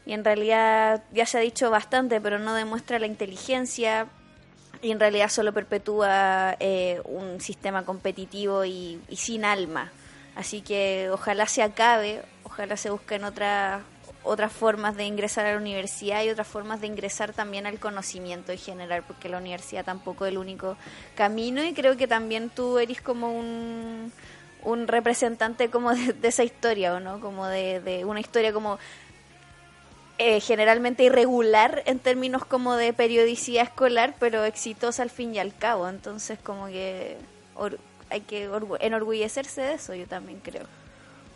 y 0.05 0.13
en 0.13 0.23
realidad 0.23 1.03
ya 1.13 1.25
se 1.25 1.37
ha 1.37 1.41
dicho 1.41 1.69
bastante, 1.69 2.19
pero 2.19 2.39
no 2.39 2.55
demuestra 2.55 2.97
la 2.97 3.05
inteligencia 3.05 4.07
y 4.81 4.91
en 4.91 4.99
realidad 4.99 5.29
solo 5.29 5.53
perpetúa 5.53 6.55
eh, 6.59 7.01
un 7.05 7.39
sistema 7.39 7.85
competitivo 7.85 8.65
y, 8.65 8.99
y, 9.09 9.15
sin 9.15 9.45
alma. 9.45 9.91
Así 10.41 10.61
que 10.61 11.07
ojalá 11.11 11.45
se 11.45 11.61
acabe, 11.61 12.23
ojalá 12.43 12.75
se 12.75 12.89
busquen 12.89 13.25
otras 13.25 13.83
otras 14.23 14.51
formas 14.51 14.95
de 14.95 15.05
ingresar 15.05 15.45
a 15.45 15.51
la 15.51 15.57
universidad 15.57 16.23
y 16.23 16.29
otras 16.29 16.47
formas 16.47 16.81
de 16.81 16.87
ingresar 16.87 17.31
también 17.31 17.67
al 17.67 17.79
conocimiento 17.79 18.51
en 18.51 18.57
general, 18.57 19.03
porque 19.05 19.29
la 19.29 19.37
universidad 19.37 19.85
tampoco 19.85 20.25
es 20.25 20.31
el 20.31 20.39
único 20.39 20.77
camino 21.15 21.63
y 21.63 21.73
creo 21.73 21.95
que 21.95 22.07
también 22.07 22.49
tú 22.49 22.79
eres 22.79 23.01
como 23.01 23.31
un, 23.31 24.11
un 24.63 24.87
representante 24.87 25.69
como 25.69 25.93
de, 25.93 26.13
de 26.13 26.27
esa 26.27 26.43
historia, 26.43 26.95
¿o 26.95 26.99
no? 26.99 27.19
Como 27.19 27.45
de, 27.45 27.79
de 27.81 28.03
una 28.03 28.19
historia 28.19 28.51
como 28.51 28.79
eh, 30.17 30.39
generalmente 30.39 31.03
irregular 31.03 31.83
en 31.85 31.99
términos 31.99 32.45
como 32.45 32.75
de 32.77 32.93
periodicidad 32.93 33.63
escolar, 33.63 34.15
pero 34.19 34.43
exitosa 34.43 35.03
al 35.03 35.11
fin 35.11 35.35
y 35.35 35.39
al 35.39 35.55
cabo. 35.55 35.87
Entonces, 35.87 36.39
como 36.43 36.65
que 36.65 37.17
hay 38.11 38.21
que 38.21 38.49
enorgullecerse 38.81 39.61
de 39.61 39.73
eso, 39.73 39.95
yo 39.95 40.05
también 40.05 40.39
creo. 40.41 40.65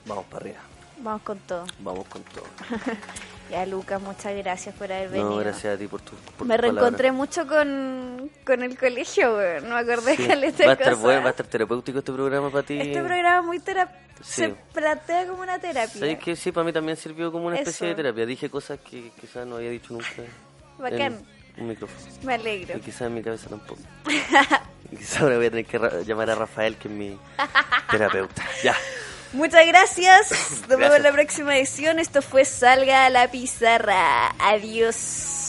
Vamos 0.06 0.26
para 0.26 0.38
arriba. 0.46 0.60
Vamos 0.98 1.22
con 1.24 1.40
todo. 1.40 1.66
Vamos 1.80 2.06
con 2.08 2.22
todo. 2.24 2.46
ya, 3.52 3.66
Lucas, 3.66 4.02
muchas 4.02 4.36
gracias 4.38 4.76
por 4.76 4.92
haber 4.92 5.10
venido. 5.10 5.32
No, 5.32 5.38
gracias 5.38 5.76
a 5.76 5.78
ti 5.78 5.88
por 5.88 6.02
tu 6.02 6.16
por 6.38 6.48
Me 6.48 6.56
tus 6.56 6.62
reencontré 6.62 7.10
palabras. 7.10 7.14
mucho 7.14 7.48
con, 7.48 8.32
con 8.46 8.64
el 8.64 8.78
colegio, 8.78 9.36
güey. 9.36 9.62
No 9.62 9.76
me 9.76 9.80
acordé 9.80 10.16
Sí. 10.16 10.28
le 10.36 10.52
va, 10.52 10.72
a 10.72 10.74
estar 10.74 10.96
bueno, 10.96 11.22
va 11.22 11.28
a 11.28 11.32
estar 11.32 11.48
terapéutico 11.48 12.00
este 12.00 12.14
programa 12.14 12.50
para 12.50 12.66
ti. 12.66 12.80
Este 12.80 13.02
programa 13.02 13.42
muy 13.42 13.60
terapéutico. 13.60 14.06
Sí. 14.22 14.44
Se 14.44 14.50
plantea 14.74 15.28
como 15.28 15.42
una 15.42 15.60
terapia. 15.60 16.00
¿Sabes 16.00 16.20
que 16.20 16.36
Sí, 16.36 16.52
para 16.52 16.64
mí 16.66 16.72
también 16.72 16.96
sirvió 16.98 17.32
como 17.32 17.48
una 17.48 17.58
especie 17.58 17.88
Eso. 17.88 17.96
de 17.96 17.96
terapia. 17.96 18.26
Dije 18.26 18.50
cosas 18.50 18.80
que 18.80 19.12
quizás 19.20 19.46
no 19.46 19.58
había 19.58 19.72
dicho 19.72 19.94
nunca. 19.94 20.08
Bacán. 20.78 21.02
En 21.02 21.35
un 21.58 21.68
micrófono. 21.68 22.06
Me 22.24 22.36
alegro. 22.36 22.78
Y 22.78 22.82
quizás 22.82 23.02
en 23.02 23.14
mi 23.14 23.24
cabeza 23.24 23.50
tampoco. 23.50 23.82
y 24.92 24.96
quizás 24.98 25.22
ahora 25.22 25.38
voy 25.38 25.48
a 25.48 25.50
tener 25.50 25.66
que 25.66 25.80
llamar 26.06 26.30
a 26.30 26.36
Rafael, 26.36 26.78
que 26.78 26.88
es 26.88 26.94
mi 26.94 27.20
terapeuta. 27.90 28.44
Ya. 28.64 28.76
Muchas 29.34 29.68
gracias. 29.68 30.32
Nos 30.32 30.68
vemos 30.68 30.96
en 30.96 31.04
la 31.04 31.12
próxima 31.12 31.58
edición. 31.58 32.00
Esto 32.00 32.22
fue 32.22 32.46
Salga 32.46 33.06
a 33.06 33.10
la 33.10 33.30
Pizarra. 33.30 34.34
Adiós. 34.40 35.45